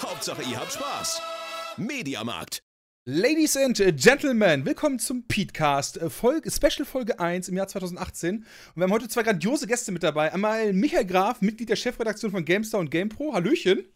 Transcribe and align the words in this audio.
Hauptsache, 0.00 0.42
ihr 0.42 0.60
habt 0.60 0.72
Spaß. 0.72 1.22
Mediamarkt. 1.78 2.62
Ladies 3.06 3.56
and 3.56 3.76
Gentlemen, 3.96 4.66
willkommen 4.66 4.98
zum 4.98 5.26
Petecast, 5.26 5.96
äh, 5.96 6.10
Folge, 6.10 6.50
Special 6.50 6.84
Folge 6.84 7.18
1 7.18 7.48
im 7.48 7.56
Jahr 7.56 7.68
2018. 7.68 8.38
Und 8.38 8.44
wir 8.74 8.82
haben 8.82 8.92
heute 8.92 9.08
zwei 9.08 9.22
grandiose 9.22 9.66
Gäste 9.66 9.92
mit 9.92 10.02
dabei. 10.02 10.34
Einmal 10.34 10.72
Michael 10.74 11.06
Graf, 11.06 11.40
Mitglied 11.40 11.70
der 11.70 11.76
Chefredaktion 11.76 12.30
von 12.30 12.44
GameStar 12.44 12.80
und 12.80 12.90
GamePro. 12.90 13.32
Hallöchen. 13.32 13.86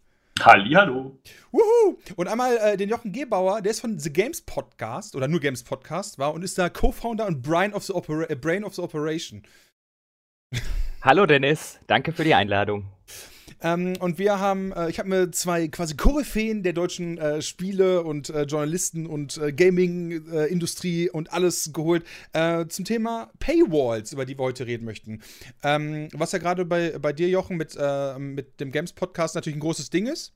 Hallihallo. 0.41 1.19
Wuhu! 1.51 1.99
Und 2.17 2.29
einmal 2.29 2.57
äh, 2.57 2.77
den 2.79 2.89
Jochen 2.89 3.13
Gebauer, 3.13 3.61
der 3.61 3.73
ist 3.73 3.81
von 3.81 3.99
The 3.99 4.13
Games 4.13 4.41
Podcast 4.41 5.15
oder 5.15 5.29
nur 5.29 5.41
Games 5.41 5.63
Podcast 5.63 6.19
war 6.19 6.33
und 6.33 6.43
ist 6.43 6.57
da 6.57 6.71
Co-Founder 6.71 7.27
und 7.27 7.43
Brain 7.43 7.75
of 7.75 7.85
the, 7.85 7.93
Opera 7.93 8.25
äh, 8.31 8.37
Brain 8.37 8.65
of 8.65 8.75
the 8.75 8.83
Operation. 8.83 9.43
Hallo 11.03 11.27
Dennis, 11.27 11.79
danke 11.89 12.13
für 12.13 12.25
die 12.25 12.35
Einladung. 12.35 12.87
Ähm, 13.63 13.95
und 14.01 14.19
wir 14.19 14.39
haben, 14.39 14.73
äh, 14.73 14.89
ich 14.91 14.99
habe 14.99 15.09
mir 15.09 15.31
zwei 15.31 15.69
quasi 15.69 15.97
Koryphäen 15.97 16.63
der 16.63 16.73
deutschen 16.73 17.19
äh, 17.19 17.43
Spiele 17.43 18.03
und 18.03 18.31
äh, 18.31 18.43
Journalisten 18.43 19.07
und 19.07 19.37
äh, 19.39 19.53
Gaming-Industrie 19.53 21.11
und 21.11 21.33
alles 21.33 21.73
geholt 21.73 22.05
äh, 22.33 22.67
zum 22.67 22.85
Thema 22.85 23.31
Paywalls, 23.39 24.13
über 24.13 24.25
die 24.25 24.39
wir 24.39 24.45
heute 24.45 24.67
reden 24.67 24.85
möchten. 24.85 25.21
Ähm, 25.63 26.09
was 26.13 26.33
ja 26.33 26.39
gerade 26.39 26.65
bei, 26.65 26.99
bei 26.99 27.13
dir, 27.13 27.29
Jochen, 27.29 27.57
mit, 27.57 27.77
äh, 27.79 28.19
mit 28.19 28.61
dem 28.61 28.73
Games-Podcast 28.73 29.35
natürlich 29.35 29.57
ein 29.57 29.61
großes 29.61 29.91
Ding 29.91 30.07
ist. 30.07 30.33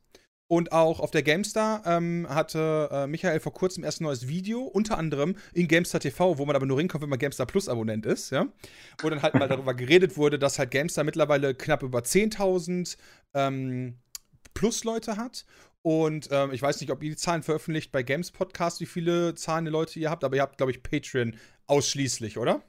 Und 0.46 0.72
auch 0.72 1.00
auf 1.00 1.10
der 1.10 1.22
GameStar 1.22 1.82
ähm, 1.86 2.26
hatte 2.28 2.88
äh, 2.92 3.06
Michael 3.06 3.40
vor 3.40 3.54
kurzem 3.54 3.82
erst 3.82 4.00
ein 4.00 4.04
neues 4.04 4.28
Video, 4.28 4.60
unter 4.60 4.98
anderem 4.98 5.36
in 5.54 5.68
GameStar 5.68 6.00
TV, 6.00 6.36
wo 6.36 6.44
man 6.44 6.54
aber 6.54 6.66
nur 6.66 6.78
hinkommt, 6.78 7.02
wenn 7.02 7.08
man 7.08 7.18
GameStar 7.18 7.46
Plus 7.46 7.68
Abonnent 7.68 8.04
ist, 8.04 8.30
ja. 8.30 8.46
Wo 9.00 9.08
dann 9.08 9.22
halt 9.22 9.34
mal 9.34 9.48
darüber 9.48 9.72
geredet 9.72 10.18
wurde, 10.18 10.38
dass 10.38 10.58
halt 10.58 10.70
GameStar 10.70 11.04
mittlerweile 11.04 11.54
knapp 11.54 11.82
über 11.82 12.00
10.000 12.00 12.98
ähm, 13.32 13.96
Plus-Leute 14.52 15.16
hat. 15.16 15.46
Und 15.80 16.28
ähm, 16.30 16.52
ich 16.52 16.62
weiß 16.62 16.80
nicht, 16.80 16.90
ob 16.90 17.02
ihr 17.02 17.10
die 17.10 17.16
Zahlen 17.16 17.42
veröffentlicht 17.42 17.90
bei 17.90 18.02
Games 18.02 18.30
Podcast, 18.30 18.80
wie 18.80 18.86
viele 18.86 19.34
zahlende 19.34 19.70
Leute 19.70 19.98
ihr 19.98 20.10
habt, 20.10 20.24
aber 20.24 20.36
ihr 20.36 20.42
habt, 20.42 20.58
glaube 20.58 20.72
ich, 20.72 20.82
Patreon 20.82 21.36
ausschließlich, 21.66 22.38
oder? 22.38 22.62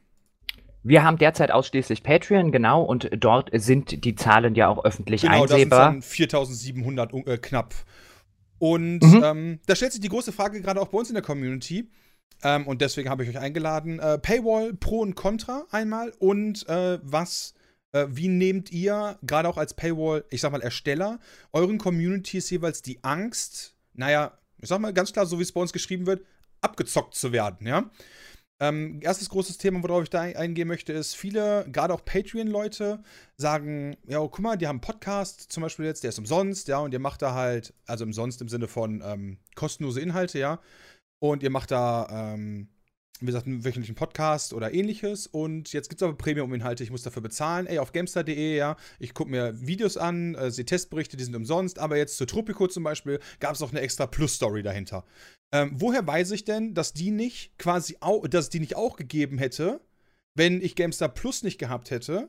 Wir 0.87 1.03
haben 1.03 1.17
derzeit 1.17 1.49
ausschließlich 1.49 2.03
Patreon, 2.03 2.51
genau, 2.51 2.83
und 2.83 3.09
dort 3.17 3.49
sind 3.53 4.05
die 4.05 4.13
Zahlen 4.15 4.53
ja 4.53 4.67
auch 4.67 4.85
öffentlich 4.85 5.21
Genau, 5.21 5.41
das 5.41 5.49
sind 5.49 5.55
einsehbar. 5.73 5.85
dann 5.93 6.01
4700 6.03 7.13
äh, 7.27 7.37
knapp. 7.39 7.73
Und 8.59 8.99
Mhm. 9.01 9.21
ähm, 9.23 9.59
da 9.65 9.75
stellt 9.75 9.93
sich 9.93 10.01
die 10.01 10.09
große 10.09 10.31
Frage 10.31 10.61
gerade 10.61 10.79
auch 10.79 10.89
bei 10.89 10.99
uns 10.99 11.09
in 11.09 11.15
der 11.15 11.23
Community. 11.23 11.89
Ähm, 12.43 12.67
und 12.67 12.81
deswegen 12.81 13.09
habe 13.09 13.23
ich 13.23 13.29
euch 13.29 13.39
eingeladen. 13.39 13.97
Äh, 13.99 14.19
Paywall 14.19 14.73
Pro 14.75 14.99
und 14.99 15.15
Contra 15.15 15.65
einmal. 15.71 16.13
Und 16.19 16.67
äh, 16.69 16.99
was, 17.01 17.55
äh, 17.91 18.05
wie 18.09 18.27
nehmt 18.27 18.71
ihr, 18.71 19.17
gerade 19.23 19.49
auch 19.49 19.57
als 19.57 19.73
Paywall, 19.73 20.23
ich 20.29 20.41
sag 20.41 20.51
mal, 20.51 20.61
Ersteller, 20.61 21.19
euren 21.51 21.79
Communities 21.79 22.49
jeweils 22.51 22.81
die 22.83 23.03
Angst, 23.03 23.75
naja, 23.93 24.37
ich 24.61 24.69
sag 24.69 24.79
mal 24.79 24.93
ganz 24.93 25.11
klar, 25.13 25.25
so 25.25 25.39
wie 25.39 25.43
es 25.43 25.51
bei 25.51 25.61
uns 25.61 25.73
geschrieben 25.73 26.05
wird, 26.05 26.21
abgezockt 26.61 27.15
zu 27.15 27.31
werden, 27.31 27.65
ja? 27.65 27.89
Ähm, 28.61 28.99
erstes 29.03 29.27
großes 29.29 29.57
Thema, 29.57 29.83
worauf 29.83 30.03
ich 30.03 30.09
da 30.09 30.21
ein- 30.21 30.37
eingehen 30.37 30.69
möchte, 30.69 30.93
ist, 30.93 31.13
viele, 31.15 31.65
gerade 31.69 31.93
auch 31.93 32.05
Patreon-Leute, 32.05 33.03
sagen, 33.35 33.97
ja, 34.07 34.19
oh, 34.19 34.29
guck 34.29 34.39
mal, 34.39 34.55
die 34.57 34.65
haben 34.67 34.75
einen 34.75 34.81
Podcast, 34.81 35.51
zum 35.51 35.61
Beispiel 35.63 35.85
jetzt, 35.85 36.03
der 36.03 36.09
ist 36.09 36.19
umsonst, 36.19 36.69
ja, 36.69 36.77
und 36.79 36.93
ihr 36.93 36.99
macht 36.99 37.21
da 37.21 37.33
halt, 37.33 37.73
also 37.85 38.05
umsonst 38.05 38.41
im 38.41 38.47
Sinne 38.47 38.69
von 38.69 39.01
ähm, 39.05 39.37
kostenlose 39.55 39.99
Inhalte, 39.99 40.39
ja, 40.39 40.61
und 41.19 41.43
ihr 41.43 41.49
macht 41.49 41.71
da, 41.71 42.07
ähm, 42.09 42.69
wie 43.19 43.25
gesagt, 43.27 43.45
einen 43.45 43.63
wöchentlichen 43.65 43.95
Podcast 43.95 44.53
oder 44.53 44.73
ähnliches 44.73 45.27
und 45.27 45.71
jetzt 45.73 45.89
gibt 45.89 46.01
es 46.01 46.05
aber 46.07 46.17
Premium-Inhalte, 46.17 46.83
ich 46.83 46.91
muss 46.91 47.03
dafür 47.03 47.21
bezahlen, 47.21 47.65
ey, 47.67 47.79
auf 47.79 47.91
gamestar.de, 47.91 48.55
ja, 48.55 48.77
ich 48.99 49.13
gucke 49.13 49.31
mir 49.31 49.53
Videos 49.67 49.97
an, 49.97 50.35
äh, 50.35 50.49
sehe 50.49 50.65
Testberichte, 50.65 51.17
die 51.17 51.23
sind 51.25 51.35
umsonst, 51.35 51.77
aber 51.79 51.97
jetzt 51.97 52.15
zu 52.15 52.25
Tropico 52.25 52.67
zum 52.67 52.83
Beispiel 52.83 53.19
gab 53.41 53.55
es 53.55 53.61
auch 53.61 53.71
eine 53.71 53.81
extra 53.81 54.07
Plus-Story 54.07 54.63
dahinter. 54.63 55.05
Ähm, 55.55 55.71
woher 55.75 56.05
weiß 56.05 56.31
ich 56.31 56.43
denn, 56.43 56.73
dass 56.73 56.91
die 56.91 57.11
nicht 57.11 57.57
quasi 57.57 57.95
auch, 58.01 58.27
dass 58.27 58.49
die 58.49 58.59
nicht 58.59 58.75
auch 58.75 58.97
gegeben 58.97 59.37
hätte, 59.37 59.79
wenn 60.33 60.59
ich 60.61 60.75
GameStar 60.75 61.07
Plus 61.07 61.43
nicht 61.43 61.57
gehabt 61.57 61.91
hätte 61.91 62.27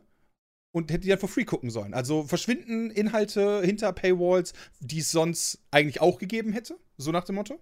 und 0.72 0.92
hätte 0.92 1.00
die 1.00 1.09
dann 1.09 1.19
for 1.19 1.28
free 1.28 1.44
gucken 1.44 1.70
sollen? 1.70 1.92
Also 1.92 2.22
verschwinden 2.22 2.92
Inhalte 2.92 3.62
hinter 3.62 3.92
Paywalls, 3.92 4.53
die 4.78 5.00
es 5.00 5.10
sonst 5.10 5.59
eigentlich 5.72 6.00
auch 6.00 6.19
gegeben 6.19 6.53
hätte? 6.53 6.78
So 6.98 7.10
nach 7.10 7.25
dem 7.25 7.34
Motto? 7.34 7.59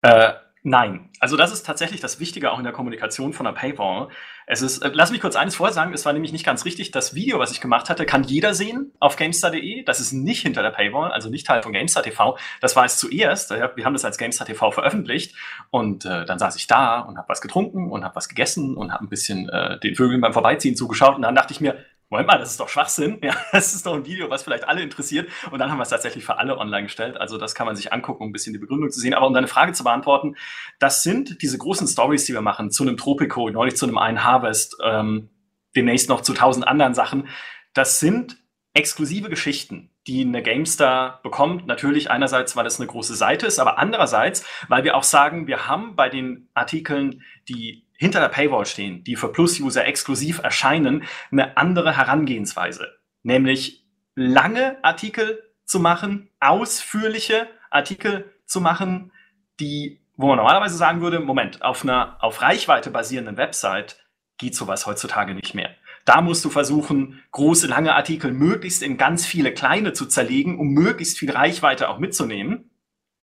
Äh, 0.00 0.32
nein. 0.66 1.08
Also 1.20 1.36
das 1.36 1.52
ist 1.52 1.64
tatsächlich 1.64 2.00
das 2.00 2.18
Wichtige 2.18 2.50
auch 2.50 2.58
in 2.58 2.64
der 2.64 2.72
Kommunikation 2.72 3.32
von 3.32 3.44
der 3.44 3.52
Paywall. 3.52 4.08
Es 4.46 4.62
ist, 4.62 4.78
äh, 4.78 4.90
lass 4.92 5.12
mich 5.12 5.20
kurz 5.20 5.36
eines 5.36 5.54
vorher 5.54 5.72
sagen, 5.72 5.94
es 5.94 6.04
war 6.04 6.12
nämlich 6.12 6.32
nicht 6.32 6.44
ganz 6.44 6.64
richtig. 6.64 6.90
Das 6.90 7.14
Video, 7.14 7.38
was 7.38 7.52
ich 7.52 7.60
gemacht 7.60 7.88
hatte, 7.88 8.04
kann 8.04 8.24
jeder 8.24 8.52
sehen 8.52 8.92
auf 8.98 9.16
GameStar.de. 9.16 9.84
Das 9.84 10.00
ist 10.00 10.12
nicht 10.12 10.42
hinter 10.42 10.62
der 10.62 10.70
Paywall, 10.70 11.12
also 11.12 11.30
nicht 11.30 11.46
Teil 11.46 11.62
von 11.62 11.72
GameStar 11.72 12.02
TV. 12.02 12.36
Das 12.60 12.74
war 12.74 12.84
es 12.84 12.98
zuerst. 12.98 13.50
Wir 13.50 13.84
haben 13.84 13.92
das 13.92 14.04
als 14.04 14.18
GameStar 14.18 14.46
TV 14.46 14.72
veröffentlicht 14.72 15.36
und 15.70 16.04
äh, 16.04 16.24
dann 16.24 16.38
saß 16.38 16.56
ich 16.56 16.66
da 16.66 17.00
und 17.00 17.16
habe 17.16 17.28
was 17.28 17.40
getrunken 17.40 17.90
und 17.90 18.04
habe 18.04 18.16
was 18.16 18.28
gegessen 18.28 18.76
und 18.76 18.92
habe 18.92 19.04
ein 19.04 19.08
bisschen 19.08 19.48
äh, 19.48 19.78
den 19.78 19.94
Vögeln 19.94 20.20
beim 20.20 20.32
Vorbeiziehen 20.32 20.74
zugeschaut 20.74 21.16
und 21.16 21.22
dann 21.22 21.34
dachte 21.34 21.52
ich 21.52 21.60
mir, 21.60 21.76
Moment 22.08 22.28
mal, 22.28 22.38
das 22.38 22.52
ist 22.52 22.60
doch 22.60 22.68
Schwachsinn. 22.68 23.18
Ja, 23.22 23.34
das 23.52 23.74
ist 23.74 23.84
doch 23.84 23.94
ein 23.94 24.06
Video, 24.06 24.30
was 24.30 24.44
vielleicht 24.44 24.68
alle 24.68 24.82
interessiert. 24.82 25.28
Und 25.50 25.58
dann 25.58 25.70
haben 25.70 25.78
wir 25.78 25.82
es 25.82 25.88
tatsächlich 25.88 26.24
für 26.24 26.38
alle 26.38 26.56
online 26.58 26.84
gestellt. 26.84 27.16
Also 27.16 27.36
das 27.36 27.54
kann 27.54 27.66
man 27.66 27.74
sich 27.74 27.92
angucken, 27.92 28.22
um 28.22 28.30
ein 28.30 28.32
bisschen 28.32 28.52
die 28.52 28.58
Begründung 28.58 28.90
zu 28.90 29.00
sehen. 29.00 29.14
Aber 29.14 29.26
um 29.26 29.34
deine 29.34 29.48
Frage 29.48 29.72
zu 29.72 29.82
beantworten, 29.82 30.36
das 30.78 31.02
sind 31.02 31.42
diese 31.42 31.58
großen 31.58 31.86
Stories, 31.88 32.24
die 32.24 32.32
wir 32.32 32.42
machen, 32.42 32.70
zu 32.70 32.84
einem 32.84 32.96
Tropico, 32.96 33.50
neulich 33.50 33.76
zu 33.76 33.86
einem 33.86 33.98
einen 33.98 34.22
Harvest, 34.22 34.76
ähm, 34.84 35.30
demnächst 35.74 36.08
noch 36.08 36.20
zu 36.20 36.32
tausend 36.32 36.66
anderen 36.66 36.94
Sachen. 36.94 37.28
Das 37.74 37.98
sind 37.98 38.38
exklusive 38.72 39.30
Geschichten, 39.30 39.90
die 40.06 40.20
eine 40.20 40.42
GameStar 40.42 41.20
bekommt. 41.22 41.66
Natürlich 41.66 42.10
einerseits, 42.10 42.56
weil 42.56 42.66
es 42.66 42.78
eine 42.78 42.86
große 42.86 43.16
Seite 43.16 43.46
ist, 43.46 43.58
aber 43.58 43.78
andererseits, 43.78 44.46
weil 44.68 44.84
wir 44.84 44.96
auch 44.96 45.02
sagen, 45.02 45.46
wir 45.46 45.66
haben 45.66 45.96
bei 45.96 46.08
den 46.08 46.50
Artikeln, 46.54 47.22
die 47.48 47.85
hinter 47.96 48.20
der 48.20 48.28
Paywall 48.28 48.66
stehen, 48.66 49.04
die 49.04 49.16
für 49.16 49.32
Plus-User 49.32 49.86
exklusiv 49.86 50.40
erscheinen, 50.42 51.04
eine 51.30 51.56
andere 51.56 51.96
Herangehensweise. 51.96 52.88
Nämlich 53.22 53.84
lange 54.14 54.82
Artikel 54.82 55.42
zu 55.64 55.80
machen, 55.80 56.30
ausführliche 56.40 57.48
Artikel 57.70 58.32
zu 58.46 58.60
machen, 58.60 59.12
die, 59.60 60.00
wo 60.16 60.28
man 60.28 60.36
normalerweise 60.36 60.76
sagen 60.76 61.00
würde, 61.00 61.20
Moment, 61.20 61.62
auf 61.62 61.82
einer 61.82 62.22
auf 62.22 62.42
Reichweite 62.42 62.90
basierenden 62.90 63.36
Website 63.36 63.98
geht 64.38 64.54
sowas 64.54 64.86
heutzutage 64.86 65.34
nicht 65.34 65.54
mehr. 65.54 65.70
Da 66.04 66.20
musst 66.20 66.44
du 66.44 66.50
versuchen, 66.50 67.20
große, 67.32 67.66
lange 67.66 67.94
Artikel 67.94 68.32
möglichst 68.32 68.82
in 68.82 68.96
ganz 68.96 69.26
viele 69.26 69.52
kleine 69.52 69.92
zu 69.92 70.06
zerlegen, 70.06 70.58
um 70.58 70.68
möglichst 70.68 71.18
viel 71.18 71.32
Reichweite 71.32 71.88
auch 71.88 71.98
mitzunehmen. 71.98 72.70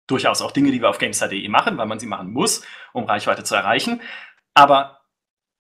Durchaus 0.09 0.43
auch 0.43 0.51
Dinge, 0.51 0.73
die 0.73 0.81
wir 0.81 0.91
auf 0.91 0.99
GameStar.de 0.99 1.49
machen, 1.49 1.79
weil 1.79 1.87
man 1.87 2.01
sie 2.01 2.07
machen 2.07 2.33
muss, 2.33 2.63
um 2.93 3.05
Reichweite 3.05 3.45
zu 3.45 3.55
erreichen. 3.55 4.01
Aber 4.55 5.01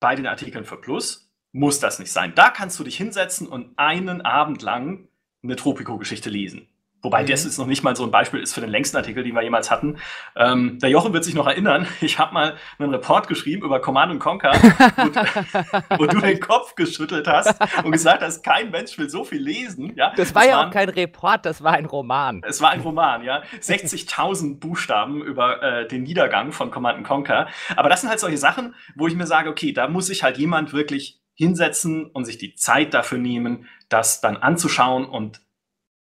bei 0.01 0.15
den 0.15 0.27
Artikeln 0.27 0.65
für 0.65 0.81
Plus 0.81 1.33
muss 1.53 1.81
das 1.81 1.99
nicht 1.99 2.13
sein. 2.13 2.35
Da 2.35 2.51
kannst 2.51 2.79
du 2.79 2.85
dich 2.85 2.97
hinsetzen 2.97 3.47
und 3.47 3.79
einen 3.79 4.23
Abend 4.23 4.63
lang 4.63 5.09
eine 5.43 5.57
Tropico-Geschichte 5.57 6.31
lesen. 6.31 6.69
Wobei 7.05 7.23
Mhm. 7.23 7.27
das 7.29 7.45
jetzt 7.45 7.59
noch 7.59 7.67
nicht 7.67 7.85
mal 7.85 7.95
so 7.95 8.03
ein 8.05 8.11
Beispiel 8.11 8.41
ist 8.41 8.53
für 8.55 8.61
den 8.61 8.71
längsten 8.71 8.97
Artikel, 8.97 9.23
den 9.23 9.35
wir 9.35 9.43
jemals 9.43 9.71
hatten. 9.71 9.99
Ähm, 10.35 10.79
der 10.81 10.91
Jochen 10.91 11.13
wird 11.13 11.23
sich 11.25 11.35
noch 11.35 11.47
erinnern, 11.47 11.87
ich 12.01 12.19
habe 12.19 12.35
mal 12.35 12.57
einen 12.79 12.91
Report 12.93 13.29
geschrieben 13.29 13.63
über 13.65 13.81
Command 13.81 14.19
Conquer, 14.19 14.53
wo, 14.97 15.09
du- 15.09 15.99
wo 16.01 16.07
du 16.07 16.21
den 16.21 16.41
Kopf 16.41 16.75
geschüttelt 16.75 17.29
hast 17.29 17.55
und 17.85 17.93
gesagt 17.93 18.23
hast, 18.23 18.43
kein 18.43 18.71
Mensch 18.71 18.99
will 18.99 19.09
so 19.09 19.23
viel 19.25 19.41
lesen. 19.41 19.93
Ja? 19.97 20.13
Das 20.17 20.35
war 20.35 20.45
ja 20.47 20.57
waren- 20.57 20.69
auch 20.69 20.73
kein 20.73 20.89
Report, 20.89 21.45
das 21.47 21.63
war 21.63 21.75
ein 21.75 21.85
Roman. 21.87 22.41
es 22.45 22.61
war 22.61 22.71
ein 22.71 22.81
Roman, 22.81 23.23
ja. 23.23 23.43
60.000 23.61 24.59
Buchstaben 24.61 25.23
über 25.23 25.63
äh, 25.63 25.87
den 25.89 26.03
Niedergang 26.03 26.53
von 26.53 26.71
Command 26.71 27.05
Conquer. 27.07 27.49
Aber 27.77 27.89
das 27.89 28.01
sind 28.01 28.11
halt 28.11 28.21
solche 28.21 28.39
Sachen, 28.39 28.75
wo 28.95 29.07
ich 29.07 29.15
mir 29.15 29.27
sage, 29.27 29.51
okay, 29.51 29.73
da 29.73 29.89
muss 29.89 30.07
sich 30.07 30.23
halt 30.23 30.39
jemand 30.39 30.73
wirklich 30.73 31.21
hinsetzen 31.35 32.07
und 32.07 32.25
sich 32.25 32.39
die 32.39 32.55
Zeit 32.55 32.95
dafür 32.95 33.19
nehmen, 33.19 33.67
das 33.89 34.21
dann 34.21 34.37
anzuschauen. 34.37 35.05
Und 35.05 35.41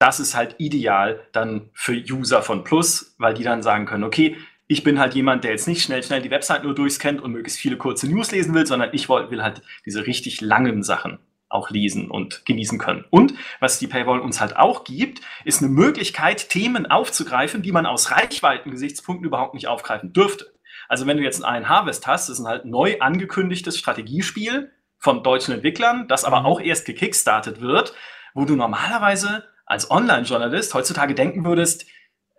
das 0.03 0.19
ist 0.19 0.35
halt 0.35 0.57
ideal 0.59 1.21
dann 1.31 1.71
für 1.75 1.93
User 1.93 2.43
von 2.43 2.65
Plus, 2.65 3.15
weil 3.19 3.35
die 3.35 3.45
dann 3.45 3.63
sagen 3.63 3.87
können, 3.87 4.03
okay, 4.03 4.37
ich 4.67 4.83
bin 4.83 4.99
halt 4.99 5.15
jemand, 5.15 5.45
der 5.45 5.53
jetzt 5.53 5.69
nicht 5.69 5.81
schnell, 5.81 6.03
schnell 6.03 6.21
die 6.21 6.31
Website 6.31 6.65
nur 6.65 6.75
durchscannt 6.75 7.21
und 7.21 7.31
möglichst 7.31 7.61
viele 7.61 7.77
kurze 7.77 8.09
News 8.09 8.33
lesen 8.33 8.53
will, 8.53 8.67
sondern 8.67 8.91
ich 8.93 9.09
will 9.09 9.43
halt 9.45 9.63
diese 9.87 10.05
richtig 10.05 10.41
langen 10.41 10.83
Sachen 10.83 11.21
auch 11.49 11.71
lesen 11.71 12.11
und 12.11 12.45
genießen 12.47 12.79
können. 12.79 13.05
Und 13.11 13.35
was 13.61 13.79
die 13.79 13.87
Paywall 13.87 14.19
uns 14.19 14.41
halt 14.41 14.57
auch 14.57 14.83
gibt, 14.83 15.21
ist 15.45 15.63
eine 15.63 15.71
Möglichkeit, 15.71 16.49
Themen 16.49 16.87
aufzugreifen, 16.87 17.63
die 17.63 17.71
man 17.71 17.87
aus 17.87 18.11
Reichweiten-Gesichtspunkten 18.11 19.27
überhaupt 19.27 19.55
nicht 19.55 19.69
aufgreifen 19.69 20.13
dürfte. 20.13 20.53
Also 20.89 21.07
wenn 21.07 21.17
du 21.17 21.23
jetzt 21.23 21.45
einen 21.45 21.69
Harvest 21.69 22.09
hast, 22.09 22.29
das 22.29 22.39
ist 22.39 22.45
ein 22.45 22.49
halt 22.49 22.65
neu 22.65 22.99
angekündigtes 22.99 23.79
Strategiespiel 23.79 24.73
von 24.99 25.23
deutschen 25.23 25.55
Entwicklern, 25.55 26.09
das 26.09 26.25
aber 26.25 26.41
mhm. 26.41 26.47
auch 26.47 26.61
erst 26.61 26.87
gekickstartet 26.87 27.61
wird, 27.61 27.95
wo 28.35 28.47
du 28.47 28.57
normalerweise 28.57 29.45
als 29.73 29.91
Online-Journalist 29.91 30.75
heutzutage 30.75 31.15
denken 31.15 31.45
würdest, 31.45 31.87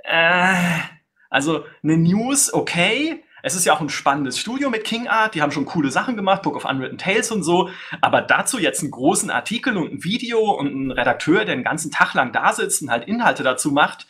äh, 0.03 0.55
also 1.29 1.65
eine 1.81 1.97
News, 1.97 2.53
okay, 2.53 3.23
es 3.41 3.55
ist 3.55 3.65
ja 3.65 3.73
auch 3.73 3.81
ein 3.81 3.89
spannendes 3.89 4.37
Studio 4.37 4.69
mit 4.69 4.83
King 4.85 5.07
Art, 5.07 5.33
die 5.33 5.41
haben 5.41 5.51
schon 5.51 5.65
coole 5.65 5.89
Sachen 5.89 6.15
gemacht, 6.15 6.43
Book 6.43 6.55
of 6.55 6.63
Unwritten 6.63 6.99
Tales 6.99 7.31
und 7.31 7.43
so, 7.43 7.69
aber 8.01 8.21
dazu 8.21 8.59
jetzt 8.59 8.81
einen 8.81 8.91
großen 8.91 9.31
Artikel 9.31 9.75
und 9.77 9.91
ein 9.91 10.03
Video 10.03 10.51
und 10.51 10.67
einen 10.67 10.91
Redakteur, 10.91 11.43
der 11.43 11.55
den 11.55 11.63
ganzen 11.63 11.91
Tag 11.91 12.13
lang 12.13 12.31
da 12.31 12.53
sitzt 12.53 12.83
und 12.83 12.91
halt 12.91 13.07
Inhalte 13.07 13.41
dazu 13.41 13.71
macht, 13.71 14.07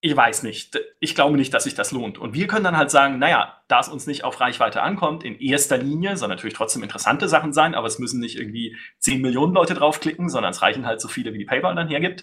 ich 0.00 0.16
weiß 0.16 0.44
nicht. 0.44 0.78
Ich 1.00 1.14
glaube 1.14 1.36
nicht, 1.36 1.52
dass 1.52 1.64
sich 1.64 1.74
das 1.74 1.90
lohnt. 1.90 2.18
Und 2.18 2.32
wir 2.32 2.46
können 2.46 2.64
dann 2.64 2.76
halt 2.76 2.90
sagen, 2.90 3.18
naja, 3.18 3.60
da 3.66 3.80
es 3.80 3.88
uns 3.88 4.06
nicht 4.06 4.22
auf 4.22 4.40
Reichweite 4.40 4.82
ankommt, 4.82 5.24
in 5.24 5.38
erster 5.40 5.76
Linie, 5.76 6.16
soll 6.16 6.28
natürlich 6.28 6.54
trotzdem 6.54 6.84
interessante 6.84 7.28
Sachen 7.28 7.52
sein, 7.52 7.74
aber 7.74 7.88
es 7.88 7.98
müssen 7.98 8.20
nicht 8.20 8.38
irgendwie 8.38 8.76
10 9.00 9.20
Millionen 9.20 9.54
Leute 9.54 9.74
draufklicken, 9.74 10.28
sondern 10.28 10.52
es 10.52 10.62
reichen 10.62 10.86
halt 10.86 11.00
so 11.00 11.08
viele, 11.08 11.32
wie 11.32 11.38
die 11.38 11.44
PayPal 11.46 11.74
dann 11.74 11.88
hergibt. 11.88 12.22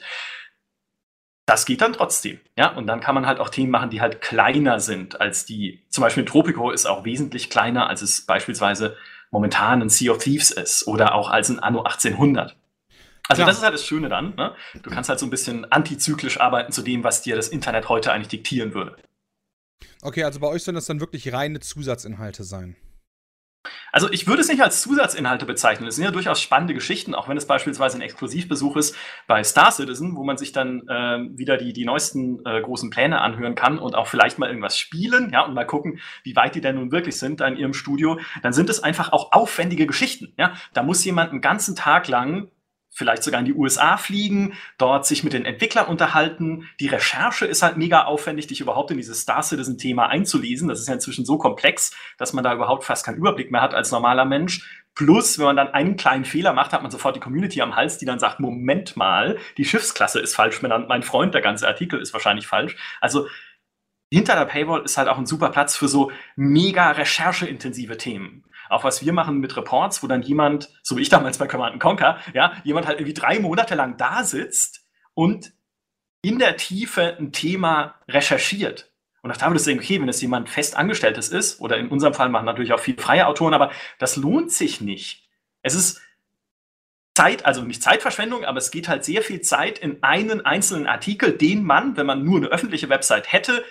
Das 1.46 1.66
geht 1.66 1.82
dann 1.82 1.94
trotzdem, 1.94 2.40
ja. 2.58 2.72
Und 2.72 2.88
dann 2.88 3.02
kann 3.02 3.14
man 3.14 3.28
halt 3.28 3.40
auch 3.40 3.50
Themen 3.50 3.72
machen, 3.72 3.90
die 3.90 4.02
halt 4.02 4.22
kleiner 4.22 4.80
sind 4.80 5.20
als 5.20 5.46
die. 5.46 5.86
Zum 5.90 6.02
Beispiel 6.02 6.26
Tropico 6.26 6.72
ist 6.72 6.86
auch 6.86 7.04
wesentlich 7.06 7.50
kleiner, 7.50 7.90
als 7.90 8.02
es 8.02 8.26
beispielsweise 8.26 8.98
momentan 9.32 9.82
ein 9.82 9.90
Sea 9.90 10.12
of 10.12 10.20
Thieves 10.20 10.50
ist 10.50 10.88
oder 10.88 11.14
auch 11.14 11.30
als 11.30 11.50
ein 11.50 11.60
Anno 11.60 11.80
1800. 11.84 12.56
Also 13.28 13.40
Klar. 13.40 13.48
das 13.48 13.58
ist 13.58 13.64
halt 13.64 13.74
das 13.74 13.86
Schöne 13.86 14.10
dann. 14.10 14.36
Ne? 14.36 14.54
Du 14.84 14.90
kannst 14.90 15.10
halt 15.10 15.20
so 15.20 15.26
ein 15.26 15.32
bisschen 15.32 15.72
antizyklisch 15.72 16.40
arbeiten 16.40 16.72
zu 16.72 16.82
dem, 16.82 17.04
was 17.04 17.22
dir 17.22 17.36
das 17.36 17.48
Internet 17.48 17.90
heute 17.90 18.12
eigentlich 18.12 18.28
diktieren 18.28 18.74
würde. 18.74 18.96
Okay, 20.02 20.24
also 20.24 20.40
bei 20.40 20.48
euch 20.48 20.64
sollen 20.64 20.76
das 20.76 20.86
dann 20.86 21.00
wirklich 21.00 21.34
reine 21.34 21.60
Zusatzinhalte 21.60 22.44
sein. 22.44 22.76
Also 23.92 24.12
ich 24.12 24.28
würde 24.28 24.42
es 24.42 24.48
nicht 24.48 24.62
als 24.62 24.82
Zusatzinhalte 24.82 25.46
bezeichnen. 25.46 25.88
Es 25.88 25.96
sind 25.96 26.04
ja 26.04 26.12
durchaus 26.12 26.42
spannende 26.42 26.74
Geschichten, 26.74 27.16
auch 27.16 27.28
wenn 27.30 27.38
es 27.38 27.48
beispielsweise 27.48 27.98
ein 27.98 28.02
Exklusivbesuch 28.02 28.76
ist 28.76 28.96
bei 29.26 29.44
Star 29.44 29.72
Citizen, 29.72 30.16
wo 30.16 30.24
man 30.24 30.38
sich 30.38 30.52
dann 30.52 30.88
äh, 30.88 31.20
wieder 31.38 31.58
die, 31.58 31.74
die 31.74 31.86
neuesten 31.86 32.46
äh, 32.46 32.62
großen 32.62 32.90
Pläne 32.90 33.22
anhören 33.22 33.56
kann 33.56 33.80
und 33.80 33.96
auch 33.96 34.08
vielleicht 34.08 34.38
mal 34.38 34.50
irgendwas 34.50 34.78
spielen, 34.78 35.32
ja, 35.32 35.46
und 35.46 35.54
mal 35.54 35.66
gucken, 35.66 36.00
wie 36.24 36.36
weit 36.36 36.56
die 36.56 36.62
denn 36.62 36.76
nun 36.76 36.92
wirklich 36.92 37.18
sind 37.18 37.40
da 37.40 37.48
in 37.48 37.58
ihrem 37.58 37.74
Studio. 37.74 38.20
Dann 38.44 38.54
sind 38.54 38.70
es 38.70 38.84
einfach 38.84 39.12
auch 39.12 39.32
aufwendige 39.32 39.88
Geschichten, 39.88 40.34
ja. 40.38 40.54
Da 40.74 40.84
muss 40.84 41.04
jemand 41.06 41.32
einen 41.32 41.42
ganzen 41.42 41.76
Tag 41.76 42.08
lang 42.08 42.50
vielleicht 42.96 43.24
sogar 43.24 43.42
in 43.42 43.46
die 43.46 43.54
USA 43.54 43.98
fliegen, 43.98 44.54
dort 44.78 45.06
sich 45.06 45.24
mit 45.24 45.34
den 45.34 45.46
Entwicklern 45.46 45.88
unterhalten. 45.88 46.68
Die 46.80 46.88
Recherche 46.88 47.46
ist 47.46 47.62
halt 47.62 47.76
mega 47.76 48.06
aufwendig, 48.06 48.48
dich 48.48 48.62
überhaupt 48.62 48.90
in 48.90 48.98
dieses 48.98 49.22
Star 49.22 49.44
Citizen-Thema 49.44 50.08
einzulesen. 50.08 50.70
Das 50.70 50.80
ist 50.80 50.88
ja 50.88 50.94
inzwischen 50.94 51.26
so 51.26 51.38
komplex, 51.38 51.92
dass 52.18 52.32
man 52.32 52.44
da 52.44 52.54
überhaupt 52.54 52.86
fast 52.86 53.06
keinen 53.06 53.18
Überblick 53.18 53.52
mehr 53.52 53.62
hat 53.62 53.74
als 53.74 53.92
normaler 53.92 54.24
Mensch. 54.24 54.86
Plus, 54.96 55.38
wenn 55.38 55.46
man 55.46 55.58
dann 55.58 55.74
einen 55.74 55.98
kleinen 55.98 56.24
Fehler 56.24 56.54
macht, 56.54 56.72
hat 56.72 56.82
man 56.82 56.90
sofort 56.90 57.18
die 57.18 57.20
Community 57.20 57.62
am 57.62 57.76
Hals, 57.76 57.98
die 57.98 58.06
dann 58.06 58.20
sagt, 58.20 58.40
Moment 58.40 58.96
mal, 58.96 59.38
die 59.58 59.66
Schiffsklasse 59.66 60.22
ist 60.22 60.34
falsch 60.34 60.62
mein 60.62 61.04
Freund, 61.04 61.34
der 61.34 61.42
ganze 61.42 61.68
Artikel 61.68 62.00
ist 62.00 62.14
wahrscheinlich 62.14 62.48
falsch. 62.48 62.78
Also 63.02 63.28
hinter 64.10 64.36
der 64.36 64.46
Paywall 64.46 64.86
ist 64.86 64.98
halt 64.98 65.10
auch 65.10 65.18
ein 65.18 65.26
super 65.26 65.50
Platz 65.50 65.76
für 65.76 65.90
so 65.90 66.12
mega 66.38 66.92
rechercheintensive 66.92 67.98
Themen. 67.98 68.46
Auch 68.70 68.84
was 68.84 69.04
wir 69.04 69.14
machen 69.14 69.40
mit 69.40 69.56
Reports, 69.56 70.04
wo 70.04 70.08
dann 70.08 70.22
jemand, 70.22 70.70
so 70.84 70.98
wie 70.98 71.02
ich 71.02 71.10
damals 71.10 71.38
bei 71.38 71.48
Command 71.48 71.80
Conquer, 71.80 72.20
ja, 72.34 72.54
jemand 72.64 72.88
halt 72.88 73.00
irgendwie 73.00 73.14
drei 73.14 73.40
Monate 73.40 73.76
lang 73.76 73.98
da 73.98 74.24
sitzt 74.24 74.86
und 75.14 75.54
in 76.22 76.40
der 76.40 76.58
Tiefe 76.58 77.16
ein 77.20 77.32
Thema 77.32 77.96
recherchiert. 78.08 78.92
Und 79.22 79.32
auch 79.32 79.38
da 79.38 79.50
würdest 79.50 79.66
du 79.66 79.72
denken, 79.72 79.84
okay, 79.84 80.02
wenn 80.02 80.10
es 80.10 80.22
jemand 80.22 80.50
Festangestelltes 80.50 81.30
ist, 81.30 81.60
oder 81.60 81.78
in 81.78 81.90
unserem 81.90 82.14
Fall 82.14 82.30
machen 82.30 82.46
natürlich 82.46 82.74
auch 82.74 82.80
viele 82.80 83.02
freie 83.02 83.28
Autoren, 83.28 83.54
aber 83.54 83.72
das 83.98 84.16
lohnt 84.16 84.52
sich 84.52 84.82
nicht. 84.82 85.28
Es 85.62 85.74
ist 85.74 86.02
Zeit, 87.16 87.46
also 87.46 87.62
nicht 87.62 87.82
Zeitverschwendung, 87.82 88.44
aber 88.44 88.58
es 88.58 88.72
geht 88.72 88.88
halt 88.88 89.06
sehr 89.06 89.22
viel 89.22 89.42
Zeit 89.42 89.80
in 89.80 90.04
einen 90.04 90.46
einzelnen 90.46 90.86
Artikel, 90.86 91.32
den 91.32 91.64
man, 91.64 91.96
wenn 91.98 92.06
man 92.06 92.24
nur 92.24 92.38
eine 92.38 92.48
öffentliche 92.48 92.90
Website 92.90 93.32
hätte, 93.32 93.64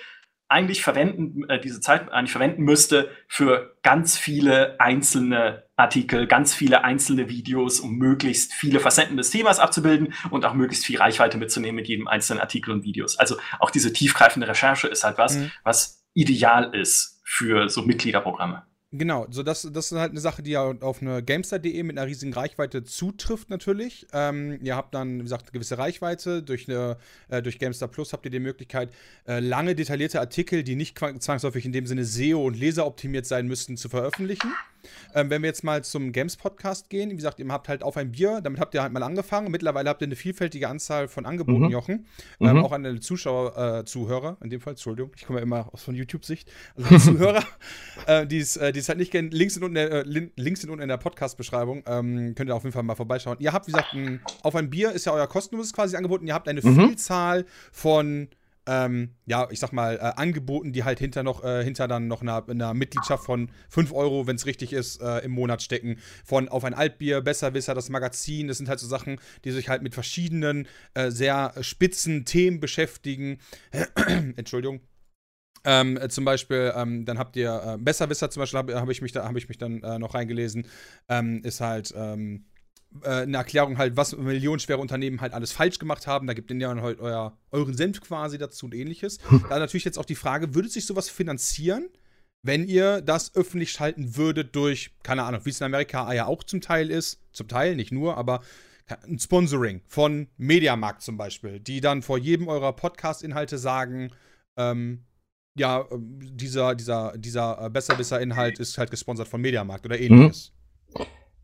eigentlich 0.49 0.83
verwenden, 0.83 1.49
äh, 1.49 1.61
diese 1.61 1.81
Zeit 1.81 2.11
eigentlich 2.13 2.33
verwenden 2.33 2.63
müsste 2.63 3.11
für 3.29 3.77
ganz 3.83 4.19
viele 4.19 4.79
einzelne 4.79 5.65
Artikel, 5.77 6.27
ganz 6.27 6.55
viele 6.55 6.85
einzelne 6.85 7.29
Videos, 7.29 7.81
um 7.81 7.97
möglichst 7.97 8.53
viele 8.53 8.79
Facetten 8.81 9.17
des 9.17 9.31
Themas 9.31 9.59
abzubilden 9.59 10.15
und 10.31 10.45
auch 10.45 10.55
möglichst 10.55 10.85
viel 10.85 10.99
Reichweite 10.99 11.39
mitzunehmen 11.39 11.77
mit 11.77 11.89
jedem 11.89 12.07
einzelnen 12.07 12.41
Artikel 12.41 12.73
und 12.73 12.85
Videos. 12.85 13.19
Also 13.19 13.37
auch 13.59 13.71
diese 13.71 13.93
tiefgreifende 13.93 14.47
Recherche 14.47 14.87
ist 14.87 15.03
halt 15.03 15.19
was, 15.19 15.37
mhm. 15.37 15.51
was 15.65 16.05
ideal 16.13 16.75
ist 16.75 17.21
für 17.25 17.69
so 17.69 17.83
Mitgliederprogramme. 17.83 18.65
Genau, 18.97 19.27
so 19.29 19.43
das, 19.43 19.69
das 19.73 19.91
ist 19.91 19.99
halt 19.99 20.13
eine 20.13 20.21
Sache, 20.21 20.41
die 20.41 20.53
ja 20.53 20.73
auf 20.81 21.03
eine 21.03 21.21
Gamestar.de 21.21 21.83
mit 21.83 21.99
einer 21.99 22.07
riesigen 22.07 22.33
Reichweite 22.33 22.85
zutrifft 22.85 23.51
natürlich. 23.51 24.07
Ähm, 24.13 24.61
ihr 24.63 24.77
habt 24.77 24.95
dann, 24.95 25.19
wie 25.19 25.23
gesagt, 25.25 25.47
eine 25.47 25.51
gewisse 25.51 25.79
Reichweite. 25.79 26.45
Durch, 26.45 26.69
eine, 26.69 26.97
äh, 27.29 27.43
durch 27.43 27.59
Gamestar 27.59 27.89
Plus 27.89 28.13
habt 28.13 28.25
ihr 28.25 28.31
die 28.31 28.39
Möglichkeit, 28.39 28.91
äh, 29.27 29.41
lange 29.41 29.75
detaillierte 29.75 30.21
Artikel, 30.21 30.63
die 30.63 30.77
nicht 30.77 30.97
zwangsläufig 30.97 31.65
in 31.65 31.73
dem 31.73 31.87
Sinne 31.87 32.05
SEO 32.05 32.47
und 32.47 32.57
leseroptimiert 32.57 33.27
sein 33.27 33.49
müssten, 33.49 33.77
zu 33.77 33.89
veröffentlichen. 33.89 34.53
Ähm, 35.15 35.31
wenn 35.31 35.43
wir 35.43 35.49
jetzt 35.49 35.65
mal 35.65 35.85
zum 35.85 36.13
Games-Podcast 36.13 36.91
gehen, 36.91 37.11
wie 37.11 37.17
gesagt, 37.17 37.39
ihr 37.39 37.49
habt 37.49 37.69
halt 37.69 37.83
auf 37.83 37.97
ein 37.97 38.13
Bier, 38.13 38.41
damit 38.43 38.61
habt 38.61 38.75
ihr 38.75 38.83
halt 38.83 38.93
mal 38.93 39.03
angefangen. 39.03 39.51
Mittlerweile 39.51 39.89
habt 39.91 40.03
ihr 40.03 40.07
eine 40.07 40.17
vielfältige 40.17 40.69
Anzahl 40.69 41.09
von 41.09 41.27
Angeboten, 41.27 41.65
mhm. 41.65 41.71
Jochen. 41.71 42.07
Ähm, 42.41 42.57
mhm. 42.57 42.65
Auch 42.65 42.73
an 42.73 42.85
alle 42.85 43.01
Zuschauer, 43.01 43.81
äh, 43.81 43.85
Zuhörer, 43.85 44.37
in 44.43 44.51
dem 44.51 44.61
Fall, 44.61 44.73
Entschuldigung, 44.73 45.13
ich 45.17 45.27
komme 45.27 45.39
ja 45.39 45.43
immer 45.43 45.73
aus 45.73 45.83
von 45.83 45.95
YouTube-Sicht. 45.95 46.51
Also 46.77 46.99
Zuhörer, 47.13 47.45
äh, 48.07 48.27
die 48.27 48.39
es 48.39 48.57
äh, 48.57 48.73
halt 48.73 48.99
nicht 48.99 49.11
kennen, 49.11 49.31
Links 49.31 49.55
sind 49.55 49.65
unten, 49.65 49.77
äh, 49.77 50.03
Links 50.03 50.61
sind 50.61 50.71
unten 50.71 50.83
in 50.83 50.89
der 50.89 50.99
Podcast-Beschreibung. 50.99 51.83
Ähm, 51.87 52.35
könnt 52.35 52.51
ihr 52.51 52.55
auf 52.55 52.65
jeden 52.65 52.73
Fall 52.73 52.83
mal 52.83 52.95
vorbeischauen. 52.95 53.37
Ihr 53.41 53.53
habt, 53.53 53.67
wie 53.67 53.73
gesagt, 53.73 53.95
ein, 53.95 54.21
auf 54.43 54.55
ein 54.55 54.71
Bier 54.71 54.93
ist 54.93 55.07
ja 55.07 55.13
euer 55.13 55.27
kostenloses 55.27 55.73
quasi 55.73 55.97
angeboten. 55.97 56.27
Ihr 56.27 56.35
habt 56.35 56.49
eine 56.49 56.61
mhm. 56.63 56.89
Vielzahl 56.89 57.45
von 57.73 58.29
ähm, 58.67 59.15
ja, 59.27 59.49
ich 59.51 59.59
sag 59.59 59.73
mal, 59.73 59.97
äh, 59.97 60.01
Angeboten, 60.01 60.73
die 60.73 60.85
halt 60.85 60.99
hinter 60.99 61.23
noch, 61.23 61.45
äh, 61.45 61.63
hinter 61.63 61.89
dann 61.89 62.09
noch 62.09 62.23
einer, 62.23 62.49
einer 62.49 62.75
Mitgliedschaft 62.75 63.25
von 63.25 63.51
5 63.69 63.93
Euro, 63.93 64.27
wenn 64.27 64.37
es 64.37 64.47
richtig 64.47 64.73
ist, 64.73 65.01
äh, 65.03 65.19
im 65.19 65.33
Monat 65.33 65.63
stecken. 65.63 65.99
Von 66.25 66.49
auf 66.49 66.65
ein 66.65 66.75
Altbier, 66.75 67.21
Besserwisser, 67.21 67.75
das 67.75 67.91
Magazin, 67.91 68.49
das 68.49 68.59
sind 68.59 68.69
halt 68.69 68.81
so 68.81 68.87
Sachen, 68.87 69.21
die 69.45 69.51
sich 69.51 69.69
halt 69.69 69.83
mit 69.83 69.95
verschiedenen, 69.95 70.67
äh, 70.95 71.11
sehr 71.11 71.53
spitzen 71.61 72.25
Themen 72.25 72.61
beschäftigen. 72.61 73.39
Entschuldigung. 74.37 74.81
Ähm, 75.67 75.97
äh, 75.97 76.09
zum 76.09 76.25
Beispiel, 76.25 76.73
ähm, 76.77 77.05
dann 77.05 77.19
habt 77.19 77.37
ihr 77.37 77.63
äh, 77.75 77.79
Besserwisser, 77.79 78.31
zum 78.31 78.41
Beispiel 78.41 78.59
habe 78.59 78.81
hab 78.81 78.91
ich 78.91 79.01
mich 79.03 79.13
da, 79.13 79.27
habe 79.27 79.39
ich 79.39 79.49
mich 79.49 79.59
dann 79.59 79.79
noch 79.99 80.15
reingelesen, 80.15 80.67
ähm, 81.09 81.43
ist 81.43 81.61
halt, 81.61 81.93
ähm, 81.97 82.45
äh, 83.03 83.23
eine 83.23 83.37
Erklärung 83.37 83.79
halt, 83.79 83.97
was 83.97 84.17
millionenschwere 84.17 84.79
Unternehmen 84.79 85.21
halt 85.21 85.33
alles 85.33 85.53
falsch 85.53 85.79
gemacht 85.79 86.07
haben. 86.07 86.27
Da 86.27 86.35
gibt 86.35 86.51
ihr 86.51 86.57
ja 86.57 86.75
halt 86.81 87.01
euer, 87.01 87.37
euren 87.51 87.77
Senf 87.77 88.01
quasi 88.01 88.39
dazu 88.39 88.67
und 88.67 88.75
ähnliches. 88.75 89.19
da 89.49 89.59
natürlich 89.59 89.85
jetzt 89.85 89.99
auch 89.99 90.05
die 90.05 90.15
Frage, 90.15 90.55
würde 90.55 90.69
sich 90.69 90.87
sowas 90.87 91.09
finanzieren, 91.09 91.89
wenn 92.43 92.67
ihr 92.67 93.01
das 93.01 93.35
öffentlich 93.35 93.73
schalten 93.73 94.17
würdet 94.17 94.55
durch, 94.55 94.91
keine 95.03 95.23
Ahnung, 95.25 95.41
wie 95.45 95.51
es 95.51 95.61
in 95.61 95.67
Amerika 95.67 96.13
ja 96.13 96.27
auch 96.27 96.45
zum 96.45 96.61
Teil 96.61 96.91
ist, 96.91 97.21
zum 97.33 97.49
Teil, 97.49 97.75
nicht 97.75 97.91
nur, 97.91 98.17
aber 98.17 98.43
ein 98.87 99.19
Sponsoring 99.19 99.81
von 99.87 100.29
Mediamarkt 100.37 101.01
zum 101.03 101.17
Beispiel, 101.17 101.59
die 101.59 101.81
dann 101.81 102.03
vor 102.03 102.19
jedem 102.19 102.49
eurer 102.49 102.75
Podcast-Inhalte 102.75 103.57
sagen, 103.57 104.13
ähm, 104.59 105.05
ja, 105.57 105.87
ähm, 105.91 106.19
dieser, 106.37 106.75
dieser, 106.75 107.17
dieser 107.17 107.67
äh, 107.67 107.71
Besserwisser-Inhalt 107.71 108.59
ist 108.59 108.77
halt 108.77 108.91
gesponsert 108.91 109.29
von 109.29 109.41
Mediamarkt 109.41 109.87
oder 109.87 109.99
ähnliches. 109.99 110.51
Mhm. 110.51 110.64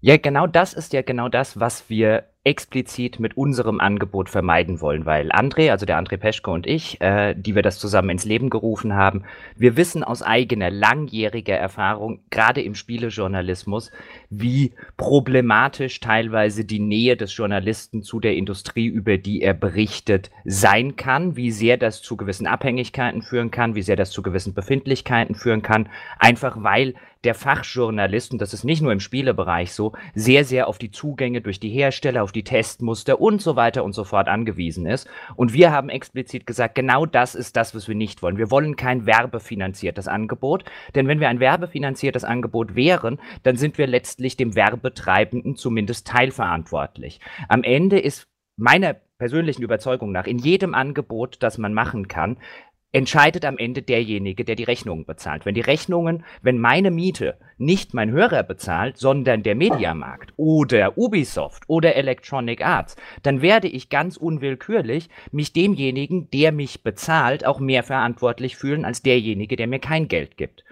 Ja, 0.02 0.16
genau 0.16 0.46
das 0.46 0.72
ist 0.72 0.94
ja 0.94 1.02
genau 1.02 1.28
das, 1.28 1.60
was 1.60 1.90
wir 1.90 2.24
explizit 2.42 3.20
mit 3.20 3.36
unserem 3.36 3.80
Angebot 3.80 4.30
vermeiden 4.30 4.80
wollen, 4.80 5.04
weil 5.04 5.30
André, 5.30 5.70
also 5.70 5.84
der 5.84 6.00
André 6.00 6.16
Peschke 6.16 6.50
und 6.50 6.66
ich, 6.66 6.98
äh, 7.02 7.34
die 7.34 7.54
wir 7.54 7.60
das 7.60 7.78
zusammen 7.78 8.08
ins 8.08 8.24
Leben 8.24 8.48
gerufen 8.48 8.94
haben, 8.94 9.24
wir 9.56 9.76
wissen 9.76 10.02
aus 10.02 10.22
eigener 10.22 10.70
langjähriger 10.70 11.56
Erfahrung, 11.56 12.24
gerade 12.30 12.62
im 12.62 12.74
Spielejournalismus, 12.74 13.90
wie 14.30 14.72
problematisch 14.96 16.00
teilweise 16.00 16.64
die 16.64 16.80
Nähe 16.80 17.18
des 17.18 17.36
Journalisten 17.36 18.02
zu 18.02 18.20
der 18.20 18.34
Industrie, 18.34 18.86
über 18.86 19.18
die 19.18 19.42
er 19.42 19.52
berichtet, 19.52 20.30
sein 20.46 20.96
kann, 20.96 21.36
wie 21.36 21.50
sehr 21.50 21.76
das 21.76 22.00
zu 22.00 22.16
gewissen 22.16 22.46
Abhängigkeiten 22.46 23.20
führen 23.20 23.50
kann, 23.50 23.74
wie 23.74 23.82
sehr 23.82 23.96
das 23.96 24.12
zu 24.12 24.22
gewissen 24.22 24.54
Befindlichkeiten 24.54 25.34
führen 25.34 25.60
kann, 25.60 25.90
einfach 26.18 26.56
weil 26.62 26.94
der 27.24 27.34
Fachjournalist, 27.34 28.32
und 28.32 28.40
das 28.40 28.54
ist 28.54 28.64
nicht 28.64 28.80
nur 28.80 28.92
im 28.92 29.00
Spielebereich 29.00 29.72
so, 29.72 29.92
sehr, 30.14 30.44
sehr 30.44 30.68
auf 30.68 30.78
die 30.78 30.90
Zugänge 30.90 31.40
durch 31.40 31.60
die 31.60 31.68
Hersteller, 31.68 32.22
auf 32.22 32.32
die 32.32 32.44
Testmuster 32.44 33.20
und 33.20 33.42
so 33.42 33.56
weiter 33.56 33.84
und 33.84 33.92
so 33.92 34.04
fort 34.04 34.28
angewiesen 34.28 34.86
ist. 34.86 35.08
Und 35.36 35.52
wir 35.52 35.70
haben 35.70 35.90
explizit 35.90 36.46
gesagt, 36.46 36.74
genau 36.74 37.04
das 37.04 37.34
ist 37.34 37.56
das, 37.56 37.74
was 37.74 37.88
wir 37.88 37.94
nicht 37.94 38.22
wollen. 38.22 38.38
Wir 38.38 38.50
wollen 38.50 38.76
kein 38.76 39.04
werbefinanziertes 39.04 40.08
Angebot, 40.08 40.64
denn 40.94 41.08
wenn 41.08 41.20
wir 41.20 41.28
ein 41.28 41.40
werbefinanziertes 41.40 42.24
Angebot 42.24 42.74
wären, 42.74 43.20
dann 43.42 43.56
sind 43.56 43.76
wir 43.76 43.86
letztlich 43.86 44.36
dem 44.36 44.54
Werbetreibenden 44.54 45.56
zumindest 45.56 46.06
teilverantwortlich. 46.06 47.20
Am 47.48 47.62
Ende 47.62 47.98
ist 47.98 48.26
meiner 48.56 48.94
persönlichen 49.18 49.62
Überzeugung 49.62 50.12
nach 50.12 50.26
in 50.26 50.38
jedem 50.38 50.74
Angebot, 50.74 51.36
das 51.40 51.58
man 51.58 51.74
machen 51.74 52.08
kann, 52.08 52.38
entscheidet 52.92 53.44
am 53.44 53.58
Ende 53.58 53.82
derjenige, 53.82 54.44
der 54.44 54.56
die 54.56 54.64
Rechnungen 54.64 55.04
bezahlt. 55.04 55.46
Wenn 55.46 55.54
die 55.54 55.60
Rechnungen, 55.60 56.24
wenn 56.42 56.58
meine 56.58 56.90
Miete 56.90 57.38
nicht 57.56 57.94
mein 57.94 58.10
Hörer 58.10 58.42
bezahlt, 58.42 58.96
sondern 58.96 59.42
der 59.42 59.54
Mediamarkt 59.54 60.32
oder 60.36 60.96
Ubisoft 60.98 61.64
oder 61.68 61.94
Electronic 61.94 62.64
Arts, 62.64 62.96
dann 63.22 63.42
werde 63.42 63.68
ich 63.68 63.90
ganz 63.90 64.16
unwillkürlich 64.16 65.08
mich 65.30 65.52
demjenigen, 65.52 66.30
der 66.30 66.52
mich 66.52 66.82
bezahlt, 66.82 67.46
auch 67.46 67.60
mehr 67.60 67.82
verantwortlich 67.82 68.56
fühlen 68.56 68.84
als 68.84 69.02
derjenige, 69.02 69.56
der 69.56 69.66
mir 69.66 69.78
kein 69.78 70.08
Geld 70.08 70.36
gibt. 70.36 70.64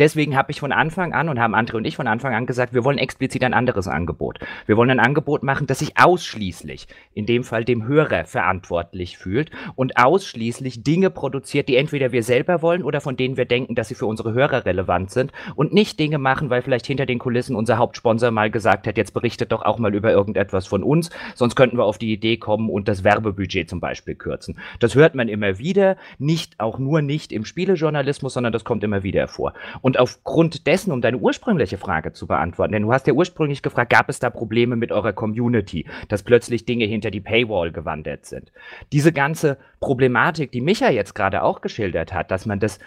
Deswegen 0.00 0.36
habe 0.36 0.50
ich 0.50 0.58
von 0.58 0.72
Anfang 0.72 1.12
an 1.12 1.28
und 1.28 1.38
haben 1.38 1.54
Andre 1.54 1.76
und 1.76 1.84
ich 1.84 1.94
von 1.94 2.08
Anfang 2.08 2.34
an 2.34 2.46
gesagt, 2.46 2.74
wir 2.74 2.82
wollen 2.82 2.98
explizit 2.98 3.44
ein 3.44 3.54
anderes 3.54 3.86
Angebot. 3.86 4.40
Wir 4.66 4.76
wollen 4.76 4.90
ein 4.90 4.98
Angebot 4.98 5.44
machen, 5.44 5.68
das 5.68 5.78
sich 5.78 5.96
ausschließlich, 5.96 6.88
in 7.14 7.26
dem 7.26 7.44
Fall 7.44 7.64
dem 7.64 7.86
Hörer, 7.86 8.24
verantwortlich 8.24 9.18
fühlt 9.18 9.52
und 9.76 9.96
ausschließlich 9.96 10.82
Dinge 10.82 11.10
produziert, 11.10 11.68
die 11.68 11.76
entweder 11.76 12.10
wir 12.10 12.24
selber 12.24 12.60
wollen 12.60 12.82
oder 12.82 13.00
von 13.00 13.16
denen 13.16 13.36
wir 13.36 13.44
denken, 13.44 13.76
dass 13.76 13.86
sie 13.86 13.94
für 13.94 14.06
unsere 14.06 14.32
Hörer 14.32 14.66
relevant 14.66 15.12
sind 15.12 15.30
und 15.54 15.72
nicht 15.72 16.00
Dinge 16.00 16.18
machen, 16.18 16.50
weil 16.50 16.62
vielleicht 16.62 16.86
hinter 16.86 17.06
den 17.06 17.20
Kulissen 17.20 17.54
unser 17.54 17.78
Hauptsponsor 17.78 18.32
mal 18.32 18.50
gesagt 18.50 18.88
hat, 18.88 18.96
jetzt 18.96 19.14
berichtet 19.14 19.52
doch 19.52 19.62
auch 19.62 19.78
mal 19.78 19.94
über 19.94 20.10
irgendetwas 20.10 20.66
von 20.66 20.82
uns, 20.82 21.10
sonst 21.36 21.54
könnten 21.54 21.78
wir 21.78 21.84
auf 21.84 21.98
die 21.98 22.12
Idee 22.12 22.36
kommen 22.36 22.68
und 22.68 22.88
das 22.88 23.04
Werbebudget 23.04 23.70
zum 23.70 23.78
Beispiel 23.78 24.16
kürzen. 24.16 24.58
Das 24.80 24.96
hört 24.96 25.14
man 25.14 25.28
immer 25.28 25.60
wieder, 25.60 25.96
nicht 26.18 26.58
auch 26.58 26.80
nur 26.80 27.00
nicht 27.00 27.30
im 27.30 27.44
Spielejournalismus, 27.44 28.34
sondern 28.34 28.52
das 28.52 28.64
kommt 28.64 28.82
immer 28.82 29.04
wieder 29.04 29.28
vor. 29.28 29.52
Und 29.84 29.98
aufgrund 29.98 30.66
dessen, 30.66 30.92
um 30.92 31.02
deine 31.02 31.18
ursprüngliche 31.18 31.76
Frage 31.76 32.14
zu 32.14 32.26
beantworten, 32.26 32.72
denn 32.72 32.84
du 32.84 32.92
hast 32.94 33.06
ja 33.06 33.12
ursprünglich 33.12 33.60
gefragt, 33.60 33.92
gab 33.92 34.08
es 34.08 34.18
da 34.18 34.30
Probleme 34.30 34.76
mit 34.76 34.90
eurer 34.90 35.12
Community, 35.12 35.86
dass 36.08 36.22
plötzlich 36.22 36.64
Dinge 36.64 36.86
hinter 36.86 37.10
die 37.10 37.20
Paywall 37.20 37.70
gewandert 37.70 38.24
sind. 38.24 38.50
Diese 38.92 39.12
ganze 39.12 39.58
Problematik, 39.80 40.52
die 40.52 40.62
Micha 40.62 40.88
jetzt 40.88 41.12
gerade 41.12 41.42
auch 41.42 41.60
geschildert 41.60 42.14
hat, 42.14 42.30
dass 42.30 42.46
man 42.46 42.60
das 42.60 42.78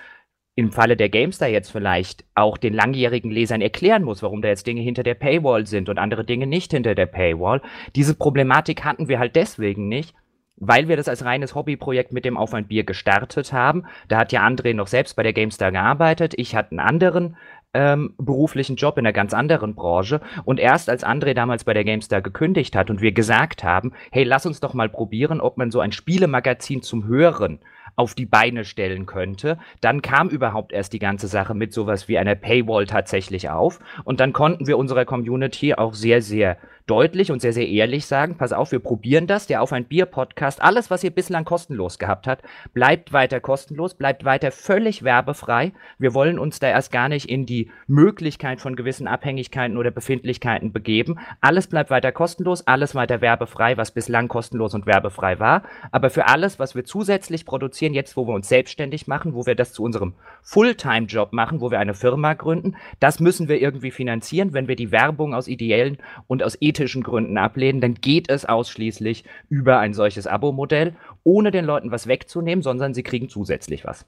im 0.55 0.71
Falle 0.71 0.97
der 0.97 1.09
Gamestar 1.09 1.49
jetzt 1.49 1.69
vielleicht 1.69 2.25
auch 2.33 2.57
den 2.57 2.73
langjährigen 2.73 3.29
Lesern 3.29 3.61
erklären 3.61 4.01
muss, 4.01 4.23
warum 4.23 4.41
da 4.41 4.47
jetzt 4.47 4.65
Dinge 4.65 4.81
hinter 4.81 5.03
der 5.03 5.13
Paywall 5.13 5.67
sind 5.67 5.89
und 5.89 5.99
andere 5.99 6.25
Dinge 6.25 6.47
nicht 6.47 6.71
hinter 6.71 6.95
der 6.95 7.05
Paywall. 7.05 7.61
Diese 7.95 8.15
Problematik 8.15 8.83
hatten 8.83 9.07
wir 9.07 9.19
halt 9.19 9.35
deswegen 9.35 9.87
nicht, 9.87 10.15
weil 10.57 10.87
wir 10.87 10.97
das 10.97 11.07
als 11.07 11.23
reines 11.23 11.55
Hobbyprojekt 11.55 12.11
mit 12.11 12.25
dem 12.25 12.37
Auf 12.37 12.53
ein 12.53 12.67
Bier 12.67 12.83
gestartet 12.83 13.53
haben. 13.53 13.85
Da 14.07 14.17
hat 14.17 14.31
ja 14.31 14.45
André 14.45 14.73
noch 14.73 14.87
selbst 14.87 15.15
bei 15.15 15.23
der 15.23 15.33
GameStar 15.33 15.71
gearbeitet. 15.71 16.33
Ich 16.37 16.55
hatte 16.55 16.71
einen 16.71 16.79
anderen 16.79 17.37
ähm, 17.73 18.15
beruflichen 18.17 18.75
Job 18.75 18.97
in 18.97 19.05
einer 19.05 19.13
ganz 19.13 19.33
anderen 19.33 19.75
Branche. 19.75 20.21
Und 20.45 20.59
erst 20.59 20.89
als 20.89 21.05
André 21.05 21.33
damals 21.33 21.63
bei 21.63 21.73
der 21.73 21.83
GameStar 21.83 22.21
gekündigt 22.21 22.75
hat 22.75 22.89
und 22.89 23.01
wir 23.01 23.11
gesagt 23.11 23.63
haben, 23.63 23.93
hey, 24.11 24.23
lass 24.23 24.45
uns 24.45 24.59
doch 24.59 24.73
mal 24.73 24.89
probieren, 24.89 25.41
ob 25.41 25.57
man 25.57 25.71
so 25.71 25.79
ein 25.79 25.91
Spielemagazin 25.91 26.81
zum 26.81 27.05
Hören 27.05 27.59
auf 27.95 28.13
die 28.13 28.25
Beine 28.25 28.63
stellen 28.63 29.05
könnte. 29.05 29.57
Dann 29.81 30.01
kam 30.01 30.29
überhaupt 30.29 30.71
erst 30.71 30.93
die 30.93 30.99
ganze 30.99 31.27
Sache 31.27 31.55
mit 31.55 31.73
sowas 31.73 32.07
wie 32.07 32.17
einer 32.17 32.35
Paywall 32.35 32.85
tatsächlich 32.85 33.49
auf. 33.49 33.79
Und 34.03 34.19
dann 34.19 34.33
konnten 34.33 34.67
wir 34.67 34.77
unserer 34.77 35.05
Community 35.05 35.73
auch 35.73 35.93
sehr, 35.93 36.21
sehr 36.21 36.57
deutlich 36.87 37.31
und 37.31 37.41
sehr, 37.41 37.51
sehr 37.51 37.67
ehrlich 37.67 38.05
sagen, 38.05 38.37
pass 38.37 38.53
auf, 38.53 38.71
wir 38.71 38.79
probieren 38.79 39.27
das, 39.27 39.45
der 39.45 39.61
Auf 39.61 39.73
ein 39.73 39.83
Bier 39.83 40.05
Podcast, 40.05 40.61
alles, 40.61 40.89
was 40.89 41.03
ihr 41.03 41.11
bislang 41.11 41.43
kostenlos 41.43 41.99
gehabt 41.99 42.27
habt, 42.27 42.43
bleibt 42.73 43.11
weiter 43.11 43.41
kostenlos, 43.41 43.93
bleibt 43.93 44.23
weiter 44.23 44.51
völlig 44.51 45.03
werbefrei. 45.03 45.73
Wir 45.99 46.13
wollen 46.13 46.39
uns 46.39 46.59
da 46.59 46.69
erst 46.69 46.93
gar 46.93 47.09
nicht 47.09 47.29
in 47.29 47.45
die 47.45 47.69
Möglichkeit 47.87 48.61
von 48.61 48.77
gewissen 48.77 49.07
Abhängigkeiten 49.07 49.77
oder 49.77 49.91
Befindlichkeiten 49.91 50.71
begeben. 50.71 51.19
Alles 51.41 51.67
bleibt 51.67 51.89
weiter 51.89 52.13
kostenlos, 52.13 52.65
alles 52.65 52.95
weiter 52.95 53.19
werbefrei, 53.19 53.75
was 53.75 53.91
bislang 53.91 54.29
kostenlos 54.29 54.73
und 54.73 54.85
werbefrei 54.85 55.39
war. 55.39 55.63
Aber 55.91 56.09
für 56.09 56.27
alles, 56.27 56.57
was 56.57 56.73
wir 56.73 56.85
zusätzlich 56.85 57.45
produzieren, 57.45 57.93
jetzt 57.93 58.15
wo 58.15 58.25
wir 58.27 58.33
uns 58.33 58.47
selbstständig 58.47 59.07
machen, 59.07 59.33
wo 59.33 59.45
wir 59.45 59.55
das 59.55 59.73
zu 59.73 59.83
unserem 59.83 60.13
Fulltime-Job 60.41 61.33
machen, 61.33 61.59
wo 61.59 61.69
wir 61.69 61.79
eine 61.79 61.93
Firma 61.93 62.33
gründen, 62.33 62.77
das 63.01 63.19
müssen 63.19 63.49
wir 63.49 63.59
irgendwie 63.59 63.91
finanzieren, 63.91 64.53
wenn 64.53 64.69
wir 64.69 64.77
die 64.77 64.93
Werbung 64.93 65.33
aus 65.33 65.49
ideellen 65.49 65.97
und 66.27 66.43
aus 66.43 66.57
ethischen 66.61 66.76
ethischen 66.77 67.03
Gründen 67.03 67.37
ablehnen, 67.37 67.81
dann 67.81 67.95
geht 67.95 68.29
es 68.29 68.45
ausschließlich 68.45 69.23
über 69.49 69.79
ein 69.79 69.93
solches 69.93 70.27
Abo-Modell, 70.27 70.95
ohne 71.23 71.51
den 71.51 71.65
Leuten 71.65 71.91
was 71.91 72.07
wegzunehmen, 72.07 72.61
sondern 72.61 72.93
sie 72.93 73.03
kriegen 73.03 73.29
zusätzlich 73.29 73.85
was. 73.85 74.05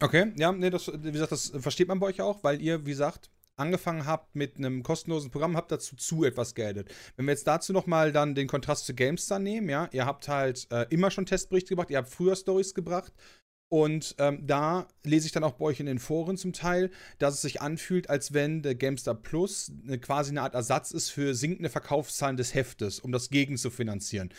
Okay, 0.00 0.32
ja, 0.36 0.50
nee, 0.52 0.70
das, 0.70 0.90
wie 0.92 1.12
gesagt, 1.12 1.32
das 1.32 1.52
versteht 1.58 1.88
man 1.88 2.00
bei 2.00 2.06
euch 2.06 2.22
auch, 2.22 2.42
weil 2.42 2.62
ihr, 2.62 2.86
wie 2.86 2.90
gesagt, 2.90 3.30
angefangen 3.56 4.06
habt 4.06 4.34
mit 4.34 4.56
einem 4.56 4.82
kostenlosen 4.82 5.30
Programm, 5.30 5.56
habt 5.56 5.70
dazu 5.70 5.94
zu 5.94 6.24
etwas 6.24 6.54
geaddet. 6.54 6.88
Wenn 7.16 7.26
wir 7.26 7.32
jetzt 7.32 7.46
dazu 7.46 7.74
nochmal 7.74 8.10
dann 8.10 8.34
den 8.34 8.48
Kontrast 8.48 8.86
zu 8.86 8.94
GameStar 8.94 9.38
nehmen, 9.38 9.68
ja, 9.68 9.88
ihr 9.92 10.06
habt 10.06 10.28
halt 10.28 10.66
äh, 10.72 10.86
immer 10.88 11.10
schon 11.10 11.26
Testberichte 11.26 11.70
gebracht, 11.70 11.90
ihr 11.90 11.98
habt 11.98 12.08
früher 12.08 12.34
Stories 12.34 12.74
gebracht, 12.74 13.12
und 13.70 14.16
ähm, 14.18 14.46
da 14.48 14.88
lese 15.04 15.26
ich 15.26 15.32
dann 15.32 15.44
auch 15.44 15.52
bei 15.52 15.66
euch 15.66 15.78
in 15.78 15.86
den 15.86 16.00
Foren 16.00 16.36
zum 16.36 16.52
Teil, 16.52 16.90
dass 17.18 17.34
es 17.34 17.42
sich 17.42 17.62
anfühlt, 17.62 18.10
als 18.10 18.34
wenn 18.34 18.62
der 18.62 18.74
GameStar 18.74 19.14
Plus 19.14 19.72
eine, 19.86 19.98
quasi 19.98 20.32
eine 20.32 20.42
Art 20.42 20.54
Ersatz 20.54 20.90
ist 20.90 21.10
für 21.10 21.36
sinkende 21.36 21.70
Verkaufszahlen 21.70 22.36
des 22.36 22.52
Heftes, 22.52 22.98
um 22.98 23.12
das 23.12 23.30
gegen 23.30 23.56
zu 23.56 23.70
finanzieren. 23.70 24.30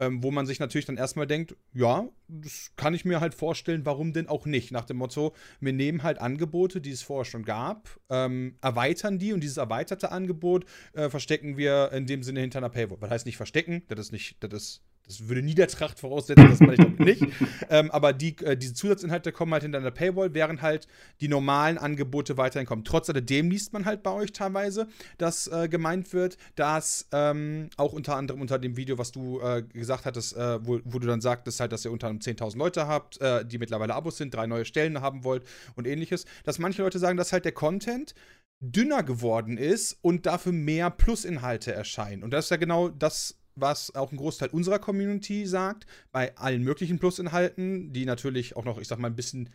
Ähm, 0.00 0.24
wo 0.24 0.32
man 0.32 0.46
sich 0.46 0.58
natürlich 0.58 0.86
dann 0.86 0.96
erstmal 0.96 1.28
denkt, 1.28 1.54
ja, 1.72 2.08
das 2.26 2.72
kann 2.74 2.94
ich 2.94 3.04
mir 3.04 3.20
halt 3.20 3.34
vorstellen, 3.34 3.84
warum 3.84 4.12
denn 4.12 4.28
auch 4.28 4.44
nicht? 4.44 4.72
Nach 4.72 4.86
dem 4.86 4.96
Motto, 4.96 5.34
wir 5.60 5.72
nehmen 5.72 6.02
halt 6.02 6.18
Angebote, 6.18 6.80
die 6.80 6.90
es 6.90 7.02
vorher 7.02 7.30
schon 7.30 7.44
gab, 7.44 8.00
ähm, 8.08 8.56
erweitern 8.60 9.18
die 9.18 9.32
und 9.32 9.40
dieses 9.40 9.58
erweiterte 9.58 10.10
Angebot 10.10 10.64
äh, 10.94 11.10
verstecken 11.10 11.56
wir 11.56 11.92
in 11.92 12.06
dem 12.06 12.24
Sinne 12.24 12.40
hinter 12.40 12.58
einer 12.58 12.70
Paywall. 12.70 12.98
Das 13.00 13.10
heißt 13.10 13.26
nicht 13.26 13.36
verstecken, 13.36 13.84
das 13.88 14.00
ist 14.00 14.12
nicht, 14.12 14.42
das 14.42 14.52
ist 14.52 14.82
das 15.06 15.28
würde 15.28 15.42
Niedertracht 15.42 15.98
voraussetzen, 15.98 16.48
das 16.48 16.60
meine 16.60 16.74
ich 16.74 16.80
doch 16.80 17.04
nicht. 17.04 17.26
ähm, 17.70 17.90
aber 17.90 18.12
die, 18.12 18.36
äh, 18.44 18.56
diese 18.56 18.74
Zusatzinhalte 18.74 19.32
kommen 19.32 19.52
halt 19.52 19.62
hinter 19.62 19.78
einer 19.78 19.90
Paywall, 19.90 20.34
während 20.34 20.62
halt 20.62 20.86
die 21.20 21.28
normalen 21.28 21.78
Angebote 21.78 22.36
weiterhin 22.36 22.66
kommen. 22.66 22.84
Trotz 22.84 23.10
alledem 23.10 23.50
liest 23.50 23.72
man 23.72 23.86
halt 23.86 24.02
bei 24.02 24.12
euch 24.12 24.32
teilweise, 24.32 24.86
dass 25.18 25.48
äh, 25.48 25.68
gemeint 25.68 26.12
wird, 26.12 26.36
dass 26.54 27.08
ähm, 27.12 27.70
auch 27.76 27.92
unter 27.92 28.16
anderem 28.16 28.40
unter 28.40 28.58
dem 28.58 28.76
Video, 28.76 28.98
was 28.98 29.10
du 29.10 29.40
äh, 29.40 29.62
gesagt 29.62 30.06
hattest, 30.06 30.36
äh, 30.36 30.64
wo, 30.64 30.80
wo, 30.84 30.98
du 30.98 31.08
dann 31.08 31.20
sagtest 31.20 31.58
halt, 31.58 31.72
dass 31.72 31.84
ihr 31.84 31.90
unter 31.90 32.06
anderem 32.06 32.36
10.000 32.36 32.56
Leute 32.56 32.86
habt, 32.86 33.20
äh, 33.20 33.44
die 33.44 33.58
mittlerweile 33.58 33.94
Abos 33.94 34.16
sind, 34.16 34.32
drei 34.32 34.46
neue 34.46 34.64
Stellen 34.64 35.00
haben 35.00 35.24
wollt 35.24 35.44
und 35.74 35.86
ähnliches, 35.86 36.24
dass 36.44 36.58
manche 36.58 36.82
Leute 36.82 36.98
sagen, 36.98 37.16
dass 37.16 37.32
halt 37.32 37.44
der 37.44 37.52
Content 37.52 38.14
dünner 38.60 39.02
geworden 39.02 39.56
ist 39.56 39.98
und 40.02 40.26
dafür 40.26 40.52
mehr 40.52 40.90
Plusinhalte 40.90 41.72
erscheinen. 41.72 42.22
Und 42.22 42.30
das 42.30 42.46
ist 42.46 42.50
ja 42.50 42.58
genau 42.58 42.90
das, 42.90 43.39
was 43.60 43.94
auch 43.94 44.12
ein 44.12 44.16
Großteil 44.16 44.48
unserer 44.50 44.78
Community 44.78 45.46
sagt, 45.46 45.86
bei 46.12 46.36
allen 46.36 46.62
möglichen 46.62 46.98
Plus-Inhalten, 46.98 47.92
die 47.92 48.04
natürlich 48.04 48.56
auch 48.56 48.64
noch, 48.64 48.78
ich 48.78 48.88
sag 48.88 48.98
mal, 48.98 49.08
ein 49.08 49.16
bisschen 49.16 49.50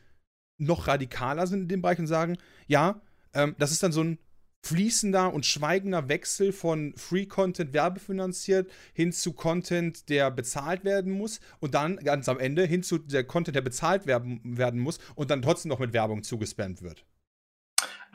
noch 0.57 0.87
radikaler 0.87 1.47
sind 1.47 1.63
in 1.63 1.67
dem 1.67 1.81
Bereich 1.81 1.99
und 1.99 2.07
sagen, 2.07 2.37
ja, 2.67 3.01
ähm, 3.33 3.55
das 3.57 3.71
ist 3.71 3.83
dann 3.83 3.91
so 3.91 4.03
ein 4.03 4.19
fließender 4.65 5.31
und 5.31 5.45
schweigender 5.45 6.09
Wechsel 6.09 6.51
von 6.51 6.93
Free-Content 6.97 7.71
werbefinanziert 7.73 8.71
hin 8.93 9.11
zu 9.11 9.33
Content, 9.33 10.09
der 10.09 10.31
bezahlt 10.31 10.83
werden 10.83 11.11
muss 11.11 11.39
und 11.59 11.75
dann 11.75 11.97
ganz 11.97 12.27
am 12.29 12.39
Ende 12.39 12.65
hin 12.65 12.81
zu 12.81 12.97
der 12.97 13.23
Content, 13.23 13.55
der 13.55 13.61
bezahlt 13.61 14.07
werden, 14.07 14.41
werden 14.43 14.79
muss 14.79 14.97
und 15.13 15.29
dann 15.29 15.43
trotzdem 15.43 15.69
noch 15.69 15.79
mit 15.79 15.93
Werbung 15.93 16.23
zugespammt 16.23 16.81
wird. 16.81 17.05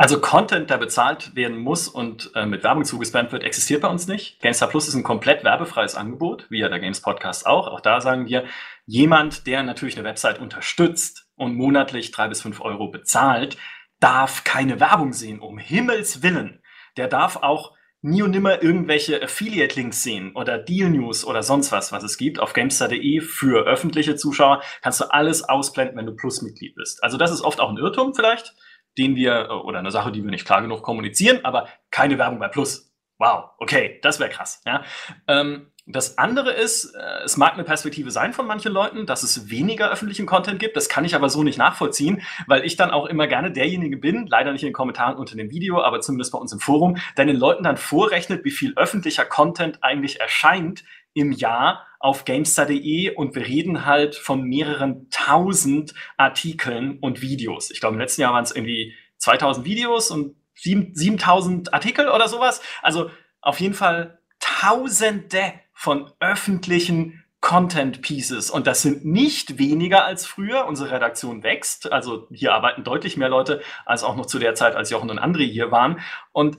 Also 0.00 0.18
Content, 0.18 0.70
der 0.70 0.78
bezahlt 0.78 1.36
werden 1.36 1.58
muss 1.58 1.86
und 1.86 2.30
äh, 2.34 2.46
mit 2.46 2.64
Werbung 2.64 2.86
zugespammt 2.86 3.32
wird, 3.32 3.44
existiert 3.44 3.82
bei 3.82 3.88
uns 3.88 4.06
nicht. 4.06 4.40
GameStar 4.40 4.70
Plus 4.70 4.88
ist 4.88 4.94
ein 4.94 5.02
komplett 5.02 5.44
werbefreies 5.44 5.94
Angebot, 5.94 6.46
wie 6.48 6.60
ja 6.60 6.70
der 6.70 6.80
Games 6.80 7.02
Podcast 7.02 7.46
auch. 7.46 7.66
Auch 7.66 7.82
da 7.82 8.00
sagen 8.00 8.24
wir, 8.24 8.44
jemand, 8.86 9.46
der 9.46 9.62
natürlich 9.62 9.98
eine 9.98 10.08
Website 10.08 10.38
unterstützt 10.38 11.28
und 11.36 11.54
monatlich 11.54 12.12
drei 12.12 12.28
bis 12.28 12.40
fünf 12.40 12.62
Euro 12.62 12.88
bezahlt, 12.88 13.58
darf 13.98 14.42
keine 14.42 14.80
Werbung 14.80 15.12
sehen, 15.12 15.38
um 15.38 15.58
Himmels 15.58 16.22
Willen. 16.22 16.62
Der 16.96 17.06
darf 17.06 17.36
auch 17.36 17.74
nie 18.00 18.22
und 18.22 18.30
nimmer 18.30 18.62
irgendwelche 18.62 19.22
Affiliate-Links 19.22 20.02
sehen 20.02 20.32
oder 20.34 20.56
Deal-News 20.56 21.26
oder 21.26 21.42
sonst 21.42 21.72
was, 21.72 21.92
was 21.92 22.04
es 22.04 22.16
gibt. 22.16 22.40
Auf 22.40 22.54
gamestar.de 22.54 23.20
für 23.20 23.66
öffentliche 23.66 24.16
Zuschauer 24.16 24.62
kannst 24.80 25.02
du 25.02 25.12
alles 25.12 25.46
ausblenden, 25.46 25.98
wenn 25.98 26.06
du 26.06 26.16
Plus-Mitglied 26.16 26.74
bist. 26.74 27.04
Also 27.04 27.18
das 27.18 27.30
ist 27.30 27.42
oft 27.42 27.60
auch 27.60 27.68
ein 27.68 27.76
Irrtum 27.76 28.14
vielleicht 28.14 28.54
den 29.00 29.16
wir, 29.16 29.48
äh, 29.48 29.52
oder 29.52 29.78
eine 29.78 29.90
Sache, 29.90 30.12
die 30.12 30.22
wir 30.22 30.30
nicht 30.30 30.46
klar 30.46 30.62
genug 30.62 30.82
kommunizieren, 30.82 31.44
aber 31.44 31.68
keine 31.90 32.18
Werbung 32.18 32.38
bei 32.38 32.48
Plus. 32.48 32.92
Wow, 33.18 33.50
okay, 33.58 33.98
das 34.02 34.20
wäre 34.20 34.30
krass. 34.30 34.62
Ja? 34.64 34.82
Ähm, 35.26 35.70
das 35.92 36.18
andere 36.18 36.52
ist, 36.52 36.94
äh, 36.94 37.24
es 37.24 37.36
mag 37.36 37.54
eine 37.54 37.64
Perspektive 37.64 38.10
sein 38.10 38.32
von 38.32 38.46
manchen 38.46 38.72
Leuten, 38.72 39.06
dass 39.06 39.22
es 39.22 39.50
weniger 39.50 39.90
öffentlichen 39.90 40.26
Content 40.26 40.58
gibt. 40.58 40.76
Das 40.76 40.88
kann 40.88 41.04
ich 41.04 41.14
aber 41.14 41.28
so 41.28 41.42
nicht 41.42 41.58
nachvollziehen, 41.58 42.22
weil 42.46 42.64
ich 42.64 42.76
dann 42.76 42.90
auch 42.90 43.06
immer 43.06 43.26
gerne 43.26 43.50
derjenige 43.50 43.96
bin, 43.96 44.26
leider 44.26 44.52
nicht 44.52 44.62
in 44.62 44.68
den 44.68 44.74
Kommentaren 44.74 45.16
unter 45.16 45.36
dem 45.36 45.50
Video, 45.50 45.80
aber 45.82 46.00
zumindest 46.00 46.32
bei 46.32 46.38
uns 46.38 46.52
im 46.52 46.60
Forum, 46.60 46.96
der 47.16 47.26
den 47.26 47.36
Leuten 47.36 47.64
dann 47.64 47.76
vorrechnet, 47.76 48.44
wie 48.44 48.50
viel 48.50 48.72
öffentlicher 48.76 49.24
Content 49.24 49.82
eigentlich 49.82 50.20
erscheint 50.20 50.84
im 51.14 51.32
Jahr 51.32 51.86
auf 51.98 52.24
GameStar.de 52.24 53.14
und 53.14 53.34
wir 53.34 53.46
reden 53.46 53.84
halt 53.84 54.14
von 54.14 54.42
mehreren 54.42 55.08
tausend 55.10 55.94
Artikeln 56.16 56.98
und 57.00 57.20
Videos. 57.20 57.70
Ich 57.70 57.80
glaube, 57.80 57.94
im 57.94 58.00
letzten 58.00 58.22
Jahr 58.22 58.32
waren 58.32 58.44
es 58.44 58.54
irgendwie 58.54 58.94
2000 59.18 59.66
Videos 59.66 60.10
und 60.10 60.36
7000 60.54 61.74
Artikel 61.74 62.08
oder 62.08 62.28
sowas. 62.28 62.62
Also 62.82 63.10
auf 63.40 63.60
jeden 63.60 63.74
Fall 63.74 64.19
Tausende 64.40 65.54
von 65.72 66.12
öffentlichen 66.20 67.24
Content 67.40 68.02
Pieces. 68.02 68.50
Und 68.50 68.66
das 68.66 68.82
sind 68.82 69.04
nicht 69.04 69.58
weniger 69.58 70.04
als 70.04 70.26
früher. 70.26 70.66
Unsere 70.66 70.90
Redaktion 70.90 71.42
wächst. 71.42 71.90
Also 71.90 72.28
hier 72.30 72.52
arbeiten 72.52 72.84
deutlich 72.84 73.16
mehr 73.16 73.30
Leute 73.30 73.62
als 73.86 74.04
auch 74.04 74.16
noch 74.16 74.26
zu 74.26 74.38
der 74.38 74.54
Zeit, 74.54 74.76
als 74.76 74.90
Jochen 74.90 75.10
und 75.10 75.18
André 75.18 75.50
hier 75.50 75.70
waren. 75.70 76.00
Und 76.32 76.58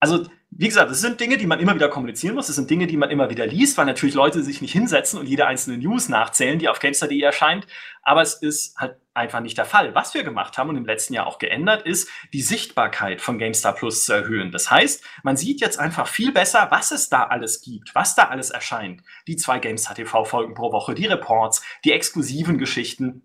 also 0.00 0.26
wie 0.54 0.68
gesagt, 0.68 0.90
das 0.90 1.00
sind 1.00 1.18
Dinge, 1.18 1.38
die 1.38 1.46
man 1.46 1.60
immer 1.60 1.74
wieder 1.74 1.88
kommunizieren 1.88 2.34
muss. 2.34 2.48
Das 2.48 2.56
sind 2.56 2.68
Dinge, 2.68 2.86
die 2.86 2.98
man 2.98 3.10
immer 3.10 3.30
wieder 3.30 3.46
liest, 3.46 3.78
weil 3.78 3.86
natürlich 3.86 4.14
Leute 4.14 4.42
sich 4.42 4.60
nicht 4.60 4.72
hinsetzen 4.72 5.18
und 5.18 5.26
jede 5.26 5.46
einzelne 5.46 5.78
News 5.78 6.10
nachzählen, 6.10 6.58
die 6.58 6.68
auf 6.68 6.78
Gamestar.de 6.78 7.20
erscheint. 7.20 7.66
Aber 8.02 8.20
es 8.20 8.34
ist 8.34 8.76
halt 8.76 8.96
einfach 9.14 9.40
nicht 9.40 9.56
der 9.56 9.64
Fall. 9.64 9.94
Was 9.94 10.12
wir 10.12 10.24
gemacht 10.24 10.58
haben 10.58 10.68
und 10.68 10.76
im 10.76 10.84
letzten 10.84 11.14
Jahr 11.14 11.26
auch 11.26 11.38
geändert, 11.38 11.82
ist, 11.82 12.08
die 12.34 12.42
Sichtbarkeit 12.42 13.22
von 13.22 13.38
GameStar 13.38 13.74
Plus 13.74 14.04
zu 14.04 14.12
erhöhen. 14.12 14.50
Das 14.50 14.70
heißt, 14.70 15.02
man 15.22 15.38
sieht 15.38 15.60
jetzt 15.62 15.78
einfach 15.78 16.06
viel 16.06 16.32
besser, 16.32 16.68
was 16.70 16.90
es 16.90 17.08
da 17.08 17.24
alles 17.24 17.62
gibt, 17.62 17.94
was 17.94 18.14
da 18.14 18.24
alles 18.24 18.50
erscheint. 18.50 19.02
Die 19.26 19.36
zwei 19.36 19.58
GameStar 19.58 19.94
TV-Folgen 19.94 20.54
pro 20.54 20.70
Woche, 20.70 20.94
die 20.94 21.06
Reports, 21.06 21.62
die 21.84 21.92
exklusiven 21.92 22.58
Geschichten, 22.58 23.22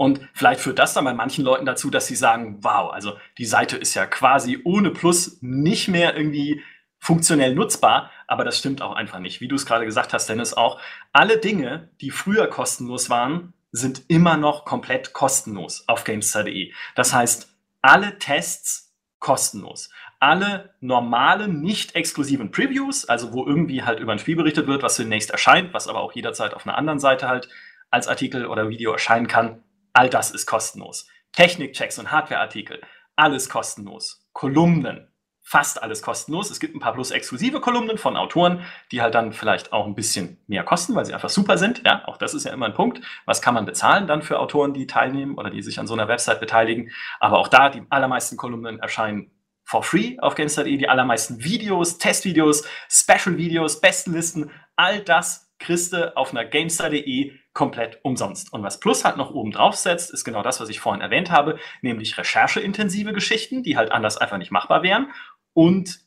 und 0.00 0.26
vielleicht 0.32 0.62
führt 0.62 0.78
das 0.78 0.94
dann 0.94 1.04
bei 1.04 1.12
manchen 1.12 1.44
Leuten 1.44 1.66
dazu, 1.66 1.90
dass 1.90 2.06
sie 2.06 2.16
sagen, 2.16 2.56
wow, 2.62 2.90
also 2.90 3.18
die 3.36 3.44
Seite 3.44 3.76
ist 3.76 3.92
ja 3.92 4.06
quasi 4.06 4.58
ohne 4.64 4.92
Plus 4.92 5.36
nicht 5.42 5.88
mehr 5.88 6.16
irgendwie 6.16 6.62
funktionell 6.98 7.54
nutzbar, 7.54 8.10
aber 8.26 8.46
das 8.46 8.56
stimmt 8.56 8.80
auch 8.80 8.94
einfach 8.94 9.18
nicht. 9.18 9.42
Wie 9.42 9.48
du 9.48 9.56
es 9.56 9.66
gerade 9.66 9.84
gesagt 9.84 10.14
hast, 10.14 10.26
Dennis, 10.26 10.54
auch 10.54 10.80
alle 11.12 11.36
Dinge, 11.36 11.90
die 12.00 12.10
früher 12.10 12.46
kostenlos 12.46 13.10
waren, 13.10 13.52
sind 13.72 14.04
immer 14.08 14.38
noch 14.38 14.64
komplett 14.64 15.12
kostenlos 15.12 15.84
auf 15.86 16.04
GameStar.de. 16.04 16.72
Das 16.94 17.12
heißt, 17.12 17.54
alle 17.82 18.18
Tests 18.18 18.94
kostenlos. 19.18 19.90
Alle 20.18 20.72
normalen, 20.80 21.60
nicht 21.60 21.94
exklusiven 21.94 22.50
Previews, 22.50 23.04
also 23.04 23.34
wo 23.34 23.46
irgendwie 23.46 23.82
halt 23.82 24.00
über 24.00 24.12
ein 24.12 24.18
Spiel 24.18 24.36
berichtet 24.36 24.66
wird, 24.66 24.82
was 24.82 24.96
demnächst 24.96 25.30
erscheint, 25.30 25.74
was 25.74 25.88
aber 25.88 26.00
auch 26.00 26.14
jederzeit 26.14 26.54
auf 26.54 26.66
einer 26.66 26.78
anderen 26.78 27.00
Seite 27.00 27.28
halt 27.28 27.50
als 27.90 28.08
Artikel 28.08 28.46
oder 28.46 28.70
Video 28.70 28.92
erscheinen 28.92 29.26
kann, 29.26 29.62
All 29.92 30.08
das 30.08 30.30
ist 30.30 30.46
kostenlos. 30.46 31.06
Technikchecks 31.32 31.98
und 31.98 32.10
Hardwareartikel, 32.10 32.80
alles 33.16 33.48
kostenlos. 33.48 34.26
Kolumnen, 34.32 35.10
fast 35.42 35.82
alles 35.82 36.02
kostenlos. 36.02 36.50
Es 36.50 36.60
gibt 36.60 36.74
ein 36.76 36.80
paar 36.80 36.94
plus 36.94 37.10
exklusive 37.10 37.60
Kolumnen 37.60 37.98
von 37.98 38.16
Autoren, 38.16 38.64
die 38.92 39.02
halt 39.02 39.14
dann 39.14 39.32
vielleicht 39.32 39.72
auch 39.72 39.86
ein 39.86 39.94
bisschen 39.94 40.38
mehr 40.46 40.62
kosten, 40.62 40.94
weil 40.94 41.04
sie 41.04 41.14
einfach 41.14 41.28
super 41.28 41.58
sind. 41.58 41.82
Ja, 41.84 42.06
auch 42.06 42.16
das 42.16 42.34
ist 42.34 42.44
ja 42.44 42.52
immer 42.52 42.66
ein 42.66 42.74
Punkt. 42.74 43.00
Was 43.26 43.42
kann 43.42 43.54
man 43.54 43.66
bezahlen 43.66 44.06
dann 44.06 44.22
für 44.22 44.38
Autoren, 44.38 44.74
die 44.74 44.86
teilnehmen 44.86 45.36
oder 45.36 45.50
die 45.50 45.62
sich 45.62 45.80
an 45.80 45.86
so 45.86 45.94
einer 45.94 46.08
Website 46.08 46.40
beteiligen? 46.40 46.92
Aber 47.18 47.38
auch 47.38 47.48
da, 47.48 47.68
die 47.68 47.82
allermeisten 47.90 48.36
Kolumnen 48.36 48.78
erscheinen 48.78 49.32
for 49.64 49.82
free 49.82 50.18
auf 50.18 50.34
Gamestar.de. 50.34 50.76
Die 50.76 50.88
allermeisten 50.88 51.42
Videos, 51.42 51.98
Testvideos, 51.98 52.64
Special-Videos, 52.88 53.80
Bestenlisten, 53.80 54.50
all 54.76 55.00
das 55.00 55.49
kriegst 55.60 55.92
du 55.92 56.16
auf 56.16 56.32
einer 56.32 56.44
Gamestar.de 56.44 57.32
komplett 57.52 58.00
umsonst. 58.02 58.52
Und 58.52 58.62
was 58.62 58.80
Plus 58.80 59.04
halt 59.04 59.16
noch 59.16 59.30
oben 59.30 59.52
drauf 59.52 59.76
setzt, 59.76 60.10
ist 60.10 60.24
genau 60.24 60.42
das, 60.42 60.60
was 60.60 60.68
ich 60.68 60.80
vorhin 60.80 61.02
erwähnt 61.02 61.30
habe, 61.30 61.58
nämlich 61.82 62.18
rechercheintensive 62.18 63.12
Geschichten, 63.12 63.62
die 63.62 63.76
halt 63.76 63.92
anders 63.92 64.16
einfach 64.16 64.38
nicht 64.38 64.50
machbar 64.50 64.82
wären 64.82 65.12
und 65.52 66.00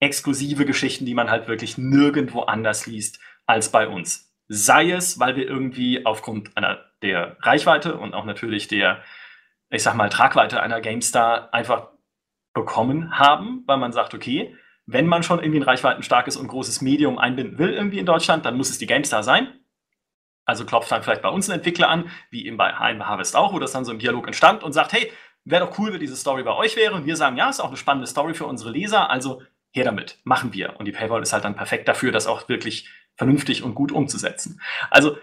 exklusive 0.00 0.66
Geschichten, 0.66 1.06
die 1.06 1.14
man 1.14 1.30
halt 1.30 1.46
wirklich 1.48 1.78
nirgendwo 1.78 2.40
anders 2.40 2.86
liest 2.86 3.20
als 3.46 3.70
bei 3.70 3.86
uns. 3.88 4.34
Sei 4.48 4.90
es, 4.90 5.20
weil 5.20 5.36
wir 5.36 5.46
irgendwie 5.46 6.04
aufgrund 6.04 6.56
einer 6.56 6.84
der 7.02 7.36
Reichweite 7.40 7.96
und 7.96 8.12
auch 8.12 8.24
natürlich 8.24 8.66
der, 8.68 9.02
ich 9.70 9.82
sag 9.82 9.94
mal, 9.94 10.08
Tragweite 10.08 10.60
einer 10.60 10.80
GameStar 10.80 11.54
einfach 11.54 11.90
bekommen 12.52 13.18
haben, 13.18 13.62
weil 13.66 13.78
man 13.78 13.92
sagt, 13.92 14.12
okay, 14.14 14.56
wenn 14.92 15.06
man 15.06 15.22
schon 15.22 15.40
irgendwie 15.40 15.60
ein 15.60 15.64
reichweitenstarkes 15.64 16.36
und 16.36 16.48
großes 16.48 16.80
Medium 16.80 17.18
einbinden 17.18 17.58
will 17.58 17.72
irgendwie 17.72 17.98
in 17.98 18.06
Deutschland, 18.06 18.44
dann 18.44 18.56
muss 18.56 18.70
es 18.70 18.78
die 18.78 18.86
GameStar 18.86 19.22
sein. 19.22 19.48
Also 20.44 20.64
klopft 20.64 20.90
dann 20.90 21.02
vielleicht 21.02 21.22
bei 21.22 21.28
uns 21.28 21.48
ein 21.48 21.56
Entwickler 21.56 21.88
an, 21.88 22.10
wie 22.30 22.46
eben 22.46 22.56
bei 22.56 22.72
Heim 22.74 23.06
Harvest 23.06 23.36
auch, 23.36 23.52
wo 23.52 23.58
das 23.58 23.72
dann 23.72 23.84
so 23.84 23.92
im 23.92 23.98
Dialog 23.98 24.26
entstand 24.26 24.62
und 24.62 24.72
sagt, 24.72 24.92
hey, 24.92 25.12
wäre 25.44 25.66
doch 25.66 25.78
cool, 25.78 25.92
wenn 25.92 26.00
diese 26.00 26.16
Story 26.16 26.42
bei 26.42 26.54
euch 26.54 26.76
wäre. 26.76 26.94
Und 26.94 27.06
wir 27.06 27.16
sagen, 27.16 27.36
ja, 27.36 27.48
ist 27.48 27.60
auch 27.60 27.68
eine 27.68 27.76
spannende 27.76 28.06
Story 28.06 28.34
für 28.34 28.46
unsere 28.46 28.70
Leser, 28.70 29.10
also 29.10 29.42
her 29.72 29.84
damit, 29.84 30.18
machen 30.24 30.52
wir. 30.52 30.78
Und 30.78 30.86
die 30.86 30.92
Paywall 30.92 31.22
ist 31.22 31.32
halt 31.32 31.44
dann 31.44 31.56
perfekt 31.56 31.88
dafür, 31.88 32.12
das 32.12 32.26
auch 32.26 32.48
wirklich 32.48 32.88
vernünftig 33.16 33.62
und 33.62 33.74
gut 33.74 33.92
umzusetzen. 33.92 34.60
Also 34.90 35.16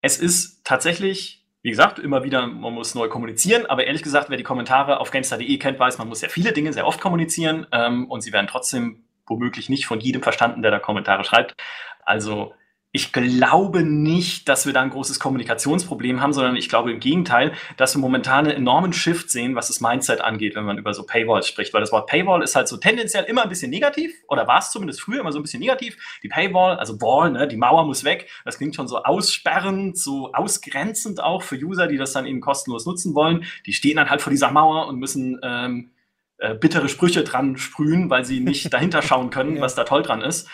es 0.00 0.18
ist 0.18 0.64
tatsächlich, 0.64 1.45
wie 1.66 1.70
gesagt, 1.70 1.98
immer 1.98 2.22
wieder, 2.22 2.46
man 2.46 2.74
muss 2.74 2.94
neu 2.94 3.08
kommunizieren, 3.08 3.66
aber 3.66 3.88
ehrlich 3.88 4.04
gesagt, 4.04 4.30
wer 4.30 4.36
die 4.36 4.44
Kommentare 4.44 5.00
auf 5.00 5.10
Gamestar.de 5.10 5.58
kennt, 5.58 5.80
weiß, 5.80 5.98
man 5.98 6.08
muss 6.08 6.20
sehr 6.20 6.30
viele 6.30 6.52
Dinge 6.52 6.72
sehr 6.72 6.86
oft 6.86 7.00
kommunizieren 7.00 7.66
ähm, 7.72 8.08
und 8.08 8.20
sie 8.20 8.32
werden 8.32 8.46
trotzdem 8.46 9.02
womöglich 9.26 9.68
nicht 9.68 9.84
von 9.84 9.98
jedem 9.98 10.22
verstanden, 10.22 10.62
der 10.62 10.70
da 10.70 10.78
Kommentare 10.78 11.24
schreibt. 11.24 11.56
Also 12.04 12.54
ich 12.92 13.12
glaube 13.12 13.82
nicht, 13.82 14.48
dass 14.48 14.64
wir 14.64 14.72
da 14.72 14.80
ein 14.80 14.88
großes 14.88 15.20
Kommunikationsproblem 15.20 16.22
haben, 16.22 16.32
sondern 16.32 16.56
ich 16.56 16.70
glaube 16.70 16.92
im 16.92 16.98
Gegenteil, 16.98 17.52
dass 17.76 17.94
wir 17.94 18.00
momentan 18.00 18.46
einen 18.46 18.56
enormen 18.56 18.94
Shift 18.94 19.28
sehen, 19.30 19.54
was 19.54 19.68
das 19.68 19.82
Mindset 19.82 20.22
angeht, 20.22 20.54
wenn 20.54 20.64
man 20.64 20.78
über 20.78 20.94
so 20.94 21.04
Paywalls 21.04 21.46
spricht. 21.46 21.74
Weil 21.74 21.82
das 21.82 21.92
Wort 21.92 22.08
Paywall 22.08 22.42
ist 22.42 22.56
halt 22.56 22.68
so 22.68 22.78
tendenziell 22.78 23.24
immer 23.24 23.42
ein 23.42 23.50
bisschen 23.50 23.70
negativ, 23.70 24.14
oder 24.28 24.46
war 24.46 24.60
es 24.60 24.70
zumindest 24.70 25.02
früher 25.02 25.20
immer 25.20 25.30
so 25.30 25.38
ein 25.38 25.42
bisschen 25.42 25.60
negativ. 25.60 25.96
Die 26.22 26.28
Paywall, 26.28 26.78
also 26.78 26.98
Wall, 27.02 27.32
ne, 27.32 27.46
die 27.46 27.58
Mauer 27.58 27.84
muss 27.84 28.02
weg. 28.04 28.30
Das 28.46 28.56
klingt 28.56 28.74
schon 28.74 28.88
so 28.88 29.02
aussperrend, 29.02 29.98
so 29.98 30.32
ausgrenzend 30.32 31.22
auch 31.22 31.42
für 31.42 31.56
User, 31.56 31.88
die 31.88 31.98
das 31.98 32.14
dann 32.14 32.24
eben 32.24 32.40
kostenlos 32.40 32.86
nutzen 32.86 33.14
wollen. 33.14 33.44
Die 33.66 33.74
stehen 33.74 33.96
dann 33.96 34.08
halt 34.08 34.22
vor 34.22 34.30
dieser 34.30 34.50
Mauer 34.50 34.86
und 34.86 34.98
müssen 34.98 35.38
ähm, 35.42 35.90
äh, 36.38 36.54
bittere 36.54 36.88
Sprüche 36.88 37.24
dran 37.24 37.58
sprühen, 37.58 38.08
weil 38.08 38.24
sie 38.24 38.40
nicht 38.40 38.70
dahinter 38.72 39.02
schauen 39.02 39.28
können, 39.28 39.56
ja. 39.56 39.62
was 39.62 39.74
da 39.74 39.84
toll 39.84 40.02
dran 40.02 40.22
ist. 40.22 40.48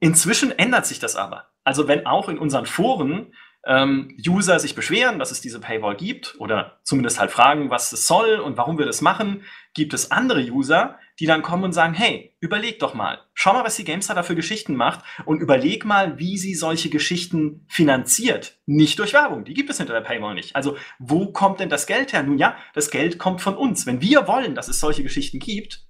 Inzwischen 0.00 0.50
ändert 0.50 0.86
sich 0.86 0.98
das 0.98 1.16
aber. 1.16 1.48
Also 1.64 1.88
wenn 1.88 2.06
auch 2.06 2.28
in 2.28 2.38
unseren 2.38 2.66
Foren 2.66 3.32
ähm, 3.66 4.16
User 4.26 4.58
sich 4.58 4.74
beschweren, 4.74 5.18
dass 5.18 5.30
es 5.30 5.40
diese 5.40 5.60
Paywall 5.60 5.96
gibt 5.96 6.36
oder 6.38 6.80
zumindest 6.82 7.18
halt 7.18 7.30
fragen, 7.30 7.70
was 7.70 7.92
es 7.92 8.06
soll 8.06 8.36
und 8.36 8.56
warum 8.56 8.78
wir 8.78 8.86
das 8.86 9.00
machen, 9.00 9.42
gibt 9.72 9.94
es 9.94 10.10
andere 10.10 10.40
User, 10.40 10.98
die 11.18 11.26
dann 11.26 11.42
kommen 11.42 11.64
und 11.64 11.72
sagen, 11.72 11.94
hey, 11.94 12.36
überleg 12.40 12.78
doch 12.78 12.94
mal, 12.94 13.20
schau 13.34 13.52
mal, 13.52 13.64
was 13.64 13.76
die 13.76 13.84
GameStar 13.84 14.16
da 14.16 14.22
für 14.22 14.34
Geschichten 14.34 14.74
macht 14.76 15.00
und 15.24 15.40
überleg 15.40 15.84
mal, 15.84 16.18
wie 16.18 16.36
sie 16.36 16.54
solche 16.54 16.90
Geschichten 16.90 17.66
finanziert. 17.68 18.58
Nicht 18.66 18.98
durch 18.98 19.14
Werbung, 19.14 19.44
die 19.44 19.54
gibt 19.54 19.70
es 19.70 19.78
hinter 19.78 19.94
der 19.94 20.00
Paywall 20.00 20.34
nicht. 20.34 20.54
Also 20.56 20.76
wo 20.98 21.32
kommt 21.32 21.60
denn 21.60 21.68
das 21.68 21.86
Geld 21.86 22.12
her? 22.12 22.22
Nun 22.22 22.38
ja, 22.38 22.56
das 22.74 22.90
Geld 22.90 23.18
kommt 23.18 23.40
von 23.40 23.56
uns. 23.56 23.86
Wenn 23.86 24.00
wir 24.00 24.26
wollen, 24.26 24.54
dass 24.54 24.68
es 24.68 24.80
solche 24.80 25.02
Geschichten 25.02 25.38
gibt, 25.38 25.86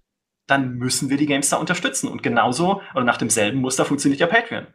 dann 0.47 0.75
müssen 0.75 1.09
wir 1.09 1.17
die 1.17 1.27
GameStar 1.27 1.59
unterstützen. 1.59 2.09
Und 2.09 2.23
genauso 2.23 2.83
oder 2.95 3.05
nach 3.05 3.17
demselben 3.17 3.61
Muster 3.61 3.85
funktioniert 3.85 4.21
ja 4.21 4.27
Patreon. 4.27 4.67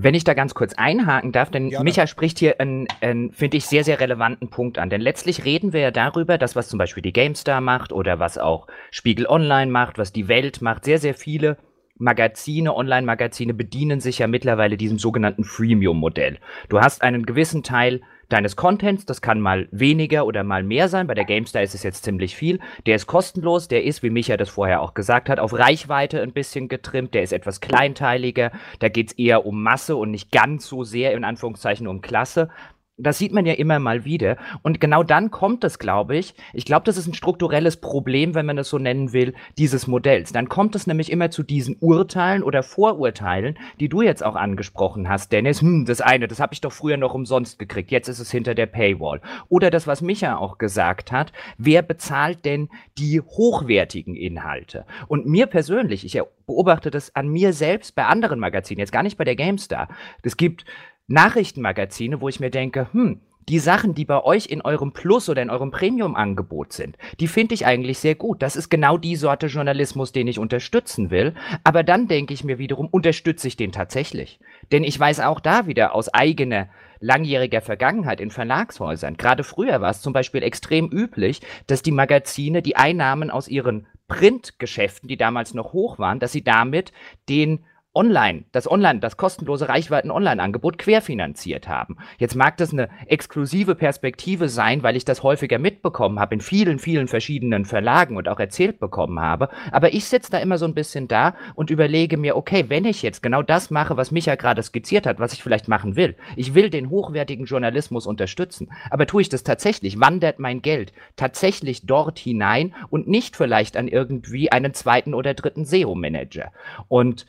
Wenn 0.00 0.14
ich 0.14 0.24
da 0.24 0.34
ganz 0.34 0.54
kurz 0.54 0.74
einhaken 0.74 1.32
darf, 1.32 1.50
denn 1.50 1.70
Gerne. 1.70 1.84
Micha 1.84 2.06
spricht 2.06 2.38
hier 2.38 2.60
einen, 2.60 2.86
einen 3.00 3.32
finde 3.32 3.56
ich, 3.56 3.66
sehr, 3.66 3.82
sehr 3.84 4.00
relevanten 4.00 4.48
Punkt 4.48 4.78
an. 4.78 4.90
Denn 4.90 5.00
letztlich 5.00 5.44
reden 5.44 5.72
wir 5.72 5.80
ja 5.80 5.90
darüber, 5.90 6.38
dass 6.38 6.54
was 6.54 6.68
zum 6.68 6.78
Beispiel 6.78 7.02
die 7.02 7.12
GameStar 7.12 7.60
macht 7.60 7.92
oder 7.92 8.18
was 8.18 8.38
auch 8.38 8.66
Spiegel 8.90 9.26
Online 9.26 9.70
macht, 9.70 9.98
was 9.98 10.12
die 10.12 10.28
Welt 10.28 10.62
macht, 10.62 10.84
sehr, 10.84 10.98
sehr 10.98 11.14
viele 11.14 11.56
Magazine, 11.98 12.74
Online-Magazine 12.74 13.54
bedienen 13.54 14.00
sich 14.00 14.20
ja 14.20 14.28
mittlerweile 14.28 14.76
diesem 14.76 14.98
sogenannten 14.98 15.42
Freemium-Modell. 15.42 16.38
Du 16.68 16.80
hast 16.80 17.02
einen 17.02 17.26
gewissen 17.26 17.64
Teil 17.64 18.02
deines 18.28 18.56
Contents. 18.56 19.06
Das 19.06 19.22
kann 19.22 19.40
mal 19.40 19.68
weniger 19.70 20.26
oder 20.26 20.44
mal 20.44 20.62
mehr 20.62 20.88
sein. 20.88 21.06
Bei 21.06 21.14
der 21.14 21.24
GameStar 21.24 21.62
ist 21.62 21.74
es 21.74 21.82
jetzt 21.82 22.04
ziemlich 22.04 22.36
viel. 22.36 22.60
Der 22.86 22.96
ist 22.96 23.06
kostenlos. 23.06 23.68
Der 23.68 23.84
ist, 23.84 24.02
wie 24.02 24.10
Micha 24.10 24.36
das 24.36 24.50
vorher 24.50 24.82
auch 24.82 24.94
gesagt 24.94 25.28
hat, 25.28 25.40
auf 25.40 25.52
Reichweite 25.52 26.22
ein 26.22 26.32
bisschen 26.32 26.68
getrimmt. 26.68 27.14
Der 27.14 27.22
ist 27.22 27.32
etwas 27.32 27.60
kleinteiliger. 27.60 28.52
Da 28.78 28.88
geht 28.88 29.08
es 29.08 29.18
eher 29.18 29.46
um 29.46 29.62
Masse 29.62 29.96
und 29.96 30.10
nicht 30.10 30.30
ganz 30.30 30.66
so 30.66 30.84
sehr 30.84 31.12
in 31.12 31.24
Anführungszeichen 31.24 31.86
um 31.86 32.00
Klasse. 32.00 32.50
Das 32.98 33.18
sieht 33.18 33.32
man 33.32 33.46
ja 33.46 33.54
immer 33.54 33.78
mal 33.78 34.04
wieder. 34.04 34.36
Und 34.62 34.80
genau 34.80 35.02
dann 35.02 35.30
kommt 35.30 35.62
es, 35.64 35.78
glaube 35.78 36.16
ich. 36.16 36.34
Ich 36.52 36.64
glaube, 36.64 36.84
das 36.84 36.96
ist 36.96 37.06
ein 37.06 37.14
strukturelles 37.14 37.76
Problem, 37.76 38.34
wenn 38.34 38.44
man 38.44 38.58
es 38.58 38.68
so 38.68 38.78
nennen 38.78 39.12
will, 39.12 39.34
dieses 39.56 39.86
Modells. 39.86 40.32
Dann 40.32 40.48
kommt 40.48 40.74
es 40.74 40.86
nämlich 40.86 41.10
immer 41.12 41.30
zu 41.30 41.44
diesen 41.44 41.76
Urteilen 41.80 42.42
oder 42.42 42.62
Vorurteilen, 42.62 43.56
die 43.78 43.88
du 43.88 44.02
jetzt 44.02 44.24
auch 44.24 44.34
angesprochen 44.34 45.08
hast, 45.08 45.30
Dennis. 45.32 45.62
Hm, 45.62 45.86
das 45.86 46.00
eine, 46.00 46.26
das 46.26 46.40
habe 46.40 46.54
ich 46.54 46.60
doch 46.60 46.72
früher 46.72 46.96
noch 46.96 47.14
umsonst 47.14 47.58
gekriegt. 47.58 47.90
Jetzt 47.92 48.08
ist 48.08 48.18
es 48.18 48.30
hinter 48.30 48.54
der 48.54 48.66
Paywall. 48.66 49.20
Oder 49.48 49.70
das, 49.70 49.86
was 49.86 50.02
Micha 50.02 50.36
auch 50.36 50.58
gesagt 50.58 51.12
hat. 51.12 51.32
Wer 51.56 51.82
bezahlt 51.82 52.44
denn 52.44 52.68
die 52.98 53.20
hochwertigen 53.20 54.16
Inhalte? 54.16 54.84
Und 55.06 55.26
mir 55.26 55.46
persönlich, 55.46 56.04
ich 56.04 56.20
beobachte 56.46 56.90
das 56.90 57.14
an 57.14 57.28
mir 57.28 57.52
selbst 57.52 57.94
bei 57.94 58.06
anderen 58.06 58.40
Magazinen, 58.40 58.80
jetzt 58.80 58.92
gar 58.92 59.04
nicht 59.04 59.18
bei 59.18 59.24
der 59.24 59.36
GameStar. 59.36 59.88
Es 60.22 60.36
gibt 60.36 60.64
Nachrichtenmagazine, 61.08 62.20
wo 62.20 62.28
ich 62.28 62.38
mir 62.38 62.50
denke, 62.50 62.92
hm, 62.92 63.20
die 63.48 63.58
Sachen, 63.58 63.94
die 63.94 64.04
bei 64.04 64.22
euch 64.22 64.46
in 64.46 64.60
eurem 64.60 64.92
Plus 64.92 65.28
oder 65.30 65.40
in 65.40 65.48
eurem 65.48 65.70
Premium-Angebot 65.70 66.72
sind, 66.74 66.98
die 67.18 67.28
finde 67.28 67.54
ich 67.54 67.64
eigentlich 67.64 67.98
sehr 67.98 68.14
gut. 68.14 68.42
Das 68.42 68.56
ist 68.56 68.68
genau 68.68 68.98
die 68.98 69.16
Sorte 69.16 69.46
Journalismus, 69.46 70.12
den 70.12 70.28
ich 70.28 70.38
unterstützen 70.38 71.10
will. 71.10 71.34
Aber 71.64 71.82
dann 71.82 72.08
denke 72.08 72.34
ich 72.34 72.44
mir 72.44 72.58
wiederum, 72.58 72.88
unterstütze 72.88 73.48
ich 73.48 73.56
den 73.56 73.72
tatsächlich? 73.72 74.38
Denn 74.70 74.84
ich 74.84 75.00
weiß 75.00 75.20
auch 75.20 75.40
da 75.40 75.66
wieder 75.66 75.94
aus 75.94 76.12
eigener 76.12 76.68
langjähriger 77.00 77.62
Vergangenheit 77.62 78.20
in 78.20 78.30
Verlagshäusern. 78.30 79.16
Gerade 79.16 79.44
früher 79.44 79.80
war 79.80 79.90
es 79.90 80.02
zum 80.02 80.12
Beispiel 80.12 80.42
extrem 80.42 80.90
üblich, 80.90 81.40
dass 81.66 81.80
die 81.80 81.92
Magazine 81.92 82.60
die 82.60 82.76
Einnahmen 82.76 83.30
aus 83.30 83.48
ihren 83.48 83.86
Printgeschäften, 84.08 85.08
die 85.08 85.16
damals 85.16 85.54
noch 85.54 85.72
hoch 85.72 85.98
waren, 85.98 86.18
dass 86.18 86.32
sie 86.32 86.42
damit 86.42 86.92
den 87.28 87.64
online, 87.98 88.44
das 88.52 88.70
Online, 88.70 89.00
das 89.00 89.16
kostenlose 89.16 89.68
Reichweiten-Online-Angebot 89.68 90.78
querfinanziert 90.78 91.66
haben. 91.66 91.96
Jetzt 92.18 92.36
mag 92.36 92.56
das 92.56 92.72
eine 92.72 92.88
exklusive 93.06 93.74
Perspektive 93.74 94.48
sein, 94.48 94.84
weil 94.84 94.94
ich 94.94 95.04
das 95.04 95.24
häufiger 95.24 95.58
mitbekommen 95.58 96.20
habe 96.20 96.36
in 96.36 96.40
vielen, 96.40 96.78
vielen 96.78 97.08
verschiedenen 97.08 97.64
Verlagen 97.64 98.16
und 98.16 98.28
auch 98.28 98.38
erzählt 98.38 98.78
bekommen 98.78 99.18
habe. 99.18 99.48
Aber 99.72 99.92
ich 99.92 100.04
sitze 100.04 100.30
da 100.30 100.38
immer 100.38 100.58
so 100.58 100.64
ein 100.64 100.74
bisschen 100.74 101.08
da 101.08 101.34
und 101.56 101.70
überlege 101.70 102.18
mir, 102.18 102.36
okay, 102.36 102.66
wenn 102.68 102.84
ich 102.84 103.02
jetzt 103.02 103.20
genau 103.20 103.42
das 103.42 103.68
mache, 103.68 103.96
was 103.96 104.12
Micha 104.12 104.36
gerade 104.36 104.62
skizziert 104.62 105.04
hat, 105.04 105.18
was 105.18 105.32
ich 105.32 105.42
vielleicht 105.42 105.66
machen 105.66 105.96
will, 105.96 106.14
ich 106.36 106.54
will 106.54 106.70
den 106.70 106.90
hochwertigen 106.90 107.46
Journalismus 107.46 108.06
unterstützen, 108.06 108.70
aber 108.90 109.08
tue 109.08 109.22
ich 109.22 109.28
das 109.28 109.42
tatsächlich? 109.42 109.98
Wandert 109.98 110.38
mein 110.38 110.62
Geld 110.62 110.92
tatsächlich 111.16 111.84
dort 111.84 112.20
hinein 112.20 112.76
und 112.90 113.08
nicht 113.08 113.34
vielleicht 113.34 113.76
an 113.76 113.88
irgendwie 113.88 114.52
einen 114.52 114.72
zweiten 114.72 115.14
oder 115.14 115.34
dritten 115.34 115.64
SEO-Manager? 115.64 116.52
Und 116.86 117.26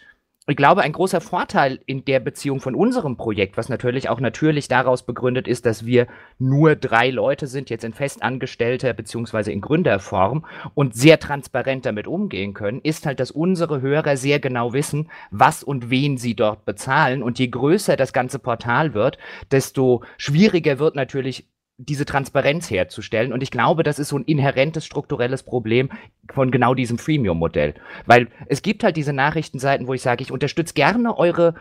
ich 0.50 0.58
glaube, 0.58 0.82
ein 0.82 0.94
großer 0.94 1.22
Vorteil 1.22 1.80
in 1.86 2.06
der 2.06 2.20
Beziehung 2.20 2.60
von 2.60 2.76
unserem 2.76 3.18
Projekt, 3.18 3.58
was 3.58 3.70
natürlich 3.70 4.10
auch 4.10 4.20
natürlich 4.20 4.68
daraus 4.68 5.04
begründet 5.04 5.48
ist, 5.48 5.66
dass 5.66 5.86
wir 5.86 6.08
nur 6.38 6.76
drei 6.76 7.10
Leute 7.10 7.48
sind, 7.48 7.70
jetzt 7.70 7.84
in 7.84 7.94
festangestellter 7.94 8.94
beziehungsweise 8.94 9.52
in 9.52 9.62
Gründerform 9.62 10.46
und 10.74 10.96
sehr 10.96 11.20
transparent 11.20 11.86
damit 11.86 12.08
umgehen 12.08 12.54
können, 12.54 12.82
ist 12.82 13.06
halt, 13.06 13.20
dass 13.20 13.32
unsere 13.32 13.82
Hörer 13.82 14.18
sehr 14.18 14.40
genau 14.40 14.74
wissen, 14.74 15.10
was 15.32 15.64
und 15.64 15.90
wen 15.90 16.18
sie 16.18 16.36
dort 16.36 16.66
bezahlen. 16.66 17.22
Und 17.22 17.40
je 17.40 17.48
größer 17.48 17.96
das 17.96 18.14
ganze 18.14 18.40
Portal 18.40 18.94
wird, 18.94 19.18
desto 19.52 20.04
schwieriger 20.18 20.80
wird 20.80 20.96
natürlich 20.96 21.46
diese 21.82 22.06
Transparenz 22.06 22.70
herzustellen. 22.70 23.32
Und 23.32 23.42
ich 23.42 23.52
glaube, 23.52 23.84
das 23.84 24.00
ist 24.00 24.10
so 24.10 24.18
ein 24.18 24.26
inhärentes 24.26 24.86
strukturelles 24.86 25.44
Problem 25.44 25.90
von 26.32 26.52
genau 26.52 26.74
diesem 26.74 26.98
Freemium-Modell. 26.98 27.74
Weil 28.06 28.28
es 28.48 28.62
gibt 28.62 28.84
halt 28.84 28.98
diese 28.98 29.14
Nachrichtenseiten, 29.14 29.88
wo 29.88 29.94
ich 29.94 30.02
sage, 30.02 30.22
ich 30.22 30.32
unterstütze 30.32 30.74
gerne 30.74 31.18
eure, 31.18 31.56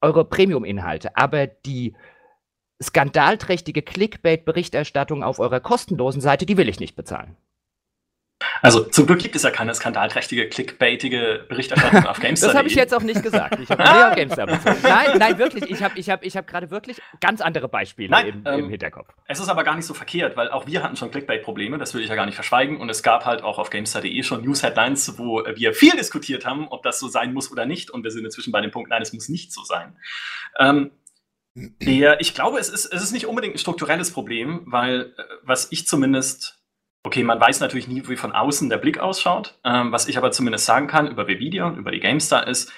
eure 0.00 0.24
Premium-Inhalte, 0.24 1.16
aber 1.16 1.48
die 1.48 1.94
skandalträchtige 2.80 3.82
Clickbait-Berichterstattung 3.82 5.24
auf 5.24 5.40
eurer 5.40 5.60
kostenlosen 5.60 6.20
Seite, 6.20 6.46
die 6.46 6.56
will 6.56 6.68
ich 6.68 6.78
nicht 6.78 6.94
bezahlen. 6.94 7.36
Also 8.62 8.84
zum 8.84 9.06
Glück 9.06 9.18
gibt 9.18 9.34
es 9.34 9.42
ja 9.42 9.50
keine 9.50 9.74
skandalträchtige, 9.74 10.48
clickbaitige 10.48 11.44
Berichterstattung 11.48 12.06
auf 12.06 12.20
GameStar. 12.20 12.50
das 12.50 12.56
habe 12.56 12.68
ich 12.68 12.76
jetzt 12.76 12.94
auch 12.94 13.02
nicht 13.02 13.20
gesagt. 13.20 13.58
Ich 13.58 13.68
habe 13.68 14.10
auf 14.10 14.14
GameStar 14.14 14.46
bezogen. 14.46 14.76
Nein, 14.82 15.18
nein, 15.18 15.38
wirklich. 15.38 15.68
Ich 15.68 15.82
habe 15.82 15.98
ich 15.98 16.08
hab, 16.08 16.24
ich 16.24 16.36
hab 16.36 16.46
gerade 16.46 16.70
wirklich 16.70 17.02
ganz 17.20 17.40
andere 17.40 17.68
Beispiele 17.68 18.10
nein, 18.10 18.26
im, 18.28 18.42
ähm, 18.46 18.60
im, 18.60 18.70
Hinterkopf. 18.70 19.08
Es 19.26 19.40
ist 19.40 19.48
aber 19.48 19.64
gar 19.64 19.74
nicht 19.74 19.84
so 19.84 19.94
verkehrt, 19.94 20.36
weil 20.36 20.48
auch 20.48 20.66
wir 20.66 20.82
hatten 20.82 20.96
schon 20.96 21.10
Clickbait-Probleme, 21.10 21.76
das 21.76 21.92
will 21.92 22.02
ich 22.02 22.08
ja 22.08 22.14
gar 22.14 22.24
nicht 22.24 22.36
verschweigen. 22.36 22.80
Und 22.80 22.88
es 22.88 23.02
gab 23.02 23.24
halt 23.24 23.42
auch 23.42 23.58
auf 23.58 23.70
GameStar.de 23.70 24.22
schon 24.22 24.44
News-Headlines, 24.44 25.18
wo 25.18 25.42
wir 25.54 25.74
viel 25.74 25.92
diskutiert 25.92 26.46
haben, 26.46 26.68
ob 26.68 26.84
das 26.84 27.00
so 27.00 27.08
sein 27.08 27.32
muss 27.34 27.50
oder 27.50 27.66
nicht. 27.66 27.90
Und 27.90 28.04
wir 28.04 28.12
sind 28.12 28.24
inzwischen 28.24 28.52
bei 28.52 28.60
dem 28.60 28.70
Punkt, 28.70 28.90
nein, 28.90 29.02
es 29.02 29.12
muss 29.12 29.28
nicht 29.28 29.52
so 29.52 29.64
sein. 29.64 29.96
Ähm, 30.58 30.92
der, 31.54 32.20
ich 32.20 32.34
glaube, 32.34 32.58
es 32.58 32.68
ist, 32.68 32.86
es 32.86 33.02
ist 33.02 33.12
nicht 33.12 33.26
unbedingt 33.26 33.56
ein 33.56 33.58
strukturelles 33.58 34.12
Problem, 34.12 34.62
weil 34.66 35.14
äh, 35.18 35.22
was 35.42 35.70
ich 35.70 35.86
zumindest 35.86 36.61
Okay, 37.04 37.24
man 37.24 37.40
weiß 37.40 37.60
natürlich 37.60 37.88
nie, 37.88 38.06
wie 38.06 38.16
von 38.16 38.32
außen 38.32 38.70
der 38.70 38.78
Blick 38.78 38.98
ausschaut. 38.98 39.58
Ähm, 39.64 39.90
was 39.90 40.06
ich 40.06 40.16
aber 40.16 40.30
zumindest 40.30 40.66
sagen 40.66 40.86
kann 40.86 41.08
über 41.10 41.26
Wevidia 41.26 41.66
und 41.66 41.76
über 41.76 41.90
die 41.90 42.00
GameStar 42.00 42.46
ist, 42.46 42.72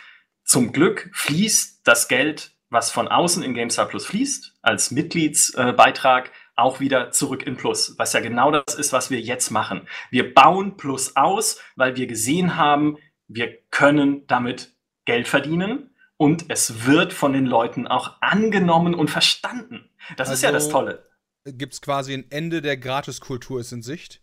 zum 0.45 0.73
Glück 0.73 1.11
fließt 1.13 1.87
das 1.87 2.09
Geld, 2.09 2.53
was 2.71 2.91
von 2.91 3.09
außen 3.09 3.43
in 3.43 3.55
GameStar 3.55 3.87
Plus 3.87 4.07
fließt, 4.07 4.59
als 4.63 4.91
Mitgliedsbeitrag, 4.91 6.27
äh, 6.27 6.31
auch 6.57 6.81
wieder 6.81 7.11
zurück 7.11 7.47
in 7.47 7.57
Plus, 7.57 7.99
was 7.99 8.13
ja 8.13 8.21
genau 8.21 8.51
das 8.51 8.75
ist, 8.75 8.93
was 8.93 9.11
wir 9.11 9.21
jetzt 9.21 9.51
machen. 9.51 9.89
Wir 10.11 10.33
bauen 10.33 10.77
Plus 10.77 11.17
aus, 11.17 11.61
weil 11.77 11.97
wir 11.97 12.07
gesehen 12.07 12.57
haben, 12.57 12.97
wir 13.27 13.59
können 13.71 14.27
damit 14.27 14.73
Geld 15.05 15.29
verdienen 15.29 15.91
und 16.17 16.47
es 16.49 16.87
wird 16.87 17.13
von 17.13 17.33
den 17.33 17.47
Leuten 17.47 17.87
auch 17.87 18.17
angenommen 18.21 18.95
und 18.95 19.11
verstanden. 19.11 19.91
Das 20.17 20.29
also, 20.29 20.35
ist 20.35 20.43
ja 20.43 20.53
das 20.53 20.65
also 20.65 20.79
Tolle 20.79 21.14
gibt 21.45 21.75
es 21.75 21.81
quasi 21.81 22.15
ein 22.15 22.31
Ende 22.31 22.63
der 22.63 22.77
Gratiskultur 22.77 23.61
ist 23.61 23.73
in 23.73 23.83
Sicht? 23.83 24.21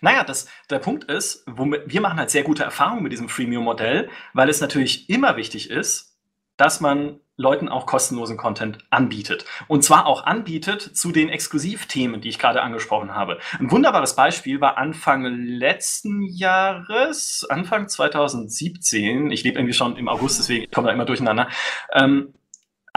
Naja, 0.00 0.24
das, 0.24 0.48
der 0.70 0.80
Punkt 0.80 1.04
ist, 1.04 1.44
wir 1.46 2.00
machen 2.00 2.18
halt 2.18 2.30
sehr 2.30 2.42
gute 2.42 2.64
Erfahrungen 2.64 3.02
mit 3.02 3.12
diesem 3.12 3.28
Freemium-Modell, 3.28 4.10
weil 4.32 4.48
es 4.48 4.60
natürlich 4.60 5.08
immer 5.08 5.36
wichtig 5.36 5.70
ist, 5.70 6.18
dass 6.56 6.80
man 6.80 7.20
Leuten 7.36 7.68
auch 7.68 7.86
kostenlosen 7.86 8.36
Content 8.36 8.78
anbietet. 8.90 9.44
Und 9.68 9.84
zwar 9.84 10.06
auch 10.06 10.24
anbietet 10.24 10.82
zu 10.82 11.12
den 11.12 11.28
Exklusivthemen, 11.28 12.20
die 12.20 12.30
ich 12.30 12.40
gerade 12.40 12.62
angesprochen 12.62 13.14
habe. 13.14 13.38
Ein 13.60 13.70
wunderbares 13.70 14.16
Beispiel 14.16 14.60
war 14.60 14.76
Anfang 14.76 15.24
letzten 15.24 16.22
Jahres, 16.22 17.46
Anfang 17.48 17.88
2017, 17.88 19.30
ich 19.30 19.44
lebe 19.44 19.56
irgendwie 19.56 19.74
schon 19.74 19.96
im 19.96 20.08
August, 20.08 20.40
deswegen 20.40 20.68
komme 20.72 20.88
da 20.88 20.92
immer 20.92 21.04
durcheinander, 21.04 21.48
ähm, 21.94 22.34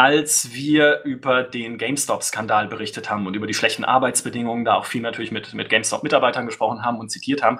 als 0.01 0.51
wir 0.51 1.03
über 1.03 1.43
den 1.43 1.77
GameStop-Skandal 1.77 2.67
berichtet 2.67 3.11
haben 3.11 3.27
und 3.27 3.35
über 3.35 3.45
die 3.45 3.53
schlechten 3.53 3.85
Arbeitsbedingungen, 3.85 4.65
da 4.65 4.73
auch 4.73 4.85
viel 4.85 5.03
natürlich 5.03 5.31
mit, 5.31 5.53
mit 5.53 5.69
GameStop-Mitarbeitern 5.69 6.47
gesprochen 6.47 6.83
haben 6.83 6.97
und 6.97 7.11
zitiert 7.11 7.43
haben. 7.43 7.59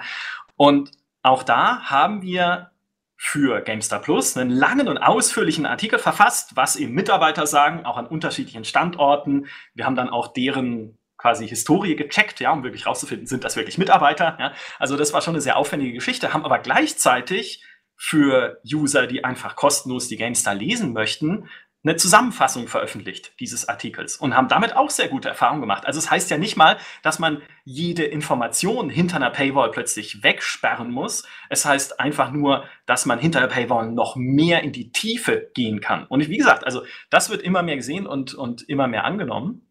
Und 0.56 0.90
auch 1.22 1.44
da 1.44 1.82
haben 1.84 2.20
wir 2.22 2.72
für 3.16 3.60
GameStar 3.60 4.00
Plus 4.00 4.36
einen 4.36 4.50
langen 4.50 4.88
und 4.88 4.98
ausführlichen 4.98 5.66
Artikel 5.66 6.00
verfasst, 6.00 6.56
was 6.56 6.74
eben 6.74 6.94
Mitarbeiter 6.94 7.46
sagen, 7.46 7.86
auch 7.86 7.96
an 7.96 8.08
unterschiedlichen 8.08 8.64
Standorten. 8.64 9.46
Wir 9.74 9.86
haben 9.86 9.94
dann 9.94 10.10
auch 10.10 10.32
deren 10.32 10.98
quasi 11.18 11.46
Historie 11.46 11.94
gecheckt, 11.94 12.40
ja, 12.40 12.50
um 12.50 12.64
wirklich 12.64 12.88
rauszufinden, 12.88 13.28
sind 13.28 13.44
das 13.44 13.54
wirklich 13.54 13.78
Mitarbeiter. 13.78 14.36
Ja. 14.40 14.52
Also 14.80 14.96
das 14.96 15.12
war 15.12 15.22
schon 15.22 15.34
eine 15.34 15.40
sehr 15.40 15.56
aufwendige 15.56 15.92
Geschichte, 15.92 16.34
haben 16.34 16.44
aber 16.44 16.58
gleichzeitig 16.58 17.62
für 17.94 18.60
User, 18.66 19.06
die 19.06 19.22
einfach 19.22 19.54
kostenlos 19.54 20.08
die 20.08 20.16
GameStar 20.16 20.56
lesen 20.56 20.92
möchten, 20.92 21.48
eine 21.84 21.96
Zusammenfassung 21.96 22.68
veröffentlicht 22.68 23.32
dieses 23.40 23.68
Artikels 23.68 24.16
und 24.16 24.36
haben 24.36 24.46
damit 24.46 24.76
auch 24.76 24.90
sehr 24.90 25.08
gute 25.08 25.28
Erfahrungen 25.28 25.60
gemacht. 25.60 25.84
Also 25.84 25.98
es 25.98 26.10
heißt 26.10 26.30
ja 26.30 26.38
nicht 26.38 26.56
mal, 26.56 26.76
dass 27.02 27.18
man 27.18 27.42
jede 27.64 28.04
Information 28.04 28.88
hinter 28.88 29.16
einer 29.16 29.30
Paywall 29.30 29.72
plötzlich 29.72 30.22
wegsperren 30.22 30.92
muss. 30.92 31.24
Es 31.48 31.64
heißt 31.64 31.98
einfach 31.98 32.30
nur, 32.30 32.64
dass 32.86 33.04
man 33.04 33.18
hinter 33.18 33.40
der 33.40 33.48
Paywall 33.48 33.90
noch 33.90 34.14
mehr 34.14 34.62
in 34.62 34.72
die 34.72 34.92
Tiefe 34.92 35.50
gehen 35.54 35.80
kann. 35.80 36.06
Und 36.06 36.28
wie 36.28 36.36
gesagt, 36.36 36.64
also 36.64 36.84
das 37.10 37.30
wird 37.30 37.42
immer 37.42 37.64
mehr 37.64 37.76
gesehen 37.76 38.06
und, 38.06 38.34
und 38.34 38.68
immer 38.68 38.86
mehr 38.86 39.04
angenommen. 39.04 39.66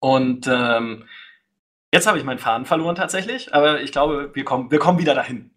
Und 0.00 0.48
ähm, 0.48 1.04
jetzt 1.92 2.08
habe 2.08 2.18
ich 2.18 2.24
meinen 2.24 2.38
Faden 2.38 2.66
verloren 2.66 2.96
tatsächlich, 2.96 3.54
aber 3.54 3.82
ich 3.82 3.92
glaube, 3.92 4.30
wir 4.34 4.44
kommen, 4.44 4.72
wir 4.72 4.80
kommen 4.80 4.98
wieder 4.98 5.14
dahin. 5.14 5.52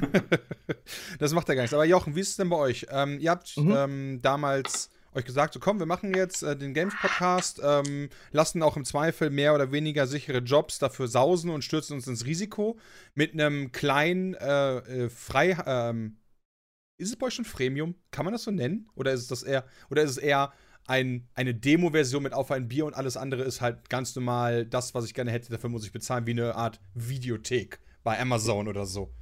das 1.18 1.34
macht 1.34 1.48
ja 1.48 1.54
gar 1.54 1.62
nichts. 1.62 1.74
Aber 1.74 1.84
Jochen, 1.84 2.16
wie 2.16 2.20
ist 2.20 2.30
es 2.30 2.36
denn 2.36 2.48
bei 2.48 2.56
euch? 2.56 2.86
Ähm, 2.90 3.18
ihr 3.20 3.30
habt 3.30 3.54
mhm. 3.58 3.74
ähm, 3.76 4.22
damals 4.22 4.90
euch 5.14 5.24
gesagt, 5.24 5.54
so 5.54 5.60
komm, 5.60 5.78
wir 5.78 5.86
machen 5.86 6.14
jetzt 6.14 6.42
äh, 6.42 6.56
den 6.56 6.74
Games-Podcast, 6.74 7.60
ähm, 7.64 8.08
lassen 8.32 8.62
auch 8.62 8.76
im 8.76 8.84
Zweifel 8.84 9.30
mehr 9.30 9.54
oder 9.54 9.72
weniger 9.72 10.06
sichere 10.06 10.38
Jobs 10.38 10.78
dafür 10.78 11.08
sausen 11.08 11.50
und 11.50 11.64
stürzen 11.64 11.94
uns 11.94 12.06
ins 12.06 12.26
Risiko 12.26 12.78
mit 13.14 13.32
einem 13.32 13.72
kleinen 13.72 14.34
äh, 14.34 14.76
äh, 14.78 15.08
Frei... 15.10 15.56
Ähm, 15.66 16.16
ist 16.98 17.08
es 17.08 17.16
bei 17.16 17.28
euch 17.28 17.34
schon 17.34 17.46
Freemium? 17.46 17.94
Kann 18.10 18.26
man 18.26 18.34
das 18.34 18.42
so 18.42 18.50
nennen? 18.50 18.86
Oder 18.94 19.12
ist 19.12 19.22
es 19.22 19.28
das 19.28 19.42
eher, 19.42 19.64
oder 19.88 20.02
ist 20.02 20.10
es 20.10 20.18
eher 20.18 20.52
ein, 20.86 21.28
eine 21.34 21.54
Demo-Version 21.54 22.22
mit 22.22 22.34
auf 22.34 22.50
ein 22.50 22.68
Bier 22.68 22.84
und 22.84 22.94
alles 22.94 23.16
andere 23.16 23.42
ist 23.42 23.60
halt 23.60 23.88
ganz 23.88 24.14
normal 24.16 24.66
das, 24.66 24.94
was 24.94 25.06
ich 25.06 25.14
gerne 25.14 25.30
hätte, 25.30 25.50
dafür 25.50 25.70
muss 25.70 25.84
ich 25.84 25.92
bezahlen, 25.92 26.26
wie 26.26 26.32
eine 26.32 26.56
Art 26.56 26.80
Videothek 26.94 27.80
bei 28.02 28.20
Amazon 28.20 28.68
oder 28.68 28.84
so? 28.86 29.14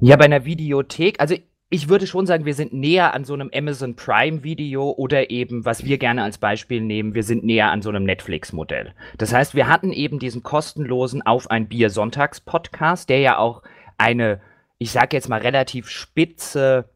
Ja, 0.00 0.16
bei 0.16 0.26
einer 0.26 0.44
Videothek, 0.44 1.18
also 1.18 1.34
ich 1.70 1.88
würde 1.88 2.06
schon 2.06 2.26
sagen, 2.26 2.46
wir 2.46 2.54
sind 2.54 2.72
näher 2.72 3.12
an 3.12 3.24
so 3.24 3.34
einem 3.34 3.50
Amazon 3.54 3.94
Prime 3.94 4.42
Video 4.42 4.90
oder 4.90 5.30
eben, 5.30 5.66
was 5.66 5.84
wir 5.84 5.98
gerne 5.98 6.22
als 6.22 6.38
Beispiel 6.38 6.80
nehmen, 6.80 7.14
wir 7.14 7.22
sind 7.22 7.44
näher 7.44 7.70
an 7.70 7.82
so 7.82 7.90
einem 7.90 8.04
Netflix 8.04 8.52
Modell. 8.52 8.94
Das 9.18 9.34
heißt, 9.34 9.54
wir 9.54 9.68
hatten 9.68 9.92
eben 9.92 10.18
diesen 10.18 10.42
kostenlosen 10.42 11.20
Auf 11.22 11.50
ein 11.50 11.68
Bier 11.68 11.90
Sonntags 11.90 12.40
Podcast, 12.40 13.10
der 13.10 13.20
ja 13.20 13.38
auch 13.38 13.62
eine, 13.98 14.40
ich 14.78 14.92
sag 14.92 15.12
jetzt 15.12 15.28
mal 15.28 15.40
relativ 15.40 15.90
spitze 15.90 16.88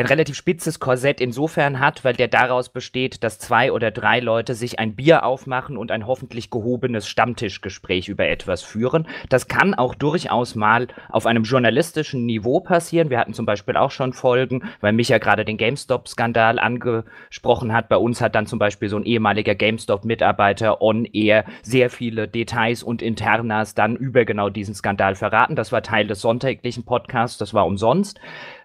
ein 0.00 0.06
relativ 0.06 0.36
spitzes 0.36 0.80
Korsett 0.80 1.20
insofern 1.20 1.78
hat, 1.78 2.04
weil 2.04 2.14
der 2.14 2.28
daraus 2.28 2.70
besteht, 2.70 3.22
dass 3.22 3.38
zwei 3.38 3.70
oder 3.70 3.90
drei 3.90 4.20
Leute 4.20 4.54
sich 4.54 4.78
ein 4.78 4.96
Bier 4.96 5.24
aufmachen 5.24 5.76
und 5.76 5.90
ein 5.90 6.06
hoffentlich 6.06 6.50
gehobenes 6.50 7.06
Stammtischgespräch 7.06 8.08
über 8.08 8.26
etwas 8.26 8.62
führen. 8.62 9.06
Das 9.28 9.46
kann 9.46 9.74
auch 9.74 9.94
durchaus 9.94 10.54
mal 10.54 10.88
auf 11.10 11.26
einem 11.26 11.44
journalistischen 11.44 12.26
Niveau 12.26 12.60
passieren. 12.60 13.10
Wir 13.10 13.18
hatten 13.18 13.34
zum 13.34 13.46
Beispiel 13.46 13.76
auch 13.76 13.90
schon 13.90 14.12
Folgen, 14.12 14.62
weil 14.80 14.92
Micha 14.92 15.18
gerade 15.18 15.44
den 15.44 15.58
GameStop-Skandal 15.58 16.58
angesprochen 16.58 17.72
hat. 17.72 17.88
Bei 17.88 17.96
uns 17.96 18.20
hat 18.20 18.34
dann 18.34 18.46
zum 18.46 18.58
Beispiel 18.58 18.88
so 18.88 18.96
ein 18.96 19.04
ehemaliger 19.04 19.54
GameStop-Mitarbeiter 19.54 20.80
on 20.80 21.04
air 21.04 21.44
sehr 21.62 21.90
viele 21.90 22.26
Details 22.26 22.82
und 22.82 23.02
Internas 23.02 23.74
dann 23.74 23.96
über 23.96 24.24
genau 24.24 24.48
diesen 24.48 24.74
Skandal 24.74 25.14
verraten. 25.14 25.56
Das 25.56 25.72
war 25.72 25.82
Teil 25.82 26.06
des 26.06 26.20
sonntäglichen 26.20 26.84
Podcasts, 26.84 27.38
das 27.38 27.54
war 27.54 27.66
umsonst. 27.66 28.18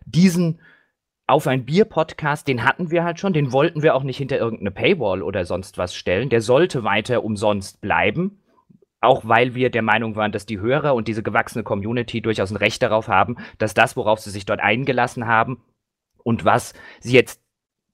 Diesen 0.05 0.59
auf 1.27 1.47
ein 1.47 1.65
Bier-Podcast, 1.65 2.47
den 2.47 2.63
hatten 2.63 2.91
wir 2.91 3.03
halt 3.03 3.19
schon, 3.19 3.33
den 3.33 3.51
wollten 3.51 3.81
wir 3.81 3.95
auch 3.95 4.03
nicht 4.03 4.17
hinter 4.17 4.37
irgendeine 4.37 4.71
Paywall 4.71 5.23
oder 5.23 5.45
sonst 5.45 5.77
was 5.77 5.95
stellen. 5.95 6.29
Der 6.29 6.41
sollte 6.41 6.83
weiter 6.83 7.23
umsonst 7.23 7.81
bleiben. 7.81 8.41
Auch 9.01 9.27
weil 9.27 9.53
wir 9.53 9.69
der 9.69 9.83
Meinung 9.83 10.15
waren, 10.15 10.31
dass 10.31 10.47
die 10.47 10.59
Hörer 10.59 10.95
und 10.95 11.07
diese 11.07 11.21
gewachsene 11.21 11.63
Community 11.63 12.21
durchaus 12.21 12.51
ein 12.51 12.57
Recht 12.57 12.81
darauf 12.81 13.07
haben, 13.07 13.37
dass 13.59 13.73
das, 13.75 13.95
worauf 13.95 14.19
sie 14.19 14.31
sich 14.31 14.45
dort 14.45 14.61
eingelassen 14.61 15.27
haben 15.27 15.61
und 16.23 16.43
was 16.43 16.73
sie 17.01 17.13
jetzt 17.13 17.44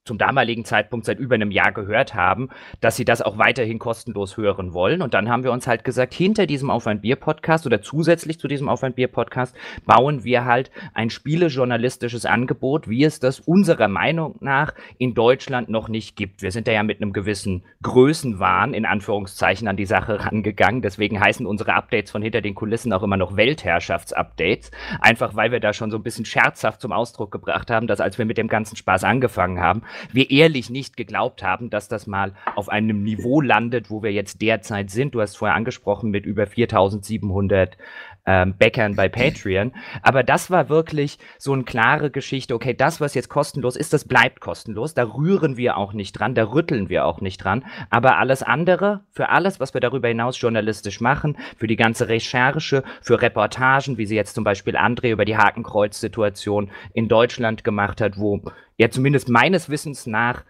zum 0.04 0.18
damaligen 0.18 0.66
Zeitpunkt 0.66 1.06
seit 1.06 1.20
über 1.20 1.36
einem 1.36 1.52
Jahr 1.52 1.72
gehört 1.72 2.16
haben, 2.16 2.50
dass 2.80 2.96
sie 2.96 3.06
das 3.06 3.22
auch 3.22 3.38
weiterhin 3.38 3.78
kostenlos 3.78 4.36
hören 4.36 4.74
wollen. 4.74 5.02
Und 5.04 5.14
dann 5.14 5.30
haben 5.30 5.44
wir 5.44 5.52
uns 5.52 5.68
halt 5.68 5.84
gesagt, 5.84 6.14
hinter 6.16 6.48
diesem 6.48 6.72
Auf 6.72 6.88
ein 6.88 7.02
Bier 7.02 7.18
Podcast 7.18 7.68
oder 7.68 7.84
zusätzlich 7.84 8.40
zu 8.40 8.48
diesem 8.48 8.68
Auf 8.68 8.84
ein 8.84 8.94
Bier 8.94 9.10
Podcast 9.10 9.56
bauen 9.86 10.24
wir 10.24 10.46
halt 10.46 10.72
ein 10.96 11.12
spielejournalistisches 11.12 12.26
Angebot, 12.26 12.90
wie 12.90 13.04
es 13.04 13.20
das 13.20 13.40
unserer 13.42 13.88
Meinung 13.88 14.38
nach 14.40 14.74
in 14.98 15.14
Deutschland 15.14 15.70
noch 15.70 15.88
nicht 15.88 16.16
gibt. 16.16 16.42
Wir 16.42 16.52
sind 16.52 16.68
da 16.68 16.72
ja 16.72 16.82
mit 16.82 17.00
einem 17.00 17.14
gewissen 17.14 17.64
Größenwahn 17.84 18.74
in 18.74 18.88
Anführungszeichen 18.88 19.68
an 19.68 19.78
die 19.78 19.86
Sache 19.86 20.26
rangegangen. 20.26 20.82
Deswegen 20.82 21.20
heißen 21.20 21.46
unsere 21.46 21.76
Updates 21.76 22.10
von 22.10 22.24
hinter 22.24 22.42
den 22.42 22.56
Kulissen 22.56 22.92
auch 22.92 23.04
immer 23.04 23.18
noch 23.18 23.36
Weltherrschaftsupdates. 23.36 24.72
Einfach 25.00 25.36
weil 25.36 25.52
wir 25.52 25.60
da 25.60 25.74
schon 25.74 25.92
so 25.92 25.98
ein 25.98 26.04
bisschen 26.04 26.26
scherzhaft 26.26 26.82
zum 26.82 26.92
Ausdruck 26.92 27.32
gebracht 27.32 27.70
haben, 27.70 27.86
dass 27.86 28.02
als 28.02 28.18
wir 28.18 28.26
mit 28.26 28.40
dem 28.40 28.48
ganzen 28.48 28.76
Spaß 28.76 29.04
angefangen 29.04 29.60
haben, 29.60 29.84
wir 30.12 30.32
ehrlich 30.32 30.70
nicht 30.70 30.98
geglaubt 30.98 31.44
haben, 31.44 31.70
dass 31.70 31.88
das 31.88 32.08
mal 32.08 32.34
auf 32.56 32.70
einem 32.70 33.04
Niveau 33.04 33.42
landet, 33.42 33.90
wo 33.90 34.04
wir 34.04 34.12
jetzt 34.12 34.42
derzeit 34.42 34.90
sind. 34.90 35.16
Du 35.16 35.22
hast 35.22 35.38
vorher 35.38 35.56
angesprochen 35.56 36.12
mit 36.12 36.26
über 36.26 36.48
4700 36.48 37.78
ähm, 38.26 38.56
Bäckern 38.58 38.96
bei 38.96 39.10
Patreon. 39.10 39.74
Aber 40.04 40.24
das 40.24 40.52
war 40.52 40.70
wirklich 40.70 41.18
so 41.38 41.54
eine 41.54 41.64
klare 41.64 42.12
Geschichte. 42.12 42.54
Okay, 42.54 42.74
das, 42.74 43.02
was 43.02 43.14
jetzt 43.14 43.30
kostenlos 43.30 43.76
ist, 43.76 43.94
das 43.94 44.08
bleibt 44.08 44.40
kostenlos. 44.40 44.94
Da 44.94 45.04
rühren 45.04 45.58
wir 45.58 45.78
auch 45.78 45.94
nicht 45.94 46.14
dran, 46.14 46.36
da 46.36 46.52
rütteln 46.52 46.90
wir 46.90 47.06
auch 47.06 47.22
nicht 47.22 47.38
dran. 47.38 47.66
Aber 47.90 48.18
alles 48.18 48.44
andere, 48.44 49.02
für 49.12 49.30
alles, 49.30 49.60
was 49.60 49.74
wir 49.74 49.82
darüber 49.82 50.08
hinaus 50.08 50.40
journalistisch 50.40 51.02
machen, 51.02 51.38
für 51.58 51.68
die 51.68 51.76
ganze 51.76 52.10
Recherche, 52.10 52.84
für 53.02 53.22
Reportagen, 53.22 53.98
wie 53.98 54.06
sie 54.06 54.16
jetzt 54.16 54.36
zum 54.36 54.44
Beispiel 54.44 54.76
André 54.76 55.12
über 55.12 55.26
die 55.26 55.38
Hakenkreuz-Situation 55.38 56.72
in 56.94 57.08
Deutschland 57.08 57.64
gemacht 57.64 58.02
hat, 58.02 58.18
wo 58.18 58.42
er 58.78 58.92
zumindest 58.92 59.30
meines 59.30 59.70
Wissens 59.70 60.06
nach 60.06 60.44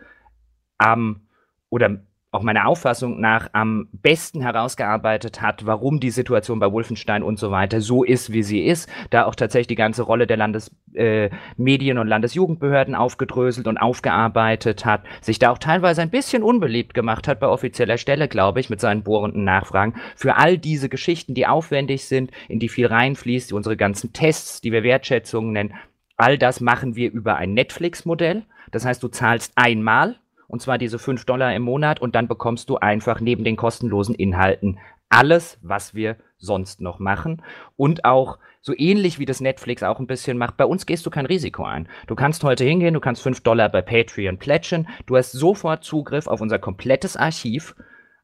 am 0.77 1.27
oder 1.69 2.01
auch 2.31 2.43
meiner 2.43 2.67
Auffassung 2.67 3.19
nach 3.19 3.49
am 3.51 3.89
besten 3.91 4.41
herausgearbeitet 4.41 5.41
hat, 5.41 5.65
warum 5.65 5.99
die 5.99 6.11
Situation 6.11 6.59
bei 6.59 6.71
Wolfenstein 6.71 7.23
und 7.23 7.37
so 7.37 7.51
weiter 7.51 7.81
so 7.81 8.05
ist, 8.05 8.31
wie 8.31 8.41
sie 8.41 8.65
ist, 8.65 8.89
da 9.09 9.25
auch 9.25 9.35
tatsächlich 9.35 9.67
die 9.67 9.75
ganze 9.75 10.03
Rolle 10.03 10.27
der 10.27 10.37
Landesmedien 10.37 11.97
äh, 11.97 11.99
und 11.99 12.07
Landesjugendbehörden 12.07 12.95
aufgedröselt 12.95 13.67
und 13.67 13.77
aufgearbeitet 13.77 14.85
hat, 14.85 15.03
sich 15.19 15.39
da 15.39 15.51
auch 15.51 15.57
teilweise 15.57 16.01
ein 16.01 16.09
bisschen 16.09 16.41
unbeliebt 16.41 16.93
gemacht 16.93 17.27
hat 17.27 17.41
bei 17.41 17.47
offizieller 17.47 17.97
Stelle, 17.97 18.29
glaube 18.29 18.61
ich, 18.61 18.69
mit 18.69 18.79
seinen 18.79 19.03
bohrenden 19.03 19.43
Nachfragen, 19.43 19.95
für 20.15 20.37
all 20.37 20.57
diese 20.57 20.87
Geschichten, 20.87 21.33
die 21.33 21.47
aufwendig 21.47 22.05
sind, 22.05 22.31
in 22.47 22.59
die 22.59 22.69
viel 22.69 22.87
reinfließt, 22.87 23.51
unsere 23.51 23.75
ganzen 23.75 24.13
Tests, 24.13 24.61
die 24.61 24.71
wir 24.71 24.83
Wertschätzungen 24.83 25.51
nennen, 25.51 25.73
all 26.15 26.37
das 26.37 26.61
machen 26.61 26.95
wir 26.95 27.11
über 27.11 27.35
ein 27.35 27.53
Netflix-Modell. 27.53 28.43
Das 28.71 28.85
heißt, 28.85 29.03
du 29.03 29.09
zahlst 29.09 29.51
einmal 29.55 30.15
und 30.51 30.61
zwar 30.61 30.77
diese 30.77 30.99
5 30.99 31.23
Dollar 31.25 31.55
im 31.55 31.63
Monat 31.63 32.01
und 32.01 32.13
dann 32.13 32.27
bekommst 32.27 32.69
du 32.69 32.75
einfach 32.75 33.21
neben 33.21 33.45
den 33.45 33.55
kostenlosen 33.55 34.13
Inhalten 34.13 34.79
alles, 35.07 35.57
was 35.61 35.95
wir 35.95 36.17
sonst 36.37 36.81
noch 36.81 36.99
machen. 36.99 37.41
Und 37.77 38.03
auch 38.03 38.37
so 38.61 38.73
ähnlich 38.77 39.17
wie 39.17 39.25
das 39.25 39.39
Netflix 39.39 39.81
auch 39.81 39.99
ein 39.99 40.07
bisschen 40.07 40.37
macht, 40.37 40.57
bei 40.57 40.65
uns 40.65 40.85
gehst 40.85 41.05
du 41.05 41.09
kein 41.09 41.25
Risiko 41.25 41.63
ein. 41.63 41.87
Du 42.07 42.15
kannst 42.15 42.43
heute 42.43 42.65
hingehen, 42.65 42.93
du 42.93 42.99
kannst 42.99 43.21
5 43.21 43.41
Dollar 43.41 43.69
bei 43.69 43.81
Patreon 43.81 44.39
plätschen, 44.39 44.89
du 45.05 45.15
hast 45.15 45.31
sofort 45.31 45.85
Zugriff 45.85 46.27
auf 46.27 46.41
unser 46.41 46.59
komplettes 46.59 47.15
Archiv, 47.15 47.75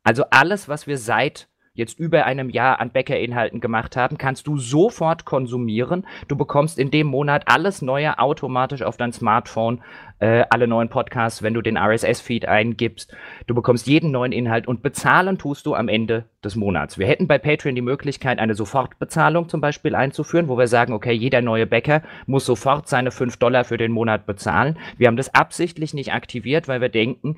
also 0.03 0.25
alles, 0.29 0.67
was 0.67 0.85
wir 0.85 0.97
seit 0.97 1.47
jetzt 1.77 1.99
über 1.99 2.25
einem 2.25 2.49
Jahr 2.49 2.79
an 2.79 2.89
Bäckerinhalten 2.89 3.61
gemacht 3.61 3.95
haben, 3.95 4.17
kannst 4.17 4.47
du 4.47 4.57
sofort 4.57 5.25
konsumieren. 5.25 6.05
Du 6.27 6.35
bekommst 6.35 6.79
in 6.79 6.91
dem 6.91 7.07
Monat 7.07 7.43
alles 7.45 7.81
Neue 7.81 8.19
automatisch 8.19 8.81
auf 8.81 8.97
dein 8.97 9.13
Smartphone, 9.13 9.81
äh, 10.19 10.43
alle 10.49 10.67
neuen 10.67 10.89
Podcasts, 10.89 11.43
wenn 11.43 11.53
du 11.53 11.61
den 11.61 11.77
RSS-Feed 11.77 12.47
eingibst. 12.47 13.15
Du 13.45 13.53
bekommst 13.53 13.87
jeden 13.87 14.11
neuen 14.11 14.31
Inhalt 14.31 14.67
und 14.67 14.81
bezahlen 14.81 15.37
tust 15.37 15.65
du 15.65 15.75
am 15.75 15.87
Ende 15.87 16.25
des 16.43 16.55
Monats. 16.55 16.97
Wir 16.97 17.07
hätten 17.07 17.27
bei 17.27 17.37
Patreon 17.37 17.75
die 17.75 17.81
Möglichkeit, 17.81 18.39
eine 18.39 18.55
Sofortbezahlung 18.55 19.49
zum 19.49 19.61
Beispiel 19.61 19.95
einzuführen, 19.95 20.47
wo 20.47 20.57
wir 20.57 20.67
sagen, 20.67 20.93
okay, 20.93 21.13
jeder 21.13 21.41
neue 21.41 21.67
Bäcker 21.67 22.01
muss 22.25 22.45
sofort 22.45 22.87
seine 22.87 23.11
5 23.11 23.37
Dollar 23.37 23.63
für 23.63 23.77
den 23.77 23.91
Monat 23.91 24.25
bezahlen. 24.25 24.77
Wir 24.97 25.07
haben 25.07 25.17
das 25.17 25.33
absichtlich 25.33 25.93
nicht 25.93 26.13
aktiviert, 26.13 26.67
weil 26.67 26.81
wir 26.81 26.89
denken, 26.89 27.37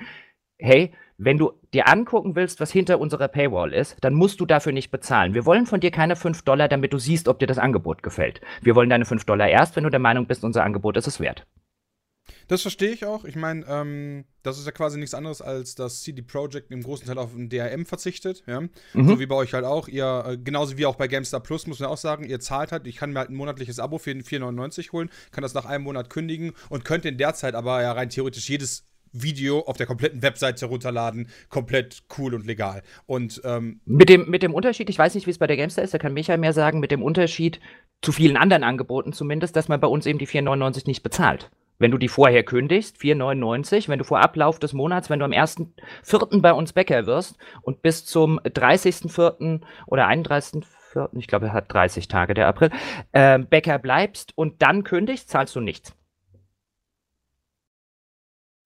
hey, 0.58 0.92
wenn 1.20 1.38
du 1.38 1.52
dir 1.74 1.88
angucken 1.90 2.36
willst, 2.36 2.60
was 2.60 2.72
hinter 2.72 3.00
unserer 3.00 3.28
Paywall 3.28 3.74
ist, 3.74 3.98
dann 4.02 4.14
musst 4.14 4.40
du 4.40 4.46
dafür 4.46 4.72
nicht 4.72 4.90
bezahlen. 4.90 5.34
Wir 5.34 5.46
wollen 5.46 5.66
von 5.66 5.82
dir 5.82 5.92
keine 5.92 6.16
5 6.16 6.44
Dollar, 6.44 6.70
damit 6.70 6.94
du 6.94 6.98
siehst, 6.98 7.28
ob 7.28 7.40
dir 7.40 7.48
das 7.48 7.58
Angebot 7.58 8.02
gefällt. 8.02 8.42
Wir 8.62 8.74
wollen 8.76 8.90
deine 8.90 9.06
5 9.06 9.26
Dollar 9.26 9.50
erst, 9.50 9.76
wenn 9.76 9.84
du 9.84 9.90
der 9.90 10.00
Meinung 10.00 10.28
bist, 10.28 10.44
unser 10.44 10.64
Angebot 10.64 10.98
ist 10.98 11.08
es 11.08 11.20
wert. 11.20 11.46
Das 12.48 12.62
verstehe 12.62 12.92
ich 12.92 13.06
auch. 13.06 13.26
Ich 13.26 13.36
meine, 13.36 13.66
ähm, 13.68 14.26
das 14.44 14.58
ist 14.58 14.66
ja 14.66 14.72
quasi 14.72 14.98
nichts 14.98 15.14
anderes, 15.14 15.42
als 15.42 15.76
dass 15.76 16.02
CD 16.02 16.22
Projekt 16.22 16.72
im 16.72 16.82
großen 16.82 17.06
Teil 17.06 17.18
auf 17.18 17.36
ein 17.36 17.50
DRM 17.50 17.86
verzichtet. 17.86 18.44
Ja? 18.48 18.62
Mhm. 18.62 18.70
So 19.08 19.20
wie 19.20 19.26
bei 19.26 19.36
euch 19.36 19.54
halt 19.54 19.66
auch. 19.66 19.88
Ihr, 19.88 20.24
äh, 20.28 20.38
genauso 20.38 20.78
wie 20.78 20.86
auch 20.86 20.96
bei 20.96 21.08
GameStar 21.08 21.42
Plus, 21.42 21.68
muss 21.68 21.80
man 21.80 21.90
auch 21.90 21.98
sagen, 21.98 22.24
ihr 22.24 22.40
zahlt 22.40 22.72
halt, 22.72 22.88
ich 22.88 22.96
kann 22.96 23.12
mir 23.12 23.20
halt 23.20 23.30
ein 23.30 23.36
monatliches 23.36 23.80
Abo 23.80 23.98
für 23.98 24.12
4,99 24.12 24.92
holen, 24.92 25.10
kann 25.32 25.42
das 25.42 25.54
nach 25.54 25.66
einem 25.66 25.84
Monat 25.84 26.10
kündigen 26.10 26.54
und 26.70 26.86
könnte 26.86 27.10
in 27.10 27.18
der 27.18 27.34
Zeit 27.34 27.56
aber 27.56 27.82
ja 27.82 27.92
rein 27.92 28.10
theoretisch 28.10 28.50
jedes 28.50 28.89
Video 29.12 29.60
auf 29.62 29.78
der 29.78 29.86
kompletten 29.86 30.22
Webseite 30.22 30.66
runterladen, 30.66 31.30
komplett 31.50 32.04
cool 32.18 32.34
und 32.34 32.46
legal. 32.46 32.84
Und 33.06 33.42
ähm, 33.44 33.82
mit, 33.86 34.10
dem, 34.10 34.30
mit 34.30 34.44
dem 34.44 34.54
Unterschied, 34.54 34.90
ich 34.90 35.00
weiß 35.00 35.16
nicht, 35.16 35.28
wie 35.28 35.32
es 35.32 35.38
bei 35.38 35.48
der 35.48 35.58
Gamestar 35.58 35.84
ist, 35.84 35.94
da 35.94 35.98
kann 35.98 36.14
Michael 36.14 36.40
mehr 36.40 36.54
sagen, 36.54 36.80
mit 36.80 36.92
dem 36.92 37.04
Unterschied 37.04 37.60
zu 38.02 38.12
vielen 38.12 38.38
anderen 38.38 38.64
Angeboten 38.64 39.14
zumindest, 39.14 39.56
dass 39.56 39.68
man 39.68 39.80
bei 39.80 39.88
uns 39.88 40.06
eben 40.06 40.20
die 40.20 40.28
4,99 40.28 40.88
nicht 40.88 41.04
bezahlt. 41.04 41.50
Wenn 41.80 41.92
du 41.92 41.98
die 41.98 42.10
vorher 42.10 42.44
kündigst, 42.44 42.98
4,99, 42.98 43.88
wenn 43.88 44.00
du 44.00 44.06
vor 44.06 44.20
Ablauf 44.20 44.60
des 44.60 44.74
Monats, 44.74 45.10
wenn 45.10 45.20
du 45.20 45.26
am 45.26 45.32
1.4. 45.32 46.42
bei 46.42 46.52
uns 46.52 46.74
Bäcker 46.74 47.06
wirst 47.06 47.38
und 47.62 47.82
bis 47.82 48.06
zum 48.06 48.38
30.4. 48.40 49.62
oder 49.88 50.08
31.4., 50.08 50.66
ich 51.18 51.28
glaube, 51.28 51.48
er 51.48 51.54
hat 51.54 51.72
30 51.72 52.08
Tage, 52.10 52.34
der 52.34 52.48
April, 52.48 52.72
äh, 53.14 53.40
Bäcker 53.40 53.80
bleibst 53.80 54.38
und 54.38 54.62
dann 54.62 54.84
kündigst, 54.84 55.30
zahlst 55.30 55.56
du 55.56 55.62
nichts. 55.62 55.96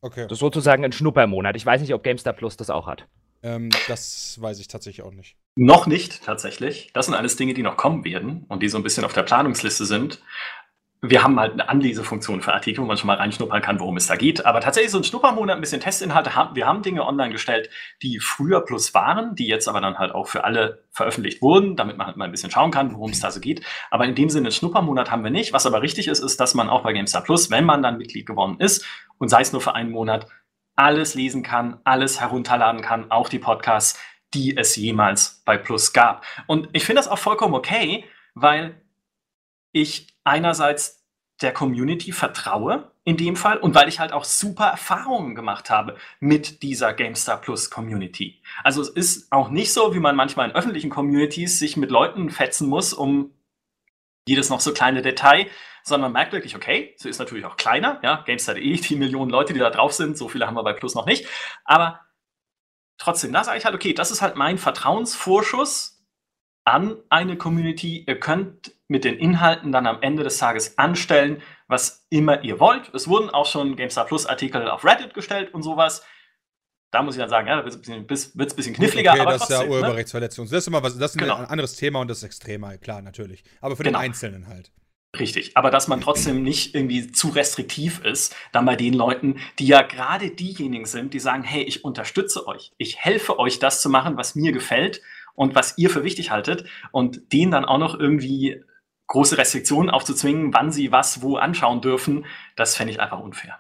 Okay. 0.04 0.24
Das 0.24 0.34
ist 0.34 0.40
sozusagen 0.40 0.84
ein 0.84 0.92
Schnuppermonat. 0.92 1.56
Ich 1.56 1.66
weiß 1.66 1.80
nicht, 1.80 1.94
ob 1.94 2.04
GameStar 2.04 2.34
Plus 2.34 2.58
das 2.58 2.70
auch 2.70 2.88
hat. 2.88 3.08
Ähm, 3.42 3.70
das 3.88 4.38
weiß 4.40 4.60
ich 4.60 4.68
tatsächlich 4.68 5.06
auch 5.06 5.14
nicht. 5.14 5.38
Noch 5.56 5.88
nicht, 5.88 6.24
tatsächlich. 6.24 6.92
Das 6.94 7.06
sind 7.06 7.16
alles 7.16 7.38
Dinge, 7.38 7.54
die 7.54 7.64
noch 7.64 7.78
kommen 7.78 8.04
werden 8.04 8.46
und 8.50 8.62
die 8.62 8.68
so 8.68 8.78
ein 8.78 8.84
bisschen 8.84 9.06
auf 9.06 9.14
der 9.14 9.24
Planungsliste 9.24 9.86
sind 9.86 10.22
wir 11.06 11.22
haben 11.22 11.38
halt 11.38 11.52
eine 11.52 11.68
Anlesefunktion 11.68 12.42
für 12.42 12.54
Artikel, 12.54 12.82
wo 12.82 12.86
man 12.86 12.96
schon 12.96 13.08
mal 13.08 13.18
reinschnuppern 13.18 13.62
kann, 13.62 13.82
worum 13.82 13.98
es 13.98 14.08
da 14.08 14.16
geht. 14.16 14.46
Aber 14.46 14.62
tatsächlich 14.62 14.90
so 14.90 15.00
ein 15.00 15.04
Schnuppermonat, 15.04 15.58
ein 15.58 15.60
bisschen 15.60 15.82
Testinhalte. 15.82 16.32
Wir 16.54 16.66
haben 16.66 16.82
Dinge 16.82 17.06
online 17.06 17.34
gestellt, 17.34 17.70
die 18.02 18.22
früher 18.22 18.62
plus 18.62 18.94
waren, 18.94 19.36
die 19.36 19.48
jetzt 19.48 19.68
aber 19.68 19.82
dann 19.82 19.98
halt 19.98 20.14
auch 20.14 20.30
für 20.30 20.46
alle 20.46 20.86
veröffentlicht 20.92 21.42
wurden, 21.42 21.76
damit 21.76 21.98
man 21.98 22.08
halt 22.08 22.16
mal 22.16 22.24
ein 22.24 22.32
bisschen 22.32 22.52
schauen 22.52 22.72
kann, 22.72 22.94
worum 22.94 23.12
es 23.12 23.20
da 23.20 23.32
so 23.32 23.42
geht. 23.42 23.66
Aber 23.92 24.06
in 24.06 24.16
dem 24.16 24.30
Sinne, 24.30 24.46
einen 24.46 24.54
Schnuppermonat 24.54 25.12
haben 25.12 25.26
wir 25.26 25.30
nicht. 25.30 25.52
Was 25.52 25.66
aber 25.66 25.82
richtig 25.82 26.08
ist, 26.08 26.20
ist, 26.20 26.40
dass 26.40 26.54
man 26.54 26.70
auch 26.70 26.84
bei 26.84 26.94
GameStar 26.94 27.22
Plus, 27.22 27.52
wenn 27.52 27.66
man 27.66 27.84
dann 27.84 27.98
Mitglied 27.98 28.26
geworden 28.26 28.56
ist 28.60 28.86
und 29.18 29.28
sei 29.28 29.42
es 29.42 29.52
nur 29.52 29.60
für 29.60 29.76
einen 29.76 29.92
Monat, 29.92 30.28
alles 30.78 31.16
lesen 31.16 31.44
kann, 31.44 31.82
alles 31.84 32.22
herunterladen 32.22 32.82
kann, 32.82 33.12
auch 33.12 33.28
die 33.28 33.40
Podcasts, 33.40 34.00
die 34.34 34.56
es 34.56 34.78
jemals 34.78 35.44
bei 35.44 35.58
Plus 35.58 35.92
gab. 35.92 36.24
Und 36.48 36.70
ich 36.72 36.86
finde 36.86 37.02
das 37.02 37.10
auch 37.10 37.20
vollkommen 37.20 37.56
okay, 37.56 38.06
weil 38.36 38.82
ich 39.74 40.13
einerseits 40.24 41.04
der 41.42 41.54
Community 41.54 42.12
vertraue 42.12 42.92
in 43.04 43.18
dem 43.18 43.36
Fall 43.36 43.58
und 43.58 43.76
weil 43.76 43.90
ich 43.90 44.00
halt 44.00 44.14
auch 44.14 44.24
super 44.24 44.66
Erfahrungen 44.68 45.36
gemacht 45.36 45.70
habe 45.70 45.98
mit 46.20 46.62
dieser 46.62 46.94
GameStar 46.94 47.42
Plus 47.42 47.70
Community. 47.70 48.42
Also 48.64 48.82
es 48.82 48.90
ist 48.90 49.32
auch 49.32 49.50
nicht 49.50 49.74
so, 49.74 49.94
wie 49.94 50.00
man 50.00 50.16
manchmal 50.16 50.50
in 50.50 50.56
öffentlichen 50.56 50.90
Communities 50.90 51.60
sich 51.60 51.76
mit 51.76 51.92
Leuten 51.92 52.30
fetzen 52.30 52.70
muss, 52.70 52.94
um 52.94 53.34
jedes 54.26 54.50
noch 54.50 54.62
so 54.62 54.74
kleine 54.74 55.02
Detail, 55.02 55.48
sondern 55.84 56.12
man 56.12 56.22
merkt 56.22 56.32
wirklich, 56.32 56.56
okay, 56.56 56.94
sie 56.98 57.10
ist 57.10 57.20
natürlich 57.20 57.44
auch 57.44 57.58
kleiner, 57.58 58.00
ja, 58.04 58.24
GameStar.de, 58.26 58.78
die 58.78 58.96
Millionen 58.96 59.30
Leute, 59.30 59.52
die 59.52 59.60
da 59.60 59.70
drauf 59.70 59.92
sind, 59.92 60.18
so 60.18 60.30
viele 60.30 60.48
haben 60.48 60.56
wir 60.56 60.64
bei 60.64 60.72
Plus 60.72 60.96
noch 60.96 61.06
nicht, 61.06 61.28
aber 61.66 62.00
trotzdem, 62.98 63.34
da 63.34 63.44
sage 63.44 63.58
ich 63.58 63.66
halt, 63.66 63.76
okay, 63.76 63.94
das 63.94 64.12
ist 64.12 64.22
halt 64.22 64.38
mein 64.38 64.58
Vertrauensvorschuss 64.58 65.94
an 66.66 66.98
eine 67.10 67.38
Community. 67.38 68.06
Ihr 68.08 68.20
könnt 68.20 68.74
mit 68.94 69.04
den 69.06 69.18
Inhalten 69.18 69.72
dann 69.72 69.88
am 69.88 70.04
Ende 70.04 70.24
des 70.24 70.38
Tages 70.38 70.78
anstellen, 70.78 71.42
was 71.68 72.06
immer 72.12 72.44
ihr 72.44 72.60
wollt. 72.60 72.94
Es 72.94 73.08
wurden 73.08 73.32
auch 73.32 73.48
schon 73.48 73.76
GameStar 73.76 74.06
Plus 74.06 74.28
Artikel 74.28 74.70
auf 74.70 74.86
Reddit 74.86 75.16
gestellt 75.16 75.52
und 75.52 75.64
sowas. 75.64 76.06
Da 76.92 77.02
muss 77.02 77.16
ich 77.16 77.20
dann 77.20 77.30
sagen, 77.30 77.48
ja, 77.48 77.56
da 77.56 77.64
wird 77.66 77.74
es 77.74 77.90
ein 77.90 78.06
bisschen, 78.06 78.38
wird's 78.38 78.54
bisschen 78.54 78.76
kniffliger. 78.76 79.14
Okay, 79.14 79.22
aber 79.22 79.32
das 79.32 79.42
trotzdem, 79.42 79.56
ist 79.56 79.62
ja 79.64 79.68
ne? 79.68 79.72
Urheberrechtsverletzung. 79.74 80.46
Das 80.46 80.54
ist 80.60 80.68
immer 80.68 80.84
was, 80.84 80.96
das 80.96 81.16
ist 81.16 81.18
Genau. 81.18 81.38
ein 81.38 81.46
anderes 81.46 81.76
Thema 81.76 82.02
und 82.02 82.08
das 82.08 82.20
ist 82.20 82.24
extremer, 82.26 82.78
klar, 82.78 83.02
natürlich. 83.02 83.44
Aber 83.62 83.76
für 83.76 83.82
Genau. 83.82 83.98
den 83.98 84.06
Einzelnen 84.06 84.48
halt. 84.48 84.72
Richtig, 85.20 85.58
aber 85.58 85.72
dass 85.72 85.88
man 85.88 86.00
trotzdem 86.02 86.44
nicht 86.44 86.76
irgendwie 86.76 87.12
zu 87.12 87.30
restriktiv 87.30 88.06
ist, 88.06 88.36
dann 88.52 88.66
bei 88.66 88.76
den 88.76 88.94
Leuten, 88.94 89.40
die 89.58 89.66
ja 89.66 89.82
gerade 89.82 90.30
diejenigen 90.30 90.86
sind, 90.86 91.16
die 91.16 91.20
sagen, 91.20 91.42
hey, 91.42 91.64
ich 91.64 91.84
unterstütze 91.84 92.46
euch, 92.48 92.74
ich 92.78 93.00
helfe 93.00 93.40
euch, 93.40 93.58
das 93.58 93.82
zu 93.82 93.90
machen, 93.90 94.18
was 94.18 94.36
mir 94.36 94.52
gefällt 94.52 95.02
und 95.34 95.56
was 95.56 95.80
ihr 95.80 95.90
für 95.90 96.04
wichtig 96.04 96.30
haltet 96.30 96.66
und 96.92 97.34
denen 97.34 97.52
dann 97.52 97.66
auch 97.66 97.80
noch 97.80 98.00
irgendwie 98.00 98.64
große 99.14 99.38
Restriktionen 99.38 99.92
aufzuzwingen, 99.92 100.56
wann 100.56 100.72
sie 100.72 100.92
was 100.92 101.22
wo 101.22 101.36
anschauen 101.38 101.82
dürfen, 101.82 102.26
das 102.56 102.76
fände 102.76 102.92
ich 102.92 103.00
einfach 103.00 103.20
unfair. 103.20 103.60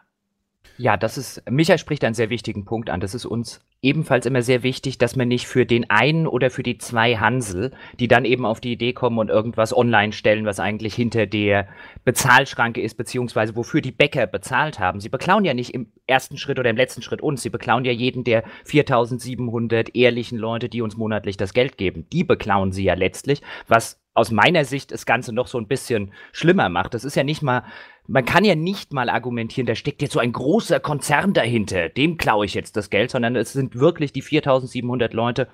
Ja, 0.77 0.97
das 0.97 1.17
ist, 1.17 1.43
Michael 1.49 1.77
spricht 1.77 2.03
einen 2.03 2.15
sehr 2.15 2.29
wichtigen 2.29 2.65
Punkt 2.65 2.89
an. 2.89 2.99
Das 2.99 3.13
ist 3.13 3.25
uns 3.25 3.61
ebenfalls 3.83 4.25
immer 4.25 4.41
sehr 4.41 4.63
wichtig, 4.63 4.97
dass 4.97 5.15
man 5.15 5.27
nicht 5.27 5.45
für 5.45 5.65
den 5.65 5.89
einen 5.89 6.25
oder 6.25 6.49
für 6.49 6.63
die 6.63 6.77
zwei 6.77 7.17
Hansel, 7.17 7.71
die 7.99 8.07
dann 8.07 8.25
eben 8.25 8.45
auf 8.45 8.59
die 8.61 8.71
Idee 8.71 8.93
kommen 8.93 9.19
und 9.19 9.29
irgendwas 9.29 9.75
online 9.75 10.13
stellen, 10.13 10.45
was 10.45 10.59
eigentlich 10.59 10.95
hinter 10.95 11.27
der 11.27 11.67
Bezahlschranke 12.05 12.81
ist, 12.81 12.95
beziehungsweise 12.95 13.55
wofür 13.55 13.81
die 13.81 13.91
Bäcker 13.91 14.25
bezahlt 14.25 14.79
haben. 14.79 14.99
Sie 14.99 15.09
beklauen 15.09 15.45
ja 15.45 15.53
nicht 15.53 15.73
im 15.73 15.91
ersten 16.07 16.37
Schritt 16.37 16.59
oder 16.59 16.69
im 16.69 16.77
letzten 16.77 17.01
Schritt 17.01 17.21
uns. 17.21 17.43
Sie 17.43 17.49
beklauen 17.49 17.85
ja 17.85 17.91
jeden 17.91 18.23
der 18.23 18.43
4700 18.63 19.95
ehrlichen 19.95 20.37
Leute, 20.37 20.69
die 20.69 20.81
uns 20.81 20.97
monatlich 20.97 21.37
das 21.37 21.53
Geld 21.53 21.77
geben. 21.77 22.07
Die 22.11 22.23
beklauen 22.23 22.71
sie 22.71 22.85
ja 22.85 22.93
letztlich, 22.93 23.41
was 23.67 23.99
aus 24.13 24.31
meiner 24.31 24.63
Sicht 24.63 24.91
das 24.91 25.05
Ganze 25.05 25.33
noch 25.33 25.47
so 25.47 25.57
ein 25.57 25.67
bisschen 25.67 26.13
schlimmer 26.31 26.69
macht. 26.69 26.93
Das 26.93 27.03
ist 27.03 27.15
ja 27.15 27.23
nicht 27.23 27.41
mal, 27.41 27.63
man 28.07 28.25
kann 28.25 28.43
ja 28.43 28.55
nicht 28.55 28.93
mal 28.93 29.09
argumentieren, 29.09 29.65
da 29.65 29.75
steckt 29.75 30.01
jetzt 30.01 30.13
so 30.13 30.19
ein 30.19 30.33
großer 30.33 30.79
Konzern 30.79 31.33
dahinter, 31.33 31.89
dem 31.89 32.17
klaue 32.17 32.45
ich 32.45 32.53
jetzt 32.53 32.75
das 32.75 32.89
Geld, 32.89 33.11
sondern 33.11 33.35
es 33.35 33.53
sind 33.53 33.79
wirklich 33.79 34.11
die 34.11 34.21
4700 34.21 35.13
Leute, 35.13 35.47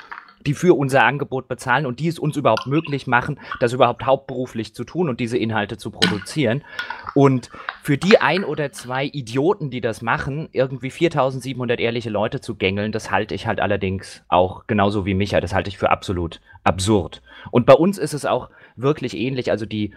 die 0.45 0.53
für 0.53 0.77
unser 0.77 1.03
Angebot 1.03 1.47
bezahlen 1.47 1.85
und 1.85 1.99
die 1.99 2.07
es 2.07 2.19
uns 2.19 2.37
überhaupt 2.37 2.65
möglich 2.65 3.07
machen, 3.07 3.39
das 3.59 3.73
überhaupt 3.73 4.05
hauptberuflich 4.05 4.73
zu 4.73 4.83
tun 4.83 5.09
und 5.09 5.19
diese 5.19 5.37
Inhalte 5.37 5.77
zu 5.77 5.91
produzieren. 5.91 6.63
Und 7.13 7.49
für 7.83 7.97
die 7.97 8.19
ein 8.21 8.43
oder 8.43 8.71
zwei 8.71 9.05
Idioten, 9.05 9.69
die 9.69 9.81
das 9.81 10.01
machen, 10.01 10.49
irgendwie 10.51 10.91
4700 10.91 11.79
ehrliche 11.79 12.09
Leute 12.09 12.39
zu 12.39 12.55
gängeln, 12.55 12.91
das 12.91 13.11
halte 13.11 13.35
ich 13.35 13.47
halt 13.47 13.59
allerdings 13.59 14.23
auch 14.29 14.65
genauso 14.67 15.05
wie 15.05 15.13
Micha, 15.13 15.41
das 15.41 15.53
halte 15.53 15.69
ich 15.69 15.77
für 15.77 15.89
absolut 15.89 16.39
absurd. 16.63 17.21
Und 17.51 17.65
bei 17.65 17.73
uns 17.73 17.97
ist 17.97 18.13
es 18.13 18.25
auch 18.25 18.49
wirklich 18.75 19.17
ähnlich, 19.17 19.51
also 19.51 19.65
die 19.65 19.93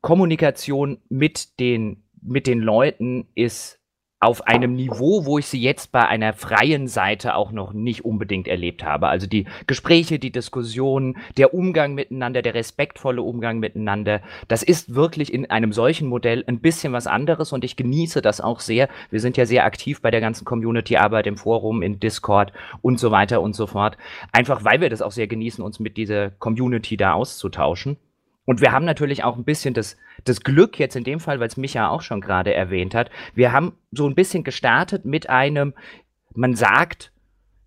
Kommunikation 0.00 0.98
mit 1.08 1.58
den, 1.60 2.04
mit 2.22 2.46
den 2.46 2.60
Leuten 2.60 3.26
ist 3.34 3.78
auf 4.20 4.48
einem 4.48 4.74
Niveau, 4.74 5.26
wo 5.26 5.38
ich 5.38 5.46
sie 5.46 5.60
jetzt 5.60 5.92
bei 5.92 6.06
einer 6.06 6.32
freien 6.32 6.88
Seite 6.88 7.36
auch 7.36 7.52
noch 7.52 7.72
nicht 7.72 8.04
unbedingt 8.04 8.48
erlebt 8.48 8.82
habe. 8.82 9.06
Also 9.06 9.28
die 9.28 9.46
Gespräche, 9.68 10.18
die 10.18 10.32
Diskussionen, 10.32 11.18
der 11.36 11.54
Umgang 11.54 11.94
miteinander, 11.94 12.42
der 12.42 12.54
respektvolle 12.54 13.22
Umgang 13.22 13.60
miteinander, 13.60 14.20
das 14.48 14.64
ist 14.64 14.96
wirklich 14.96 15.32
in 15.32 15.48
einem 15.50 15.72
solchen 15.72 16.08
Modell 16.08 16.42
ein 16.48 16.58
bisschen 16.58 16.92
was 16.92 17.06
anderes 17.06 17.52
und 17.52 17.64
ich 17.64 17.76
genieße 17.76 18.20
das 18.20 18.40
auch 18.40 18.58
sehr. 18.58 18.88
Wir 19.10 19.20
sind 19.20 19.36
ja 19.36 19.46
sehr 19.46 19.64
aktiv 19.64 20.02
bei 20.02 20.10
der 20.10 20.20
ganzen 20.20 20.44
Community-Arbeit 20.44 21.28
im 21.28 21.36
Forum, 21.36 21.82
in 21.82 22.00
Discord 22.00 22.52
und 22.82 22.98
so 22.98 23.12
weiter 23.12 23.40
und 23.40 23.54
so 23.54 23.68
fort. 23.68 23.96
Einfach 24.32 24.64
weil 24.64 24.80
wir 24.80 24.90
das 24.90 25.02
auch 25.02 25.12
sehr 25.12 25.28
genießen, 25.28 25.62
uns 25.62 25.78
mit 25.78 25.96
dieser 25.96 26.30
Community 26.30 26.96
da 26.96 27.12
auszutauschen. 27.12 27.98
Und 28.48 28.62
wir 28.62 28.72
haben 28.72 28.86
natürlich 28.86 29.24
auch 29.24 29.36
ein 29.36 29.44
bisschen 29.44 29.74
das, 29.74 29.98
das 30.24 30.40
Glück 30.40 30.78
jetzt 30.78 30.96
in 30.96 31.04
dem 31.04 31.20
Fall, 31.20 31.38
weil 31.38 31.48
es 31.48 31.58
Micha 31.58 31.90
auch 31.90 32.00
schon 32.00 32.22
gerade 32.22 32.54
erwähnt 32.54 32.94
hat. 32.94 33.10
Wir 33.34 33.52
haben 33.52 33.74
so 33.90 34.08
ein 34.08 34.14
bisschen 34.14 34.42
gestartet 34.42 35.04
mit 35.04 35.28
einem, 35.28 35.74
man 36.34 36.54
sagt, 36.54 37.12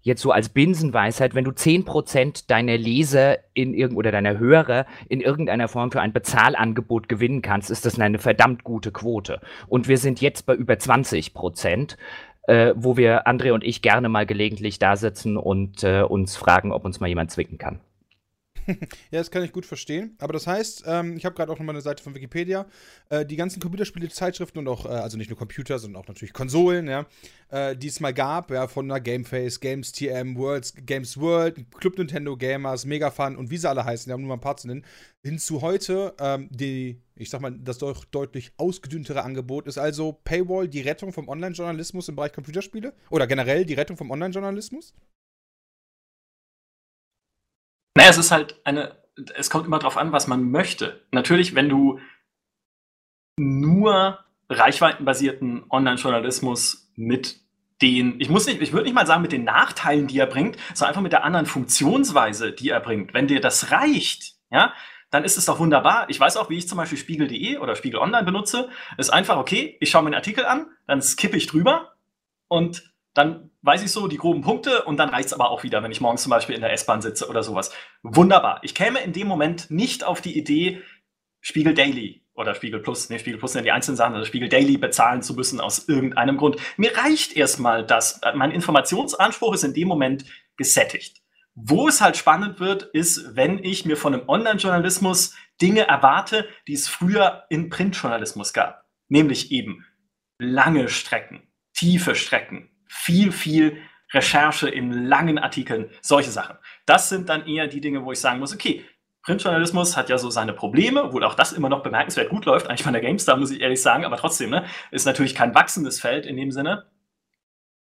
jetzt 0.02 0.24
so 0.24 0.32
als 0.32 0.50
Binsenweisheit, 0.50 1.36
wenn 1.36 1.44
du 1.44 1.52
10% 1.52 2.48
deiner 2.48 2.80
Leser 2.80 3.38
in 3.54 3.76
irgend 3.76 3.96
oder 3.96 4.12
deiner 4.12 4.40
Hörer 4.40 4.88
in 5.08 5.22
irgendeiner 5.22 5.68
Form 5.68 5.92
für 5.92 6.02
ein 6.02 6.14
Bezahlangebot 6.14 7.08
gewinnen 7.08 7.44
kannst, 7.44 7.70
ist 7.70 7.86
das 7.86 8.00
eine 8.00 8.18
verdammt 8.18 8.64
gute 8.64 8.92
Quote. 8.92 9.40
Und 9.68 9.88
wir 9.88 10.00
sind 10.00 10.20
jetzt 10.20 10.48
bei 10.48 10.56
über 10.56 10.74
20%. 10.74 11.96
Äh, 12.48 12.74
wo 12.76 12.98
wir, 12.98 13.28
André 13.28 13.52
und 13.52 13.64
ich, 13.64 13.84
gerne 13.84 14.10
mal 14.10 14.26
gelegentlich 14.26 14.80
da 14.80 14.96
sitzen 14.96 15.38
und 15.38 15.84
äh, 15.84 16.02
uns 16.02 16.38
fragen, 16.38 16.72
ob 16.72 16.86
uns 16.86 17.00
mal 17.00 17.06
jemand 17.06 17.30
zwicken 17.30 17.60
kann. 17.60 17.82
Ja, 19.12 19.20
das 19.20 19.32
kann 19.32 19.44
ich 19.44 19.52
gut 19.52 19.66
verstehen. 19.66 20.16
Aber 20.20 20.34
das 20.34 20.48
heißt, 20.48 20.84
ähm, 20.86 21.18
ich 21.18 21.26
habe 21.26 21.36
gerade 21.36 21.52
auch 21.52 21.58
nochmal 21.58 21.76
eine 21.76 21.82
Seite 21.82 22.04
von 22.04 22.16
Wikipedia. 22.16 22.66
Äh, 23.10 23.26
die 23.26 23.36
ganzen 23.36 23.60
Computerspiele, 23.60 24.10
Zeitschriften 24.10 24.60
und 24.60 24.68
auch, 24.68 24.86
äh, 24.86 24.90
also 24.90 25.18
nicht 25.18 25.30
nur 25.30 25.38
Computer, 25.38 25.80
sondern 25.80 26.02
auch 26.02 26.08
natürlich 26.08 26.34
Konsolen, 26.34 26.88
ja, 26.88 27.06
äh, 27.50 27.76
die 27.76 27.88
es 27.88 28.00
mal 28.00 28.14
gab, 28.14 28.52
ja, 28.52 28.68
von 28.68 28.88
der 28.88 29.00
Gameface, 29.00 29.60
Games 29.60 29.92
TM, 29.92 30.36
Worlds, 30.38 30.74
Games 30.86 31.20
World, 31.20 31.66
Club 31.80 31.98
Nintendo 31.98 32.38
Gamers, 32.38 32.86
Megafun 32.86 33.36
und 33.36 33.50
wie 33.50 33.58
sie 33.58 33.70
alle 33.70 33.84
heißen, 33.84 34.10
die 34.10 34.14
haben 34.14 34.22
nur 34.22 34.30
mal 34.30 34.36
ein 34.36 34.42
paar 34.42 34.58
zu 34.58 34.68
nennen, 34.68 34.86
hin 35.24 35.38
zu 35.38 35.62
heute, 35.62 36.14
ähm, 36.20 36.48
die, 36.52 37.02
ich 37.16 37.30
sag 37.30 37.42
mal, 37.42 37.52
das 37.52 37.78
doch 37.78 38.06
deutlich 38.06 38.54
ausgedünntere 38.58 39.24
Angebot 39.24 39.68
ist 39.68 39.78
also 39.78 40.14
Paywall 40.24 40.68
die 40.68 40.82
Rettung 40.82 41.12
vom 41.12 41.28
Online-Journalismus 41.28 42.10
im 42.10 42.16
Bereich 42.16 42.34
Computerspiele? 42.34 42.94
Oder 43.10 43.28
generell 43.28 43.66
die 43.66 43.74
Rettung 43.74 43.98
vom 43.98 44.12
Online-Journalismus? 44.12 44.94
Naja, 47.96 48.10
es 48.10 48.18
ist 48.18 48.32
halt 48.32 48.60
eine, 48.66 48.98
es 49.36 49.50
kommt 49.50 49.66
immer 49.66 49.80
drauf 49.80 49.98
an, 49.98 50.12
was 50.12 50.28
man 50.28 50.50
möchte. 50.52 51.06
Natürlich, 51.12 51.56
wenn 51.56 51.70
du 51.70 52.00
nur 53.38 54.20
reichweitenbasierten 54.50 55.66
Online-Journalismus 55.70 56.92
mit 56.96 57.40
den, 57.82 58.20
ich 58.20 58.30
muss 58.30 58.46
nicht, 58.46 58.62
ich 58.62 58.74
würde 58.74 58.86
nicht 58.86 58.94
mal 58.94 59.08
sagen 59.08 59.22
mit 59.22 59.32
den 59.32 59.44
Nachteilen, 59.44 60.08
die 60.08 60.20
er 60.20 60.28
bringt, 60.28 60.58
sondern 60.74 60.90
einfach 60.90 61.02
mit 61.02 61.14
der 61.14 61.24
anderen 61.24 61.46
Funktionsweise, 61.46 62.52
die 62.52 62.70
er 62.70 62.80
bringt. 62.80 63.14
Wenn 63.14 63.28
dir 63.28 63.42
das 63.42 63.72
reicht, 63.72 64.36
ja, 64.52 64.74
dann 65.10 65.24
ist 65.24 65.38
es 65.38 65.46
doch 65.46 65.60
wunderbar. 65.60 66.10
Ich 66.10 66.20
weiß 66.20 66.38
auch, 66.38 66.50
wie 66.50 66.58
ich 66.58 66.68
zum 66.68 66.78
Beispiel 66.78 66.98
Spiegel.de 66.98 67.58
oder 67.58 67.76
Spiegel 67.76 68.00
Online 68.00 68.24
benutze. 68.24 68.70
Ist 68.98 69.12
einfach, 69.12 69.38
okay, 69.38 69.78
ich 69.80 69.90
schaue 69.90 70.04
mir 70.04 70.08
einen 70.08 70.16
Artikel 70.16 70.46
an, 70.46 70.68
dann 70.88 71.02
skippe 71.02 71.38
ich 71.38 71.48
drüber 71.48 71.96
und 72.48 72.91
dann 73.14 73.52
weiß 73.62 73.84
ich 73.84 73.92
so 73.92 74.08
die 74.08 74.18
groben 74.18 74.42
Punkte 74.42 74.84
und 74.84 74.98
dann 74.98 75.10
reicht 75.10 75.28
es 75.28 75.34
aber 75.34 75.52
auch 75.52 75.64
wieder, 75.64 75.84
wenn 75.84 75.92
ich 75.92 76.02
morgens 76.02 76.24
zum 76.24 76.30
Beispiel 76.30 76.56
in 76.56 76.62
der 76.62 76.74
S-Bahn 76.74 77.02
sitze 77.02 77.28
oder 77.28 77.44
sowas. 77.44 77.72
Wunderbar. 78.04 78.60
Ich 78.64 78.74
käme 78.74 79.02
in 79.02 79.14
dem 79.14 79.28
Moment 79.28 79.70
nicht 79.70 80.04
auf 80.04 80.22
die 80.22 80.38
Idee, 80.38 80.82
Spiegel 81.42 81.74
Daily 81.74 82.24
oder 82.34 82.56
Spiegel 82.56 82.80
Plus, 82.80 83.10
nee, 83.10 83.20
Spiegel 83.20 83.40
Plus 83.40 83.54
sind 83.54 83.66
die 83.66 83.72
einzelnen 83.72 83.98
Sachen, 83.98 84.16
also 84.16 84.26
Spiegel 84.26 84.48
Daily 84.48 84.78
bezahlen 84.78 85.22
zu 85.22 85.34
müssen 85.34 85.60
aus 85.60 85.88
irgendeinem 85.90 86.38
Grund. 86.38 86.58
Mir 86.78 86.96
reicht 86.98 87.36
erstmal 87.36 87.86
das. 87.86 88.22
Mein 88.36 88.52
Informationsanspruch 88.52 89.54
ist 89.54 89.64
in 89.64 89.74
dem 89.74 89.88
Moment 89.88 90.26
gesättigt. 90.56 91.22
Wo 91.54 91.90
es 91.90 92.00
halt 92.00 92.16
spannend 92.16 92.62
wird, 92.62 92.84
ist, 92.84 93.36
wenn 93.36 93.62
ich 93.62 93.86
mir 93.86 93.98
von 93.98 94.14
einem 94.14 94.30
Online-Journalismus 94.30 95.36
Dinge 95.62 95.88
erwarte, 95.88 96.48
die 96.68 96.74
es 96.74 96.88
früher 96.88 97.44
in 97.50 97.70
Printjournalismus 97.70 98.54
gab. 98.54 98.86
Nämlich 99.10 99.52
eben 99.52 99.86
lange 100.40 100.88
Strecken, 100.88 101.44
tiefe 101.74 102.16
Strecken, 102.16 102.70
viel, 102.92 103.32
viel 103.32 103.78
Recherche 104.14 104.68
in 104.68 104.92
langen 104.92 105.40
Artikeln, 105.40 105.90
solche 106.02 106.30
Sachen. 106.30 106.58
Das 106.86 107.08
sind 107.08 107.30
dann 107.30 107.48
eher 107.48 107.68
die 107.68 107.80
Dinge, 107.80 108.04
wo 108.04 108.12
ich 108.12 108.20
sagen 108.20 108.40
muss, 108.40 108.54
okay, 108.54 108.84
Printjournalismus 109.24 109.96
hat 109.96 110.10
ja 110.10 110.18
so 110.18 110.30
seine 110.30 110.52
Probleme, 110.52 111.04
obwohl 111.04 111.24
auch 111.24 111.36
das 111.36 111.54
immer 111.54 111.70
noch 111.70 111.84
bemerkenswert 111.84 112.30
gut 112.30 112.46
läuft, 112.46 112.68
eigentlich 112.68 112.84
von 112.84 112.94
der 112.94 113.02
GameStar, 113.02 113.38
muss 113.38 113.52
ich 113.52 113.62
ehrlich 113.62 113.82
sagen, 113.82 114.04
aber 114.04 114.18
trotzdem, 114.18 114.50
ne, 114.50 114.66
ist 114.92 115.06
natürlich 115.06 115.36
kein 115.36 115.56
wachsendes 115.56 116.02
Feld 116.02 116.26
in 116.26 116.36
dem 116.36 116.52
Sinne. 116.52 116.88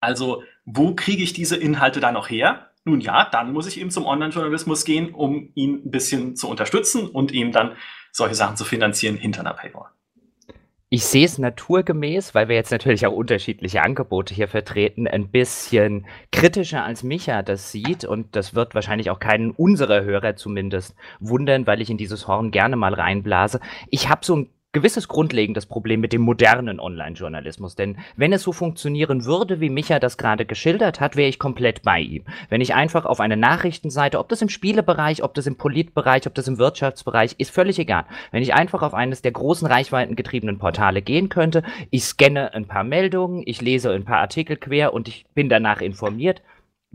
Also, 0.01 0.42
wo 0.64 0.95
kriege 0.95 1.23
ich 1.23 1.33
diese 1.33 1.57
Inhalte 1.57 2.01
dann 2.01 2.14
noch 2.14 2.29
her? 2.29 2.71
Nun 2.85 3.01
ja, 3.01 3.29
dann 3.31 3.53
muss 3.53 3.66
ich 3.66 3.79
eben 3.79 3.90
zum 3.90 4.07
Online-Journalismus 4.07 4.85
gehen, 4.85 5.14
um 5.14 5.53
ihn 5.55 5.83
ein 5.85 5.90
bisschen 5.90 6.37
zu 6.37 6.49
unterstützen 6.49 7.09
und 7.09 7.33
ihm 7.33 7.53
dann 7.53 7.77
solche 8.12 8.35
Sachen 8.35 8.57
zu 8.57 8.64
finanzieren 8.64 9.16
hinter 9.16 9.40
einer 9.40 9.55
Paywall. 9.55 9.90
Ich 10.88 11.05
sehe 11.05 11.25
es 11.25 11.38
naturgemäß, 11.38 12.33
weil 12.37 12.49
wir 12.49 12.55
jetzt 12.55 12.70
natürlich 12.70 13.09
auch 13.09 13.12
unterschiedliche 13.12 13.83
Angebote 13.83 14.33
hier 14.33 14.46
vertreten, 14.46 15.09
ein 15.09 15.33
bisschen 15.33 16.07
kritischer 16.30 16.84
als 16.84 17.03
Micha 17.03 17.43
das 17.43 17.72
sieht. 17.72 18.05
Und 18.05 18.37
das 18.37 18.55
wird 18.55 18.76
wahrscheinlich 18.76 19.11
auch 19.11 19.18
keinen 19.18 19.51
unserer 19.51 20.05
Hörer 20.05 20.37
zumindest 20.37 20.95
wundern, 21.18 21.66
weil 21.66 21.80
ich 21.80 21.91
in 21.91 21.97
dieses 21.97 22.28
Horn 22.28 22.53
gerne 22.53 22.76
mal 22.76 22.95
reinblase. 22.95 23.59
Ich 23.91 24.09
habe 24.09 24.24
so 24.24 24.37
ein 24.37 24.51
gewisses 24.77 25.09
grundlegendes 25.09 25.64
Problem 25.64 26.01
mit 26.01 26.12
dem 26.12 26.20
modernen 26.20 26.81
Online-Journalismus. 26.81 27.77
Denn 27.77 27.97
wenn 28.14 28.35
es 28.35 28.43
so 28.43 28.53
funktionieren 28.53 29.24
würde, 29.24 29.59
wie 29.59 29.70
Micha 29.70 29.99
das 29.99 30.18
gerade 30.18 30.45
geschildert 30.45 31.01
hat, 31.01 31.16
wäre 31.16 31.31
ich 31.31 31.39
komplett 31.39 31.81
bei 31.81 32.01
ihm. 32.01 32.24
Wenn 32.51 32.61
ich 32.61 32.74
einfach 32.74 33.07
auf 33.07 33.20
eine 33.20 33.39
Nachrichtenseite, 33.39 34.18
ob 34.18 34.29
das 34.29 34.43
im 34.43 34.51
Spielebereich, 34.51 35.22
ob 35.22 35.33
das 35.33 35.47
im 35.47 35.57
Politbereich, 35.57 36.27
ob 36.27 36.35
das 36.35 36.47
im 36.47 36.59
Wirtschaftsbereich, 36.59 37.37
ist 37.39 37.53
völlig 37.53 37.79
egal. 37.79 38.05
Wenn 38.33 38.43
ich 38.43 38.53
einfach 38.53 38.83
auf 38.83 38.93
eines 38.93 39.22
der 39.22 39.33
großen 39.33 39.66
reichweitengetriebenen 39.66 40.59
Portale 40.59 41.01
gehen 41.01 41.31
könnte, 41.31 41.62
ich 41.89 42.05
scanne 42.05 42.53
ein 42.53 42.66
paar 42.66 42.85
Meldungen, 42.85 43.45
ich 43.47 43.62
lese 43.62 43.91
ein 43.93 44.05
paar 44.05 44.18
Artikel 44.18 44.59
quer 44.59 44.93
und 44.93 45.09
ich 45.09 45.24
bin 45.35 45.49
danach 45.49 45.81
informiert, 45.81 46.43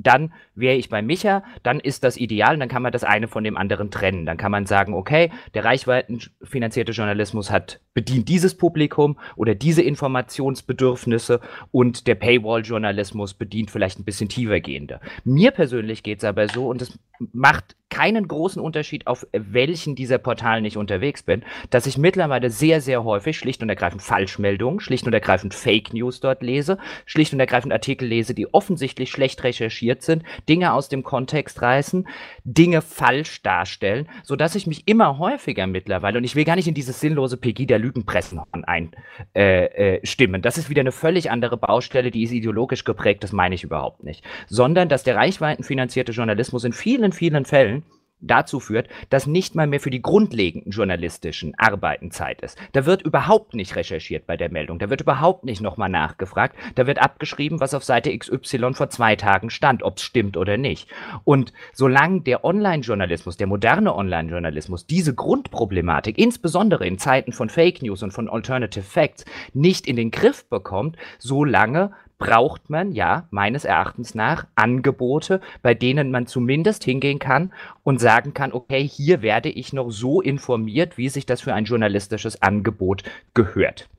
dann 0.03 0.33
wäre 0.55 0.75
ich 0.75 0.89
bei 0.89 1.01
Micha, 1.01 1.43
dann 1.63 1.79
ist 1.79 2.03
das 2.03 2.17
ideal 2.17 2.53
und 2.53 2.59
dann 2.59 2.69
kann 2.69 2.81
man 2.81 2.91
das 2.91 3.03
eine 3.03 3.27
von 3.27 3.43
dem 3.43 3.57
anderen 3.57 3.91
trennen. 3.91 4.25
Dann 4.25 4.37
kann 4.37 4.51
man 4.51 4.65
sagen, 4.65 4.93
okay, 4.93 5.31
der 5.53 5.65
reichweitenfinanzierte 5.65 6.91
Journalismus 6.91 7.51
hat 7.51 7.79
bedient 7.93 8.29
dieses 8.29 8.55
Publikum 8.55 9.17
oder 9.35 9.55
diese 9.55 9.81
Informationsbedürfnisse 9.81 11.41
und 11.71 12.07
der 12.07 12.15
Paywall-Journalismus 12.15 13.33
bedient 13.33 13.71
vielleicht 13.71 13.99
ein 13.99 14.05
bisschen 14.05 14.29
tiefergehende. 14.29 14.99
Mir 15.23 15.51
persönlich 15.51 16.03
geht 16.03 16.19
es 16.19 16.23
aber 16.23 16.47
so 16.47 16.67
und 16.69 16.81
es 16.81 16.97
macht 17.33 17.75
keinen 17.89 18.27
großen 18.27 18.61
Unterschied, 18.61 19.05
auf 19.05 19.27
welchen 19.33 19.95
dieser 19.95 20.17
Portalen 20.17 20.65
ich 20.65 20.77
unterwegs 20.77 21.23
bin, 21.23 21.43
dass 21.69 21.85
ich 21.85 21.97
mittlerweile 21.97 22.49
sehr, 22.49 22.81
sehr 22.81 23.03
häufig 23.03 23.37
schlicht 23.37 23.61
und 23.61 23.69
ergreifend 23.69 24.01
Falschmeldungen, 24.01 24.79
schlicht 24.79 25.05
und 25.05 25.13
ergreifend 25.13 25.53
Fake 25.53 25.93
News 25.93 26.21
dort 26.21 26.41
lese, 26.41 26.77
schlicht 27.05 27.33
und 27.33 27.39
ergreifend 27.39 27.73
Artikel 27.73 28.07
lese, 28.07 28.33
die 28.33 28.51
offensichtlich 28.53 29.11
schlecht 29.11 29.43
recherchiert 29.43 30.01
sind, 30.01 30.23
Dinge 30.47 30.73
aus 30.73 30.87
dem 30.87 31.03
Kontext 31.03 31.61
reißen, 31.61 32.07
Dinge 32.45 32.81
falsch 32.81 33.41
darstellen, 33.41 34.07
sodass 34.23 34.55
ich 34.55 34.67
mich 34.67 34.87
immer 34.87 35.19
häufiger 35.19 35.67
mittlerweile, 35.67 36.17
und 36.17 36.23
ich 36.23 36.35
will 36.35 36.45
gar 36.45 36.55
nicht 36.55 36.69
in 36.69 36.73
dieses 36.73 37.01
sinnlose 37.01 37.37
PG 37.37 37.65
der 37.81 37.87
Lügenpressen 37.87 38.39
einstimmen, 38.51 38.95
äh, 39.33 40.37
äh, 40.37 40.41
das 40.41 40.57
ist 40.57 40.69
wieder 40.69 40.81
eine 40.81 40.91
völlig 40.91 41.31
andere 41.31 41.57
Baustelle, 41.57 42.11
die 42.11 42.23
ist 42.23 42.31
ideologisch 42.31 42.83
geprägt, 42.83 43.23
das 43.23 43.31
meine 43.31 43.55
ich 43.55 43.63
überhaupt 43.63 44.03
nicht, 44.03 44.23
sondern 44.47 44.89
dass 44.89 45.03
der 45.03 45.15
reichweitenfinanzierte 45.15 46.11
Journalismus 46.11 46.63
in 46.63 46.73
vielen, 46.73 47.11
vielen 47.11 47.45
Fällen 47.45 47.83
dazu 48.21 48.59
führt, 48.59 48.87
dass 49.09 49.27
nicht 49.27 49.55
mal 49.55 49.67
mehr 49.67 49.79
für 49.79 49.89
die 49.89 50.01
grundlegenden 50.01 50.71
journalistischen 50.71 51.53
Arbeiten 51.57 52.11
Zeit 52.11 52.41
ist. 52.41 52.57
Da 52.71 52.85
wird 52.85 53.01
überhaupt 53.01 53.53
nicht 53.53 53.75
recherchiert 53.75 54.25
bei 54.27 54.37
der 54.37 54.51
Meldung, 54.51 54.79
da 54.79 54.89
wird 54.89 55.01
überhaupt 55.01 55.43
nicht 55.43 55.61
nochmal 55.61 55.89
nachgefragt, 55.89 56.55
da 56.75 56.87
wird 56.87 57.01
abgeschrieben, 57.01 57.59
was 57.59 57.73
auf 57.73 57.83
Seite 57.83 58.17
XY 58.17 58.73
vor 58.73 58.89
zwei 58.89 59.15
Tagen 59.15 59.49
stand, 59.49 59.83
ob 59.83 59.97
es 59.97 60.03
stimmt 60.03 60.37
oder 60.37 60.57
nicht. 60.57 60.89
Und 61.23 61.53
solange 61.73 62.21
der 62.21 62.43
Online-Journalismus, 62.45 63.37
der 63.37 63.47
moderne 63.47 63.95
Online-Journalismus 63.95 64.85
diese 64.85 65.13
Grundproblematik, 65.13 66.17
insbesondere 66.17 66.85
in 66.85 66.97
Zeiten 66.97 67.33
von 67.33 67.49
Fake 67.49 67.81
News 67.81 68.03
und 68.03 68.11
von 68.11 68.29
Alternative 68.29 68.83
Facts, 68.83 69.25
nicht 69.53 69.87
in 69.87 69.95
den 69.95 70.11
Griff 70.11 70.45
bekommt, 70.45 70.97
solange 71.19 71.91
braucht 72.21 72.69
man 72.69 72.91
ja 72.91 73.27
meines 73.31 73.65
Erachtens 73.65 74.13
nach 74.13 74.45
Angebote, 74.53 75.41
bei 75.63 75.73
denen 75.73 76.11
man 76.11 76.27
zumindest 76.27 76.83
hingehen 76.83 77.17
kann 77.17 77.51
und 77.81 77.99
sagen 77.99 78.35
kann, 78.35 78.53
okay, 78.53 78.87
hier 78.87 79.23
werde 79.23 79.49
ich 79.49 79.73
noch 79.73 79.89
so 79.89 80.21
informiert, 80.21 80.99
wie 80.99 81.09
sich 81.09 81.25
das 81.25 81.41
für 81.41 81.55
ein 81.55 81.65
journalistisches 81.65 82.39
Angebot 82.43 83.03
gehört. 83.33 83.89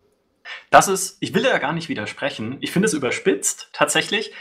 Das 0.70 0.86
ist, 0.86 1.16
ich 1.18 1.34
will 1.34 1.44
ja 1.44 1.58
gar 1.58 1.72
nicht 1.72 1.88
widersprechen. 1.88 2.58
Ich 2.60 2.70
finde 2.70 2.86
es 2.86 2.94
überspitzt 2.94 3.70
tatsächlich. 3.72 4.32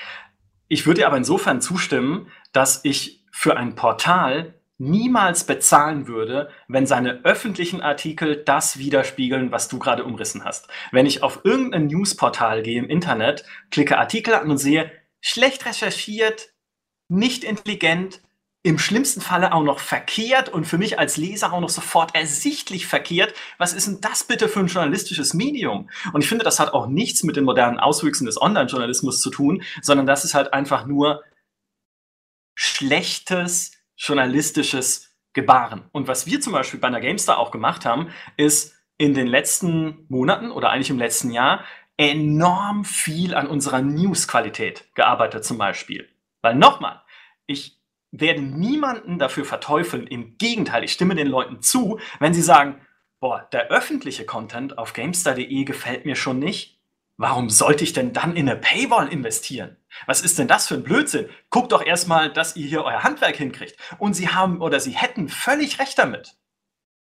Ich 0.67 0.85
würde 0.85 1.07
aber 1.07 1.17
insofern 1.17 1.59
zustimmen, 1.59 2.27
dass 2.53 2.81
ich 2.83 3.25
für 3.31 3.57
ein 3.57 3.73
Portal 3.73 4.60
niemals 4.81 5.43
bezahlen 5.43 6.07
würde, 6.07 6.49
wenn 6.67 6.87
seine 6.87 7.23
öffentlichen 7.23 7.81
Artikel 7.81 8.43
das 8.43 8.79
widerspiegeln, 8.79 9.51
was 9.51 9.67
du 9.67 9.77
gerade 9.77 10.03
umrissen 10.03 10.43
hast. 10.43 10.67
Wenn 10.91 11.05
ich 11.05 11.21
auf 11.21 11.41
irgendein 11.43 11.85
Newsportal 11.85 12.63
gehe 12.63 12.79
im 12.79 12.89
Internet, 12.89 13.45
klicke 13.69 13.99
Artikel 13.99 14.33
an 14.33 14.49
und 14.49 14.57
sehe, 14.57 14.91
schlecht 15.21 15.67
recherchiert, 15.67 16.49
nicht 17.09 17.43
intelligent, 17.43 18.21
im 18.63 18.79
schlimmsten 18.79 19.21
Falle 19.21 19.53
auch 19.53 19.63
noch 19.63 19.79
verkehrt 19.79 20.49
und 20.49 20.65
für 20.65 20.77
mich 20.77 20.97
als 20.97 21.17
Leser 21.17 21.53
auch 21.53 21.61
noch 21.61 21.69
sofort 21.69 22.15
ersichtlich 22.15 22.87
verkehrt. 22.87 23.33
Was 23.59 23.73
ist 23.73 23.87
denn 23.87 24.01
das 24.01 24.23
bitte 24.23 24.47
für 24.47 24.59
ein 24.61 24.67
journalistisches 24.67 25.33
Medium? 25.35 25.89
Und 26.13 26.23
ich 26.23 26.29
finde, 26.29 26.43
das 26.43 26.59
hat 26.59 26.73
auch 26.73 26.87
nichts 26.87 27.23
mit 27.23 27.35
den 27.35 27.43
modernen 27.43 27.79
Auswüchsen 27.79 28.25
des 28.25 28.41
Online-Journalismus 28.41 29.19
zu 29.21 29.29
tun, 29.29 29.63
sondern 29.81 30.07
das 30.07 30.25
ist 30.25 30.33
halt 30.33 30.53
einfach 30.53 30.85
nur 30.85 31.23
schlechtes, 32.55 33.71
journalistisches 34.01 35.15
Gebaren. 35.33 35.83
Und 35.91 36.07
was 36.07 36.25
wir 36.25 36.41
zum 36.41 36.53
Beispiel 36.53 36.79
bei 36.79 36.87
einer 36.87 36.99
GameStar 36.99 37.37
auch 37.37 37.51
gemacht 37.51 37.85
haben, 37.85 38.09
ist 38.35 38.75
in 38.97 39.13
den 39.13 39.27
letzten 39.27 40.05
Monaten 40.09 40.51
oder 40.51 40.71
eigentlich 40.71 40.89
im 40.89 40.97
letzten 40.97 41.31
Jahr 41.31 41.63
enorm 41.97 42.83
viel 42.83 43.35
an 43.35 43.47
unserer 43.47 43.81
Newsqualität 43.81 44.89
gearbeitet 44.95 45.45
zum 45.45 45.57
Beispiel. 45.57 46.09
Weil 46.41 46.55
nochmal, 46.55 47.01
ich 47.45 47.79
werde 48.11 48.41
niemanden 48.41 49.19
dafür 49.19 49.45
verteufeln. 49.45 50.07
Im 50.07 50.37
Gegenteil, 50.37 50.83
ich 50.83 50.93
stimme 50.93 51.15
den 51.15 51.27
Leuten 51.27 51.61
zu, 51.61 51.99
wenn 52.19 52.33
sie 52.33 52.41
sagen, 52.41 52.81
boah, 53.19 53.47
der 53.53 53.69
öffentliche 53.69 54.25
Content 54.25 54.79
auf 54.79 54.93
GameStar.de 54.93 55.63
gefällt 55.63 56.05
mir 56.05 56.15
schon 56.15 56.39
nicht. 56.39 56.79
Warum 57.17 57.51
sollte 57.51 57.83
ich 57.83 57.93
denn 57.93 58.13
dann 58.13 58.35
in 58.35 58.49
eine 58.49 58.59
Paywall 58.59 59.07
investieren? 59.07 59.77
Was 60.05 60.21
ist 60.21 60.39
denn 60.39 60.47
das 60.47 60.67
für 60.67 60.75
ein 60.75 60.83
Blödsinn? 60.83 61.29
Guckt 61.49 61.71
doch 61.71 61.85
erstmal, 61.85 62.31
dass 62.31 62.55
ihr 62.55 62.67
hier 62.67 62.83
euer 62.83 63.03
Handwerk 63.03 63.35
hinkriegt. 63.35 63.77
Und 63.97 64.13
sie 64.13 64.29
haben 64.29 64.61
oder 64.61 64.79
sie 64.79 64.91
hätten 64.91 65.29
völlig 65.29 65.79
recht 65.79 65.97
damit. 65.97 66.35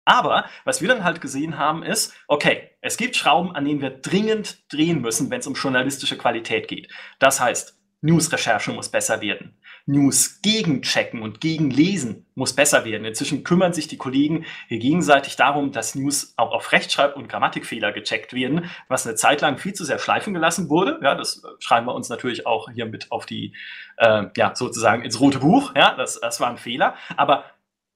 Aber 0.05 0.47
was 0.64 0.80
wir 0.80 0.88
dann 0.88 1.05
halt 1.05 1.20
gesehen 1.20 1.59
haben, 1.59 1.82
ist, 1.82 2.14
okay, 2.26 2.70
es 2.80 2.97
gibt 2.97 3.16
Schrauben, 3.16 3.55
an 3.55 3.64
denen 3.64 3.80
wir 3.80 3.91
dringend 3.91 4.72
drehen 4.72 5.01
müssen, 5.01 5.30
wenn 5.30 5.41
es 5.41 5.47
um 5.47 5.55
journalistische 5.55 6.18
Qualität 6.18 6.68
geht. 6.68 6.91
Das 7.18 7.41
heißt, 7.41 7.78
News-Recherche 8.03 8.72
muss 8.72 8.88
besser 8.88 9.20
werden. 9.20 9.59
News 9.87 10.41
gegenchecken 10.43 11.22
und 11.22 11.41
gegenlesen 11.41 12.26
muss 12.35 12.55
besser 12.55 12.85
werden. 12.85 13.05
Inzwischen 13.05 13.45
kümmern 13.45 13.72
sich 13.72 13.89
die 13.89 13.97
Kollegen 13.97 14.45
hier 14.68 14.78
gegenseitig 14.78 15.37
darum, 15.37 15.72
dass 15.72 15.95
News 15.95 16.35
auch 16.37 16.53
auf 16.53 16.72
Rechtschreib- 16.72 17.16
und 17.16 17.28
Grammatikfehler 17.28 17.93
gecheckt 17.93 18.33
werden, 18.33 18.70
was 18.89 19.07
eine 19.07 19.16
Zeit 19.16 19.41
lang 19.41 19.59
viel 19.59 19.74
zu 19.74 19.85
sehr 19.85 19.99
schleifen 19.99 20.35
gelassen 20.35 20.68
wurde. 20.68 20.99
Ja, 21.03 21.14
das 21.14 21.43
schreiben 21.59 21.87
wir 21.87 21.95
uns 21.95 22.09
natürlich 22.09 22.47
auch 22.47 22.70
hier 22.70 22.87
mit 22.87 23.11
auf 23.11 23.26
die, 23.26 23.55
äh, 23.97 24.24
ja, 24.37 24.55
sozusagen 24.55 25.03
ins 25.03 25.20
rote 25.20 25.41
Buch. 25.41 25.74
Ja, 25.74 25.95
das, 25.97 26.20
das 26.20 26.41
war 26.41 26.51
ein 26.51 26.59
Fehler. 26.59 26.95
Aber 27.16 27.45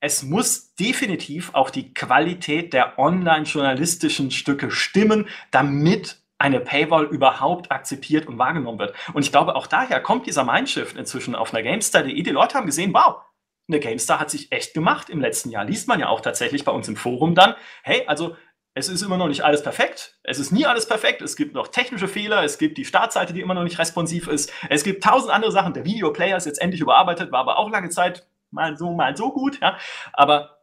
es 0.01 0.23
muss 0.23 0.75
definitiv 0.75 1.55
auch 1.55 1.71
die 1.71 1.95
Qualität 1.95 2.75
der 2.75 2.99
online-journalistischen 2.99 4.31
Stücke 4.31 4.71
stimmen, 4.71 5.27
damit 5.51 6.19
eine 6.45 6.61
Paywall 6.61 7.07
überhaupt 7.07 7.73
akzeptiert 7.73 8.27
und 8.27 8.37
wahrgenommen 8.37 8.79
wird. 8.79 8.95
Und 9.15 9.25
ich 9.25 9.33
glaube, 9.33 9.57
auch 9.57 9.67
daher 9.67 9.99
kommt 10.01 10.27
dieser 10.27 10.45
Mindshift 10.45 10.95
inzwischen 10.95 11.35
auf 11.35 11.55
einer 11.55 11.63
GameStar.de. 11.63 12.23
Die 12.23 12.31
Leute 12.31 12.57
haben 12.57 12.67
gesehen, 12.67 12.93
wow, 12.93 13.23
eine 13.67 13.81
GameStar 13.81 14.21
hat 14.21 14.31
sich 14.31 14.53
echt 14.53 14.75
gemacht 14.75 15.09
im 15.09 15.23
letzten 15.23 15.49
Jahr. 15.49 15.65
Liest 15.65 15.89
man 15.89 16.01
ja 16.01 16.09
auch 16.11 16.21
tatsächlich 16.21 16.63
bei 16.63 16.73
uns 16.73 16.87
im 16.87 16.97
Forum 16.97 17.35
dann. 17.35 17.55
Hey, 17.83 18.05
also 18.07 18.37
es 18.75 18.91
ist 18.91 19.01
immer 19.01 19.17
noch 19.17 19.29
nicht 19.29 19.43
alles 19.43 19.63
perfekt. 19.63 20.19
Es 20.23 20.39
ist 20.39 20.53
nie 20.53 20.67
alles 20.67 20.87
perfekt. 20.87 21.23
Es 21.23 21.35
gibt 21.35 21.55
noch 21.55 21.69
technische 21.69 22.09
Fehler. 22.09 22.45
Es 22.45 22.59
gibt 22.59 22.77
die 22.77 22.85
Startseite, 22.85 23.33
die 23.33 23.41
immer 23.41 23.55
noch 23.55 23.65
nicht 23.65 23.79
responsiv 23.79 24.29
ist. 24.29 24.53
Es 24.69 24.85
gibt 24.85 25.03
tausend 25.03 25.33
andere 25.33 25.51
Sachen. 25.51 25.73
Der 25.73 25.87
Videoplayer 25.87 26.37
ist 26.37 26.45
jetzt 26.45 26.61
endlich 26.61 26.83
überarbeitet, 26.83 27.33
war 27.33 27.41
aber 27.41 27.57
auch 27.59 27.71
lange 27.71 27.89
Zeit 27.89 28.27
mal 28.51 28.77
so, 28.77 28.93
mal 28.93 29.17
so 29.17 29.33
gut. 29.33 29.61
Ja. 29.63 29.79
Aber 30.13 30.59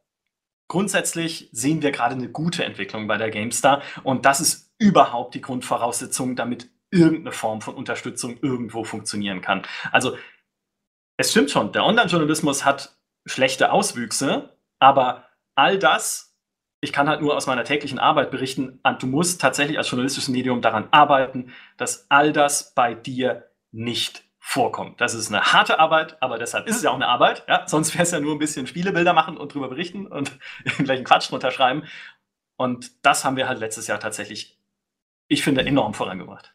grundsätzlich 0.71 1.49
sehen 1.51 1.81
wir 1.81 1.91
gerade 1.91 2.15
eine 2.15 2.29
gute 2.29 2.63
Entwicklung 2.63 3.05
bei 3.05 3.17
der 3.17 3.29
GameStar. 3.29 3.81
Und 4.03 4.25
das 4.25 4.39
ist 4.39 4.73
überhaupt 4.77 5.35
die 5.35 5.41
Grundvoraussetzung, 5.41 6.37
damit 6.37 6.69
irgendeine 6.91 7.33
Form 7.33 7.59
von 7.59 7.75
Unterstützung 7.75 8.37
irgendwo 8.41 8.85
funktionieren 8.85 9.41
kann. 9.41 9.63
Also 9.91 10.17
es 11.17 11.31
stimmt 11.31 11.51
schon, 11.51 11.73
der 11.73 11.83
Online-Journalismus 11.83 12.63
hat 12.63 12.95
schlechte 13.25 13.73
Auswüchse, 13.73 14.57
aber 14.79 15.27
all 15.55 15.77
das, 15.77 16.37
ich 16.79 16.93
kann 16.93 17.09
halt 17.09 17.19
nur 17.19 17.35
aus 17.35 17.47
meiner 17.47 17.65
täglichen 17.65 17.99
Arbeit 17.99 18.31
berichten, 18.31 18.79
du 18.99 19.07
musst 19.07 19.41
tatsächlich 19.41 19.77
als 19.77 19.91
journalistisches 19.91 20.29
Medium 20.29 20.61
daran 20.61 20.87
arbeiten, 20.91 21.51
dass 21.75 22.09
all 22.09 22.31
das 22.31 22.73
bei 22.73 22.93
dir 22.93 23.51
nicht 23.71 24.23
vorkommt. 24.43 24.99
Das 24.99 25.13
ist 25.13 25.29
eine 25.29 25.53
harte 25.53 25.79
Arbeit, 25.79 26.21
aber 26.21 26.37
deshalb 26.37 26.67
ist 26.67 26.77
es 26.77 26.83
ja 26.83 26.89
auch 26.89 26.95
eine 26.95 27.07
Arbeit. 27.07 27.45
Ja? 27.47 27.65
Sonst 27.67 27.93
wäre 27.93 28.03
es 28.03 28.11
ja 28.11 28.19
nur 28.19 28.35
ein 28.35 28.39
bisschen 28.39 28.67
Spielebilder 28.67 29.13
machen 29.13 29.37
und 29.37 29.53
drüber 29.53 29.69
berichten 29.69 30.07
und 30.07 30.37
irgendwelchen 30.65 31.05
Quatsch 31.05 31.29
drunter 31.29 31.51
schreiben. 31.51 31.83
Und 32.57 33.05
das 33.05 33.23
haben 33.23 33.37
wir 33.37 33.47
halt 33.47 33.59
letztes 33.59 33.87
Jahr 33.87 33.99
tatsächlich 33.99 34.61
ich 35.31 35.43
finde, 35.43 35.65
enorm 35.65 35.93
vorangebracht. 35.93 36.53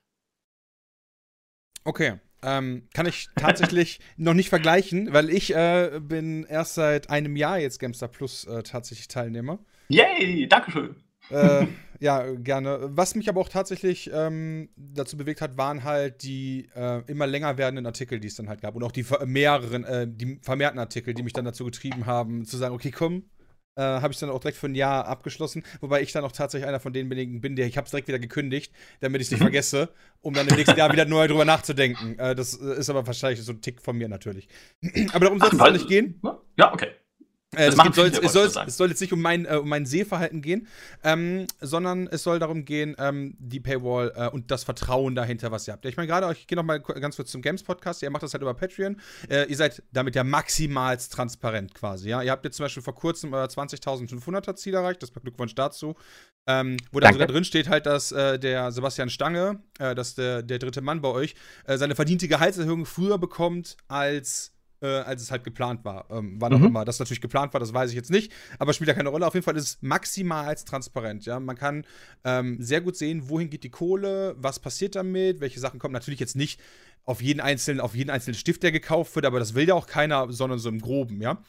Okay. 1.85 2.21
Ähm, 2.43 2.89
kann 2.93 3.07
ich 3.07 3.29
tatsächlich 3.35 4.01
noch 4.19 4.35
nicht 4.35 4.51
vergleichen, 4.51 5.15
weil 5.15 5.31
ich 5.31 5.55
äh, 5.55 5.99
bin 6.01 6.45
erst 6.45 6.75
seit 6.75 7.09
einem 7.09 7.37
Jahr 7.37 7.59
jetzt 7.59 7.79
Gamestar 7.79 8.11
Plus 8.11 8.45
äh, 8.45 8.63
tatsächlich 8.63 9.09
Teilnehmer. 9.09 9.59
Yay, 9.89 10.47
Dankeschön. 10.47 10.97
Äh, 11.31 11.67
ja, 12.01 12.33
gerne. 12.35 12.91
Was 12.91 13.15
mich 13.15 13.29
aber 13.29 13.41
auch 13.41 13.49
tatsächlich 13.49 14.11
ähm, 14.13 14.69
dazu 14.77 15.17
bewegt 15.17 15.41
hat, 15.41 15.57
waren 15.57 15.85
halt 15.85 16.23
die 16.23 16.69
äh, 16.75 17.03
immer 17.07 17.27
länger 17.27 17.57
werdenden 17.59 17.87
Artikel, 17.87 18.21
die 18.21 18.29
es 18.29 18.35
dann 18.35 18.49
halt 18.49 18.61
gab. 18.61 18.77
Und 18.77 18.83
auch 18.83 18.93
die 18.93 19.05
mehreren, 19.25 19.85
äh, 19.85 20.07
die 20.09 20.39
vermehrten 20.43 20.79
Artikel, 20.79 21.15
die 21.15 21.23
mich 21.23 21.33
dann 21.33 21.45
dazu 21.45 21.65
getrieben 21.65 22.07
haben, 22.07 22.45
zu 22.45 22.57
sagen, 22.57 22.75
okay, 22.75 22.91
komm, 22.91 23.25
äh, 23.77 23.83
habe 23.83 24.13
ich 24.13 24.19
dann 24.19 24.31
auch 24.31 24.41
direkt 24.41 24.59
für 24.59 24.69
ein 24.69 24.75
Jahr 24.75 25.07
abgeschlossen, 25.07 25.63
wobei 25.81 26.03
ich 26.03 26.13
dann 26.13 26.25
auch 26.25 26.33
tatsächlich 26.33 26.67
einer 26.67 26.81
von 26.81 26.93
den 26.93 27.09
bin, 27.09 27.57
der 27.57 27.67
ich 27.67 27.77
habe 27.77 27.85
es 27.85 27.91
direkt 27.91 28.09
wieder 28.09 28.19
gekündigt, 28.19 28.73
damit 29.01 29.21
ich 29.21 29.27
es 29.27 29.31
nicht 29.33 29.41
mhm. 29.41 29.45
vergesse, 29.45 29.91
um 30.23 30.35
dann 30.35 30.49
im 30.49 30.57
nächsten 30.57 30.79
Jahr 30.79 30.93
wieder 30.93 31.05
neu 31.05 31.29
drüber 31.29 31.45
nachzudenken. 31.45 32.19
Äh, 32.19 32.35
das 32.35 32.59
äh, 32.61 32.79
ist 32.79 32.91
aber 32.91 33.07
wahrscheinlich 33.07 33.43
so 33.43 33.53
ein 33.53 33.61
Tick 33.61 33.83
von 33.83 33.97
mir 33.97 34.09
natürlich. 34.09 34.49
aber 35.13 35.27
darum 35.27 35.39
soll 35.39 35.51
es 35.53 35.73
nicht 35.73 35.89
gehen. 35.89 36.21
Ja, 36.57 36.73
okay. 36.73 36.89
Äh, 37.57 37.71
das 37.71 37.83
geht, 37.83 37.95
soll, 37.95 38.09
es, 38.09 38.33
soll, 38.33 38.51
es, 38.67 38.77
soll, 38.77 38.91
jetzt 38.91 39.01
nicht 39.01 39.15
um 39.15 39.23
mein, 39.23 39.47
äh, 39.47 39.57
um 39.57 39.69
mein 39.69 39.87
Sehverhalten 39.87 40.43
gehen, 40.43 40.67
ähm, 41.03 41.47
sondern 41.61 42.07
es 42.07 42.23
soll 42.23 42.39
darum 42.39 42.67
gehen, 42.67 42.95
ähm, 42.99 43.35
die 43.39 43.61
Paywall 43.61 44.13
äh, 44.15 44.29
und 44.29 44.51
das 44.51 44.65
Vertrauen 44.65 45.15
dahinter, 45.15 45.51
was 45.51 45.67
ihr 45.67 45.73
habt. 45.73 45.87
Ich 45.87 45.97
meine, 45.97 46.07
gerade, 46.07 46.31
ich 46.33 46.47
gehe 46.47 46.57
noch 46.57 46.65
mal 46.65 46.81
ganz 46.81 47.17
kurz 47.17 47.31
zum 47.31 47.41
Games-Podcast, 47.41 48.03
ihr 48.03 48.11
macht 48.11 48.23
das 48.23 48.35
halt 48.35 48.43
über 48.43 48.53
Patreon. 48.53 49.01
Äh, 49.31 49.49
ihr 49.49 49.57
seid 49.57 49.83
damit 49.91 50.15
ja 50.15 50.23
maximalst 50.23 51.13
transparent 51.13 51.75
quasi. 51.75 52.11
Ja? 52.11 52.21
Ihr 52.21 52.31
habt 52.31 52.45
jetzt 52.45 52.57
zum 52.59 52.65
Beispiel 52.65 52.83
vor 52.83 52.95
kurzem 52.95 53.33
euer 53.33 53.47
20.500er 53.47 54.55
Ziel 54.57 54.75
erreicht, 54.75 55.03
das 55.03 55.13
Glückwunsch 55.13 55.55
dazu. 55.55 55.95
Ähm, 56.47 56.77
wo 56.93 57.01
dann 57.01 57.15
sogar 57.15 57.27
drin 57.27 57.45
steht 57.45 57.69
halt, 57.69 57.87
dass 57.87 58.13
äh, 58.13 58.39
der 58.39 58.71
Sebastian 58.71 59.09
Stange, 59.09 59.61
äh, 59.79 59.95
dass 59.95 60.15
der, 60.15 60.43
der 60.43 60.59
dritte 60.59 60.83
Mann 60.83 61.01
bei 61.01 61.09
euch, 61.09 61.35
seine 61.67 61.95
verdiente 61.97 62.29
Gehaltserhöhung 62.29 62.87
früher 62.87 63.19
bekommt 63.19 63.77
als 63.89 64.56
äh, 64.81 64.87
als 64.87 65.23
es 65.23 65.31
halt 65.31 65.45
geplant 65.45 65.85
war. 65.85 66.07
Ähm, 66.11 66.37
wann 66.39 66.53
auch 66.55 66.59
mhm. 66.59 66.67
immer 66.67 66.85
das 66.85 66.99
natürlich 66.99 67.21
geplant 67.21 67.53
war, 67.53 67.61
das 67.61 67.73
weiß 67.73 67.91
ich 67.91 67.97
jetzt 67.97 68.11
nicht, 68.11 68.33
aber 68.59 68.73
spielt 68.73 68.89
ja 68.89 68.95
keine 68.95 69.09
Rolle. 69.09 69.27
Auf 69.27 69.35
jeden 69.35 69.45
Fall 69.45 69.57
ist 69.57 69.65
es 69.65 69.79
maximal 69.81 70.47
als 70.47 70.65
transparent. 70.65 71.25
Ja? 71.27 71.41
Man 71.41 71.57
kann 71.57 71.85
ähm, 72.25 72.57
sehr 72.61 72.81
gut 72.81 72.97
sehen, 72.97 73.29
wohin 73.29 73.51
geht 73.51 73.65
die 73.65 73.71
Kohle, 73.71 74.35
was 74.39 74.59
passiert 74.59 74.95
damit, 74.95 75.41
welche 75.41 75.61
Sachen 75.61 75.79
kommen. 75.79 75.93
Natürlich 75.93 76.21
jetzt 76.21 76.37
nicht 76.37 76.61
auf 77.05 77.23
jeden 77.23 77.41
einzelnen, 77.41 77.81
auf 77.81 77.95
jeden 77.95 78.11
einzelnen 78.11 78.35
Stift, 78.35 78.63
der 78.63 78.73
gekauft 78.73 79.15
wird, 79.15 79.27
aber 79.27 79.39
das 79.39 79.55
will 79.55 79.69
ja 79.69 79.75
auch 79.75 79.87
keiner, 79.87 80.33
sondern 80.33 80.59
so 80.59 80.69
im 80.69 80.81
Groben, 80.81 81.21
ja 81.23 81.43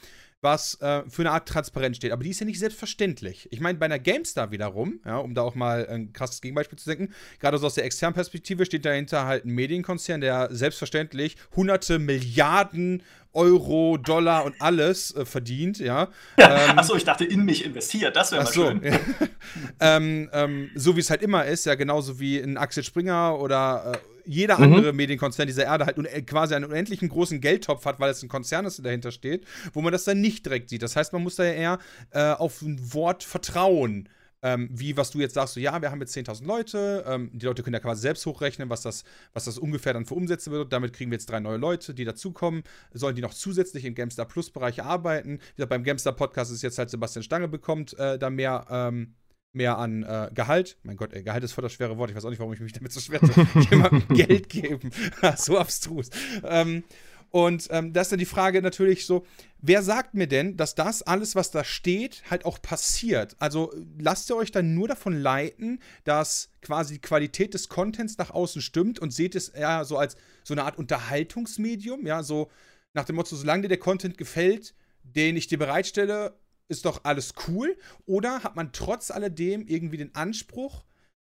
was 0.48 0.80
äh, 0.82 1.04
für 1.10 1.24
eine 1.24 1.32
Art 1.32 1.48
Transparenz 1.48 1.98
steht. 1.98 2.14
Aber 2.14 2.24
die 2.24 2.30
ist 2.30 2.40
ja 2.40 2.46
nicht 2.46 2.60
selbstverständlich. 2.60 3.50
Ich 3.52 3.60
meine, 3.60 3.78
bei 3.78 3.86
einer 3.86 4.00
GameStar 4.00 4.50
wiederum, 4.52 5.02
ja, 5.06 5.18
um 5.18 5.36
da 5.36 5.42
auch 5.42 5.56
mal 5.56 5.86
ein 5.88 6.14
krasses 6.14 6.40
Gegenbeispiel 6.40 6.80
zu 6.80 6.90
denken, 6.90 7.14
gerade 7.40 7.58
so 7.58 7.66
aus 7.66 7.76
der 7.76 7.84
externen 7.84 8.14
Perspektive 8.14 8.66
steht 8.66 8.86
dahinter 8.86 9.26
halt 9.26 9.44
ein 9.44 9.52
Medienkonzern, 9.52 10.22
der 10.22 10.48
selbstverständlich 10.52 11.36
hunderte 11.56 12.00
Milliarden 12.00 13.04
Euro, 13.34 13.98
Dollar 13.98 14.46
und 14.46 14.56
alles 14.60 15.14
äh, 15.14 15.26
verdient, 15.26 15.80
ja. 15.80 16.08
ja 16.40 16.70
ähm, 16.70 16.80
achso, 16.80 16.96
ich 16.96 17.04
dachte, 17.04 17.26
in 17.26 17.44
mich 17.44 17.66
investiert, 17.66 18.16
das 18.16 18.32
wäre 18.32 18.44
mal 18.44 18.52
so, 18.52 18.66
schön. 18.66 18.82
ähm, 19.82 20.30
ähm, 20.32 20.72
so 20.76 20.96
wie 20.96 21.02
es 21.02 21.10
halt 21.10 21.22
immer 21.22 21.46
ist, 21.46 21.66
ja, 21.66 21.76
genauso 21.76 22.20
wie 22.22 22.40
ein 22.40 22.58
Axel 22.58 22.84
Springer 22.84 23.38
oder 23.38 23.94
äh, 23.94 24.17
jeder 24.28 24.60
andere 24.60 24.92
mhm. 24.92 24.98
Medienkonzern 24.98 25.48
dieser 25.48 25.66
Erde 25.66 25.86
halt 25.86 25.98
äh, 25.98 26.22
quasi 26.22 26.54
einen 26.54 26.66
unendlichen 26.66 27.10
großen 27.10 27.42
Geldtopf 27.42 27.86
hat, 27.86 28.00
weil 28.00 28.12
es 28.12 28.22
ein 28.22 28.30
Konzern 28.30 28.66
ist, 28.66 28.78
der 28.78 28.84
dahinter 28.84 29.12
steht, 29.12 29.46
wo 29.74 29.82
man 29.82 29.92
das 29.92 30.04
dann 30.04 30.22
nicht 30.22 30.46
direkt 30.46 30.70
sieht. 30.70 30.84
Das 30.84 30.96
heißt, 30.96 31.14
man 31.14 31.24
muss 31.24 31.36
da 31.36 31.44
ja 31.44 31.54
eher 31.54 31.80
äh, 32.12 32.32
auf 32.34 32.62
ein 32.62 32.94
Wort 32.94 33.24
vertrauen. 33.24 34.10
Ähm, 34.44 34.70
wie 34.72 34.96
was 34.96 35.10
du 35.10 35.20
jetzt 35.20 35.34
sagst, 35.34 35.56
so 35.56 35.60
ja, 35.60 35.82
wir 35.82 35.90
haben 35.90 36.00
jetzt 36.00 36.16
10.000 36.16 36.46
Leute, 36.46 37.04
ähm, 37.08 37.32
die 37.34 37.46
Leute 37.46 37.64
können 37.64 37.74
ja 37.74 37.80
quasi 37.80 38.02
selbst 38.02 38.24
hochrechnen, 38.28 38.70
was 38.70 38.84
das, 38.84 39.04
was 39.34 39.46
das 39.46 39.58
ungefähr 39.58 39.94
dann 39.94 40.06
für 40.06 40.14
Umsätze 40.14 40.52
wird. 40.52 40.72
Damit 40.72 40.94
kriegen 40.94 41.10
wir 41.10 41.16
jetzt 41.16 41.28
drei 41.28 41.40
neue 41.40 41.58
Leute, 41.58 41.96
die 41.96 42.06
dazukommen. 42.06 42.62
Sollen 42.94 43.16
die 43.16 43.24
noch 43.24 43.34
zusätzlich 43.34 43.84
im 43.84 43.96
GameStar 43.96 44.28
Plus 44.28 44.52
Bereich 44.52 44.84
arbeiten? 44.84 45.40
Wie 45.40 45.56
gesagt, 45.56 45.70
beim 45.72 45.84
GameStar 45.84 46.14
Podcast 46.14 46.52
ist 46.52 46.62
jetzt 46.62 46.78
halt 46.78 46.92
Sebastian 46.92 47.24
Stange 47.24 47.48
bekommt 47.48 47.98
äh, 47.98 48.20
da 48.20 48.30
mehr 48.30 48.68
ähm, 48.70 49.16
mehr 49.54 49.78
an 49.78 50.04
äh, 50.04 50.30
Gehalt. 50.34 50.78
Mein 50.84 50.98
Gott, 50.98 51.14
ey, 51.14 51.24
Gehalt 51.24 51.44
ist 51.44 51.54
voll 51.54 51.64
das 51.64 51.74
schwere 51.74 51.98
Wort. 51.98 52.10
Ich 52.10 52.16
weiß 52.16 52.26
auch 52.26 52.30
nicht, 52.30 52.40
warum 52.40 52.54
ich 52.54 52.60
mich 52.60 52.74
damit 52.74 52.92
so 52.92 53.00
schwer 53.00 53.20
tue. 53.20 53.48
Jemandem 53.70 54.08
Geld 54.16 54.50
geben. 54.50 54.92
so 55.38 55.58
abstrus. 55.58 56.10
Ähm, 56.44 56.84
und 57.30 57.68
ähm, 57.72 57.92
da 57.92 58.02
ist 58.02 58.12
dann 58.12 58.20
die 58.20 58.26
Frage 58.26 58.62
natürlich 58.62 59.06
so, 59.06 59.26
wer 59.60 59.84
sagt 59.84 60.14
mir 60.14 60.28
denn, 60.28 60.56
dass 60.56 60.76
das 60.76 61.02
alles, 61.02 61.36
was 61.36 61.52
da 61.52 61.64
steht, 61.64 62.24
halt 62.30 62.46
auch 62.46 62.62
passiert? 62.62 63.36
Also 63.40 63.74
lasst 64.00 64.30
ihr 64.30 64.38
euch 64.38 64.52
dann 64.52 64.74
nur 64.76 64.88
davon 64.88 65.14
leiten, 65.14 65.82
dass 66.06 66.52
quasi 66.62 66.96
die 66.96 67.02
Qualität 67.02 67.54
des 67.54 67.68
Contents 67.68 68.18
nach 68.18 68.32
außen 68.32 68.62
stimmt 68.62 69.00
und 69.00 69.12
seht 69.12 69.36
es 69.36 69.50
eher 69.50 69.84
so 69.84 69.98
als 69.98 70.16
so 70.44 70.54
eine 70.54 70.64
Art 70.64 70.78
Unterhaltungsmedium, 70.78 72.06
ja, 72.08 72.24
so 72.24 72.50
nach 72.94 73.06
dem 73.06 73.18
Motto, 73.18 73.36
solange 73.36 73.64
dir 73.64 73.70
der 73.70 73.78
Content 73.78 74.18
gefällt, 74.18 74.74
den 75.04 75.36
ich 75.36 75.48
dir 75.48 75.58
bereitstelle, 75.58 76.34
ist 76.70 76.86
doch 76.86 77.04
alles 77.04 77.34
cool? 77.48 77.78
Oder 78.06 78.44
hat 78.44 78.56
man 78.56 78.72
trotz 78.72 79.12
alledem 79.12 79.66
irgendwie 79.68 79.98
den 79.98 80.16
Anspruch, 80.16 80.84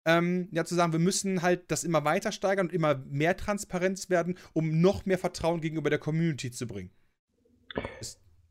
ähm, 0.05 0.49
ja, 0.51 0.65
zu 0.65 0.75
sagen, 0.75 0.91
wir 0.91 0.99
müssen 0.99 1.41
halt 1.41 1.71
das 1.71 1.83
immer 1.83 2.03
weiter 2.03 2.31
steigern 2.31 2.67
und 2.67 2.73
immer 2.73 2.95
mehr 3.09 3.37
Transparenz 3.37 4.09
werden, 4.09 4.37
um 4.53 4.81
noch 4.81 5.05
mehr 5.05 5.17
Vertrauen 5.17 5.61
gegenüber 5.61 5.89
der 5.89 5.99
Community 5.99 6.51
zu 6.51 6.67
bringen? 6.67 6.91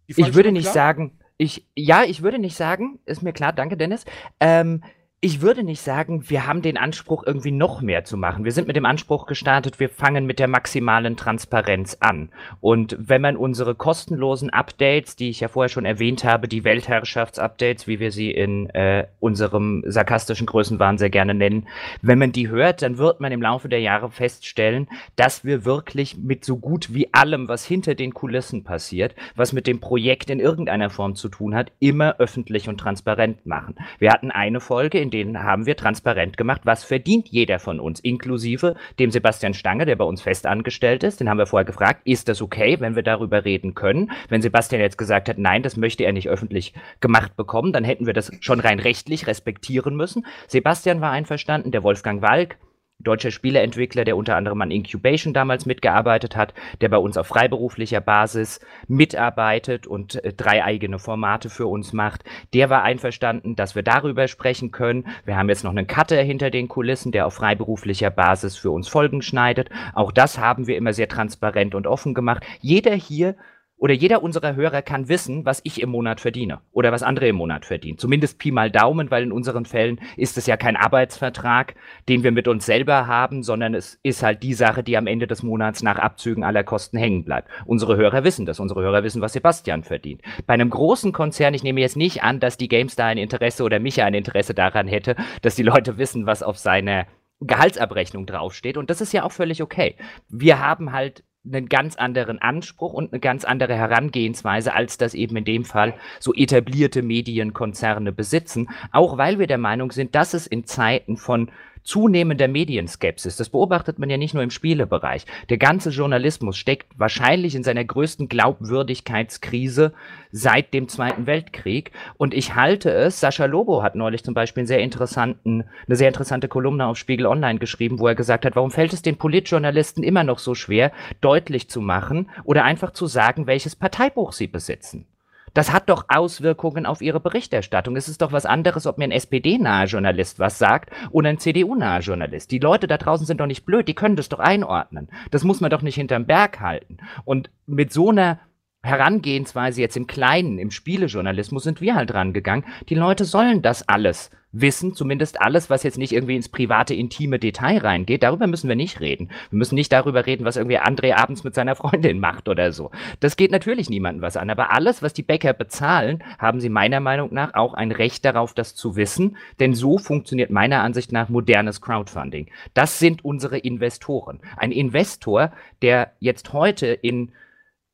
ich 0.07 0.35
würde 0.35 0.53
nicht 0.53 0.69
sagen, 0.69 1.19
ich, 1.37 1.69
ja, 1.77 2.05
ich 2.05 2.23
würde 2.23 2.39
nicht 2.39 2.57
sagen, 2.57 2.99
ist 3.05 3.23
mir 3.23 3.33
klar, 3.33 3.53
danke 3.53 3.77
Dennis. 3.77 4.05
Ähm, 4.41 4.83
ich 5.25 5.41
würde 5.41 5.63
nicht 5.63 5.81
sagen, 5.81 6.29
wir 6.29 6.49
haben 6.49 6.63
den 6.63 6.77
Anspruch, 6.77 7.23
irgendwie 7.25 7.53
noch 7.53 7.81
mehr 7.81 8.03
zu 8.03 8.17
machen. 8.17 8.45
Wir 8.45 8.51
sind 8.51 8.67
mit 8.67 8.75
dem 8.75 8.85
Anspruch 8.85 9.27
gestartet, 9.27 9.79
wir 9.79 9.89
fangen 9.89 10.27
mit 10.27 10.41
der 10.41 10.49
maximalen 10.49 11.17
Transparenz 11.17 11.97
an. 12.01 12.31
Und 12.61 12.97
wenn 12.99 13.23
man 13.23 13.37
unsere 13.37 13.77
kostenlosen 13.77 14.51
Updates, 14.51 15.15
die 15.15 15.31
ich 15.31 15.39
ja 15.39 15.47
vorher 15.47 15.69
schon 15.69 15.85
erwähnt 15.85 16.25
habe, 16.25 16.49
die 16.49 16.65
Weltherrschaftsupdates, 16.65 17.87
wie 17.87 18.01
wir 18.01 18.11
sie 18.11 18.33
in 18.33 18.69
äh, 18.71 19.07
unserem 19.21 19.85
sarkastischen 19.87 20.49
Größenwahn 20.49 20.99
sehr 20.99 21.11
gerne 21.11 21.35
nennen, 21.35 21.69
wenn 22.01 22.19
man 22.19 22.33
die 22.33 22.49
hört, 22.49 22.83
dann 22.83 22.99
wird 22.99 23.21
man 23.21 23.31
im 23.31 23.43
Laufe 23.43 23.69
der 23.69 23.81
Jahre 23.81 24.11
feststellen, 24.11 24.89
dass 25.15 25.45
wir 25.45 25.65
wirklich 25.65 26.17
mit 26.17 26.45
so 26.45 26.57
gut 26.57 26.93
wie 26.95 27.15
allem, 27.15 27.47
was 27.47 27.65
hinter 27.65 27.95
den 27.95 28.13
Kulissen 28.13 28.65
passiert, 28.65 29.15
was 29.37 29.53
mit 29.53 29.69
dem 29.69 29.79
Projekt 29.79 30.31
in 30.31 30.41
irgendeiner 30.41 30.91
Form 30.91 31.15
zu 31.15 31.29
tun 31.29 31.55
hat, 31.55 31.71
immer 31.79 32.17
öffentlich 32.19 32.69
und 32.69 32.79
transparent 32.79 33.47
machen. 33.47 33.77
Wir 34.01 34.11
hatten 34.11 34.33
eine 34.33 34.59
Folge, 34.59 34.99
in 34.99 35.12
denen 35.13 35.43
haben 35.43 35.67
wir 35.67 35.77
transparent 35.77 36.37
gemacht, 36.37 36.63
was 36.65 36.85
verdient 36.85 37.29
jeder 37.29 37.59
von 37.59 37.79
uns, 37.79 38.01
inklusive 38.01 38.75
dem 38.99 39.11
Sebastian 39.11 39.55
Stange, 39.55 39.87
der 39.87 39.97
bei 39.97 40.05
uns 40.05 40.23
fest 40.23 40.47
angestellt 40.47 41.05
ist. 41.05 41.21
Den 41.21 41.29
haben 41.29 41.39
wir 41.39 41.47
vorher 41.47 41.65
gefragt, 41.65 42.01
ist 42.05 42.29
das 42.29 42.43
okay, 42.43 42.81
wenn 42.81 42.97
wir 42.97 43.03
darüber 43.03 43.45
reden 43.45 43.75
können? 43.75 44.11
Wenn 44.29 44.43
Sebastian 44.43 44.81
jetzt 44.81 44.99
gesagt 44.99 45.29
hat, 45.29 45.39
nein, 45.39 45.63
das 45.63 45.77
möchte 45.77 46.05
er 46.05 46.13
nicht 46.13 46.29
öffentlich 46.29 46.75
gemacht 47.01 47.37
bekommen, 47.37 47.73
dann 47.73 47.85
hätten 47.85 48.07
wir 48.07 48.15
das 48.15 48.33
schon 48.41 48.61
rein 48.61 48.81
rechtlich 48.81 49.27
respektieren 49.27 49.95
müssen. 49.95 50.27
Sebastian 50.49 51.01
war 51.01 51.13
einverstanden, 51.13 51.71
der 51.71 51.83
Wolfgang 51.83 52.23
Walk 52.23 52.57
deutscher 53.03 53.31
Spieleentwickler, 53.31 54.05
der 54.05 54.17
unter 54.17 54.37
anderem 54.37 54.61
an 54.63 54.71
Incubation 54.71 55.35
damals 55.35 55.67
mitgearbeitet 55.67 56.37
hat, 56.37 56.55
der 56.81 56.89
bei 56.89 56.97
uns 56.97 57.17
auf 57.17 57.27
freiberuflicher 57.27 58.01
Basis 58.01 58.61
mitarbeitet 58.89 59.87
und 59.87 60.23
äh, 60.25 60.33
drei 60.33 60.65
eigene 60.65 60.99
Formate 60.99 61.51
für 61.51 61.67
uns 61.67 61.93
macht. 61.93 62.25
Der 62.55 62.71
war 62.71 62.83
einverstanden, 62.83 63.57
dass 63.57 63.75
wir 63.75 63.83
darüber 63.83 64.29
sprechen 64.29 64.71
können. 64.71 65.07
Wir 65.25 65.37
haben 65.37 65.49
jetzt 65.49 65.65
noch 65.65 65.71
einen 65.71 65.87
Cutter 65.87 66.23
hinter 66.23 66.51
den 66.51 66.69
Kulissen, 66.69 67.13
der 67.13 67.27
auf 67.27 67.35
freiberuflicher 67.35 68.11
Basis 68.11 68.57
für 68.57 68.71
uns 68.71 68.89
Folgen 68.89 69.23
schneidet. 69.23 69.71
Auch 69.95 70.13
das 70.13 70.39
haben 70.39 70.67
wir 70.67 70.77
immer 70.77 70.93
sehr 70.93 71.09
transparent 71.09 71.75
und 71.75 71.87
offen 71.87 72.15
gemacht. 72.15 72.45
Jeder 72.61 72.95
hier 72.95 73.37
oder 73.83 73.95
jeder 73.95 74.23
unserer 74.23 74.55
Hörer 74.55 74.81
kann 74.81 75.09
wissen, 75.09 75.45
was 75.45 75.61
ich 75.65 75.83
im 75.83 75.91
Monat 75.91 76.21
verdiene 76.21 76.61
oder 76.71 76.93
was 76.93 77.03
andere 77.03 77.27
im 77.27 77.35
Monat 77.35 77.67
verdienen. 77.67 77.99
Zumindest 77.99 78.39
Pi 78.39 78.53
mal 78.53 78.71
Daumen, 78.71 79.11
weil 79.11 79.25
in 79.25 79.33
unseren 79.33 79.65
Fällen 79.65 80.01
ist 80.17 80.39
es 80.39 80.47
ja 80.47 80.57
kein 80.57 80.77
Arbeitsvertrag, 80.77 81.75
den 82.09 82.23
wir 82.23 82.31
mit 82.31 82.47
uns 82.47 82.65
selber 82.65 83.09
haben, 83.09 83.43
sondern 83.43 83.75
es 83.75 83.99
ist 84.05 84.23
halt 84.23 84.45
die 84.45 84.55
Sache, 84.55 84.85
die 84.85 84.97
am 84.97 85.09
Ende 85.09 85.27
des 85.27 85.43
Monats 85.43 85.83
nach 85.83 85.99
Abzügen 85.99 86.45
aller 86.45 86.63
Kosten 86.63 86.97
hängen 86.97 87.25
bleibt. 87.25 87.49
Unsere 87.67 87.97
Hörer 87.97 88.23
wissen 88.23 88.47
das. 88.47 88.61
Unsere 88.61 88.83
Hörer 88.83 89.03
wissen, 89.03 89.21
was 89.21 89.33
Sebastian 89.33 89.83
verdient. 89.83 90.23
Bei 90.47 90.55
einem 90.55 90.71
großen 90.71 91.11
Konzern, 91.11 91.53
ich 91.53 91.65
nehme 91.65 91.81
jetzt 91.81 91.97
nicht 91.97 92.23
an, 92.23 92.39
dass 92.39 92.57
die 92.57 92.69
GameStar 92.69 93.09
ein 93.09 93.19
Interesse 93.19 93.65
oder 93.65 93.81
Micha 93.81 94.05
ein 94.05 94.15
Interesse 94.15 94.55
daran 94.55 94.87
hätte, 94.87 95.17
dass 95.43 95.57
die 95.57 95.65
Leute 95.65 95.99
wissen, 95.99 96.25
was 96.25 96.45
auf 96.45 96.57
seiner 96.57 97.09
Gehaltsabrechnung 97.41 98.27
draufsteht. 98.27 98.77
Und 98.77 98.91
das 98.91 99.01
ist 99.01 99.13
ja 99.13 99.25
auch 99.25 99.33
völlig 99.33 99.61
okay. 99.61 99.97
Wir 100.29 100.61
haben 100.61 100.93
halt 100.93 101.25
einen 101.45 101.69
ganz 101.69 101.97
anderen 101.97 102.39
Anspruch 102.41 102.93
und 102.93 103.13
eine 103.13 103.21
ganz 103.21 103.45
andere 103.45 103.75
Herangehensweise, 103.75 104.75
als 104.75 104.97
das 104.97 105.15
eben 105.15 105.37
in 105.37 105.45
dem 105.45 105.65
Fall 105.65 105.95
so 106.21 106.33
etablierte 106.35 107.03
Medienkonzerne 107.03 108.13
besitzen, 108.13 108.69
auch 108.93 109.19
weil 109.19 109.39
wir 109.39 109.49
der 109.49 109.59
Meinung 109.59 109.91
sind, 109.91 110.15
dass 110.15 110.35
es 110.35 110.47
in 110.47 110.65
Zeiten 110.65 111.17
von 111.17 111.51
zunehmender 111.83 112.49
Medienskepsis. 112.49 113.37
Das 113.37 113.51
beobachtet 113.51 113.99
man 113.99 114.11
ja 114.11 114.17
nicht 114.17 114.35
nur 114.35 114.43
im 114.43 114.51
Spielebereich. 114.51 115.27
Der 115.49 115.59
ganze 115.59 115.91
Journalismus 115.91 116.57
steckt 116.57 116.87
wahrscheinlich 116.97 117.55
in 117.55 117.65
seiner 117.65 117.85
größten 117.85 118.29
Glaubwürdigkeitskrise 118.29 119.93
seit 120.31 120.73
dem 120.75 120.89
Zweiten 120.89 121.27
Weltkrieg. 121.27 121.93
Und 122.17 122.35
ich 122.35 122.55
halte 122.55 122.91
es, 122.91 123.21
Sascha 123.21 123.45
Lobo 123.47 123.83
hat 123.83 123.95
neulich 123.95 124.25
zum 124.25 124.35
Beispiel 124.35 124.63
einen 124.63 124.69
sehr 124.69 124.81
interessanten, 124.81 125.65
eine 125.87 125.97
sehr 125.97 126.09
interessante 126.09 126.49
Kolumne 126.49 126.87
auf 126.87 126.97
Spiegel 126.97 127.27
Online 127.27 127.59
geschrieben, 127.59 127.99
wo 127.99 128.07
er 128.07 128.15
gesagt 128.15 128.45
hat, 128.45 128.57
warum 128.57 128.71
fällt 128.71 128.93
es 128.93 129.03
den 129.03 129.17
Politjournalisten 129.17 130.03
immer 130.03 130.25
noch 130.25 130.39
so 130.39 130.55
schwer, 130.55 130.93
deutlich 131.21 131.69
zu 131.69 131.81
machen 131.81 132.31
oder 132.45 132.65
einfach 132.65 132.93
zu 132.93 133.07
sagen, 133.07 133.47
welches 133.47 133.77
Parteibuch 133.77 134.33
sie 134.33 134.47
besitzen? 134.47 135.07
Das 135.55 135.73
hat 135.73 135.89
doch 135.91 136.07
Auswirkungen 136.09 136.87
auf 136.87 137.03
ihre 137.03 137.21
Berichterstattung. 137.21 137.97
Es 137.97 138.09
ist 138.09 138.23
doch 138.23 138.33
was 138.33 138.47
anderes, 138.47 138.87
ob 138.87 138.99
mir 138.99 139.05
ein 139.05 139.11
SPD-naher 139.11 139.87
Journalist 139.87 140.39
was 140.39 140.59
sagt 140.59 140.91
oder 141.11 141.29
ein 141.29 141.39
CDU-naher 141.39 142.01
Journalist. 142.01 142.51
Die 142.51 142.59
Leute 142.59 142.87
da 142.87 142.97
draußen 142.97 143.27
sind 143.27 143.41
doch 143.41 143.47
nicht 143.47 143.65
blöd, 143.65 143.89
die 143.89 143.95
können 143.95 144.17
das 144.17 144.29
doch 144.29 144.39
einordnen. 144.39 145.09
Das 145.31 145.45
muss 145.45 145.61
man 145.61 145.71
doch 145.71 145.83
nicht 145.83 145.97
hinterm 145.97 146.27
Berg 146.27 146.61
halten. 146.61 146.99
Und 147.25 147.51
mit 147.67 147.93
so 147.93 148.11
einer 148.11 148.39
Herangehensweise 148.83 149.81
jetzt 149.81 149.97
im 149.97 150.09
Kleinen, 150.09 150.59
im 150.59 150.73
Spielejournalismus 150.73 151.63
sind 151.63 151.81
wir 151.81 151.95
halt 151.95 152.13
rangegangen. 152.15 152.65
Die 152.89 152.97
Leute 152.97 153.25
sollen 153.25 153.63
das 153.63 153.89
alles 153.89 154.31
wissen, 154.53 154.93
zumindest 154.93 155.41
alles, 155.41 155.71
was 155.71 155.83
jetzt 155.85 155.99
nicht 155.99 156.13
irgendwie 156.13 156.37
ins 156.37 156.49
private, 156.49 156.93
intime 156.93 157.39
Detail 157.39 157.79
reingeht. 157.79 158.23
Darüber 158.23 158.47
müssen 158.47 158.69
wir 158.69 158.77
nicht 158.77 159.01
reden. 159.01 159.31
Wir 159.51 159.57
müssen 159.59 159.77
nicht 159.77 159.93
darüber 159.93 160.27
reden, 160.27 160.45
was 160.45 160.57
irgendwie 160.57 160.79
André 160.79 161.15
abends 161.15 161.45
mit 161.45 161.55
seiner 161.55 161.75
Freundin 161.77 162.21
macht 162.21 162.49
oder 162.49 162.73
so. 162.73 162.91
Das 163.21 163.37
geht 163.37 163.51
natürlich 163.51 163.89
niemandem 163.89 164.21
was 164.21 164.37
an. 164.37 164.51
Aber 164.51 164.73
alles, 164.73 165.01
was 165.01 165.15
die 165.15 165.23
Bäcker 165.23 165.53
bezahlen, 165.53 166.23
haben 166.39 166.61
sie 166.61 166.69
meiner 166.69 167.01
Meinung 167.01 167.33
nach 167.33 167.55
auch 167.55 167.75
ein 167.75 167.93
Recht 167.93 168.25
darauf, 168.25 168.53
das 168.53 168.75
zu 168.75 168.97
wissen. 168.97 169.37
Denn 169.61 169.75
so 169.75 169.97
funktioniert 169.97 170.51
meiner 170.51 170.83
Ansicht 170.83 171.13
nach 171.13 171.29
modernes 171.29 171.81
Crowdfunding. 171.81 172.49
Das 172.75 172.99
sind 172.99 173.25
unsere 173.25 173.59
Investoren. 173.59 174.41
Ein 174.57 174.73
Investor, 174.73 175.53
der 175.81 176.13
jetzt 176.21 176.53
heute 176.53 176.87
in 176.89 177.33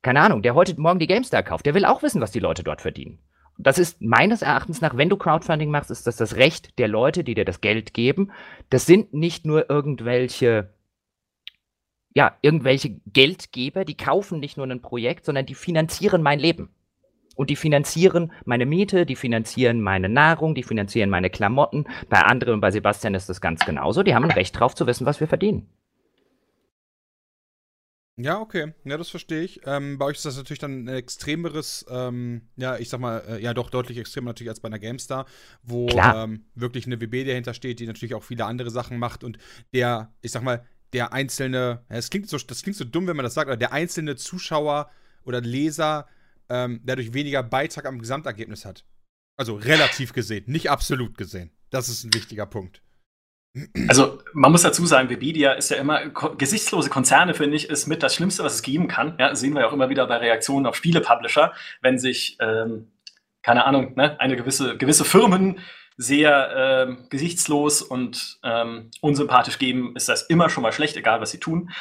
keine 0.01 0.21
Ahnung, 0.21 0.41
der 0.41 0.55
heute 0.55 0.79
morgen 0.79 0.99
die 0.99 1.07
GameStar 1.07 1.43
kauft, 1.43 1.65
der 1.65 1.73
will 1.73 1.85
auch 1.85 2.03
wissen, 2.03 2.21
was 2.21 2.31
die 2.31 2.39
Leute 2.39 2.63
dort 2.63 2.81
verdienen. 2.81 3.19
Das 3.57 3.77
ist 3.77 4.01
meines 4.01 4.41
Erachtens 4.41 4.79
nach, 4.79 4.95
wenn 4.95 5.09
du 5.09 5.17
Crowdfunding 5.17 5.69
machst, 5.69 5.91
ist 5.91 6.07
das 6.07 6.15
das 6.15 6.37
Recht 6.37 6.79
der 6.79 6.87
Leute, 6.87 7.25
die 7.25 7.35
dir 7.35 7.43
das 7.43 7.59
Geld 7.59 7.93
geben. 7.93 8.31
Das 8.69 8.85
sind 8.85 9.13
nicht 9.13 9.45
nur 9.45 9.69
irgendwelche, 9.69 10.73
ja, 12.15 12.37
irgendwelche 12.41 13.01
Geldgeber, 13.07 13.83
die 13.83 13.97
kaufen 13.97 14.39
nicht 14.39 14.55
nur 14.55 14.65
ein 14.65 14.81
Projekt, 14.81 15.25
sondern 15.25 15.45
die 15.45 15.55
finanzieren 15.55 16.21
mein 16.21 16.39
Leben. 16.39 16.69
Und 17.35 17.49
die 17.49 17.57
finanzieren 17.57 18.31
meine 18.45 18.65
Miete, 18.65 19.05
die 19.05 19.15
finanzieren 19.17 19.81
meine 19.81 20.07
Nahrung, 20.07 20.55
die 20.55 20.63
finanzieren 20.63 21.09
meine 21.09 21.29
Klamotten. 21.29 21.85
Bei 22.09 22.21
anderen 22.21 22.61
bei 22.61 22.71
Sebastian 22.71 23.15
ist 23.15 23.27
das 23.29 23.41
ganz 23.41 23.65
genauso. 23.65 24.03
Die 24.03 24.15
haben 24.15 24.25
ein 24.25 24.31
Recht 24.31 24.57
drauf 24.57 24.75
zu 24.75 24.87
wissen, 24.87 25.05
was 25.05 25.19
wir 25.19 25.27
verdienen. 25.27 25.69
Ja, 28.21 28.41
okay. 28.41 28.73
Ja, 28.83 28.97
das 28.97 29.09
verstehe 29.09 29.43
ich. 29.43 29.61
Ähm, 29.65 29.97
bei 29.97 30.05
euch 30.05 30.17
ist 30.17 30.25
das 30.25 30.35
natürlich 30.35 30.59
dann 30.59 30.83
ein 30.83 30.87
extremeres, 30.89 31.85
ähm, 31.89 32.41
ja, 32.57 32.77
ich 32.77 32.89
sag 32.89 32.99
mal, 32.99 33.23
äh, 33.29 33.41
ja 33.41 33.53
doch 33.53 33.69
deutlich 33.69 33.97
extremer 33.97 34.31
natürlich 34.31 34.49
als 34.49 34.59
bei 34.59 34.67
einer 34.67 34.77
GameStar, 34.77 35.25
wo 35.63 35.87
ähm, 35.87 36.43
wirklich 36.53 36.85
eine 36.85 36.99
WB 36.99 37.23
dahinter 37.23 37.53
steht, 37.53 37.79
die 37.79 37.87
natürlich 37.87 38.15
auch 38.15 38.23
viele 38.23 38.43
andere 38.45 38.71
Sachen 38.71 38.99
macht 38.99 39.23
und 39.23 39.37
der, 39.73 40.13
ich 40.21 40.31
sag 40.31 40.43
mal, 40.43 40.65
der 40.91 41.13
einzelne, 41.13 41.85
das 41.87 42.09
klingt 42.09 42.27
so, 42.29 42.37
das 42.37 42.61
klingt 42.61 42.75
so 42.75 42.83
dumm, 42.83 43.07
wenn 43.07 43.15
man 43.15 43.23
das 43.23 43.35
sagt, 43.35 43.47
aber 43.47 43.57
der 43.57 43.71
einzelne 43.71 44.17
Zuschauer 44.17 44.91
oder 45.23 45.39
Leser 45.39 46.05
ähm, 46.49 46.81
dadurch 46.83 47.13
weniger 47.13 47.41
Beitrag 47.41 47.85
am 47.85 47.99
Gesamtergebnis 47.99 48.65
hat. 48.65 48.83
Also 49.37 49.55
relativ 49.55 50.11
gesehen, 50.11 50.43
nicht 50.47 50.69
absolut 50.69 51.17
gesehen. 51.17 51.51
Das 51.69 51.87
ist 51.87 52.03
ein 52.03 52.13
wichtiger 52.13 52.45
Punkt. 52.45 52.81
Also 53.87 54.19
man 54.33 54.51
muss 54.51 54.61
dazu 54.61 54.85
sagen, 54.85 55.09
Webedia 55.09 55.53
ist 55.53 55.69
ja 55.71 55.77
immer, 55.77 56.09
gesichtslose 56.37 56.89
Konzerne, 56.89 57.33
finde 57.33 57.55
ich, 57.55 57.69
ist 57.69 57.87
mit 57.87 58.03
das 58.03 58.13
Schlimmste, 58.13 58.43
was 58.43 58.55
es 58.55 58.61
geben 58.61 58.87
kann. 58.87 59.15
Ja, 59.19 59.33
sehen 59.35 59.53
wir 59.53 59.61
ja 59.61 59.67
auch 59.67 59.73
immer 59.73 59.89
wieder 59.89 60.05
bei 60.07 60.17
Reaktionen 60.17 60.67
auf 60.67 60.75
Spiele-Publisher, 60.75 61.53
wenn 61.81 61.97
sich, 61.97 62.37
ähm, 62.39 62.91
keine 63.41 63.65
Ahnung, 63.65 63.95
ne, 63.95 64.19
eine 64.19 64.35
gewisse, 64.35 64.77
gewisse 64.77 65.03
Firmen 65.03 65.59
sehr 65.97 66.53
ähm, 66.55 67.07
gesichtslos 67.09 67.81
und 67.81 68.39
ähm, 68.43 68.91
unsympathisch 69.01 69.57
geben, 69.57 69.95
ist 69.95 70.07
das 70.07 70.23
immer 70.23 70.49
schon 70.49 70.63
mal 70.63 70.71
schlecht, 70.71 70.95
egal 70.95 71.19
was 71.19 71.31
sie 71.31 71.39
tun. 71.39 71.71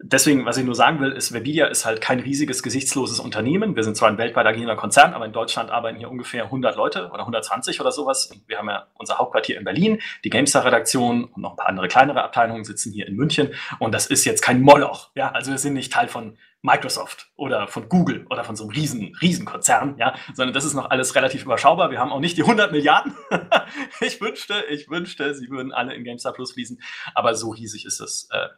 Deswegen, 0.00 0.46
was 0.46 0.56
ich 0.56 0.64
nur 0.64 0.76
sagen 0.76 1.00
will, 1.00 1.10
ist, 1.10 1.32
Webidia 1.32 1.66
ist 1.66 1.84
halt 1.84 2.00
kein 2.00 2.20
riesiges, 2.20 2.62
gesichtsloses 2.62 3.18
Unternehmen. 3.18 3.74
Wir 3.74 3.82
sind 3.82 3.96
zwar 3.96 4.08
ein 4.08 4.16
weltweit 4.16 4.46
agierender 4.46 4.76
Konzern, 4.76 5.12
aber 5.12 5.26
in 5.26 5.32
Deutschland 5.32 5.70
arbeiten 5.70 5.98
hier 5.98 6.08
ungefähr 6.08 6.44
100 6.44 6.76
Leute 6.76 7.08
oder 7.08 7.20
120 7.20 7.80
oder 7.80 7.90
sowas. 7.90 8.30
Wir 8.46 8.58
haben 8.58 8.68
ja 8.68 8.86
unser 8.94 9.18
Hauptquartier 9.18 9.58
in 9.58 9.64
Berlin, 9.64 10.00
die 10.22 10.30
GameStar-Redaktion 10.30 11.24
und 11.24 11.38
noch 11.38 11.50
ein 11.50 11.56
paar 11.56 11.66
andere 11.66 11.88
kleinere 11.88 12.22
Abteilungen 12.22 12.62
sitzen 12.62 12.92
hier 12.92 13.08
in 13.08 13.16
München. 13.16 13.54
Und 13.80 13.92
das 13.92 14.06
ist 14.06 14.24
jetzt 14.24 14.40
kein 14.40 14.62
Moloch. 14.62 15.10
Ja, 15.16 15.32
also 15.32 15.50
wir 15.50 15.58
sind 15.58 15.74
nicht 15.74 15.92
Teil 15.92 16.06
von 16.06 16.38
Microsoft 16.62 17.32
oder 17.34 17.66
von 17.66 17.88
Google 17.88 18.24
oder 18.30 18.44
von 18.44 18.54
so 18.54 18.64
einem 18.64 18.72
riesen, 18.72 19.16
riesen 19.20 19.46
Konzern, 19.46 19.96
ja, 19.98 20.14
sondern 20.32 20.54
das 20.54 20.64
ist 20.64 20.74
noch 20.74 20.90
alles 20.90 21.16
relativ 21.16 21.44
überschaubar. 21.44 21.90
Wir 21.90 21.98
haben 21.98 22.12
auch 22.12 22.20
nicht 22.20 22.36
die 22.36 22.42
100 22.42 22.70
Milliarden. 22.70 23.16
ich 24.00 24.20
wünschte, 24.20 24.64
ich 24.70 24.88
wünschte, 24.88 25.34
sie 25.34 25.50
würden 25.50 25.72
alle 25.72 25.94
in 25.94 26.04
GameStar 26.04 26.32
Plus 26.32 26.52
fließen, 26.52 26.80
aber 27.14 27.34
so 27.34 27.50
riesig 27.50 27.84
ist 27.84 28.00
es 28.00 28.28
äh, 28.30 28.48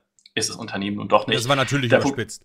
ist 0.41 0.51
das 0.51 0.57
Unternehmen 0.57 0.97
nun 0.97 1.09
doch 1.09 1.27
nicht. 1.27 1.39
Das 1.39 1.49
war 1.49 1.57
natürlich 1.57 1.91
der 1.91 2.01
überspitzt. 2.01 2.43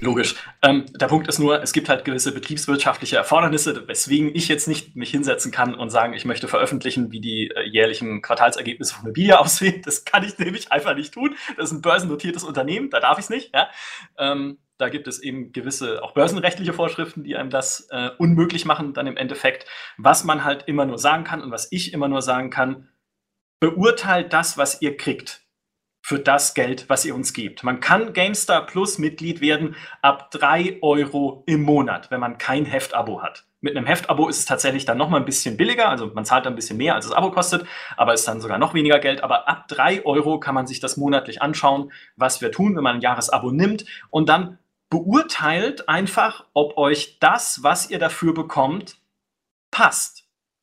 Logisch. 0.00 0.36
Ähm, 0.62 0.86
der 0.94 1.06
Punkt 1.06 1.28
ist 1.28 1.38
nur, 1.38 1.62
es 1.62 1.72
gibt 1.72 1.88
halt 1.88 2.04
gewisse 2.04 2.32
betriebswirtschaftliche 2.32 3.16
Erfordernisse, 3.16 3.88
weswegen 3.88 4.34
ich 4.34 4.48
jetzt 4.48 4.68
nicht 4.68 4.94
mich 4.96 5.10
hinsetzen 5.10 5.50
kann 5.50 5.74
und 5.74 5.90
sagen, 5.90 6.14
ich 6.14 6.24
möchte 6.24 6.48
veröffentlichen, 6.48 7.10
wie 7.10 7.20
die 7.20 7.50
äh, 7.50 7.62
jährlichen 7.62 8.22
Quartalsergebnisse 8.22 8.94
von 8.94 9.06
Mobilia 9.06 9.36
aussehen. 9.40 9.82
Das 9.84 10.04
kann 10.04 10.24
ich 10.24 10.38
nämlich 10.38 10.70
einfach 10.70 10.94
nicht 10.94 11.12
tun. 11.12 11.34
Das 11.56 11.66
ist 11.66 11.72
ein 11.72 11.82
börsennotiertes 11.82 12.44
Unternehmen, 12.44 12.90
da 12.90 13.00
darf 13.00 13.18
ich 13.18 13.24
es 13.24 13.30
nicht. 13.30 13.54
Ja? 13.54 13.68
Ähm, 14.18 14.58
da 14.78 14.88
gibt 14.88 15.06
es 15.06 15.20
eben 15.20 15.52
gewisse 15.52 16.02
auch 16.02 16.12
börsenrechtliche 16.12 16.72
Vorschriften, 16.72 17.22
die 17.24 17.36
einem 17.36 17.50
das 17.50 17.88
äh, 17.90 18.10
unmöglich 18.18 18.64
machen, 18.64 18.94
dann 18.94 19.06
im 19.06 19.16
Endeffekt. 19.16 19.66
Was 19.96 20.24
man 20.24 20.44
halt 20.44 20.64
immer 20.66 20.86
nur 20.86 20.98
sagen 20.98 21.24
kann 21.24 21.42
und 21.42 21.50
was 21.50 21.70
ich 21.70 21.92
immer 21.92 22.08
nur 22.08 22.22
sagen 22.22 22.50
kann, 22.50 22.88
beurteilt 23.60 24.32
das, 24.32 24.58
was 24.58 24.82
ihr 24.82 24.96
kriegt 24.96 25.41
für 26.02 26.18
das 26.18 26.54
Geld, 26.54 26.88
was 26.88 27.04
ihr 27.04 27.14
uns 27.14 27.32
gebt. 27.32 27.62
Man 27.62 27.80
kann 27.80 28.12
GameStar 28.12 28.66
Plus 28.66 28.98
Mitglied 28.98 29.40
werden 29.40 29.76
ab 30.02 30.30
3 30.32 30.80
Euro 30.82 31.44
im 31.46 31.62
Monat, 31.62 32.10
wenn 32.10 32.20
man 32.20 32.38
kein 32.38 32.64
Heftabo 32.64 33.22
hat. 33.22 33.44
Mit 33.60 33.76
einem 33.76 33.86
Heftabo 33.86 34.28
ist 34.28 34.40
es 34.40 34.44
tatsächlich 34.44 34.84
dann 34.84 34.98
nochmal 34.98 35.20
ein 35.20 35.24
bisschen 35.24 35.56
billiger, 35.56 35.88
also 35.88 36.08
man 36.12 36.24
zahlt 36.24 36.48
ein 36.48 36.56
bisschen 36.56 36.76
mehr, 36.76 36.96
als 36.96 37.06
das 37.06 37.14
Abo 37.14 37.30
kostet, 37.30 37.64
aber 37.96 38.12
ist 38.12 38.26
dann 38.26 38.40
sogar 38.40 38.58
noch 38.58 38.74
weniger 38.74 38.98
Geld. 38.98 39.22
Aber 39.22 39.48
ab 39.48 39.68
3 39.68 40.04
Euro 40.04 40.40
kann 40.40 40.56
man 40.56 40.66
sich 40.66 40.80
das 40.80 40.96
monatlich 40.96 41.40
anschauen, 41.40 41.92
was 42.16 42.40
wir 42.40 42.50
tun, 42.50 42.74
wenn 42.74 42.82
man 42.82 42.96
ein 42.96 43.02
Jahresabo 43.02 43.52
nimmt 43.52 43.84
und 44.10 44.28
dann 44.28 44.58
beurteilt 44.90 45.88
einfach, 45.88 46.44
ob 46.52 46.76
euch 46.76 47.18
das, 47.20 47.62
was 47.62 47.88
ihr 47.88 48.00
dafür 48.00 48.34
bekommt, 48.34 48.96
passt. 49.70 50.21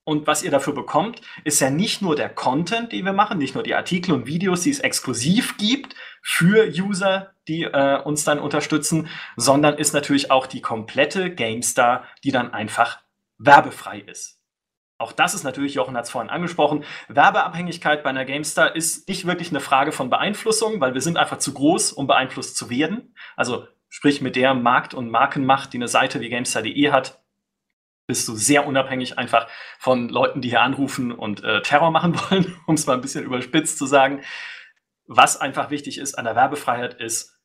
Und 0.09 0.25
was 0.25 0.41
ihr 0.41 0.49
dafür 0.49 0.73
bekommt, 0.73 1.21
ist 1.43 1.59
ja 1.59 1.69
nicht 1.69 2.01
nur 2.01 2.15
der 2.15 2.29
Content, 2.29 2.93
den 2.93 3.05
wir 3.05 3.13
machen, 3.13 3.37
nicht 3.37 3.53
nur 3.53 3.61
die 3.61 3.75
Artikel 3.75 4.11
und 4.11 4.25
Videos, 4.25 4.61
die 4.61 4.71
es 4.71 4.79
exklusiv 4.79 5.55
gibt 5.57 5.95
für 6.23 6.67
User, 6.67 7.35
die 7.47 7.65
äh, 7.65 8.01
uns 8.01 8.23
dann 8.23 8.39
unterstützen, 8.39 9.07
sondern 9.37 9.75
ist 9.75 9.93
natürlich 9.93 10.31
auch 10.31 10.47
die 10.47 10.61
komplette 10.61 11.29
GameStar, 11.29 12.05
die 12.23 12.31
dann 12.31 12.51
einfach 12.51 13.01
werbefrei 13.37 13.99
ist. 13.99 14.41
Auch 14.97 15.11
das 15.11 15.35
ist 15.35 15.43
natürlich, 15.43 15.75
Jochen 15.75 15.95
hat 15.95 16.05
es 16.05 16.09
vorhin 16.09 16.31
angesprochen, 16.31 16.85
Werbeabhängigkeit 17.07 18.01
bei 18.01 18.09
einer 18.09 18.25
GameStar 18.25 18.75
ist 18.75 19.07
nicht 19.09 19.27
wirklich 19.27 19.51
eine 19.51 19.59
Frage 19.59 19.91
von 19.91 20.09
Beeinflussung, 20.09 20.81
weil 20.81 20.95
wir 20.95 21.01
sind 21.01 21.17
einfach 21.17 21.37
zu 21.37 21.53
groß, 21.53 21.91
um 21.91 22.07
beeinflusst 22.07 22.57
zu 22.57 22.71
werden. 22.71 23.13
Also 23.35 23.67
sprich 23.89 24.21
mit 24.21 24.35
der 24.35 24.55
Markt- 24.55 24.95
und 24.95 25.11
Markenmacht, 25.11 25.71
die 25.71 25.77
eine 25.77 25.87
Seite 25.87 26.19
wie 26.19 26.29
GameStar.de 26.29 26.89
hat, 26.89 27.21
bist 28.09 28.27
du 28.27 28.35
sehr 28.35 28.65
unabhängig 28.65 29.19
einfach 29.19 29.47
von 29.77 30.09
Leuten, 30.09 30.41
die 30.41 30.49
hier 30.49 30.63
anrufen 30.63 31.11
und 31.11 31.43
äh, 31.43 31.61
Terror 31.61 31.91
machen 31.91 32.19
wollen, 32.31 32.55
um 32.65 32.73
es 32.73 32.87
mal 32.87 32.93
ein 32.93 33.01
bisschen 33.01 33.23
überspitzt 33.23 33.77
zu 33.77 33.85
sagen. 33.85 34.23
Was 35.05 35.37
einfach 35.37 35.69
wichtig 35.69 35.99
ist 35.99 36.15
an 36.15 36.25
der 36.25 36.35
Werbefreiheit 36.35 36.95
ist, 36.95 37.39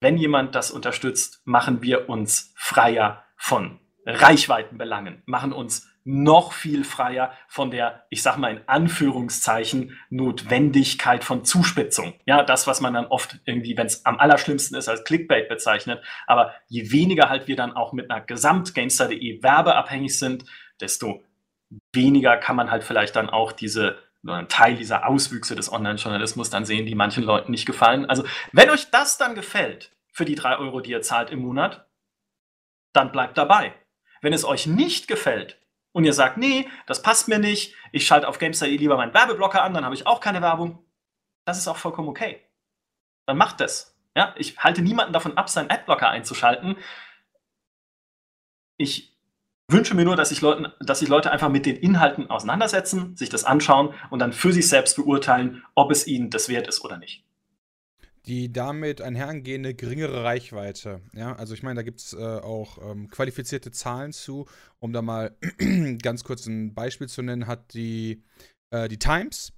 wenn 0.00 0.16
jemand 0.16 0.56
das 0.56 0.72
unterstützt, 0.72 1.40
machen 1.44 1.82
wir 1.82 2.08
uns 2.08 2.52
freier 2.56 3.26
von 3.36 3.78
Reichweitenbelangen, 4.06 5.22
machen 5.24 5.52
uns 5.52 5.87
noch 6.10 6.54
viel 6.54 6.84
freier 6.84 7.34
von 7.48 7.70
der, 7.70 8.06
ich 8.08 8.22
sag 8.22 8.38
mal 8.38 8.50
in 8.50 8.62
Anführungszeichen, 8.66 9.98
Notwendigkeit 10.08 11.22
von 11.22 11.44
Zuspitzung. 11.44 12.14
Ja, 12.24 12.42
das, 12.42 12.66
was 12.66 12.80
man 12.80 12.94
dann 12.94 13.04
oft 13.04 13.38
irgendwie, 13.44 13.76
wenn 13.76 13.88
es 13.88 14.06
am 14.06 14.18
allerschlimmsten 14.18 14.78
ist, 14.78 14.88
als 14.88 15.04
Clickbait 15.04 15.50
bezeichnet. 15.50 16.02
Aber 16.26 16.54
je 16.66 16.92
weniger 16.92 17.28
halt 17.28 17.46
wir 17.46 17.56
dann 17.56 17.72
auch 17.72 17.92
mit 17.92 18.10
einer 18.10 18.22
Gesamtgamestar.de 18.22 19.42
werbeabhängig 19.42 20.18
sind, 20.18 20.46
desto 20.80 21.22
weniger 21.92 22.38
kann 22.38 22.56
man 22.56 22.70
halt 22.70 22.84
vielleicht 22.84 23.14
dann 23.14 23.28
auch 23.28 23.52
diese 23.52 23.98
einen 24.26 24.48
Teil 24.48 24.76
dieser 24.76 25.06
Auswüchse 25.06 25.56
des 25.56 25.70
Online-Journalismus 25.70 26.48
dann 26.48 26.64
sehen, 26.64 26.86
die 26.86 26.94
manchen 26.94 27.22
Leuten 27.22 27.52
nicht 27.52 27.66
gefallen. 27.66 28.06
Also, 28.06 28.24
wenn 28.52 28.70
euch 28.70 28.90
das 28.90 29.18
dann 29.18 29.34
gefällt, 29.34 29.92
für 30.10 30.24
die 30.24 30.34
drei 30.34 30.56
Euro, 30.56 30.80
die 30.80 30.90
ihr 30.90 31.02
zahlt 31.02 31.30
im 31.30 31.40
Monat, 31.40 31.86
dann 32.94 33.12
bleibt 33.12 33.36
dabei. 33.36 33.74
Wenn 34.22 34.32
es 34.32 34.46
euch 34.46 34.66
nicht 34.66 35.06
gefällt, 35.06 35.60
und 35.98 36.04
ihr 36.04 36.12
sagt, 36.12 36.36
nee, 36.36 36.68
das 36.86 37.02
passt 37.02 37.26
mir 37.26 37.40
nicht, 37.40 37.74
ich 37.90 38.06
schalte 38.06 38.28
auf 38.28 38.38
GameStar 38.38 38.68
lieber 38.68 38.96
meinen 38.96 39.14
Werbeblocker 39.14 39.64
an, 39.64 39.74
dann 39.74 39.84
habe 39.84 39.96
ich 39.96 40.06
auch 40.06 40.20
keine 40.20 40.40
Werbung, 40.40 40.78
das 41.44 41.58
ist 41.58 41.66
auch 41.66 41.76
vollkommen 41.76 42.08
okay. 42.08 42.40
Dann 43.26 43.36
macht 43.36 43.58
das. 43.58 43.98
Ja, 44.16 44.32
ich 44.38 44.56
halte 44.58 44.80
niemanden 44.80 45.12
davon 45.12 45.36
ab, 45.36 45.50
seinen 45.50 45.72
Adblocker 45.72 46.08
einzuschalten. 46.08 46.76
Ich 48.76 49.18
wünsche 49.66 49.96
mir 49.96 50.04
nur, 50.04 50.14
dass 50.14 50.28
sich, 50.28 50.40
Leuten, 50.40 50.72
dass 50.78 51.00
sich 51.00 51.08
Leute 51.08 51.32
einfach 51.32 51.48
mit 51.48 51.66
den 51.66 51.74
Inhalten 51.74 52.30
auseinandersetzen, 52.30 53.16
sich 53.16 53.28
das 53.28 53.42
anschauen 53.42 53.92
und 54.10 54.20
dann 54.20 54.32
für 54.32 54.52
sich 54.52 54.68
selbst 54.68 54.94
beurteilen, 54.94 55.64
ob 55.74 55.90
es 55.90 56.06
ihnen 56.06 56.30
das 56.30 56.48
wert 56.48 56.68
ist 56.68 56.84
oder 56.84 56.96
nicht 56.96 57.27
die 58.28 58.52
damit 58.52 59.00
einhergehende 59.00 59.74
geringere 59.74 60.22
Reichweite. 60.22 61.00
Ja, 61.14 61.34
also 61.34 61.54
ich 61.54 61.62
meine, 61.62 61.76
da 61.76 61.82
gibt 61.82 62.00
es 62.00 62.12
äh, 62.12 62.18
auch 62.18 62.78
ähm, 62.90 63.08
qualifizierte 63.08 63.70
Zahlen 63.70 64.12
zu. 64.12 64.46
Um 64.78 64.92
da 64.92 65.00
mal 65.00 65.36
ganz 66.02 66.24
kurz 66.24 66.46
ein 66.46 66.74
Beispiel 66.74 67.08
zu 67.08 67.22
nennen, 67.22 67.46
hat 67.46 67.72
die, 67.72 68.22
äh, 68.70 68.88
die 68.88 68.98
Times 68.98 69.54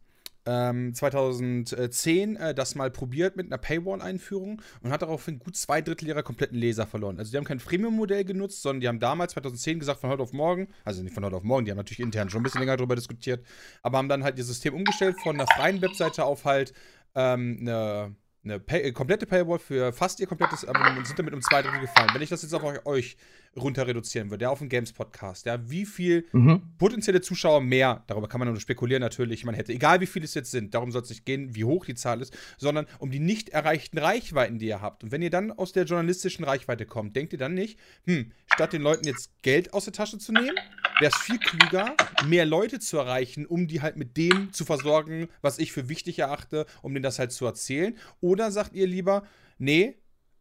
ähm, 0.47 0.95
2010 0.95 2.37
äh, 2.37 2.55
das 2.55 2.77
mal 2.77 2.91
probiert 2.91 3.37
mit 3.37 3.47
einer 3.47 3.59
Paywall-Einführung 3.59 4.63
und 4.83 4.91
hat 4.91 5.03
daraufhin 5.03 5.39
gut 5.39 5.57
zwei 5.57 5.83
Drittel 5.83 6.09
ihrer 6.09 6.23
kompletten 6.23 6.57
Leser 6.57 6.87
verloren. 6.87 7.19
Also 7.19 7.33
die 7.33 7.37
haben 7.37 7.45
kein 7.45 7.61
Freemium-Modell 7.61 8.25
genutzt, 8.25 8.63
sondern 8.63 8.81
die 8.81 8.89
haben 8.89 9.01
damals 9.01 9.33
2010 9.33 9.81
gesagt, 9.81 10.01
von 10.01 10.11
heute 10.11 10.23
auf 10.23 10.33
morgen, 10.33 10.69
also 10.85 11.03
nicht 11.03 11.15
von 11.15 11.25
heute 11.25 11.37
auf 11.37 11.43
morgen, 11.43 11.65
die 11.65 11.73
haben 11.73 11.79
natürlich 11.79 12.01
intern 12.01 12.31
schon 12.31 12.41
ein 12.41 12.45
bisschen 12.45 12.61
länger 12.61 12.77
darüber 12.77 12.97
diskutiert, 12.97 13.45
aber 13.83 13.99
haben 13.99 14.09
dann 14.09 14.25
halt 14.25 14.39
ihr 14.39 14.45
System 14.45 14.75
umgestellt 14.75 15.17
von 15.23 15.35
einer 15.35 15.47
freien 15.47 15.83
Webseite 15.83 16.25
auf 16.25 16.45
halt 16.45 16.73
ähm, 17.15 17.59
eine 17.61 18.15
eine 18.43 18.59
Pay 18.59 18.81
äh, 18.83 18.93
komplette 18.93 19.27
Paywall 19.27 19.59
für 19.59 19.93
fast 19.93 20.21
ihr 20.21 20.27
komplettes 20.27 20.65
Abonnement 20.65 20.99
und 20.99 21.07
sind 21.07 21.19
damit 21.19 21.35
um 21.35 21.43
zwei 21.43 21.63
Drittel 21.63 21.81
gefallen. 21.81 22.11
Wenn 22.13 22.23
ich 22.23 22.31
das 22.31 22.43
jetzt 22.43 22.55
auf 22.55 22.63
euch 22.87 23.17
runter 23.57 23.87
reduzieren 23.87 24.31
würde, 24.31 24.45
ja, 24.45 24.51
auf 24.51 24.61
den 24.61 24.69
Games 24.69 24.93
Podcast, 24.93 25.45
ja, 25.47 25.59
wie 25.69 25.85
viel 25.85 26.27
mhm. 26.33 26.63
potenzielle 26.79 27.21
Zuschauer 27.21 27.61
mehr, 27.61 28.05
darüber 28.07 28.29
kann 28.29 28.39
man 28.39 28.49
nur 28.49 28.61
spekulieren 28.61 29.01
natürlich, 29.01 29.45
man 29.45 29.55
hätte, 29.55 29.73
egal 29.73 30.01
wie 30.01 30.07
viele 30.07 30.25
es 30.25 30.35
jetzt 30.35 30.53
sind, 30.53 30.73
darum 30.75 30.93
soll 30.93 31.03
es 31.03 31.11
nicht 31.11 31.27
gehen, 31.27 31.55
wie 31.55 31.65
hoch 31.65 31.85
die 31.85 31.97
Zahl 31.97 32.21
ist, 32.21 32.37
sondern 32.59 32.87
um 32.99 33.11
die 33.11 33.19
nicht 33.19 33.49
erreichten 33.49 33.99
Reichweiten, 33.99 34.59
die 34.59 34.67
ihr 34.67 34.81
habt. 34.81 35.03
Und 35.03 35.11
wenn 35.11 35.21
ihr 35.21 35.31
dann 35.31 35.51
aus 35.51 35.73
der 35.73 35.85
journalistischen 35.85 36.45
Reichweite 36.45 36.87
kommt, 36.87 37.17
denkt 37.17 37.33
ihr 37.33 37.39
dann 37.39 37.55
nicht, 37.55 37.79
hm, 38.07 38.31
statt 38.47 38.73
den 38.73 38.83
Leuten 38.83 39.07
jetzt 39.07 39.31
Geld 39.43 39.75
aus 39.75 39.85
der 39.85 39.93
Tasche 39.93 40.19
zu 40.19 40.33
nehmen, 40.33 40.57
wäre 41.01 41.13
es 41.13 41.21
viel 41.21 41.39
klüger, 41.39 41.97
mehr 42.27 42.47
Leute 42.47 42.79
zu 42.79 42.99
erreichen, 42.99 43.47
um 43.47 43.67
die 43.67 43.81
halt 43.81 43.97
mit 43.97 44.17
dem 44.17 44.53
zu 44.53 44.65
versorgen, 44.65 45.29
was 45.41 45.59
ich 45.59 45.73
für 45.73 45.89
wichtig 45.89 46.21
erachte, 46.21 46.67
um 46.83 46.93
denen 46.95 47.03
das 47.03 47.19
halt 47.19 47.33
zu 47.33 47.47
erzählen. 47.47 47.97
Oder 48.21 48.30
sagt 48.51 48.75
ihr 48.75 48.87
lieber, 48.87 49.25
nee, 49.59 49.97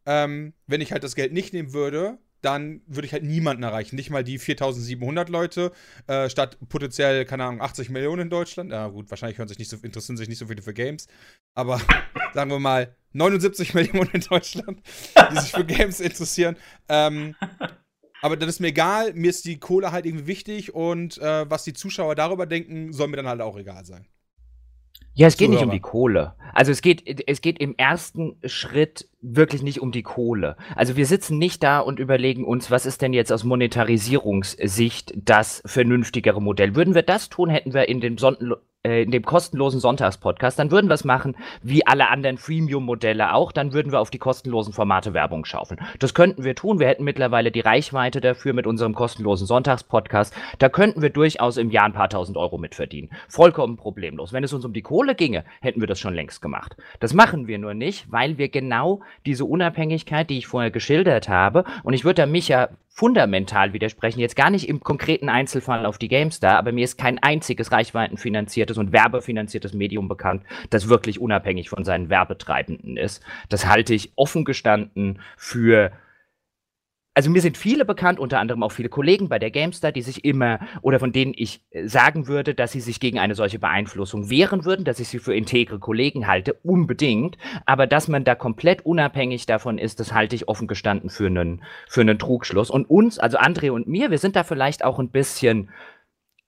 ähm, 0.06 0.54
wenn 0.66 0.80
ich 0.80 0.92
halt 0.92 1.04
das 1.04 1.14
Geld 1.14 1.32
nicht 1.32 1.52
nehmen 1.52 1.72
würde, 1.72 2.18
dann 2.42 2.80
würde 2.86 3.06
ich 3.06 3.12
halt 3.12 3.22
niemanden 3.22 3.62
erreichen. 3.62 3.96
Nicht 3.96 4.10
mal 4.10 4.24
die 4.24 4.38
4700 4.38 5.28
Leute, 5.28 5.72
äh, 6.06 6.28
statt 6.30 6.58
potenziell, 6.68 7.24
keine 7.24 7.44
Ahnung, 7.44 7.60
80 7.60 7.90
Millionen 7.90 8.22
in 8.22 8.30
Deutschland. 8.30 8.72
Ja, 8.72 8.88
gut, 8.88 9.10
wahrscheinlich 9.10 9.38
hören 9.38 9.48
sich 9.48 9.58
nicht 9.58 9.70
so, 9.70 9.76
interessieren 9.76 10.16
sich 10.16 10.28
nicht 10.28 10.38
so 10.38 10.46
viele 10.46 10.62
für 10.62 10.74
Games. 10.74 11.06
Aber 11.54 11.80
sagen 12.34 12.50
wir 12.50 12.58
mal 12.58 12.96
79 13.12 13.74
Millionen 13.74 14.10
in 14.12 14.20
Deutschland, 14.22 14.80
die 15.32 15.38
sich 15.38 15.52
für 15.52 15.64
Games 15.64 16.00
interessieren. 16.00 16.56
Ähm, 16.88 17.34
aber 18.22 18.36
das 18.36 18.48
ist 18.48 18.60
mir 18.60 18.68
egal. 18.68 19.12
Mir 19.14 19.30
ist 19.30 19.44
die 19.44 19.58
Kohle 19.58 19.92
halt 19.92 20.06
irgendwie 20.06 20.26
wichtig 20.26 20.74
und 20.74 21.18
äh, 21.18 21.50
was 21.50 21.64
die 21.64 21.72
Zuschauer 21.72 22.14
darüber 22.14 22.46
denken, 22.46 22.92
soll 22.92 23.08
mir 23.08 23.16
dann 23.16 23.28
halt 23.28 23.40
auch 23.40 23.56
egal 23.56 23.84
sein. 23.84 24.06
Ja, 25.14 25.26
es 25.26 25.36
geht 25.36 25.50
nicht 25.50 25.62
um 25.62 25.70
die 25.70 25.80
Kohle. 25.80 26.34
Also 26.52 26.72
es 26.72 26.82
geht, 26.82 27.28
es 27.28 27.40
geht 27.40 27.58
im 27.60 27.74
ersten 27.76 28.36
Schritt 28.44 29.08
wirklich 29.22 29.62
nicht 29.62 29.80
um 29.80 29.92
die 29.92 30.02
Kohle. 30.02 30.56
Also 30.74 30.96
wir 30.96 31.06
sitzen 31.06 31.38
nicht 31.38 31.62
da 31.62 31.80
und 31.80 31.98
überlegen 31.98 32.44
uns, 32.44 32.70
was 32.70 32.86
ist 32.86 33.02
denn 33.02 33.12
jetzt 33.12 33.32
aus 33.32 33.44
Monetarisierungssicht 33.44 35.12
das 35.16 35.62
vernünftigere 35.66 36.40
Modell. 36.40 36.74
Würden 36.74 36.94
wir 36.94 37.02
das 37.02 37.28
tun, 37.28 37.50
hätten 37.50 37.74
wir 37.74 37.88
in 37.88 38.00
dem 38.00 38.18
Sonden 38.18 38.54
äh, 38.82 39.02
in 39.02 39.10
dem 39.10 39.24
kostenlosen 39.24 39.78
Sonntagspodcast, 39.78 40.58
dann 40.58 40.70
würden 40.70 40.88
wir 40.88 40.94
es 40.94 41.04
machen 41.04 41.36
wie 41.62 41.86
alle 41.86 42.08
anderen 42.08 42.38
Freemium-Modelle 42.38 43.34
auch, 43.34 43.52
dann 43.52 43.74
würden 43.74 43.92
wir 43.92 44.00
auf 44.00 44.08
die 44.08 44.18
kostenlosen 44.18 44.72
Formate 44.72 45.12
Werbung 45.12 45.44
schaufeln. 45.44 45.80
Das 45.98 46.14
könnten 46.14 46.44
wir 46.44 46.54
tun, 46.54 46.78
wir 46.78 46.86
hätten 46.86 47.04
mittlerweile 47.04 47.50
die 47.50 47.60
Reichweite 47.60 48.22
dafür 48.22 48.54
mit 48.54 48.66
unserem 48.66 48.94
kostenlosen 48.94 49.46
Sonntagspodcast, 49.46 50.34
da 50.58 50.70
könnten 50.70 51.02
wir 51.02 51.10
durchaus 51.10 51.58
im 51.58 51.70
Jahr 51.70 51.84
ein 51.84 51.92
paar 51.92 52.08
tausend 52.08 52.38
Euro 52.38 52.56
mitverdienen. 52.56 53.10
Vollkommen 53.28 53.76
problemlos. 53.76 54.32
Wenn 54.32 54.44
es 54.44 54.54
uns 54.54 54.64
um 54.64 54.72
die 54.72 54.80
Kohle 54.80 55.14
ginge, 55.14 55.44
hätten 55.60 55.80
wir 55.80 55.86
das 55.86 56.00
schon 56.00 56.14
längst 56.14 56.40
gemacht. 56.40 56.74
Das 57.00 57.12
machen 57.12 57.48
wir 57.48 57.58
nur 57.58 57.74
nicht, 57.74 58.10
weil 58.10 58.38
wir 58.38 58.48
genau 58.48 59.02
diese 59.26 59.44
Unabhängigkeit, 59.44 60.28
die 60.30 60.38
ich 60.38 60.46
vorher 60.46 60.70
geschildert 60.70 61.28
habe, 61.28 61.64
und 61.82 61.94
ich 61.94 62.04
würde 62.04 62.22
da 62.22 62.26
Micha 62.26 62.70
fundamental 62.88 63.72
widersprechen, 63.72 64.20
jetzt 64.20 64.36
gar 64.36 64.50
nicht 64.50 64.68
im 64.68 64.80
konkreten 64.80 65.28
Einzelfall 65.28 65.86
auf 65.86 65.96
die 65.96 66.08
GameStar, 66.08 66.58
aber 66.58 66.72
mir 66.72 66.84
ist 66.84 66.98
kein 66.98 67.18
einziges 67.22 67.72
reichweitenfinanziertes 67.72 68.76
und 68.76 68.92
werbefinanziertes 68.92 69.72
Medium 69.72 70.08
bekannt, 70.08 70.42
das 70.68 70.88
wirklich 70.88 71.20
unabhängig 71.20 71.70
von 71.70 71.84
seinen 71.84 72.10
Werbetreibenden 72.10 72.96
ist. 72.96 73.22
Das 73.48 73.66
halte 73.66 73.94
ich 73.94 74.12
offen 74.16 74.44
gestanden 74.44 75.20
für 75.36 75.92
also 77.14 77.28
mir 77.28 77.42
sind 77.42 77.56
viele 77.56 77.84
bekannt, 77.84 78.20
unter 78.20 78.38
anderem 78.38 78.62
auch 78.62 78.72
viele 78.72 78.88
Kollegen 78.88 79.28
bei 79.28 79.38
der 79.38 79.50
GameStar, 79.50 79.90
die 79.90 80.02
sich 80.02 80.24
immer 80.24 80.60
oder 80.80 81.00
von 81.00 81.12
denen 81.12 81.34
ich 81.36 81.60
äh, 81.70 81.86
sagen 81.88 82.28
würde, 82.28 82.54
dass 82.54 82.72
sie 82.72 82.80
sich 82.80 83.00
gegen 83.00 83.18
eine 83.18 83.34
solche 83.34 83.58
Beeinflussung 83.58 84.30
wehren 84.30 84.64
würden, 84.64 84.84
dass 84.84 85.00
ich 85.00 85.08
sie 85.08 85.18
für 85.18 85.34
integre 85.34 85.78
Kollegen 85.78 86.26
halte, 86.26 86.54
unbedingt. 86.62 87.36
Aber 87.66 87.86
dass 87.86 88.06
man 88.06 88.24
da 88.24 88.34
komplett 88.34 88.86
unabhängig 88.86 89.46
davon 89.46 89.78
ist, 89.78 89.98
das 89.98 90.12
halte 90.12 90.36
ich 90.36 90.48
offen 90.48 90.68
gestanden 90.68 91.10
für 91.10 91.26
einen, 91.26 91.62
für 91.88 92.00
einen 92.00 92.18
Trugschluss. 92.18 92.70
Und 92.70 92.88
uns, 92.88 93.18
also 93.18 93.38
André 93.38 93.70
und 93.70 93.88
mir, 93.88 94.10
wir 94.10 94.18
sind 94.18 94.36
da 94.36 94.44
vielleicht 94.44 94.84
auch 94.84 94.98
ein 94.98 95.10
bisschen 95.10 95.70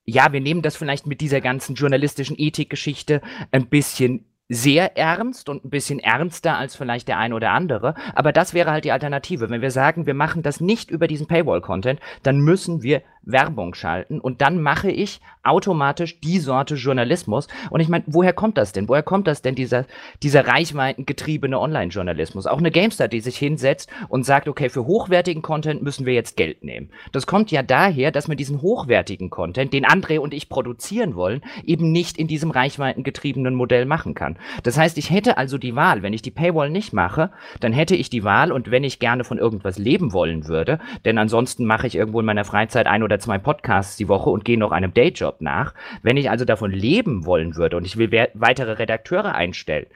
ja, 0.05 0.33
wir 0.33 0.41
nehmen 0.41 0.63
das 0.63 0.75
vielleicht 0.75 1.07
mit 1.07 1.21
dieser 1.21 1.41
ganzen 1.41 1.77
journalistischen 1.77 2.37
Ethikgeschichte 2.37 3.21
ein 3.53 3.69
bisschen 3.69 4.32
sehr 4.49 4.97
ernst 4.99 5.49
und 5.49 5.65
ein 5.65 5.71
bisschen 5.71 5.99
ernster 5.99 6.59
als 6.59 6.77
vielleicht 6.77 7.09
der 7.09 7.19
eine 7.19 7.35
oder 7.35 7.51
andere. 7.53 7.95
Aber 8.15 8.33
das 8.33 8.55
wäre 8.55 8.71
halt 8.71 8.85
die 8.85 8.93
Alternative. 8.93 9.49
Wenn 9.49 9.63
wir 9.63 9.71
sagen, 9.71 10.07
wir 10.07 10.15
machen 10.15 10.43
das 10.43 10.61
nicht 10.61 10.91
über 10.91 11.07
diesen 11.07 11.27
Paywall-Content, 11.27 12.01
dann 12.23 12.41
müssen 12.41 12.83
wir 12.83 13.03
Werbung 13.25 13.75
schalten 13.75 14.21
und 14.21 14.41
dann 14.41 14.61
mache 14.61 14.91
ich 14.91 15.21
automatisch 15.43 16.21
die 16.21 16.39
Sorte 16.39 16.75
Journalismus. 16.75 17.49
Und 17.71 17.81
ich 17.81 17.89
meine, 17.89 18.05
woher 18.07 18.33
kommt 18.33 18.59
das 18.59 18.73
denn? 18.73 18.89
Woher 18.89 19.03
kommt 19.03 19.27
das 19.27 19.43
denn, 19.43 19.55
dieser, 19.55 19.87
dieser 20.23 20.47
reichweitengetriebene 20.47 21.59
Online-Journalismus? 21.59 22.47
Auch 22.47 22.59
eine 22.59 22.71
Gamestar, 22.71 23.09
die 23.09 23.21
sich 23.21 23.37
hinsetzt 23.37 23.91
und 24.09 24.25
sagt, 24.25 24.49
okay, 24.49 24.69
für 24.69 24.87
hochwertigen 24.87 25.43
Content 25.43 25.83
müssen 25.83 26.07
wir 26.07 26.15
jetzt 26.15 26.37
Geld 26.37 26.65
nehmen. 26.65 26.91
Das 27.13 27.27
kommt 27.27 27.51
ja 27.51 27.63
daher, 27.63 28.13
dass 28.13 28.29
man 28.29 28.37
diesen 28.37 28.63
hochwertigen 28.63 29.31
Content, 29.31 29.73
den 29.73 29.87
André 29.87 30.19
und 30.19 30.35
ich 30.35 30.49
produzieren 30.49 31.15
wollen, 31.15 31.43
eben 31.65 31.91
nicht 31.91 32.19
in 32.19 32.29
diesem 32.29 32.51
reichweitengetriebenen 32.51 33.55
Modell 33.55 33.87
machen 33.87 34.15
kann. 34.15 34.39
Das 34.63 34.79
heißt, 34.79 34.99
ich 34.99 35.11
hätte 35.11 35.39
also 35.39 35.59
die 35.59 35.75
Wahl, 35.75 36.03
wenn 36.03 36.13
ich 36.13 36.23
die 36.23 36.31
Paywall 36.31 36.71
nicht 36.71 36.93
mache, 36.93 37.31
dann 37.61 37.73
hätte 37.73 37.97
ich 37.97 38.11
die 38.11 38.25
Wahl 38.25 38.53
und 38.53 38.71
wenn 38.71 38.85
ich 38.85 38.99
gerne 38.99 39.25
von 39.25 39.39
irgendwas 39.39 39.79
leben 39.79 40.13
wollen 40.13 40.47
würde, 40.47 40.79
denn 41.05 41.19
ansonsten 41.19 41.65
mache 41.65 41.87
ich 41.87 41.97
irgendwo 41.97 42.21
in 42.21 42.27
meiner 42.27 42.45
Freizeit 42.45 42.87
ein 42.87 43.03
oder 43.03 43.12
oder 43.13 43.19
zwei 43.19 43.37
Podcasts 43.37 43.99
die 43.99 44.09
Woche 44.09 44.31
und 44.31 44.45
gehe 44.45 44.59
noch 44.59 44.73
einem 44.73 44.95
Dayjob 44.95 45.43
nach. 45.43 45.75
Wenn 46.03 46.17
ich 46.17 46.31
also 46.31 46.47
davon 46.47 46.71
leben 46.71 47.27
wollen 47.27 47.57
würde 47.57 47.77
und 47.77 47.85
ich 47.85 47.99
will 47.99 48.11
weitere 48.33 48.73
Redakteure 48.73 49.35
einstellen 49.35 49.87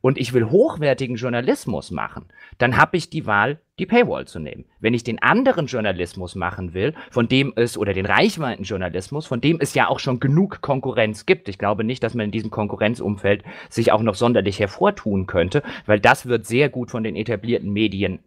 und 0.00 0.18
ich 0.18 0.32
will 0.32 0.50
hochwertigen 0.50 1.14
Journalismus 1.14 1.92
machen, 1.92 2.26
dann 2.58 2.76
habe 2.76 2.96
ich 2.96 3.10
die 3.10 3.26
Wahl, 3.26 3.60
die 3.78 3.86
Paywall 3.86 4.26
zu 4.26 4.40
nehmen. 4.40 4.64
Wenn 4.80 4.92
ich 4.92 5.04
den 5.04 5.22
anderen 5.22 5.66
Journalismus 5.66 6.34
machen 6.34 6.74
will, 6.74 6.94
von 7.12 7.28
dem 7.28 7.52
es, 7.54 7.78
oder 7.78 7.92
den 7.92 8.06
Reichweitenjournalismus, 8.06 9.26
von 9.26 9.40
dem 9.40 9.58
es 9.60 9.74
ja 9.74 9.86
auch 9.86 10.00
schon 10.00 10.18
genug 10.18 10.60
Konkurrenz 10.60 11.26
gibt, 11.26 11.48
ich 11.48 11.58
glaube 11.58 11.84
nicht, 11.84 12.02
dass 12.02 12.14
man 12.14 12.26
in 12.26 12.32
diesem 12.32 12.50
Konkurrenzumfeld 12.50 13.44
sich 13.68 13.92
auch 13.92 14.02
noch 14.02 14.16
sonderlich 14.16 14.58
hervortun 14.58 15.26
könnte, 15.28 15.62
weil 15.86 16.00
das 16.00 16.26
wird 16.26 16.44
sehr 16.44 16.70
gut 16.70 16.90
von 16.90 17.04
den 17.04 17.14
etablierten 17.14 17.72
Medien 17.72 18.18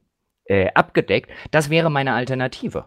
äh, 0.46 0.70
abgedeckt, 0.74 1.30
das 1.52 1.70
wäre 1.70 1.92
meine 1.92 2.14
Alternative. 2.14 2.86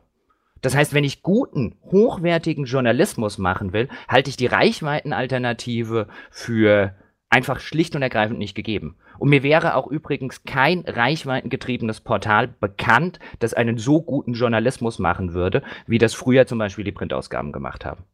Das 0.61 0.75
heißt, 0.75 0.93
wenn 0.95 1.05
ich 1.05 1.23
guten, 1.23 1.77
hochwertigen 1.91 2.65
Journalismus 2.65 3.39
machen 3.39 3.73
will, 3.73 3.89
halte 4.09 4.31
ich 4.31 4.37
die 4.37 4.47
Reichweitenalternative 4.47 6.09
für 6.31 6.95
einfach 7.31 7.61
schlicht 7.61 7.95
und 7.95 8.03
ergreifend 8.03 8.39
nicht 8.39 8.55
gegeben. 8.55 8.97
Und 9.19 9.29
mir 9.29 9.43
wäre 9.43 9.75
auch 9.75 9.87
übrigens 9.87 10.45
kein 10.45 10.81
reichweitengetriebenes 10.81 12.01
Portal 12.01 12.49
bekannt, 12.49 13.21
das 13.39 13.55
einen 13.55 13.79
so 13.79 14.03
guten 14.03 14.33
Journalismus 14.33 14.99
machen 14.99 15.33
würde, 15.33 15.63
wie 15.87 15.99
das 15.99 16.15
früher 16.15 16.47
zum 16.47 16.59
Beispiel 16.59 16.85
die 16.85 16.93
Printausgaben 16.93 17.53
gemacht 17.53 17.85
haben. 17.85 18.05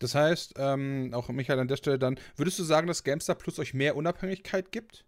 Das 0.00 0.14
heißt, 0.14 0.54
ähm, 0.56 1.10
auch 1.12 1.28
Michael 1.28 1.60
an 1.60 1.68
der 1.68 1.76
Stelle 1.76 1.98
dann, 1.98 2.18
würdest 2.36 2.58
du 2.58 2.64
sagen, 2.64 2.86
dass 2.86 3.04
GameStar 3.04 3.36
Plus 3.36 3.58
euch 3.58 3.74
mehr 3.74 3.96
Unabhängigkeit 3.96 4.72
gibt? 4.72 5.04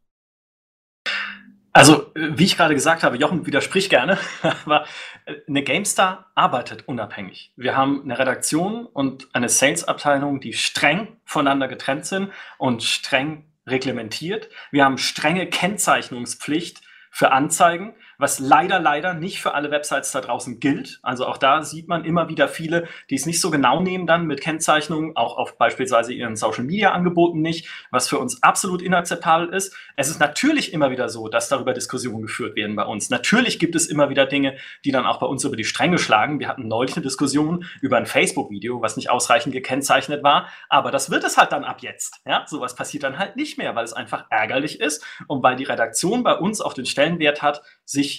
Also, 1.74 2.12
wie 2.14 2.44
ich 2.44 2.56
gerade 2.58 2.74
gesagt 2.74 3.02
habe, 3.02 3.16
Jochen 3.16 3.46
widerspricht 3.46 3.88
gerne, 3.88 4.18
aber 4.42 4.84
äh, 5.24 5.36
eine 5.48 5.62
GameStar 5.62 6.30
arbeitet 6.34 6.86
unabhängig. 6.86 7.52
Wir 7.56 7.76
haben 7.76 8.02
eine 8.02 8.18
Redaktion 8.18 8.86
und 8.86 9.28
eine 9.32 9.48
Sales-Abteilung, 9.48 10.40
die 10.40 10.52
streng 10.52 11.16
voneinander 11.24 11.68
getrennt 11.68 12.04
sind 12.04 12.30
und 12.58 12.82
streng 12.82 13.46
reglementiert. 13.66 14.50
Wir 14.70 14.84
haben 14.84 14.98
strenge 14.98 15.46
Kennzeichnungspflicht 15.46 16.82
für 17.10 17.32
Anzeigen 17.32 17.94
was 18.22 18.38
leider, 18.38 18.78
leider 18.78 19.14
nicht 19.14 19.42
für 19.42 19.52
alle 19.52 19.70
Websites 19.70 20.12
da 20.12 20.20
draußen 20.20 20.60
gilt. 20.60 21.00
Also 21.02 21.26
auch 21.26 21.36
da 21.36 21.62
sieht 21.62 21.88
man 21.88 22.04
immer 22.04 22.28
wieder 22.28 22.48
viele, 22.48 22.86
die 23.10 23.16
es 23.16 23.26
nicht 23.26 23.40
so 23.40 23.50
genau 23.50 23.80
nehmen 23.80 24.06
dann 24.06 24.26
mit 24.26 24.40
Kennzeichnungen, 24.40 25.16
auch 25.16 25.36
auf 25.36 25.58
beispielsweise 25.58 26.14
ihren 26.14 26.36
Social 26.36 26.64
Media 26.64 26.92
Angeboten 26.92 27.42
nicht, 27.42 27.68
was 27.90 28.08
für 28.08 28.18
uns 28.18 28.42
absolut 28.42 28.80
inakzeptabel 28.80 29.48
ist. 29.48 29.76
Es 29.96 30.08
ist 30.08 30.20
natürlich 30.20 30.72
immer 30.72 30.90
wieder 30.90 31.08
so, 31.08 31.28
dass 31.28 31.48
darüber 31.48 31.74
Diskussionen 31.74 32.22
geführt 32.22 32.54
werden 32.54 32.76
bei 32.76 32.84
uns. 32.84 33.10
Natürlich 33.10 33.58
gibt 33.58 33.74
es 33.74 33.88
immer 33.88 34.08
wieder 34.08 34.24
Dinge, 34.24 34.56
die 34.84 34.92
dann 34.92 35.04
auch 35.04 35.18
bei 35.18 35.26
uns 35.26 35.44
über 35.44 35.56
die 35.56 35.64
Stränge 35.64 35.98
schlagen. 35.98 36.38
Wir 36.38 36.48
hatten 36.48 36.68
neulich 36.68 36.94
eine 36.94 37.02
Diskussion 37.02 37.64
über 37.80 37.96
ein 37.96 38.06
Facebook-Video, 38.06 38.80
was 38.80 38.96
nicht 38.96 39.10
ausreichend 39.10 39.52
gekennzeichnet 39.52 40.22
war, 40.22 40.48
aber 40.68 40.92
das 40.92 41.10
wird 41.10 41.24
es 41.24 41.36
halt 41.36 41.50
dann 41.50 41.64
ab 41.64 41.82
jetzt. 41.82 42.20
Ja, 42.24 42.44
sowas 42.46 42.76
passiert 42.76 43.02
dann 43.02 43.18
halt 43.18 43.34
nicht 43.34 43.58
mehr, 43.58 43.74
weil 43.74 43.84
es 43.84 43.92
einfach 43.92 44.26
ärgerlich 44.30 44.80
ist 44.80 45.04
und 45.26 45.42
weil 45.42 45.56
die 45.56 45.64
Redaktion 45.64 46.22
bei 46.22 46.34
uns 46.34 46.60
auch 46.60 46.72
den 46.72 46.86
Stellenwert 46.86 47.42
hat, 47.42 47.62
sich 47.84 48.11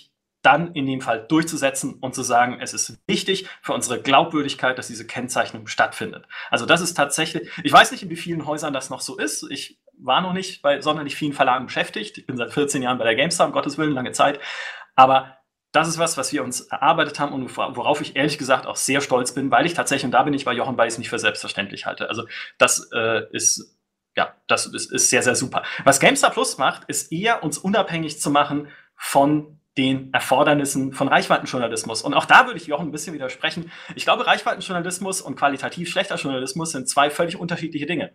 dann 0.44 0.74
in 0.74 0.86
dem 0.86 1.02
Fall 1.02 1.26
durchzusetzen 1.28 1.96
und 1.96 2.14
zu 2.14 2.22
sagen, 2.22 2.60
es 2.62 2.74
ist 2.74 3.00
wichtig 3.08 3.48
für 3.62 3.74
unsere 3.74 4.02
Glaubwürdigkeit, 4.02 4.78
dass 4.78 4.88
diese 4.88 5.08
Kennzeichnung 5.08 5.68
stattfindet. 5.68 6.28
Also 6.52 6.66
das 6.66 6.82
ist 6.82 6.94
tatsächlich, 6.94 7.50
ich 7.64 7.72
weiß 7.72 7.92
nicht, 7.92 8.04
in 8.04 8.10
wie 8.10 8.16
vielen 8.16 8.46
Häusern 8.46 8.74
das 8.74 8.90
noch 8.90 9.02
so 9.02 9.18
ist. 9.18 9.50
Ich 9.50 9.80
war 9.98 10.22
noch 10.22 10.34
nicht 10.34 10.62
bei 10.62 10.82
sonderlich 10.82 11.16
vielen 11.16 11.34
Verlagen 11.34 11.66
beschäftigt. 11.66 12.18
Ich 12.18 12.28
bin 12.28 12.38
seit 12.38 12.54
14 12.54 12.84
Jahren 12.84 12.98
bei 12.98 13.06
der 13.06 13.16
GameStar, 13.16 13.48
um 13.48 13.54
Gottes 13.54 13.78
Willen, 13.78 13.94
lange 13.94 14.12
Zeit. 14.12 14.40
Aber 14.96 15.38
das 15.72 15.88
ist 15.88 15.98
was, 15.98 16.18
was 16.18 16.34
wir 16.34 16.44
uns 16.44 16.62
erarbeitet 16.62 17.20
haben 17.20 17.34
und 17.34 17.58
worauf 17.58 18.02
ich 18.02 18.16
ehrlich 18.16 18.38
gesagt 18.38 18.68
auch 18.68 18.76
sehr 18.76 19.02
stolz 19.02 19.34
bin, 19.34 19.50
weil 19.50 19.66
ich 19.66 19.74
tatsächlich, 19.74 20.06
und 20.06 20.12
da 20.12 20.24
bin 20.24 20.34
ich 20.34 20.46
bei 20.46 20.54
Jochen 20.54 20.78
Weiß 20.78 20.98
nicht 20.98 21.10
für 21.10 21.20
selbstverständlich 21.20 21.86
halte. 21.86 22.10
Also 22.10 22.28
das 22.58 22.90
äh, 22.94 23.24
ist, 23.32 23.80
ja, 24.16 24.36
das 24.48 24.68
ist, 24.68 24.92
ist 24.92 25.10
sehr, 25.10 25.24
sehr 25.24 25.36
super. 25.36 25.64
Was 25.84 26.00
GameStar 26.00 26.32
Plus 26.32 26.58
macht, 26.58 26.84
ist 26.90 27.12
eher 27.12 27.44
uns 27.44 27.58
unabhängig 27.58 28.20
zu 28.20 28.30
machen 28.30 28.68
von 28.96 29.60
den 29.78 30.14
Erfordernissen 30.14 30.94
von 30.94 31.08
Reichweitenjournalismus. 31.08 32.04
Und 32.04 32.14
auch 32.14 32.26
da 32.26 32.46
würde 32.46 32.60
ich 32.60 32.68
Jochen 32.68 32.88
ein 32.90 32.92
bisschen 32.92 33.14
widersprechen. 33.14 33.72
Ich 33.96 34.04
glaube, 34.04 34.28
Reichweitenjournalismus 34.28 35.22
und 35.22 35.36
qualitativ 35.36 35.90
schlechter 35.90 36.16
Journalismus 36.16 36.72
sind 36.72 36.88
zwei 36.88 37.10
völlig 37.10 37.38
unterschiedliche 37.38 37.86
Dinge. 37.86 38.14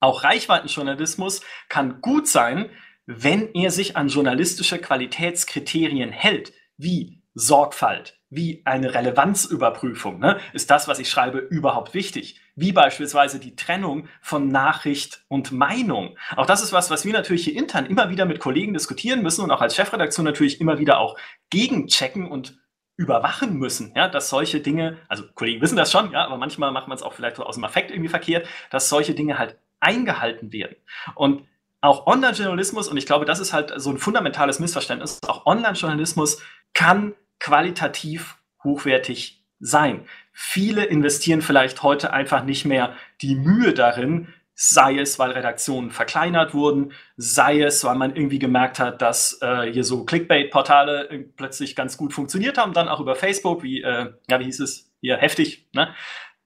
Auch 0.00 0.22
Reichweitenjournalismus 0.22 1.40
kann 1.68 2.00
gut 2.00 2.28
sein, 2.28 2.70
wenn 3.06 3.54
er 3.54 3.70
sich 3.70 3.96
an 3.96 4.08
journalistische 4.08 4.78
Qualitätskriterien 4.78 6.10
hält, 6.10 6.52
wie 6.76 7.22
Sorgfalt, 7.34 8.20
wie 8.36 8.62
eine 8.64 8.94
Relevanzüberprüfung. 8.94 10.18
Ne? 10.18 10.38
Ist 10.52 10.70
das, 10.70 10.86
was 10.86 10.98
ich 10.98 11.10
schreibe, 11.10 11.38
überhaupt 11.38 11.94
wichtig? 11.94 12.40
Wie 12.54 12.72
beispielsweise 12.72 13.40
die 13.40 13.56
Trennung 13.56 14.08
von 14.20 14.48
Nachricht 14.48 15.24
und 15.28 15.52
Meinung. 15.52 16.16
Auch 16.36 16.46
das 16.46 16.62
ist 16.62 16.72
was, 16.72 16.90
was 16.90 17.04
wir 17.04 17.12
natürlich 17.12 17.44
hier 17.44 17.56
intern 17.56 17.86
immer 17.86 18.10
wieder 18.10 18.24
mit 18.24 18.38
Kollegen 18.38 18.74
diskutieren 18.74 19.22
müssen 19.22 19.42
und 19.42 19.50
auch 19.50 19.60
als 19.60 19.74
Chefredaktion 19.74 20.24
natürlich 20.24 20.60
immer 20.60 20.78
wieder 20.78 20.98
auch 20.98 21.16
gegenchecken 21.50 22.30
und 22.30 22.58
überwachen 22.96 23.58
müssen, 23.58 23.92
ja, 23.94 24.08
dass 24.08 24.30
solche 24.30 24.60
Dinge, 24.60 24.96
also 25.08 25.24
Kollegen 25.34 25.60
wissen 25.60 25.76
das 25.76 25.92
schon, 25.92 26.12
ja, 26.12 26.24
aber 26.24 26.38
manchmal 26.38 26.72
macht 26.72 26.88
man 26.88 26.96
es 26.96 27.02
auch 27.02 27.12
vielleicht 27.12 27.38
aus 27.38 27.56
dem 27.56 27.64
Affekt 27.64 27.90
irgendwie 27.90 28.08
verkehrt, 28.08 28.46
dass 28.70 28.88
solche 28.88 29.14
Dinge 29.14 29.38
halt 29.38 29.58
eingehalten 29.80 30.52
werden. 30.52 30.76
Und 31.14 31.46
auch 31.82 32.06
Online-Journalismus, 32.06 32.88
und 32.88 32.96
ich 32.96 33.06
glaube, 33.06 33.26
das 33.26 33.38
ist 33.38 33.52
halt 33.52 33.72
so 33.76 33.90
ein 33.90 33.98
fundamentales 33.98 34.58
Missverständnis, 34.60 35.20
auch 35.26 35.44
Online-Journalismus 35.44 36.42
kann 36.72 37.14
qualitativ 37.38 38.36
hochwertig 38.64 39.44
sein. 39.58 40.06
Viele 40.32 40.84
investieren 40.84 41.42
vielleicht 41.42 41.82
heute 41.82 42.12
einfach 42.12 42.44
nicht 42.44 42.64
mehr 42.64 42.94
die 43.22 43.36
Mühe 43.36 43.72
darin, 43.72 44.28
sei 44.54 44.98
es, 44.98 45.18
weil 45.18 45.32
Redaktionen 45.32 45.90
verkleinert 45.90 46.54
wurden, 46.54 46.92
sei 47.16 47.60
es, 47.60 47.84
weil 47.84 47.96
man 47.96 48.16
irgendwie 48.16 48.38
gemerkt 48.38 48.78
hat, 48.78 49.02
dass 49.02 49.38
äh, 49.42 49.70
hier 49.70 49.84
so 49.84 50.04
Clickbait-Portale 50.04 51.10
äh, 51.10 51.18
plötzlich 51.18 51.76
ganz 51.76 51.98
gut 51.98 52.14
funktioniert 52.14 52.56
haben, 52.56 52.72
dann 52.72 52.88
auch 52.88 53.00
über 53.00 53.14
Facebook, 53.14 53.62
wie, 53.62 53.82
äh, 53.82 54.12
ja, 54.28 54.40
wie 54.40 54.44
hieß 54.44 54.60
es 54.60 54.90
hier, 55.00 55.18
heftig, 55.18 55.68
ne? 55.74 55.94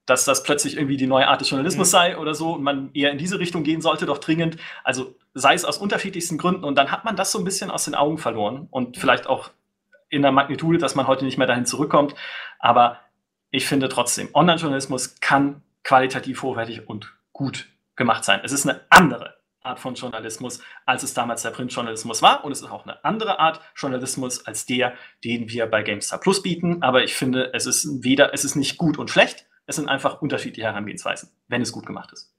dass 0.07 0.25
das 0.25 0.43
plötzlich 0.43 0.77
irgendwie 0.77 0.97
die 0.97 1.07
neue 1.07 1.29
Art 1.29 1.41
des 1.41 1.51
Journalismus 1.51 1.89
mhm. 1.89 1.93
sei 1.93 2.19
oder 2.19 2.35
so 2.35 2.55
und 2.55 2.65
man 2.65 2.91
eher 2.95 3.13
in 3.13 3.19
diese 3.19 3.39
Richtung 3.39 3.63
gehen 3.63 3.81
sollte, 3.81 4.07
doch 4.07 4.19
dringend. 4.19 4.57
Also 4.83 5.15
sei 5.35 5.55
es 5.55 5.65
aus 5.65 5.79
unterschiedlichsten 5.79 6.37
Gründen 6.37 6.65
und 6.65 6.77
dann 6.77 6.91
hat 6.91 7.05
man 7.05 7.15
das 7.15 7.31
so 7.31 7.39
ein 7.39 7.45
bisschen 7.45 7.71
aus 7.71 7.85
den 7.85 7.95
Augen 7.95 8.19
verloren 8.19 8.67
und 8.71 8.97
vielleicht 8.97 9.29
auch 9.29 9.51
in 10.11 10.23
der 10.23 10.33
Magnitude, 10.33 10.79
dass 10.79 10.95
man 10.95 11.07
heute 11.07 11.25
nicht 11.25 11.39
mehr 11.39 11.47
dahin 11.47 11.67
zurückkommt. 11.67 12.15
Aber 12.59 12.99
ich 13.51 13.67
finde 13.67 13.89
trotzdem, 13.89 14.29
Online-Journalismus 14.35 15.21
kann 15.21 15.63
qualitativ 15.83 16.43
hochwertig 16.43 16.89
und 16.89 17.15
gut 17.33 17.69
gemacht 17.97 18.25
sein. 18.25 18.41
Es 18.45 18.53
ist 18.53 18.69
eine 18.69 18.83
andere 18.91 19.37
Art 19.63 19.79
von 19.79 19.95
Journalismus, 19.95 20.63
als 20.87 21.03
es 21.03 21.15
damals 21.15 21.43
der 21.43 21.51
Printjournalismus 21.51 22.23
war. 22.23 22.45
Und 22.45 22.53
es 22.53 22.63
ist 22.63 22.71
auch 22.71 22.85
eine 22.85 23.05
andere 23.05 23.39
Art 23.39 23.61
Journalismus 23.77 24.47
als 24.47 24.67
der, 24.67 24.95
den 25.25 25.49
wir 25.51 25.67
bei 25.67 25.83
GameStar 25.83 26.19
Plus 26.19 26.43
bieten. 26.43 26.83
Aber 26.83 27.05
ich 27.05 27.15
finde, 27.15 27.53
es 27.55 27.67
ist 27.67 28.03
weder, 28.03 28.33
es 28.33 28.45
ist 28.45 28.57
nicht 28.57 28.79
gut 28.79 28.99
und 28.99 29.11
schlecht. 29.11 29.47
Es 29.67 29.77
sind 29.77 29.89
einfach 29.89 30.21
unterschiedliche 30.21 30.67
Herangehensweisen, 30.67 31.31
wenn 31.49 31.63
es 31.63 31.73
gut 31.73 31.87
gemacht 31.87 32.13
ist. 32.13 32.35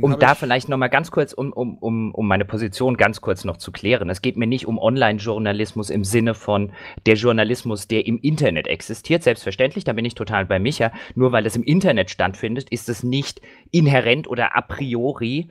Um 0.00 0.18
da 0.18 0.34
vielleicht 0.34 0.68
noch 0.68 0.76
mal 0.76 0.88
ganz 0.88 1.10
kurz, 1.10 1.32
um, 1.32 1.52
um, 1.52 1.78
um, 1.78 2.14
um 2.14 2.26
meine 2.26 2.44
Position 2.44 2.96
ganz 2.96 3.20
kurz 3.20 3.44
noch 3.44 3.56
zu 3.56 3.72
klären. 3.72 4.10
Es 4.10 4.22
geht 4.22 4.36
mir 4.36 4.46
nicht 4.46 4.66
um 4.66 4.78
Online-Journalismus 4.78 5.90
im 5.90 6.04
Sinne 6.04 6.34
von 6.34 6.72
der 7.06 7.14
Journalismus, 7.14 7.86
der 7.86 8.06
im 8.06 8.18
Internet 8.18 8.66
existiert. 8.66 9.22
Selbstverständlich, 9.22 9.84
da 9.84 9.92
bin 9.92 10.04
ich 10.04 10.14
total 10.14 10.46
bei 10.46 10.58
Micha. 10.58 10.92
Nur 11.14 11.32
weil 11.32 11.46
es 11.46 11.56
im 11.56 11.62
Internet 11.62 12.10
stattfindet, 12.10 12.68
ist 12.70 12.88
es 12.88 13.02
nicht 13.02 13.40
inhärent 13.70 14.26
oder 14.26 14.56
a 14.56 14.60
priori 14.62 15.48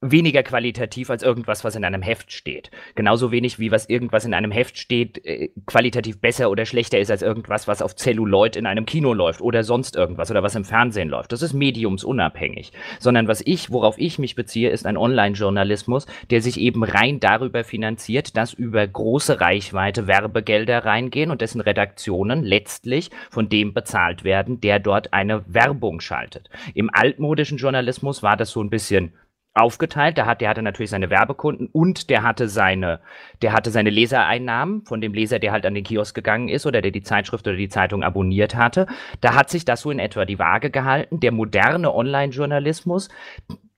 weniger 0.00 0.44
qualitativ 0.44 1.10
als 1.10 1.22
irgendwas, 1.22 1.64
was 1.64 1.74
in 1.74 1.84
einem 1.84 2.02
Heft 2.02 2.32
steht. 2.32 2.70
Genauso 2.94 3.32
wenig 3.32 3.58
wie 3.58 3.72
was 3.72 3.88
irgendwas 3.88 4.24
in 4.24 4.32
einem 4.32 4.52
Heft 4.52 4.78
steht, 4.78 5.24
äh, 5.24 5.50
qualitativ 5.66 6.20
besser 6.20 6.50
oder 6.50 6.66
schlechter 6.66 6.98
ist 6.98 7.10
als 7.10 7.22
irgendwas, 7.22 7.66
was 7.66 7.82
auf 7.82 7.96
Celluloid 7.96 8.54
in 8.54 8.66
einem 8.66 8.86
Kino 8.86 9.12
läuft 9.12 9.40
oder 9.40 9.64
sonst 9.64 9.96
irgendwas 9.96 10.30
oder 10.30 10.42
was 10.42 10.54
im 10.54 10.64
Fernsehen 10.64 11.08
läuft. 11.08 11.32
Das 11.32 11.42
ist 11.42 11.52
mediumsunabhängig. 11.52 12.72
Sondern 13.00 13.26
was 13.26 13.42
ich, 13.44 13.70
worauf 13.70 13.98
ich 13.98 14.20
mich 14.20 14.36
beziehe, 14.36 14.70
ist 14.70 14.86
ein 14.86 14.96
Online-Journalismus, 14.96 16.06
der 16.30 16.42
sich 16.42 16.60
eben 16.60 16.84
rein 16.84 17.18
darüber 17.18 17.64
finanziert, 17.64 18.36
dass 18.36 18.52
über 18.52 18.86
große 18.86 19.40
Reichweite 19.40 20.06
Werbegelder 20.06 20.84
reingehen 20.84 21.32
und 21.32 21.40
dessen 21.40 21.60
Redaktionen 21.60 22.44
letztlich 22.44 23.10
von 23.30 23.48
dem 23.48 23.74
bezahlt 23.74 24.22
werden, 24.22 24.60
der 24.60 24.78
dort 24.78 25.12
eine 25.12 25.42
Werbung 25.52 26.00
schaltet. 26.00 26.48
Im 26.74 26.88
altmodischen 26.92 27.58
Journalismus 27.58 28.22
war 28.22 28.36
das 28.36 28.50
so 28.50 28.62
ein 28.62 28.70
bisschen 28.70 29.12
aufgeteilt. 29.60 30.16
Der, 30.16 30.26
hat, 30.26 30.40
der 30.40 30.48
hatte 30.48 30.62
natürlich 30.62 30.90
seine 30.90 31.10
Werbekunden 31.10 31.68
und 31.72 32.10
der 32.10 32.22
hatte 32.22 32.48
seine, 32.48 33.00
der 33.42 33.52
hatte 33.52 33.70
seine 33.70 33.90
Lesereinnahmen 33.90 34.84
von 34.84 35.00
dem 35.00 35.14
Leser, 35.14 35.38
der 35.38 35.52
halt 35.52 35.66
an 35.66 35.74
den 35.74 35.84
Kiosk 35.84 36.14
gegangen 36.14 36.48
ist 36.48 36.66
oder 36.66 36.82
der 36.82 36.90
die 36.90 37.02
Zeitschrift 37.02 37.46
oder 37.46 37.56
die 37.56 37.68
Zeitung 37.68 38.02
abonniert 38.02 38.54
hatte. 38.54 38.86
Da 39.20 39.34
hat 39.34 39.50
sich 39.50 39.64
das 39.64 39.82
so 39.82 39.90
in 39.90 39.98
etwa 39.98 40.24
die 40.24 40.38
Waage 40.38 40.70
gehalten. 40.70 41.20
Der 41.20 41.32
moderne 41.32 41.94
Online-Journalismus, 41.94 43.08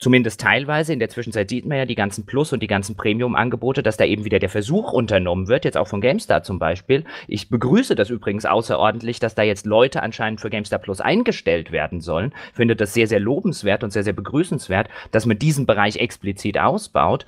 zumindest 0.00 0.40
teilweise. 0.40 0.92
In 0.92 0.98
der 0.98 1.10
Zwischenzeit 1.10 1.50
sieht 1.50 1.66
man 1.66 1.78
ja 1.78 1.84
die 1.84 1.94
ganzen 1.94 2.26
Plus- 2.26 2.52
und 2.52 2.62
die 2.62 2.66
ganzen 2.66 2.96
Premium-Angebote, 2.96 3.82
dass 3.82 3.98
da 3.98 4.04
eben 4.04 4.24
wieder 4.24 4.38
der 4.38 4.48
Versuch 4.48 4.92
unternommen 4.92 5.48
wird, 5.48 5.64
jetzt 5.64 5.76
auch 5.76 5.88
von 5.88 6.00
GameStar 6.00 6.42
zum 6.42 6.58
Beispiel. 6.58 7.04
Ich 7.28 7.50
begrüße 7.50 7.94
das 7.94 8.10
übrigens 8.10 8.46
außerordentlich, 8.46 9.20
dass 9.20 9.34
da 9.34 9.42
jetzt 9.42 9.66
Leute 9.66 10.02
anscheinend 10.02 10.40
für 10.40 10.50
GameStar 10.50 10.78
Plus 10.78 11.00
eingestellt 11.00 11.70
werden 11.70 12.00
sollen. 12.00 12.32
Finde 12.54 12.76
das 12.76 12.94
sehr, 12.94 13.06
sehr 13.06 13.20
lobenswert 13.20 13.84
und 13.84 13.90
sehr, 13.90 14.04
sehr 14.04 14.14
begrüßenswert, 14.14 14.88
dass 15.10 15.26
man 15.26 15.38
diesen 15.38 15.66
Bereich 15.66 15.96
explizit 15.96 16.58
ausbaut. 16.58 17.26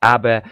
Aber 0.00 0.42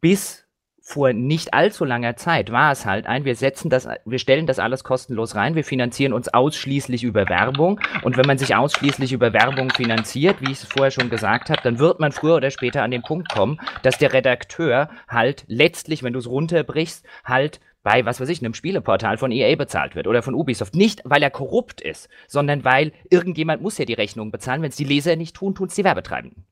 bis 0.00 0.43
vor 0.86 1.14
nicht 1.14 1.54
allzu 1.54 1.86
langer 1.86 2.14
Zeit 2.14 2.52
war 2.52 2.70
es 2.70 2.84
halt 2.84 3.06
ein, 3.06 3.24
wir 3.24 3.36
setzen 3.36 3.70
das, 3.70 3.88
wir 4.04 4.18
stellen 4.18 4.46
das 4.46 4.58
alles 4.58 4.84
kostenlos 4.84 5.34
rein, 5.34 5.54
wir 5.54 5.64
finanzieren 5.64 6.12
uns 6.12 6.28
ausschließlich 6.28 7.04
über 7.04 7.26
Werbung 7.30 7.80
und 8.02 8.18
wenn 8.18 8.26
man 8.26 8.36
sich 8.36 8.54
ausschließlich 8.54 9.12
über 9.12 9.32
Werbung 9.32 9.70
finanziert, 9.70 10.42
wie 10.42 10.52
ich 10.52 10.62
es 10.62 10.64
vorher 10.64 10.90
schon 10.90 11.08
gesagt 11.08 11.48
habe, 11.48 11.62
dann 11.62 11.78
wird 11.78 12.00
man 12.00 12.12
früher 12.12 12.36
oder 12.36 12.50
später 12.50 12.82
an 12.82 12.90
den 12.90 13.00
Punkt 13.00 13.32
kommen, 13.32 13.58
dass 13.82 13.96
der 13.96 14.12
Redakteur 14.12 14.90
halt 15.08 15.44
letztlich, 15.48 16.02
wenn 16.02 16.12
du 16.12 16.18
es 16.18 16.28
runterbrichst, 16.28 17.06
halt 17.24 17.60
bei, 17.82 18.04
was 18.04 18.20
weiß 18.20 18.28
ich, 18.28 18.40
einem 18.40 18.54
Spieleportal 18.54 19.16
von 19.16 19.32
EA 19.32 19.56
bezahlt 19.56 19.96
wird 19.96 20.06
oder 20.06 20.22
von 20.22 20.34
Ubisoft. 20.34 20.74
Nicht, 20.74 21.00
weil 21.04 21.22
er 21.22 21.30
korrupt 21.30 21.80
ist, 21.80 22.10
sondern 22.28 22.62
weil 22.64 22.92
irgendjemand 23.10 23.62
muss 23.62 23.78
ja 23.78 23.86
die 23.86 23.94
Rechnung 23.94 24.30
bezahlen. 24.30 24.60
Wenn 24.60 24.70
es 24.70 24.76
die 24.76 24.84
Leser 24.84 25.16
nicht 25.16 25.36
tun, 25.36 25.54
tun 25.54 25.68
es 25.68 25.74
die 25.74 25.84
Werbetreibenden. 25.84 26.44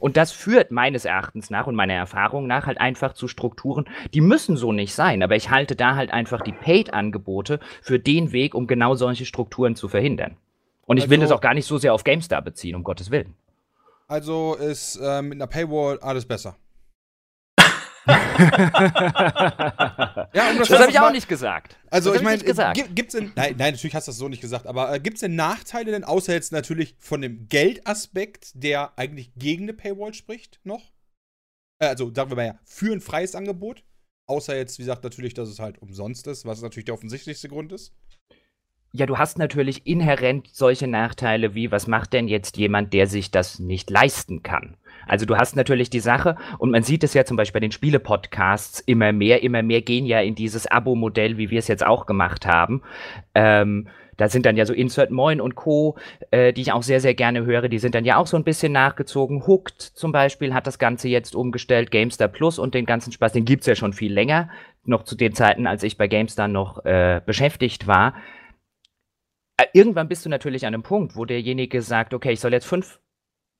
Und 0.00 0.16
das 0.16 0.32
führt 0.32 0.72
meines 0.72 1.04
Erachtens 1.04 1.50
nach 1.50 1.68
und 1.68 1.76
meiner 1.76 1.94
Erfahrung 1.94 2.48
nach 2.48 2.66
halt 2.66 2.80
einfach 2.80 3.12
zu 3.12 3.28
Strukturen, 3.28 3.88
die 4.12 4.20
müssen 4.20 4.56
so 4.56 4.72
nicht 4.72 4.94
sein, 4.94 5.22
aber 5.22 5.36
ich 5.36 5.50
halte 5.50 5.76
da 5.76 5.94
halt 5.94 6.10
einfach 6.10 6.40
die 6.40 6.52
Paid-Angebote 6.52 7.60
für 7.82 8.00
den 8.00 8.32
Weg, 8.32 8.54
um 8.54 8.66
genau 8.66 8.94
solche 8.94 9.26
Strukturen 9.26 9.76
zu 9.76 9.88
verhindern. 9.88 10.36
Und 10.86 10.96
ich 10.96 11.04
also, 11.04 11.10
will 11.12 11.20
das 11.20 11.30
auch 11.30 11.40
gar 11.40 11.54
nicht 11.54 11.66
so 11.66 11.78
sehr 11.78 11.94
auf 11.94 12.02
GameStar 12.02 12.42
beziehen, 12.42 12.74
um 12.74 12.82
Gottes 12.82 13.12
Willen. 13.12 13.36
Also 14.08 14.56
ist 14.56 14.96
äh, 14.96 15.22
mit 15.22 15.34
einer 15.34 15.46
Paywall 15.46 16.00
alles 16.00 16.26
besser. 16.26 16.56
ja, 20.34 20.50
um 20.50 20.58
das, 20.58 20.68
das 20.68 20.80
habe 20.80 20.90
ich 20.90 21.00
auch 21.00 21.12
nicht 21.12 21.28
gesagt. 21.28 21.78
Also, 21.90 22.14
ich 22.14 22.22
meine, 22.22 22.42
gibt 22.42 22.54
es 22.54 23.12
denn. 23.12 23.32
Nein, 23.34 23.54
nein, 23.58 23.74
natürlich 23.74 23.94
hast 23.94 24.08
du 24.08 24.10
das 24.10 24.18
so 24.18 24.28
nicht 24.28 24.40
gesagt, 24.40 24.66
aber 24.66 24.94
äh, 24.94 25.00
gibt 25.00 25.16
es 25.16 25.20
denn 25.20 25.36
Nachteile 25.36 25.92
denn, 25.92 26.04
außer 26.04 26.32
jetzt 26.32 26.52
natürlich 26.52 26.96
von 26.98 27.20
dem 27.20 27.48
Geldaspekt, 27.48 28.52
der 28.54 28.98
eigentlich 28.98 29.32
gegen 29.36 29.64
eine 29.64 29.74
Paywall 29.74 30.14
spricht, 30.14 30.60
noch? 30.64 30.92
Äh, 31.78 31.86
also, 31.86 32.12
sagen 32.14 32.30
wir 32.30 32.36
mal 32.36 32.46
ja, 32.46 32.58
für 32.64 32.92
ein 32.92 33.00
freies 33.00 33.34
Angebot. 33.34 33.84
Außer 34.26 34.56
jetzt, 34.56 34.78
wie 34.78 34.82
gesagt, 34.82 35.02
natürlich, 35.02 35.34
dass 35.34 35.48
es 35.48 35.58
halt 35.58 35.82
umsonst 35.82 36.28
ist, 36.28 36.44
was 36.44 36.62
natürlich 36.62 36.84
der 36.84 36.94
offensichtlichste 36.94 37.48
Grund 37.48 37.72
ist. 37.72 37.92
Ja, 38.92 39.06
du 39.06 39.18
hast 39.18 39.38
natürlich 39.38 39.86
inhärent 39.86 40.48
solche 40.52 40.88
Nachteile 40.88 41.54
wie, 41.54 41.70
was 41.70 41.86
macht 41.86 42.12
denn 42.12 42.26
jetzt 42.26 42.56
jemand, 42.56 42.92
der 42.92 43.06
sich 43.06 43.30
das 43.30 43.60
nicht 43.60 43.88
leisten 43.88 44.42
kann? 44.42 44.76
Also 45.10 45.26
du 45.26 45.36
hast 45.36 45.56
natürlich 45.56 45.90
die 45.90 45.98
Sache, 45.98 46.36
und 46.58 46.70
man 46.70 46.84
sieht 46.84 47.02
es 47.02 47.14
ja 47.14 47.24
zum 47.24 47.36
Beispiel 47.36 47.54
bei 47.54 47.66
den 47.66 47.72
Spiele-Podcasts 47.72 48.78
immer 48.78 49.10
mehr, 49.10 49.42
immer 49.42 49.60
mehr 49.60 49.82
gehen 49.82 50.06
ja 50.06 50.20
in 50.20 50.36
dieses 50.36 50.68
Abo-Modell, 50.68 51.36
wie 51.36 51.50
wir 51.50 51.58
es 51.58 51.66
jetzt 51.66 51.84
auch 51.84 52.06
gemacht 52.06 52.46
haben. 52.46 52.82
Ähm, 53.34 53.88
da 54.16 54.28
sind 54.28 54.46
dann 54.46 54.56
ja 54.56 54.66
so 54.66 54.72
Insert 54.72 55.10
Moin 55.10 55.40
und 55.40 55.56
Co., 55.56 55.98
äh, 56.30 56.52
die 56.52 56.60
ich 56.60 56.70
auch 56.70 56.84
sehr, 56.84 57.00
sehr 57.00 57.14
gerne 57.14 57.44
höre, 57.44 57.68
die 57.68 57.80
sind 57.80 57.96
dann 57.96 58.04
ja 58.04 58.18
auch 58.18 58.28
so 58.28 58.36
ein 58.36 58.44
bisschen 58.44 58.70
nachgezogen. 58.70 59.48
Hooked 59.48 59.82
zum 59.82 60.12
Beispiel 60.12 60.54
hat 60.54 60.68
das 60.68 60.78
Ganze 60.78 61.08
jetzt 61.08 61.34
umgestellt, 61.34 61.90
GameStar 61.90 62.28
Plus 62.28 62.60
und 62.60 62.74
den 62.74 62.86
ganzen 62.86 63.10
Spaß, 63.10 63.32
den 63.32 63.44
gibt 63.44 63.62
es 63.62 63.66
ja 63.66 63.74
schon 63.74 63.92
viel 63.92 64.12
länger, 64.12 64.48
noch 64.84 65.02
zu 65.02 65.16
den 65.16 65.34
Zeiten, 65.34 65.66
als 65.66 65.82
ich 65.82 65.96
bei 65.96 66.06
GameStar 66.06 66.46
noch 66.46 66.84
äh, 66.84 67.20
beschäftigt 67.26 67.88
war. 67.88 68.14
Äh, 69.56 69.64
irgendwann 69.72 70.06
bist 70.06 70.24
du 70.24 70.28
natürlich 70.28 70.66
an 70.66 70.74
einem 70.74 70.84
Punkt, 70.84 71.16
wo 71.16 71.24
derjenige 71.24 71.82
sagt, 71.82 72.14
okay, 72.14 72.30
ich 72.30 72.38
soll 72.38 72.52
jetzt 72.52 72.66
fünf 72.66 73.00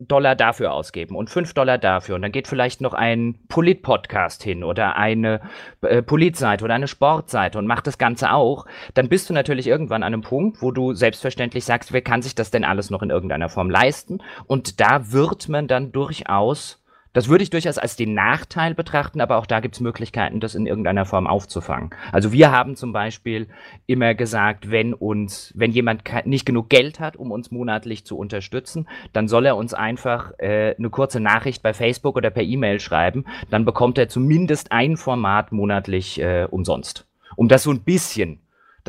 Dollar 0.01 0.34
dafür 0.34 0.72
ausgeben 0.72 1.14
und 1.14 1.30
5 1.30 1.55
Dollar 1.55 1.78
dafür 1.78 2.16
und 2.16 2.22
dann 2.22 2.32
geht 2.32 2.48
vielleicht 2.48 2.80
noch 2.80 2.94
ein 2.94 3.38
Polit-Podcast 3.48 4.42
hin 4.42 4.64
oder 4.64 4.96
eine 4.96 5.40
äh, 5.82 6.03
Polit-Seite 6.03 6.64
oder 6.64 6.74
eine 6.74 6.88
Sportseite 6.88 7.59
und 7.59 7.66
macht 7.66 7.86
das 7.86 7.98
Ganze 7.98 8.32
auch, 8.32 8.66
dann 8.94 9.09
bist 9.09 9.28
du 9.28 9.34
natürlich 9.34 9.66
irgendwann 9.66 10.03
an 10.03 10.14
einem 10.14 10.22
Punkt, 10.22 10.62
wo 10.62 10.70
du 10.70 10.94
selbstverständlich 10.94 11.64
sagst, 11.64 11.92
wer 11.92 12.03
kann 12.03 12.22
sich 12.22 12.34
das 12.34 12.51
denn 12.51 12.64
alles 12.64 12.90
noch 12.90 13.03
in 13.03 13.11
irgendeiner 13.11 13.48
Form 13.48 13.68
leisten? 13.68 14.22
Und 14.46 14.80
da 14.80 15.12
wird 15.12 15.48
man 15.48 15.68
dann 15.68 15.92
durchaus 15.92 16.80
das 17.13 17.29
würde 17.29 17.43
ich 17.43 17.51
durchaus 17.51 17.79
als 17.79 17.97
den 17.97 18.15
Nachteil 18.15 18.75
betrachten, 18.75 19.21
aber 19.21 19.37
auch 19.37 19.47
da 19.47 19.61
gibt 19.61 19.75
es 19.75 19.81
Möglichkeiten, 19.81 20.41
das 20.41 20.55
in 20.55 20.67
irgendeiner 20.67 21.05
Form 21.05 21.27
aufzufangen. 21.27 21.91
Also 22.13 22.33
wir 22.33 22.53
haben 22.53 22.77
zum 22.77 22.93
Beispiel 22.93 23.49
immer 23.87 24.15
gesagt, 24.15 24.71
wenn 24.71 24.95
uns, 24.95 25.53
wenn 25.57 25.73
jemand 25.73 26.03
nicht 26.25 26.47
genug 26.47 26.69
Geld 26.71 27.01
hat, 27.01 27.17
um 27.17 27.33
uns 27.33 27.51
monatlich 27.51 28.05
zu 28.05 28.17
unterstützen, 28.17 28.89
dann 29.13 29.29
soll 29.29 29.47
er 29.47 29.57
uns 29.57 29.75
einfach 29.75 30.33
äh, 30.39 30.75
eine 30.79 30.91
kurze 30.91 31.21
Nachricht 31.21 31.63
bei 31.63 31.75
Facebook 31.75 32.17
oder 32.17 32.31
per 32.31 32.43
E-Mail 32.43 32.79
schreiben. 32.81 33.25
Dann 33.51 33.65
bekommt 33.65 33.99
er 33.99 34.09
zumindest 34.09 34.73
ein 34.73 34.97
Format 34.97 35.53
monatlich 35.53 36.21
äh, 36.21 36.47
umsonst. 36.49 37.07
Um 37.37 37.49
das 37.49 37.63
so 37.63 37.71
ein 37.71 37.81
bisschen 37.81 38.41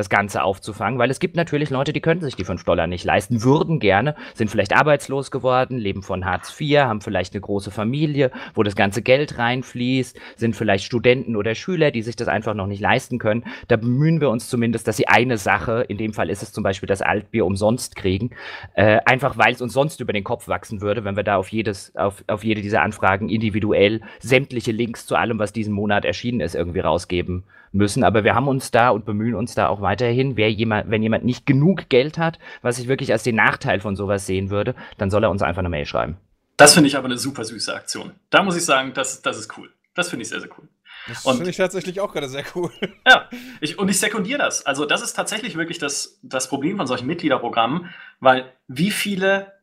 das 0.02 0.10
Ganze 0.10 0.42
aufzufangen, 0.44 0.98
weil 0.98 1.12
es 1.12 1.20
gibt 1.20 1.36
natürlich 1.36 1.70
Leute, 1.70 1.94
die 1.94 2.02
können 2.02 2.22
sich 2.22 2.36
die 2.36 2.44
5 2.44 2.64
Dollar 2.64 2.88
nicht 2.88 3.06
leisten, 3.06 3.44
würden 3.44 3.80
gerne, 3.80 4.16
sind 4.34 4.50
vielleicht 4.50 4.76
arbeitslos 4.76 5.30
geworden, 5.30 5.78
leben 5.78 6.02
von 6.02 6.26
Hartz 6.26 6.60
IV, 6.60 6.80
haben 6.80 7.02
vielleicht 7.02 7.34
eine 7.34 7.42
große 7.42 7.70
Familie, 7.70 8.32
wo 8.56 8.64
das 8.64 8.76
ganze 8.76 9.04
Geld 9.04 9.38
reinfließt, 9.38 10.20
sind 10.38 10.56
vielleicht 10.56 10.86
Studenten 10.86 11.36
oder 11.36 11.54
Schüler, 11.54 11.92
die 11.92 12.02
sich 12.02 12.16
das 12.16 12.28
einfach 12.28 12.56
noch 12.56 12.66
nicht 12.66 12.82
leisten 12.82 13.20
können. 13.20 13.44
Da 13.68 13.78
bemühen 13.78 14.22
wir 14.22 14.32
uns 14.32 14.50
zumindest, 14.50 14.88
dass 14.88 14.98
sie 14.98 15.08
eine 15.08 15.38
Sache, 15.38 15.86
in 15.88 15.98
dem 15.98 16.14
Fall 16.14 16.32
ist 16.32 16.42
es 16.42 16.52
zum 16.52 16.64
Beispiel 16.64 16.88
das 16.88 17.04
Altbier 17.04 17.46
umsonst 17.46 17.96
kriegen, 17.96 18.32
äh, 18.74 19.02
einfach 19.06 19.38
weil 19.38 19.54
es 19.54 19.62
uns 19.62 19.74
sonst 19.74 20.00
über 20.00 20.14
den 20.14 20.24
Kopf 20.24 20.48
wachsen 20.48 20.82
würde, 20.82 21.04
wenn 21.04 21.16
wir 21.16 21.24
da 21.24 21.36
auf 21.36 21.50
jedes, 21.50 21.96
auf, 21.96 22.24
auf 22.26 22.44
jede 22.44 22.64
dieser 22.64 22.82
Anfragen 22.82 23.30
individuell 23.30 24.02
sämtliche 24.20 24.72
Links 24.72 25.06
zu 25.06 25.16
allem, 25.16 25.38
was 25.38 25.54
diesen 25.54 25.74
Monat 25.74 26.06
erschienen 26.06 26.42
ist, 26.42 26.56
irgendwie 26.56 26.80
rausgeben 26.80 27.44
müssen. 27.72 28.04
Aber 28.04 28.24
wir 28.24 28.36
haben 28.36 28.48
uns 28.48 28.72
da 28.72 28.90
und 28.90 29.06
bemühen 29.06 29.36
uns 29.36 29.56
da 29.56 29.68
auch 29.68 29.82
weiterhin. 29.92 30.38
Wer 30.38 30.52
jemand, 30.52 30.90
wenn 30.90 31.04
jemand 31.04 31.26
nicht 31.26 31.46
genug 31.46 31.90
Geld 31.90 32.18
hat, 32.18 32.40
was 32.62 32.80
ich 32.80 32.88
wirklich 32.88 33.12
als 33.12 33.24
den 33.24 33.36
Nachteil 33.36 33.80
von 33.80 33.96
sowas 33.96 34.26
sehen 34.26 34.50
würde, 34.50 34.76
dann 34.98 35.10
soll 35.10 35.24
er 35.24 35.30
uns 35.30 35.42
einfach 35.42 35.60
eine 35.60 35.70
Mail 35.70 35.86
schreiben. 35.86 36.18
Das 36.58 36.74
finde 36.74 36.88
ich 36.88 36.98
aber 36.98 37.06
eine 37.06 37.18
super 37.18 37.44
süße 37.44 37.74
Aktion. 37.74 38.12
Da 38.30 38.44
muss 38.44 38.56
ich 38.56 38.64
sagen, 38.64 38.94
das, 38.94 39.22
das 39.22 39.38
ist 39.38 39.58
cool. 39.58 39.70
Das 39.94 40.10
finde 40.10 40.24
ich 40.24 40.30
sehr, 40.30 40.40
sehr 40.40 40.50
cool. 40.58 40.68
Das 41.08 41.24
finde 41.24 41.50
ich 41.50 41.58
tatsächlich 41.58 42.00
auch 42.00 42.14
gerade 42.14 42.30
sehr 42.30 42.46
cool. 42.56 42.72
Ja, 43.08 43.28
ich, 43.60 43.80
und 43.80 43.90
ich 43.90 44.00
sekundiere 44.00 44.38
das. 44.38 44.66
Also, 44.66 44.86
das 44.86 45.02
ist 45.02 45.14
tatsächlich 45.14 45.58
wirklich 45.58 45.80
das, 45.80 46.20
das 46.22 46.48
Problem 46.48 46.78
von 46.78 46.86
solchen 46.86 47.08
Mitgliederprogrammen, 47.08 47.90
weil 48.20 48.54
wie 48.68 48.92
viele 48.92 49.54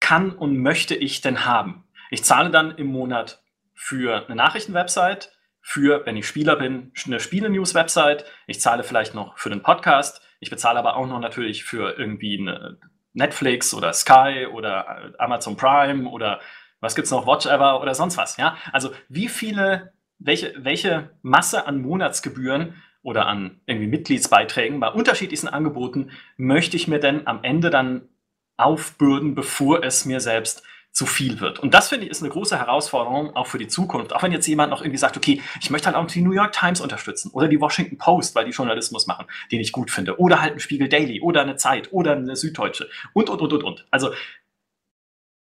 kann 0.00 0.30
und 0.32 0.58
möchte 0.58 0.94
ich 0.94 1.22
denn 1.22 1.46
haben? 1.46 1.84
Ich 2.10 2.22
zahle 2.22 2.50
dann 2.50 2.72
im 2.76 2.88
Monat 2.88 3.42
für 3.74 4.26
eine 4.26 4.36
Nachrichtenwebsite, 4.36 5.30
für, 5.66 6.04
wenn 6.04 6.18
ich 6.18 6.28
Spieler 6.28 6.56
bin, 6.56 6.92
eine 7.06 7.18
Spiele-News-Website. 7.18 8.26
Ich 8.46 8.60
zahle 8.60 8.84
vielleicht 8.84 9.14
noch 9.14 9.38
für 9.38 9.48
den 9.48 9.62
Podcast. 9.62 10.20
Ich 10.38 10.50
bezahle 10.50 10.78
aber 10.78 10.94
auch 10.94 11.06
noch 11.06 11.20
natürlich 11.20 11.64
für 11.64 11.98
irgendwie 11.98 12.38
eine 12.38 12.76
Netflix 13.14 13.72
oder 13.72 13.94
Sky 13.94 14.46
oder 14.52 15.14
Amazon 15.18 15.56
Prime 15.56 16.06
oder 16.06 16.40
was 16.80 16.94
gibt's 16.94 17.10
noch, 17.10 17.26
Watch 17.26 17.46
Ever 17.46 17.80
oder 17.80 17.94
sonst 17.94 18.18
was. 18.18 18.36
Ja, 18.36 18.58
also 18.72 18.92
wie 19.08 19.28
viele, 19.28 19.94
welche, 20.18 20.52
welche 20.58 21.10
Masse 21.22 21.66
an 21.66 21.80
Monatsgebühren 21.80 22.74
oder 23.00 23.24
an 23.24 23.62
irgendwie 23.64 23.88
Mitgliedsbeiträgen 23.88 24.80
bei 24.80 24.88
unterschiedlichsten 24.88 25.48
Angeboten 25.48 26.10
möchte 26.36 26.76
ich 26.76 26.88
mir 26.88 27.00
denn 27.00 27.26
am 27.26 27.42
Ende 27.42 27.70
dann 27.70 28.10
aufbürden, 28.58 29.34
bevor 29.34 29.82
es 29.82 30.04
mir 30.04 30.20
selbst 30.20 30.62
zu 30.94 31.06
viel 31.06 31.40
wird. 31.40 31.58
Und 31.58 31.74
das 31.74 31.88
finde 31.88 32.06
ich 32.06 32.12
ist 32.12 32.22
eine 32.22 32.30
große 32.30 32.56
Herausforderung 32.56 33.34
auch 33.34 33.48
für 33.48 33.58
die 33.58 33.66
Zukunft. 33.66 34.14
Auch 34.14 34.22
wenn 34.22 34.30
jetzt 34.30 34.46
jemand 34.46 34.70
noch 34.70 34.80
irgendwie 34.80 34.98
sagt, 34.98 35.16
okay, 35.16 35.42
ich 35.60 35.68
möchte 35.70 35.86
halt 35.86 35.96
auch 35.96 36.06
die 36.06 36.22
New 36.22 36.32
York 36.32 36.52
Times 36.52 36.80
unterstützen 36.80 37.32
oder 37.32 37.48
die 37.48 37.60
Washington 37.60 37.98
Post, 37.98 38.36
weil 38.36 38.44
die 38.44 38.52
Journalismus 38.52 39.08
machen, 39.08 39.26
den 39.50 39.60
ich 39.60 39.72
gut 39.72 39.90
finde, 39.90 40.20
oder 40.20 40.40
halt 40.40 40.54
ein 40.54 40.60
Spiegel 40.60 40.88
Daily 40.88 41.20
oder 41.20 41.42
eine 41.42 41.56
Zeit 41.56 41.92
oder 41.92 42.12
eine 42.12 42.36
Süddeutsche 42.36 42.88
und, 43.12 43.28
und, 43.28 43.42
und, 43.42 43.52
und, 43.52 43.64
und. 43.64 43.86
Also 43.90 44.12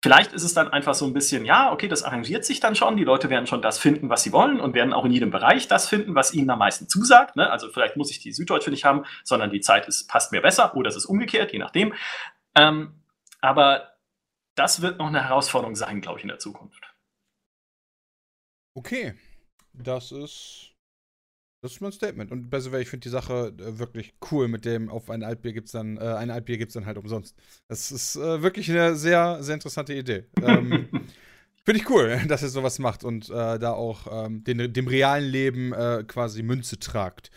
Vielleicht 0.02 0.32
ist 0.32 0.44
es 0.44 0.54
dann 0.54 0.70
einfach 0.70 0.94
so 0.94 1.06
ein 1.06 1.12
bisschen, 1.12 1.44
ja, 1.44 1.74
okay, 1.74 1.90
das 1.90 2.04
arrangiert 2.04 2.46
sich 2.46 2.62
dann 2.62 2.74
schon. 2.74 2.96
Die 2.96 3.04
Leute 3.04 3.30
werden 3.30 3.48
schon 3.48 3.62
das 3.62 3.80
finden, 3.80 4.10
was 4.10 4.24
sie 4.24 4.32
wollen 4.32 4.62
und 4.62 4.74
werden 4.74 4.94
auch 4.94 5.04
in 5.04 5.12
jedem 5.12 5.30
Bereich 5.30 5.68
das 5.68 5.90
finden, 5.90 6.16
was 6.16 6.34
ihnen 6.34 6.50
am 6.50 6.60
meisten 6.60 6.88
zusagt. 6.88 7.36
Ne? 7.36 7.50
Also 7.50 7.68
vielleicht 7.70 7.98
muss 7.98 8.10
ich 8.10 8.22
die 8.22 8.32
Süddeutsche 8.32 8.70
nicht 8.70 8.86
haben, 8.86 9.04
sondern 9.26 9.52
die 9.52 9.60
Zeit 9.60 9.90
ist, 9.90 10.08
passt 10.08 10.32
mir 10.32 10.42
besser 10.42 10.74
oder 10.78 10.88
es 10.88 10.96
ist 10.96 11.06
umgekehrt, 11.06 11.52
je 11.52 11.60
nachdem. 11.60 11.94
Ähm, 12.56 12.94
aber 13.42 13.90
das 14.60 14.82
wird 14.82 15.00
noch 15.00 15.08
eine 15.08 15.24
Herausforderung 15.24 15.76
sein, 15.76 16.02
glaube 16.02 16.20
ich, 16.20 16.24
in 16.24 16.30
der 16.30 16.40
Zukunft. 16.40 16.94
Okay, 18.78 19.16
das 19.74 20.12
ist 20.12 20.70
das 21.62 21.74
ist 21.74 21.82
mein 21.82 21.92
Statement. 21.92 22.32
Und 22.32 22.54
the 22.56 22.72
way, 22.72 22.82
ich 22.82 22.90
finde 22.90 23.04
die 23.04 23.10
Sache 23.10 23.54
äh, 23.58 23.80
wirklich 23.80 24.14
cool 24.32 24.48
mit 24.48 24.64
dem, 24.64 24.90
auf 24.90 25.10
ein 25.10 25.24
Altbier 25.24 25.54
gibt's 25.54 25.72
dann, 25.72 25.98
äh, 25.98 26.02
ein 26.02 26.32
Altbier 26.32 26.58
gibt's 26.58 26.74
dann 26.74 26.86
halt 26.86 26.98
umsonst. 26.98 27.36
Das 27.68 27.92
ist 27.92 28.16
äh, 28.16 28.42
wirklich 28.42 28.70
eine 28.70 28.96
sehr, 28.96 29.44
sehr 29.44 29.56
interessante 29.56 29.94
Idee. 29.94 30.26
ähm, 30.42 30.88
finde 31.66 31.82
ich 31.82 31.90
cool, 31.90 32.22
dass 32.28 32.44
ihr 32.44 32.50
sowas 32.50 32.80
macht 32.80 33.04
und 33.04 33.30
äh, 33.30 33.60
da 33.60 33.74
auch 33.74 34.26
ähm, 34.26 34.44
den, 34.46 34.72
dem 34.72 34.88
realen 34.88 35.26
Leben 35.26 35.74
äh, 35.74 36.06
quasi 36.08 36.44
Münze 36.44 36.80
tragt. 36.80 37.30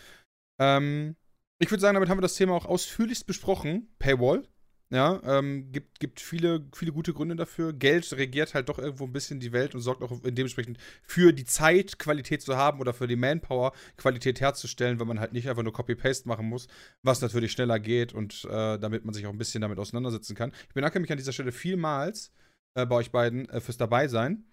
Ähm, 0.59 1.17
ich 1.59 1.69
würde 1.69 1.81
sagen, 1.81 1.95
damit 1.95 2.09
haben 2.09 2.17
wir 2.17 2.23
das 2.23 2.35
Thema 2.35 2.53
auch 2.53 2.65
ausführlichst 2.65 3.27
besprochen. 3.27 3.93
Paywall. 3.99 4.47
Ja, 4.93 5.19
ähm, 5.25 5.71
gibt, 5.71 5.99
gibt 5.99 6.19
viele, 6.19 6.67
viele 6.71 6.91
gute 6.91 7.13
Gründe 7.13 7.35
dafür. 7.35 7.73
Geld 7.73 8.13
regiert 8.13 8.53
halt 8.53 8.69
doch 8.69 8.77
irgendwo 8.77 9.05
ein 9.05 9.11
bisschen 9.11 9.39
die 9.39 9.51
Welt 9.51 9.73
und 9.73 9.81
sorgt 9.81 10.03
auch 10.03 10.19
dementsprechend 10.23 10.77
für 11.01 11.33
die 11.33 11.45
Zeit, 11.45 11.97
Qualität 11.97 12.43
zu 12.43 12.57
haben 12.57 12.79
oder 12.79 12.93
für 12.93 13.07
die 13.07 13.15
Manpower, 13.15 13.73
Qualität 13.97 14.39
herzustellen, 14.39 14.99
wenn 14.99 15.07
man 15.07 15.19
halt 15.19 15.33
nicht 15.33 15.49
einfach 15.49 15.63
nur 15.63 15.73
Copy-Paste 15.73 16.27
machen 16.27 16.47
muss, 16.47 16.67
was 17.01 17.21
natürlich 17.21 17.53
schneller 17.53 17.79
geht 17.79 18.13
und 18.13 18.45
äh, 18.45 18.77
damit 18.77 19.03
man 19.03 19.15
sich 19.15 19.25
auch 19.25 19.31
ein 19.31 19.37
bisschen 19.39 19.61
damit 19.61 19.79
auseinandersetzen 19.79 20.35
kann. 20.35 20.51
Ich 20.67 20.75
bedanke 20.75 20.99
mich 20.99 21.11
an 21.11 21.17
dieser 21.17 21.33
Stelle 21.33 21.51
vielmals 21.51 22.31
äh, 22.75 22.85
bei 22.85 22.97
euch 22.97 23.11
beiden 23.11 23.49
äh, 23.49 23.61
fürs 23.61 23.77
Dabeisein. 23.77 24.45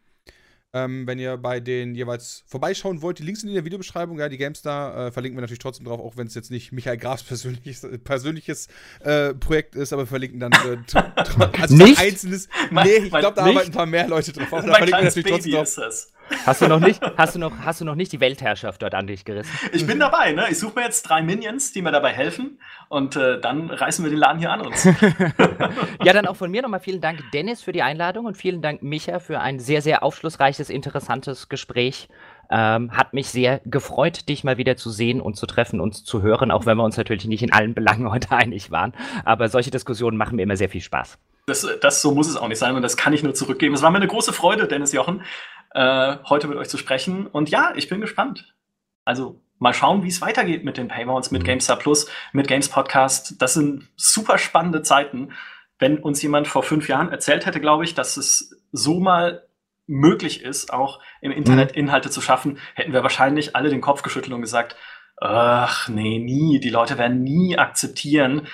Ähm, 0.72 1.04
wenn 1.06 1.18
ihr 1.18 1.36
bei 1.36 1.58
den 1.58 1.96
jeweils 1.96 2.44
vorbeischauen 2.46 3.02
wollt, 3.02 3.18
die 3.18 3.24
Links 3.24 3.40
sind 3.40 3.48
in 3.48 3.56
der 3.56 3.64
Videobeschreibung, 3.64 4.20
ja, 4.20 4.28
die 4.28 4.38
Gamestar 4.38 5.08
äh, 5.08 5.10
verlinken 5.10 5.36
wir 5.36 5.40
natürlich 5.40 5.58
trotzdem 5.58 5.84
drauf, 5.84 5.98
auch 5.98 6.16
wenn 6.16 6.28
es 6.28 6.34
jetzt 6.34 6.52
nicht 6.52 6.70
Michael 6.70 6.96
Grafs 6.96 7.22
persönliches, 7.24 7.84
persönliches 8.04 8.68
äh, 9.00 9.34
Projekt 9.34 9.74
ist, 9.74 9.92
aber 9.92 10.02
wir 10.02 10.06
verlinken 10.06 10.38
dann 10.38 10.52
äh, 10.52 10.78
also 11.60 11.74
nicht? 11.74 11.98
einzelnes. 11.98 12.48
Nee, 12.70 12.88
ich 13.04 13.10
glaube, 13.10 13.34
da 13.34 13.42
arbeiten 13.42 13.70
ein 13.70 13.72
paar 13.72 13.86
mehr 13.86 14.06
Leute 14.06 14.32
drauf. 14.32 14.52
Aber 14.52 14.62
da 14.62 14.74
verlinken 14.74 15.00
wir 15.00 15.04
natürlich 15.06 15.28
trotzdem 15.28 15.52
drauf. 15.52 16.12
Hast 16.46 16.62
du 16.62 16.68
noch 16.68 16.80
nicht, 16.80 17.00
hast 17.16 17.34
du 17.34 17.38
noch, 17.38 17.52
hast 17.64 17.80
du 17.80 17.84
noch 17.84 17.94
nicht 17.94 18.12
die 18.12 18.20
Weltherrschaft 18.20 18.82
dort 18.82 18.94
an 18.94 19.06
dich 19.06 19.24
gerissen? 19.24 19.50
Ich 19.72 19.86
bin 19.86 19.98
dabei, 19.98 20.32
ne? 20.32 20.46
Ich 20.50 20.58
suche 20.58 20.78
mir 20.78 20.84
jetzt 20.84 21.02
drei 21.02 21.22
Minions, 21.22 21.72
die 21.72 21.82
mir 21.82 21.92
dabei 21.92 22.12
helfen 22.12 22.58
und 22.88 23.16
äh, 23.16 23.40
dann 23.40 23.70
reißen 23.70 24.04
wir 24.04 24.10
den 24.10 24.18
Laden 24.18 24.38
hier 24.38 24.50
an 24.50 24.62
uns. 24.62 24.84
ja, 26.04 26.12
dann 26.12 26.26
auch 26.26 26.36
von 26.36 26.50
mir 26.50 26.62
nochmal 26.62 26.80
vielen 26.80 27.00
Dank, 27.00 27.22
Dennis, 27.32 27.62
für 27.62 27.72
die 27.72 27.82
Einladung 27.82 28.26
und 28.26 28.36
vielen 28.36 28.62
Dank, 28.62 28.82
Micha, 28.82 29.18
für 29.18 29.40
ein 29.40 29.58
sehr, 29.58 29.82
sehr 29.82 30.02
aufschlussreiches, 30.02 30.70
interessantes 30.70 31.48
Gespräch. 31.48 32.08
Ähm, 32.52 32.90
hat 32.96 33.14
mich 33.14 33.28
sehr 33.28 33.60
gefreut, 33.64 34.28
dich 34.28 34.42
mal 34.42 34.56
wieder 34.56 34.76
zu 34.76 34.90
sehen 34.90 35.20
und 35.20 35.36
zu 35.36 35.46
treffen 35.46 35.80
und 35.80 35.94
zu 35.94 36.20
hören, 36.20 36.50
auch 36.50 36.66
wenn 36.66 36.76
wir 36.76 36.82
uns 36.82 36.96
natürlich 36.96 37.26
nicht 37.26 37.44
in 37.44 37.52
allen 37.52 37.74
Belangen 37.74 38.10
heute 38.10 38.30
einig 38.36 38.72
waren. 38.72 38.92
Aber 39.24 39.48
solche 39.48 39.70
Diskussionen 39.70 40.16
machen 40.16 40.36
mir 40.36 40.42
immer 40.42 40.56
sehr 40.56 40.68
viel 40.68 40.80
Spaß. 40.80 41.16
Das, 41.46 41.66
das 41.80 42.02
so 42.02 42.12
muss 42.12 42.28
es 42.28 42.36
auch 42.36 42.48
nicht 42.48 42.58
sein 42.58 42.74
und 42.74 42.82
das 42.82 42.96
kann 42.96 43.12
ich 43.12 43.22
nur 43.22 43.34
zurückgeben. 43.34 43.74
Es 43.74 43.82
war 43.82 43.90
mir 43.90 43.98
eine 43.98 44.08
große 44.08 44.32
Freude, 44.32 44.66
Dennis 44.66 44.92
Jochen 44.92 45.22
äh, 45.70 46.16
heute 46.28 46.48
mit 46.48 46.58
euch 46.58 46.68
zu 46.68 46.78
sprechen. 46.78 47.26
Und 47.26 47.50
ja, 47.50 47.72
ich 47.76 47.88
bin 47.88 48.00
gespannt. 48.00 48.54
Also 49.04 49.40
mal 49.58 49.74
schauen, 49.74 50.02
wie 50.02 50.08
es 50.08 50.20
weitergeht 50.20 50.64
mit 50.64 50.76
den 50.76 50.88
Paywalls, 50.88 51.30
mit 51.30 51.42
mhm. 51.42 51.46
GameStar 51.46 51.76
Plus, 51.76 52.08
mit 52.32 52.48
Games 52.48 52.68
Podcast. 52.68 53.40
Das 53.40 53.54
sind 53.54 53.88
super 53.96 54.38
spannende 54.38 54.82
Zeiten. 54.82 55.32
Wenn 55.78 55.98
uns 55.98 56.20
jemand 56.22 56.48
vor 56.48 56.62
fünf 56.62 56.88
Jahren 56.88 57.10
erzählt 57.10 57.46
hätte, 57.46 57.60
glaube 57.60 57.84
ich, 57.84 57.94
dass 57.94 58.16
es 58.16 58.58
so 58.72 59.00
mal 59.00 59.46
möglich 59.86 60.42
ist, 60.42 60.72
auch 60.72 61.00
im 61.20 61.32
Internet 61.32 61.72
mhm. 61.72 61.78
Inhalte 61.78 62.10
zu 62.10 62.20
schaffen, 62.20 62.58
hätten 62.74 62.92
wir 62.92 63.02
wahrscheinlich 63.02 63.56
alle 63.56 63.70
den 63.70 63.80
Kopf 63.80 64.02
geschüttelt 64.02 64.32
und 64.32 64.40
gesagt, 64.40 64.76
ach 65.20 65.88
nee, 65.88 66.18
nie, 66.18 66.60
die 66.60 66.70
Leute 66.70 66.96
werden 66.96 67.22
nie 67.22 67.58
akzeptieren, 67.58 68.46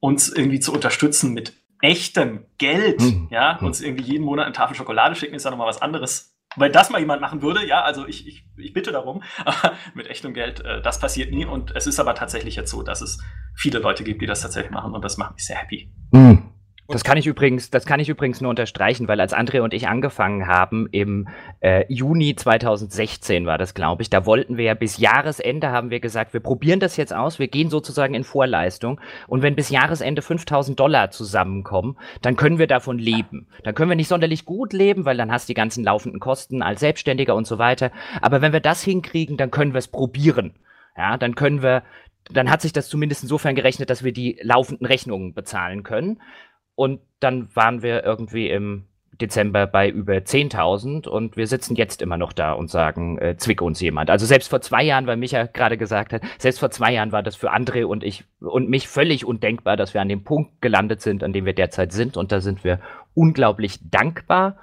uns 0.00 0.28
irgendwie 0.28 0.60
zu 0.60 0.72
unterstützen 0.72 1.32
mit 1.32 1.54
echtem 1.80 2.46
Geld, 2.58 3.00
mhm. 3.00 3.28
ja, 3.30 3.58
uns 3.58 3.80
irgendwie 3.80 4.04
jeden 4.04 4.24
Monat 4.24 4.46
eine 4.46 4.54
Tafel 4.54 4.76
Schokolade 4.76 5.14
schicken, 5.14 5.34
ist 5.34 5.44
ja 5.44 5.50
nochmal 5.50 5.66
was 5.66 5.82
anderes 5.82 6.33
weil 6.56 6.70
das 6.70 6.90
mal 6.90 7.00
jemand 7.00 7.20
machen 7.20 7.42
würde, 7.42 7.66
ja, 7.66 7.82
also 7.82 8.06
ich, 8.06 8.26
ich, 8.26 8.46
ich 8.56 8.72
bitte 8.72 8.92
darum, 8.92 9.22
mit 9.94 10.06
echtem 10.08 10.34
Geld, 10.34 10.60
äh, 10.60 10.80
das 10.82 10.98
passiert 10.98 11.30
nie. 11.30 11.44
Und 11.44 11.74
es 11.74 11.86
ist 11.86 12.00
aber 12.00 12.14
tatsächlich 12.14 12.56
jetzt 12.56 12.70
so, 12.70 12.82
dass 12.82 13.00
es 13.00 13.18
viele 13.54 13.78
Leute 13.78 14.04
gibt, 14.04 14.22
die 14.22 14.26
das 14.26 14.42
tatsächlich 14.42 14.72
machen 14.72 14.94
und 14.94 15.04
das 15.04 15.16
macht 15.16 15.34
mich 15.34 15.44
sehr 15.46 15.56
happy. 15.56 15.90
Mhm. 16.12 16.53
Das 16.88 17.02
kann 17.02 17.16
ich 17.16 17.26
übrigens, 17.26 17.70
das 17.70 17.86
kann 17.86 17.98
ich 17.98 18.10
übrigens 18.10 18.42
nur 18.42 18.50
unterstreichen, 18.50 19.08
weil 19.08 19.18
als 19.18 19.34
André 19.34 19.62
und 19.62 19.72
ich 19.72 19.88
angefangen 19.88 20.46
haben 20.46 20.86
im 20.92 21.28
äh, 21.60 21.86
Juni 21.88 22.36
2016 22.36 23.46
war 23.46 23.56
das, 23.56 23.72
glaube 23.72 24.02
ich, 24.02 24.10
da 24.10 24.26
wollten 24.26 24.58
wir 24.58 24.64
ja 24.66 24.74
bis 24.74 24.98
Jahresende 24.98 25.70
haben 25.70 25.88
wir 25.88 26.00
gesagt, 26.00 26.34
wir 26.34 26.40
probieren 26.40 26.80
das 26.80 26.98
jetzt 26.98 27.14
aus, 27.14 27.38
wir 27.38 27.48
gehen 27.48 27.70
sozusagen 27.70 28.12
in 28.12 28.22
Vorleistung 28.22 29.00
und 29.28 29.40
wenn 29.40 29.56
bis 29.56 29.70
Jahresende 29.70 30.20
5000 30.20 30.78
Dollar 30.78 31.10
zusammenkommen, 31.10 31.96
dann 32.20 32.36
können 32.36 32.58
wir 32.58 32.66
davon 32.66 32.98
leben. 32.98 33.48
Dann 33.62 33.74
können 33.74 33.90
wir 33.90 33.96
nicht 33.96 34.08
sonderlich 34.08 34.44
gut 34.44 34.74
leben, 34.74 35.06
weil 35.06 35.16
dann 35.16 35.32
hast 35.32 35.48
du 35.48 35.52
die 35.52 35.54
ganzen 35.54 35.84
laufenden 35.84 36.20
Kosten 36.20 36.60
als 36.60 36.80
Selbstständiger 36.80 37.34
und 37.34 37.46
so 37.46 37.58
weiter. 37.58 37.92
Aber 38.20 38.42
wenn 38.42 38.52
wir 38.52 38.60
das 38.60 38.82
hinkriegen, 38.82 39.38
dann 39.38 39.50
können 39.50 39.72
wir 39.72 39.78
es 39.78 39.88
probieren. 39.88 40.54
Ja, 40.96 41.16
dann 41.16 41.34
können 41.34 41.62
wir, 41.62 41.82
dann 42.30 42.50
hat 42.50 42.62
sich 42.62 42.72
das 42.72 42.88
zumindest 42.88 43.22
insofern 43.22 43.54
gerechnet, 43.54 43.90
dass 43.90 44.04
wir 44.04 44.12
die 44.12 44.38
laufenden 44.42 44.86
Rechnungen 44.86 45.34
bezahlen 45.34 45.82
können. 45.82 46.20
Und 46.74 47.00
dann 47.20 47.54
waren 47.54 47.82
wir 47.82 48.04
irgendwie 48.04 48.50
im 48.50 48.84
Dezember 49.20 49.66
bei 49.66 49.88
über 49.88 50.14
10.000 50.14 51.06
und 51.06 51.36
wir 51.36 51.46
sitzen 51.46 51.76
jetzt 51.76 52.02
immer 52.02 52.16
noch 52.16 52.32
da 52.32 52.52
und 52.52 52.70
sagen, 52.70 53.18
äh, 53.18 53.36
zwick 53.36 53.62
uns 53.62 53.80
jemand. 53.80 54.10
Also 54.10 54.26
selbst 54.26 54.48
vor 54.48 54.60
zwei 54.60 54.82
Jahren, 54.82 55.06
weil 55.06 55.16
Micha 55.16 55.44
gerade 55.44 55.76
gesagt 55.76 56.12
hat, 56.12 56.22
selbst 56.38 56.58
vor 56.58 56.70
zwei 56.70 56.92
Jahren 56.92 57.12
war 57.12 57.22
das 57.22 57.36
für 57.36 57.52
André 57.52 57.84
und 57.84 58.02
ich 58.02 58.24
und 58.40 58.68
mich 58.68 58.88
völlig 58.88 59.24
undenkbar, 59.24 59.76
dass 59.76 59.94
wir 59.94 60.00
an 60.00 60.08
dem 60.08 60.24
Punkt 60.24 60.60
gelandet 60.60 61.00
sind, 61.00 61.22
an 61.22 61.32
dem 61.32 61.44
wir 61.44 61.54
derzeit 61.54 61.92
sind. 61.92 62.16
Und 62.16 62.32
da 62.32 62.40
sind 62.40 62.64
wir 62.64 62.80
unglaublich 63.14 63.78
dankbar 63.88 64.56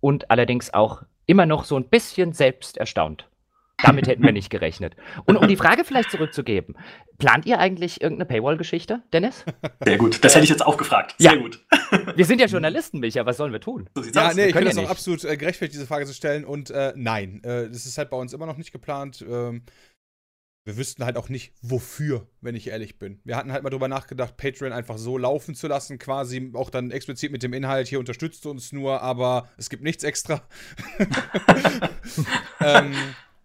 und 0.00 0.30
allerdings 0.30 0.74
auch 0.74 1.02
immer 1.26 1.46
noch 1.46 1.64
so 1.64 1.76
ein 1.76 1.88
bisschen 1.88 2.32
selbst 2.32 2.76
erstaunt. 2.76 3.26
Damit 3.82 4.06
hätten 4.06 4.22
wir 4.22 4.32
nicht 4.32 4.50
gerechnet. 4.50 4.94
Und 5.26 5.36
um 5.36 5.48
die 5.48 5.56
Frage 5.56 5.84
vielleicht 5.84 6.10
zurückzugeben, 6.10 6.76
plant 7.18 7.46
ihr 7.46 7.58
eigentlich 7.58 8.00
irgendeine 8.00 8.26
Paywall-Geschichte, 8.26 9.02
Dennis? 9.12 9.44
Sehr 9.84 9.98
gut, 9.98 10.22
das 10.24 10.34
hätte 10.34 10.44
ich 10.44 10.50
jetzt 10.50 10.64
auch 10.64 10.76
gefragt. 10.76 11.14
Sehr 11.18 11.34
ja. 11.34 11.38
gut. 11.38 11.64
Wir 12.16 12.24
sind 12.24 12.40
ja 12.40 12.46
Journalisten, 12.46 13.00
Micha, 13.00 13.24
was 13.26 13.36
sollen 13.36 13.52
wir 13.52 13.60
tun? 13.60 13.88
So 13.94 14.02
ja, 14.02 14.28
aus. 14.28 14.34
nee, 14.34 14.46
ich 14.46 14.52
finde 14.52 14.68
das 14.68 14.76
ja 14.76 14.84
auch 14.84 14.90
absolut 14.90 15.24
äh, 15.24 15.36
gerechtfertigt, 15.36 15.74
diese 15.74 15.86
Frage 15.86 16.06
zu 16.06 16.14
stellen. 16.14 16.44
Und 16.44 16.70
äh, 16.70 16.92
nein, 16.96 17.42
äh, 17.44 17.68
das 17.68 17.86
ist 17.86 17.98
halt 17.98 18.10
bei 18.10 18.16
uns 18.16 18.32
immer 18.32 18.46
noch 18.46 18.56
nicht 18.56 18.72
geplant. 18.72 19.24
Ähm, 19.28 19.62
wir 20.66 20.78
wüssten 20.78 21.04
halt 21.04 21.18
auch 21.18 21.28
nicht, 21.28 21.52
wofür, 21.60 22.26
wenn 22.40 22.54
ich 22.54 22.68
ehrlich 22.68 22.98
bin. 22.98 23.20
Wir 23.24 23.36
hatten 23.36 23.52
halt 23.52 23.62
mal 23.62 23.70
drüber 23.70 23.86
nachgedacht, 23.86 24.38
Patreon 24.38 24.72
einfach 24.72 24.96
so 24.96 25.18
laufen 25.18 25.54
zu 25.54 25.68
lassen, 25.68 25.98
quasi 25.98 26.50
auch 26.54 26.70
dann 26.70 26.90
explizit 26.90 27.32
mit 27.32 27.42
dem 27.42 27.52
Inhalt, 27.52 27.86
hier 27.86 27.98
unterstützt 27.98 28.46
uns 28.46 28.72
nur, 28.72 29.02
aber 29.02 29.46
es 29.58 29.68
gibt 29.68 29.82
nichts 29.82 30.04
extra. 30.04 30.42
ähm, 32.60 32.94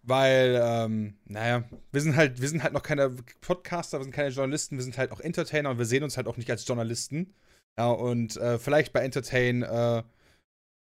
weil, 0.04 0.60
ähm, 0.62 1.16
naja, 1.26 1.64
wir 1.92 2.02
sind 2.02 2.16
halt, 2.16 2.42
wir 2.42 2.48
sind 2.48 2.64
halt 2.64 2.74
noch 2.74 2.84
keine 2.84 3.10
Podcaster, 3.42 4.00
wir 4.00 4.04
sind 4.04 4.14
keine 4.14 4.30
Journalisten, 4.30 4.78
wir 4.78 4.84
sind 4.84 4.98
halt 4.98 5.12
auch 5.12 5.20
Entertainer 5.20 5.70
und 5.70 5.78
wir 5.78 5.86
sehen 5.86 6.04
uns 6.04 6.18
halt 6.18 6.28
auch 6.28 6.38
nicht 6.38 6.50
als 6.50 6.68
Journalisten. 6.68 7.34
Ja, 7.78 7.90
und 7.92 8.38
äh, 8.38 8.60
vielleicht 8.60 8.94
bei 8.94 9.02
Entertain 9.02 9.64
äh, 9.64 10.04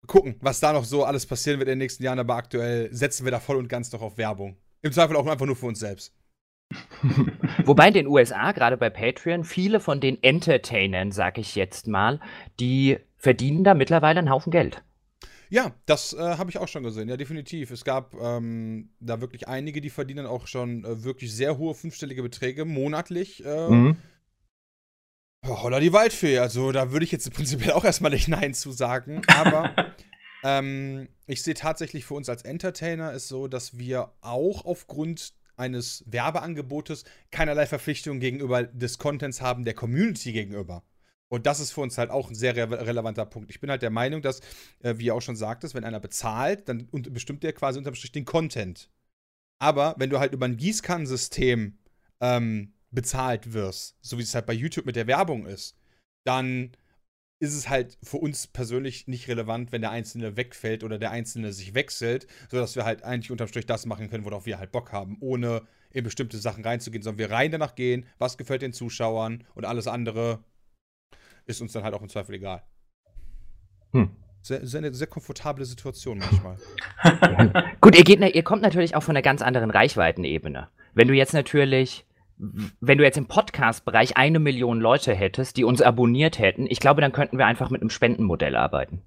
gucken, 0.08 0.36
was 0.42 0.60
da 0.60 0.74
noch 0.74 0.86
so 0.86 1.04
alles 1.04 1.26
passieren 1.26 1.60
wird 1.60 1.68
in 1.68 1.74
den 1.74 1.80
nächsten 1.80 2.04
Jahren, 2.04 2.20
aber 2.20 2.36
aktuell 2.36 2.94
setzen 2.94 3.26
wir 3.26 3.32
da 3.32 3.40
voll 3.40 3.58
und 3.58 3.68
ganz 3.68 3.92
noch 3.92 4.02
auf 4.02 4.18
Werbung. 4.18 4.58
Im 4.82 4.92
Zweifel 4.92 5.16
auch 5.18 5.28
einfach 5.28 5.46
nur 5.46 5.56
für 5.56 5.66
uns 5.66 5.80
selbst. 5.80 6.14
Wobei 7.66 7.88
in 7.88 7.94
den 7.94 8.08
USA, 8.08 8.52
gerade 8.52 8.78
bei 8.78 8.90
Patreon, 8.90 9.44
viele 9.44 9.80
von 9.80 10.00
den 10.00 10.22
Entertainern, 10.24 11.12
sag 11.12 11.38
ich 11.38 11.56
jetzt 11.56 11.88
mal, 11.88 12.20
die 12.60 12.98
verdienen 13.18 13.64
da 13.64 13.74
mittlerweile 13.74 14.20
einen 14.20 14.30
Haufen 14.30 14.52
Geld. 14.52 14.84
Ja, 15.50 15.76
das 15.88 16.14
äh, 16.14 16.20
habe 16.20 16.52
ich 16.52 16.60
auch 16.60 16.68
schon 16.68 16.84
gesehen, 16.84 17.10
ja, 17.10 17.18
definitiv. 17.18 17.72
Es 17.72 17.84
gab 17.84 18.14
ähm, 18.14 18.90
da 19.00 19.20
wirklich 19.20 19.48
einige, 19.48 19.82
die 19.82 19.90
verdienen 19.90 20.28
auch 20.28 20.46
schon 20.46 20.86
äh, 20.86 21.04
wirklich 21.04 21.34
sehr 21.34 21.58
hohe 21.58 21.74
fünfstellige 21.74 22.22
Beträge 22.22 22.66
monatlich. 22.66 23.44
Äh, 23.44 23.70
mhm. 23.70 23.98
Holla 25.48 25.80
die 25.80 25.94
Waldfee, 25.94 26.38
also 26.38 26.72
da 26.72 26.92
würde 26.92 27.06
ich 27.06 27.12
jetzt 27.12 27.32
prinzipiell 27.34 27.72
auch 27.74 27.86
erstmal 27.86 28.12
nicht 28.12 28.28
Nein 28.28 28.54
zu 28.54 28.72
sagen, 28.72 29.22
aber 29.28 29.74
ähm, 30.44 31.10
ich 31.26 31.42
sehe 31.42 31.56
tatsächlich 31.56 32.06
für 32.06 32.14
uns 32.14 32.30
als 32.30 32.44
Entertainer 32.44 33.14
ist 33.14 33.28
so, 33.28 33.48
dass 33.48 33.78
wir 33.80 34.12
auch 34.22 34.66
aufgrund 34.66 35.34
eines 35.58 36.04
Werbeangebotes 36.08 37.06
keinerlei 37.32 37.66
Verpflichtung 37.66 38.20
gegenüber 38.20 38.64
des 38.64 38.98
Contents 38.98 39.42
haben 39.42 39.66
der 39.66 39.74
Community 39.74 40.32
gegenüber. 40.32 40.84
Und 41.32 41.46
das 41.46 41.60
ist 41.60 41.72
für 41.72 41.82
uns 41.82 41.98
halt 41.98 42.10
auch 42.10 42.30
ein 42.30 42.36
sehr 42.36 42.56
re 42.56 42.86
relevanter 42.88 43.26
Punkt. 43.26 43.52
Ich 43.52 43.60
bin 43.60 43.70
halt 43.70 43.82
der 43.82 43.92
Meinung, 43.92 44.22
dass, 44.22 44.42
äh, 44.80 44.96
wie 44.98 45.06
ihr 45.06 45.16
auch 45.16 45.22
schon 45.22 45.36
sagtest, 45.36 45.76
wenn 45.76 45.84
einer 45.84 46.00
bezahlt, 46.00 46.68
dann 46.68 46.88
bestimmt 46.92 47.44
der 47.44 47.54
quasi 47.54 47.78
unterm 47.78 47.96
Strich 47.96 48.12
den 48.12 48.26
Content. 48.26 48.90
Aber 49.62 49.96
wenn 49.98 50.10
du 50.10 50.20
halt 50.20 50.34
über 50.34 50.46
ein 50.46 50.58
Gießkannensystem 50.58 51.78
ähm, 52.22 52.74
bezahlt 52.92 53.54
wirst, 53.54 53.98
so 54.02 54.18
wie 54.18 54.24
es 54.24 54.34
halt 54.34 54.46
bei 54.46 54.54
YouTube 54.54 54.86
mit 54.86 54.96
der 54.96 55.08
Werbung 55.08 55.46
ist, 55.46 55.78
dann 56.26 56.72
ist 57.42 57.54
es 57.54 57.70
halt 57.70 57.98
für 58.04 58.18
uns 58.18 58.48
persönlich 58.48 59.08
nicht 59.08 59.28
relevant, 59.30 59.72
wenn 59.72 59.82
der 59.82 59.92
Einzelne 59.92 60.36
wegfällt 60.36 60.84
oder 60.84 61.00
der 61.00 61.12
Einzelne 61.12 61.54
sich 61.54 61.74
wechselt, 61.74 62.28
sodass 62.50 62.76
wir 62.76 62.84
halt 62.84 63.04
eigentlich 63.04 63.32
unterm 63.32 63.48
Strich 63.48 63.66
das 63.66 63.86
machen 63.86 64.10
können, 64.10 64.26
worauf 64.26 64.46
wir 64.46 64.60
halt 64.60 64.72
Bock 64.72 64.92
haben, 64.92 65.18
ohne 65.22 65.62
in 65.92 66.04
bestimmte 66.04 66.38
Sachen 66.38 66.64
reinzugehen, 66.64 67.02
sondern 67.02 67.20
wir 67.20 67.32
rein 67.32 67.52
danach 67.52 67.76
gehen, 67.76 68.06
was 68.18 68.38
gefällt 68.38 68.62
den 68.62 68.74
Zuschauern 68.74 69.46
und 69.56 69.66
alles 69.66 69.88
andere 69.88 70.44
ist 71.50 71.62
uns 71.62 71.74
dann 71.74 71.84
halt 71.84 71.96
auch 71.96 72.02
im 72.02 72.10
Zweifel 72.10 72.36
egal. 72.36 72.62
Hm. 73.92 74.12
Sehr, 74.42 74.66
sehr, 74.66 74.78
eine 74.78 74.94
sehr 74.94 75.08
komfortable 75.08 75.66
Situation 75.66 76.20
manchmal. 76.20 76.58
Gut, 77.82 77.98
ihr, 77.98 78.04
geht, 78.04 78.22
ihr 78.22 78.44
kommt 78.44 78.62
natürlich 78.62 78.96
auch 78.96 79.04
von 79.04 79.16
einer 79.16 79.24
ganz 79.24 79.42
anderen 79.42 79.72
Reichweitenebene. 79.72 80.70
Wenn 80.94 81.08
du 81.08 81.14
jetzt 81.14 81.34
natürlich, 81.34 82.06
wenn 82.38 82.98
du 82.98 83.04
jetzt 83.04 83.18
im 83.18 83.28
Podcast-Bereich 83.28 84.16
eine 84.16 84.40
Million 84.40 84.80
Leute 84.80 85.14
hättest, 85.14 85.58
die 85.58 85.66
uns 85.66 85.82
abonniert 85.82 86.40
hätten, 86.40 86.68
ich 86.70 86.80
glaube, 86.80 87.02
dann 87.02 87.12
könnten 87.12 87.38
wir 87.38 87.48
einfach 87.48 87.70
mit 87.70 87.82
einem 87.82 87.90
Spendenmodell 87.90 88.56
arbeiten. 88.56 89.02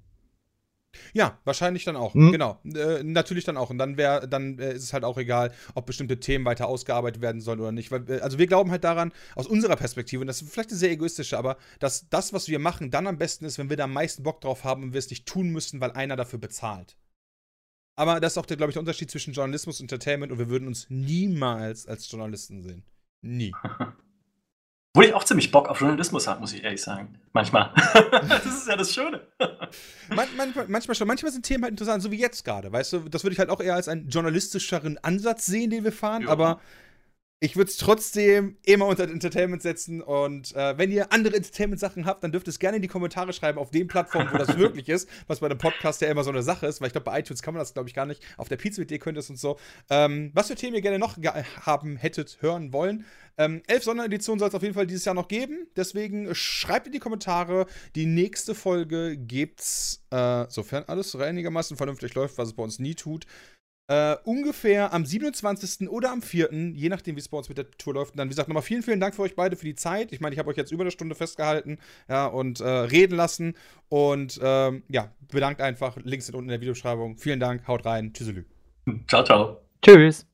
Ja, 1.13 1.39
wahrscheinlich 1.43 1.83
dann 1.85 1.95
auch. 1.95 2.13
Hm? 2.13 2.31
Genau. 2.31 2.59
Äh, 2.63 3.03
natürlich 3.03 3.43
dann 3.43 3.57
auch. 3.57 3.69
Und 3.69 3.77
dann 3.77 3.97
wäre, 3.97 4.27
dann 4.27 4.59
äh, 4.59 4.73
ist 4.73 4.83
es 4.83 4.93
halt 4.93 5.03
auch 5.03 5.17
egal, 5.17 5.53
ob 5.75 5.85
bestimmte 5.85 6.19
Themen 6.19 6.45
weiter 6.45 6.67
ausgearbeitet 6.67 7.21
werden 7.21 7.41
sollen 7.41 7.59
oder 7.59 7.71
nicht. 7.71 7.91
Weil, 7.91 8.09
äh, 8.09 8.19
also 8.19 8.37
wir 8.37 8.47
glauben 8.47 8.71
halt 8.71 8.83
daran, 8.83 9.11
aus 9.35 9.47
unserer 9.47 9.75
Perspektive, 9.75 10.21
und 10.21 10.27
das 10.27 10.41
ist 10.41 10.51
vielleicht 10.51 10.69
eine 10.69 10.79
sehr 10.79 10.91
egoistische, 10.91 11.37
aber 11.37 11.57
dass 11.79 12.09
das, 12.09 12.33
was 12.33 12.47
wir 12.47 12.59
machen, 12.59 12.91
dann 12.91 13.07
am 13.07 13.17
besten 13.17 13.45
ist, 13.45 13.57
wenn 13.57 13.69
wir 13.69 13.77
da 13.77 13.85
am 13.85 13.93
meisten 13.93 14.23
Bock 14.23 14.41
drauf 14.41 14.63
haben 14.63 14.83
und 14.83 14.93
wir 14.93 14.99
es 14.99 15.09
nicht 15.09 15.25
tun 15.25 15.49
müssen, 15.49 15.81
weil 15.81 15.91
einer 15.91 16.15
dafür 16.15 16.39
bezahlt. 16.39 16.97
Aber 17.95 18.19
das 18.19 18.33
ist 18.33 18.37
auch, 18.37 18.47
glaube 18.47 18.69
ich, 18.69 18.73
der 18.73 18.81
Unterschied 18.81 19.11
zwischen 19.11 19.33
Journalismus 19.33 19.79
und 19.79 19.85
Entertainment 19.85 20.31
und 20.31 20.39
wir 20.39 20.49
würden 20.49 20.67
uns 20.67 20.87
niemals 20.89 21.87
als 21.87 22.09
Journalisten 22.09 22.61
sehen. 22.63 22.83
Nie. 23.21 23.53
Wo 24.95 25.01
ich 25.01 25.13
auch 25.15 25.23
ziemlich 25.23 25.51
Bock 25.51 25.69
auf 25.69 25.79
Journalismus 25.79 26.27
habe, 26.27 26.39
muss 26.39 26.53
ich 26.53 26.63
ehrlich 26.63 26.81
sagen. 26.81 27.15
Manchmal. 27.33 27.71
das 28.29 28.45
ist 28.45 28.67
ja 28.67 28.75
das 28.75 28.93
Schöne. 28.93 29.21
Man, 30.09 30.27
manchmal, 30.37 30.67
manchmal 30.67 30.93
schon. 30.93 31.07
Manchmal 31.07 31.31
sind 31.31 31.43
Themen 31.43 31.63
halt 31.63 31.71
interessant, 31.71 32.03
so 32.03 32.11
wie 32.11 32.19
jetzt 32.19 32.45
gerade. 32.45 32.71
Weißt 32.71 32.93
du, 32.93 32.99
das 33.09 33.23
würde 33.23 33.33
ich 33.33 33.39
halt 33.39 33.49
auch 33.49 33.59
eher 33.59 33.73
als 33.73 33.87
einen 33.87 34.09
journalistischeren 34.09 34.99
Ansatz 34.99 35.47
sehen, 35.47 35.71
den 35.71 35.83
wir 35.83 35.91
fahren. 35.91 36.23
Ja. 36.23 36.29
Aber 36.29 36.61
ich 37.43 37.57
würde 37.57 37.69
es 37.69 37.75
trotzdem 37.75 38.55
immer 38.63 38.85
unter 38.85 39.03
Entertainment 39.03 39.61
setzen. 39.61 40.01
Und 40.01 40.55
äh, 40.55 40.77
wenn 40.77 40.89
ihr 40.91 41.11
andere 41.11 41.35
Entertainment-Sachen 41.35 42.05
habt, 42.05 42.23
dann 42.23 42.31
dürft 42.31 42.47
ihr 42.47 42.51
es 42.51 42.59
gerne 42.59 42.77
in 42.77 42.81
die 42.81 42.87
Kommentare 42.87 43.33
schreiben, 43.33 43.57
auf 43.57 43.69
den 43.69 43.89
Plattformen, 43.89 44.29
wo 44.31 44.37
das 44.37 44.57
wirklich 44.57 44.87
ist. 44.87 45.09
Was 45.27 45.41
bei 45.41 45.47
einem 45.47 45.57
Podcast 45.57 45.99
ja 45.99 46.07
immer 46.07 46.23
so 46.23 46.29
eine 46.29 46.41
Sache 46.41 46.67
ist, 46.67 46.79
weil 46.79 46.87
ich 46.87 46.93
glaube, 46.93 47.03
bei 47.03 47.19
iTunes 47.19 47.41
kann 47.41 47.53
man 47.53 47.59
das, 47.59 47.73
glaube 47.73 47.89
ich, 47.89 47.95
gar 47.95 48.05
nicht. 48.05 48.23
Auf 48.37 48.47
der 48.47 48.55
Pizza-Idee 48.55 48.97
könnt 48.97 49.17
ihr 49.17 49.19
es 49.19 49.29
und 49.29 49.37
so. 49.37 49.59
Ähm, 49.89 50.31
was 50.33 50.47
für 50.47 50.55
Themen 50.55 50.75
ihr 50.75 50.81
gerne 50.81 50.99
noch 50.99 51.17
haben 51.65 51.97
hättet, 51.97 52.37
hören 52.39 52.71
wollen. 52.71 53.03
Ähm, 53.37 53.61
elf 53.67 53.83
Sondereditionen 53.83 54.39
soll 54.39 54.49
es 54.49 54.55
auf 54.55 54.61
jeden 54.61 54.75
Fall 54.75 54.87
dieses 54.87 55.05
Jahr 55.05 55.15
noch 55.15 55.27
geben. 55.27 55.67
Deswegen 55.75 56.33
schreibt 56.35 56.87
in 56.87 56.93
die 56.93 56.99
Kommentare. 56.99 57.65
Die 57.95 58.05
nächste 58.05 58.55
Folge 58.55 59.17
gibt's, 59.17 60.03
äh, 60.11 60.45
sofern 60.49 60.83
alles 60.87 61.13
einigermaßen 61.15 61.75
vernünftig 61.75 62.13
läuft, 62.13 62.37
was 62.37 62.49
es 62.49 62.53
bei 62.53 62.63
uns 62.63 62.79
nie 62.79 62.95
tut, 62.95 63.25
äh, 63.87 64.15
ungefähr 64.23 64.93
am 64.93 65.05
27. 65.05 65.89
oder 65.89 66.11
am 66.11 66.21
4., 66.21 66.49
je 66.73 66.89
nachdem, 66.89 67.15
wie 67.15 67.19
es 67.19 67.27
bei 67.27 67.37
uns 67.37 67.49
mit 67.49 67.57
der 67.57 67.69
Tour 67.71 67.95
läuft. 67.95 68.11
Und 68.11 68.17
dann, 68.17 68.27
wie 68.27 68.31
gesagt, 68.31 68.47
nochmal 68.47 68.63
vielen, 68.63 68.83
vielen 68.83 68.99
Dank 68.99 69.15
für 69.15 69.23
euch 69.23 69.35
beide 69.35 69.55
für 69.55 69.65
die 69.65 69.75
Zeit. 69.75 70.11
Ich 70.11 70.21
meine, 70.21 70.33
ich 70.33 70.39
habe 70.39 70.49
euch 70.49 70.57
jetzt 70.57 70.71
über 70.71 70.83
eine 70.83 70.91
Stunde 70.91 71.15
festgehalten 71.15 71.79
ja, 72.07 72.25
und 72.27 72.59
äh, 72.59 72.67
reden 72.67 73.15
lassen. 73.15 73.55
Und 73.89 74.39
ähm, 74.41 74.83
ja, 74.89 75.11
bedankt 75.31 75.61
einfach. 75.61 75.97
Links 76.03 76.27
sind 76.27 76.35
unten 76.35 76.49
in 76.49 76.53
der 76.53 76.61
Videobeschreibung. 76.61 77.17
Vielen 77.17 77.39
Dank, 77.39 77.67
haut 77.67 77.85
rein. 77.85 78.13
Tschüsselü. 78.13 78.45
Ciao, 79.07 79.23
ciao. 79.23 79.61
Tschüss 79.81 80.25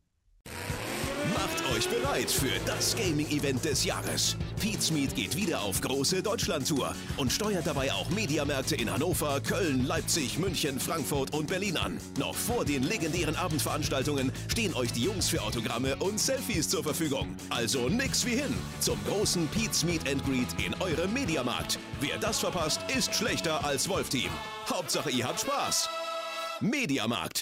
bereit 2.19 2.31
für 2.31 2.59
das 2.65 2.95
Gaming-Event 2.95 3.63
des 3.63 3.83
Jahres. 3.85 4.35
Pete's 4.59 4.91
Meet 4.91 5.15
geht 5.15 5.35
wieder 5.35 5.61
auf 5.61 5.79
große 5.81 6.21
Deutschland-Tour 6.21 6.93
und 7.17 7.31
steuert 7.31 7.65
dabei 7.65 7.91
auch 7.91 8.09
Mediamärkte 8.09 8.75
in 8.75 8.91
Hannover, 8.91 9.39
Köln, 9.41 9.85
Leipzig, 9.85 10.37
München, 10.37 10.79
Frankfurt 10.79 11.33
und 11.33 11.47
Berlin 11.47 11.77
an. 11.77 11.97
Noch 12.17 12.35
vor 12.35 12.65
den 12.65 12.83
legendären 12.83 13.35
Abendveranstaltungen 13.35 14.31
stehen 14.49 14.73
euch 14.73 14.91
die 14.91 15.03
Jungs 15.03 15.29
für 15.29 15.41
Autogramme 15.41 15.95
und 15.97 16.19
Selfies 16.19 16.69
zur 16.69 16.83
Verfügung. 16.83 17.35
Also 17.49 17.87
nix 17.89 18.25
wie 18.25 18.35
hin 18.35 18.53
zum 18.79 18.97
großen 19.05 19.47
Pete's 19.49 19.83
Meet 19.83 20.07
and 20.09 20.23
Greet 20.25 20.47
in 20.65 20.73
eurem 20.81 21.13
Mediamarkt. 21.13 21.79
Wer 22.01 22.17
das 22.17 22.39
verpasst, 22.39 22.81
ist 22.95 23.15
schlechter 23.15 23.63
als 23.63 23.87
Wolf 23.87 24.09
Team. 24.09 24.29
Hauptsache 24.69 25.09
ihr 25.09 25.25
habt 25.25 25.41
Spaß. 25.41 25.89
Mediamarkt 26.61 27.37